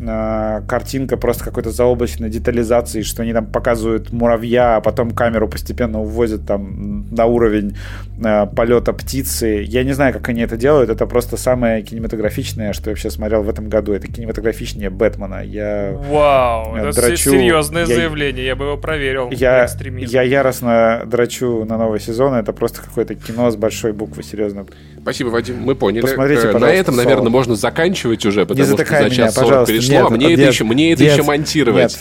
Э, 0.00 0.62
картинка 0.66 1.16
просто 1.18 1.44
какой-то 1.44 1.70
заоблачной 1.70 2.30
детализации 2.30 3.02
что 3.02 3.22
они 3.22 3.34
там 3.34 3.46
показывают 3.46 4.12
муравья 4.12 4.76
а 4.76 4.80
потом 4.80 5.10
камеру 5.10 5.46
постепенно 5.46 6.00
увозят 6.00 6.46
там 6.46 7.06
на 7.10 7.26
уровень 7.26 7.76
э, 8.24 8.46
полета 8.46 8.94
птицы 8.94 9.62
я 9.66 9.84
не 9.84 9.92
знаю 9.92 10.14
как 10.14 10.28
они 10.30 10.40
это 10.40 10.56
делают 10.56 10.88
это 10.88 11.06
просто 11.06 11.36
самое 11.36 11.82
кинематографичное 11.82 12.72
что 12.72 12.88
я 12.88 12.92
вообще 12.92 13.10
смотрел 13.10 13.42
в 13.42 13.50
этом 13.50 13.68
году 13.68 13.92
это 13.92 14.06
кинематографичнее 14.06 14.88
Бэтмена 14.88 15.44
я 15.44 15.92
Вау, 15.92 16.76
Я 16.76 16.88
это 16.88 17.16
серьезное 17.16 17.86
Я- 17.86 17.94
заявление, 17.94 18.46
я 18.46 18.56
бы 18.56 18.64
его 18.66 18.76
проверил. 18.76 19.30
я, 19.30 19.66
я 19.66 20.22
яростно 20.22 21.02
драчу 21.06 21.64
на 21.64 21.76
новый 21.76 22.00
сезон. 22.00 22.34
Это 22.34 22.52
просто 22.52 22.82
какое-то 22.82 23.14
кино 23.14 23.50
с 23.50 23.56
большой 23.56 23.92
буквы, 23.92 24.22
серьезно. 24.22 24.66
Спасибо, 25.02 25.28
Вадим, 25.28 25.62
мы 25.62 25.74
поняли. 25.74 26.02
Посмотрите, 26.02 26.48
Э, 26.48 26.58
На 26.58 26.66
этом, 26.66 26.94
«Соло». 26.94 27.04
наверное, 27.04 27.30
можно 27.30 27.54
заканчивать 27.56 28.24
уже, 28.26 28.44
потому 28.46 28.66
что 28.66 28.76
за 28.76 29.00
меня, 29.04 29.10
час 29.10 29.34
40 29.34 29.48
пожалуйста. 29.48 29.72
перешло, 29.72 29.92
Нет, 29.94 30.04
а 30.06 30.10
мне, 30.10 30.26
это 30.32 30.42
нет, 30.42 30.52
еще, 30.52 30.64
мне 30.64 30.92
это 30.92 31.02
нет, 31.02 31.12
еще 31.14 31.22
монтировать. 31.22 31.82
нет. 31.92 31.98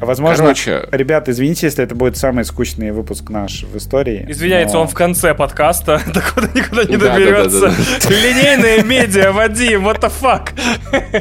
Возможно, 0.00 0.44
Короче. 0.44 0.88
ребят, 0.92 1.28
извините, 1.28 1.66
если 1.66 1.84
это 1.84 1.94
будет 1.94 2.16
самый 2.16 2.46
скучный 2.46 2.90
выпуск 2.90 3.28
наш 3.28 3.64
в 3.64 3.76
истории. 3.76 4.24
Извиняется, 4.30 4.76
но- 4.76 4.82
он 4.82 4.88
в 4.88 4.94
конце 4.94 5.34
подкаста, 5.34 6.00
докуда 6.14 6.48
никуда 6.54 6.84
не 6.84 6.96
да, 6.96 7.12
доберется. 7.12 7.60
да, 7.60 7.68
да, 7.68 8.08
Линейные 8.08 8.82
медиа, 8.82 9.30
Вадим, 9.32 9.86
what 9.86 10.00
the 10.00 10.10
fuck? 10.10 10.48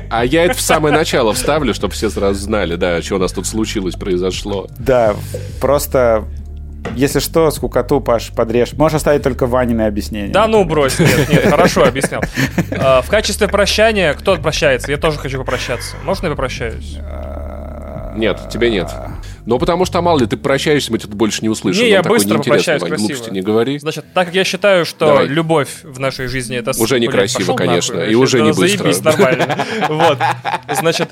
А 0.10 0.24
я 0.24 0.46
это 0.46 0.54
в 0.56 0.62
самое 0.62 0.96
начало 0.96 1.34
вставлю, 1.34 1.74
чтобы 1.74 1.94
все 1.94 2.10
сразу 2.10 2.40
знали, 2.40 2.76
да, 2.78 3.02
что 3.02 3.16
у 3.16 3.20
нас 3.20 3.34
тут 3.34 3.46
случилось, 3.48 3.96
произошло. 3.96 4.68
Да, 4.80 5.14
просто... 5.60 6.24
Если 6.96 7.20
что, 7.20 7.50
скукоту, 7.52 8.02
Паш, 8.02 8.30
подрежь. 8.30 8.74
Можешь 8.74 8.98
оставить 8.98 9.24
только 9.24 9.46
Ванины 9.46 9.84
объяснения. 9.84 10.32
Да 10.34 10.48
ну 10.48 10.64
брось, 10.66 11.00
нет, 11.00 11.30
нет, 11.30 11.50
хорошо 11.50 11.86
объяснял. 11.86 12.22
А, 12.72 13.02
В 13.02 13.08
качестве 13.10 13.48
прощания, 13.48 14.14
кто 14.14 14.36
прощается? 14.38 14.92
Я 14.92 14.98
тоже 14.98 15.18
хочу 15.20 15.38
попрощаться. 15.40 15.96
Можно 16.04 16.28
я 16.28 16.32
попрощаюсь? 16.32 16.98
Нет, 18.16 18.40
тебе 18.52 18.70
нет. 18.70 18.90
Ну, 19.50 19.58
потому 19.58 19.84
что, 19.86 20.00
мало 20.04 20.20
ли, 20.20 20.28
ты 20.28 20.38
прощаешься, 20.38 20.92
мы 20.92 21.00
тебя 21.00 21.16
больше 21.16 21.42
не 21.42 21.50
услышим. 21.50 21.82
Не, 21.82 21.90
я 21.90 22.04
быстро 22.04 22.36
Вань, 22.36 22.44
красиво. 22.44 22.86
глупости 22.86 23.32
не 23.32 23.42
говори. 23.42 23.80
Значит, 23.80 24.06
так 24.14 24.28
как 24.28 24.36
я 24.36 24.44
считаю, 24.44 24.86
что 24.86 25.08
Давай. 25.08 25.26
любовь 25.26 25.70
в 25.82 26.00
нашей 26.00 26.28
жизни 26.28 26.56
это... 26.56 26.80
Уже 26.80 27.00
некрасиво, 27.00 27.56
конечно, 27.56 27.96
нахуй, 27.96 28.12
и 28.12 28.16
уже 28.16 28.44
не 28.44 28.54
быстро. 28.54 28.84
Заебись, 28.84 29.04
нормально. 29.04 29.66
Вот. 29.90 30.20
Значит, 30.72 31.10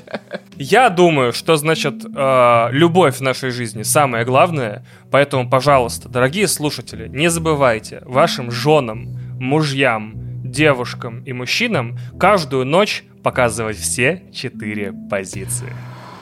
я 0.56 0.88
думаю, 0.88 1.32
что, 1.32 1.56
значит, 1.56 1.94
э, 2.04 2.68
любовь 2.70 3.16
в 3.16 3.20
нашей 3.22 3.50
жизни 3.50 3.82
самое 3.82 4.24
главное, 4.24 4.86
поэтому, 5.10 5.50
пожалуйста, 5.50 6.08
дорогие 6.08 6.46
слушатели, 6.46 7.08
не 7.08 7.30
забывайте 7.30 8.02
вашим 8.04 8.52
женам, 8.52 9.18
мужьям, 9.40 10.12
девушкам 10.44 11.24
и 11.24 11.32
мужчинам 11.32 11.98
каждую 12.20 12.66
ночь 12.66 13.02
показывать 13.24 13.78
все 13.78 14.22
четыре 14.32 14.94
позиции. 15.10 15.72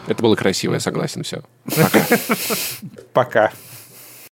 Это 0.07 0.23
было 0.23 0.35
красиво, 0.35 0.73
я 0.73 0.81
согласен, 0.81 1.23
все. 1.23 1.43
Пока. 1.75 2.07
Пока. 3.13 3.53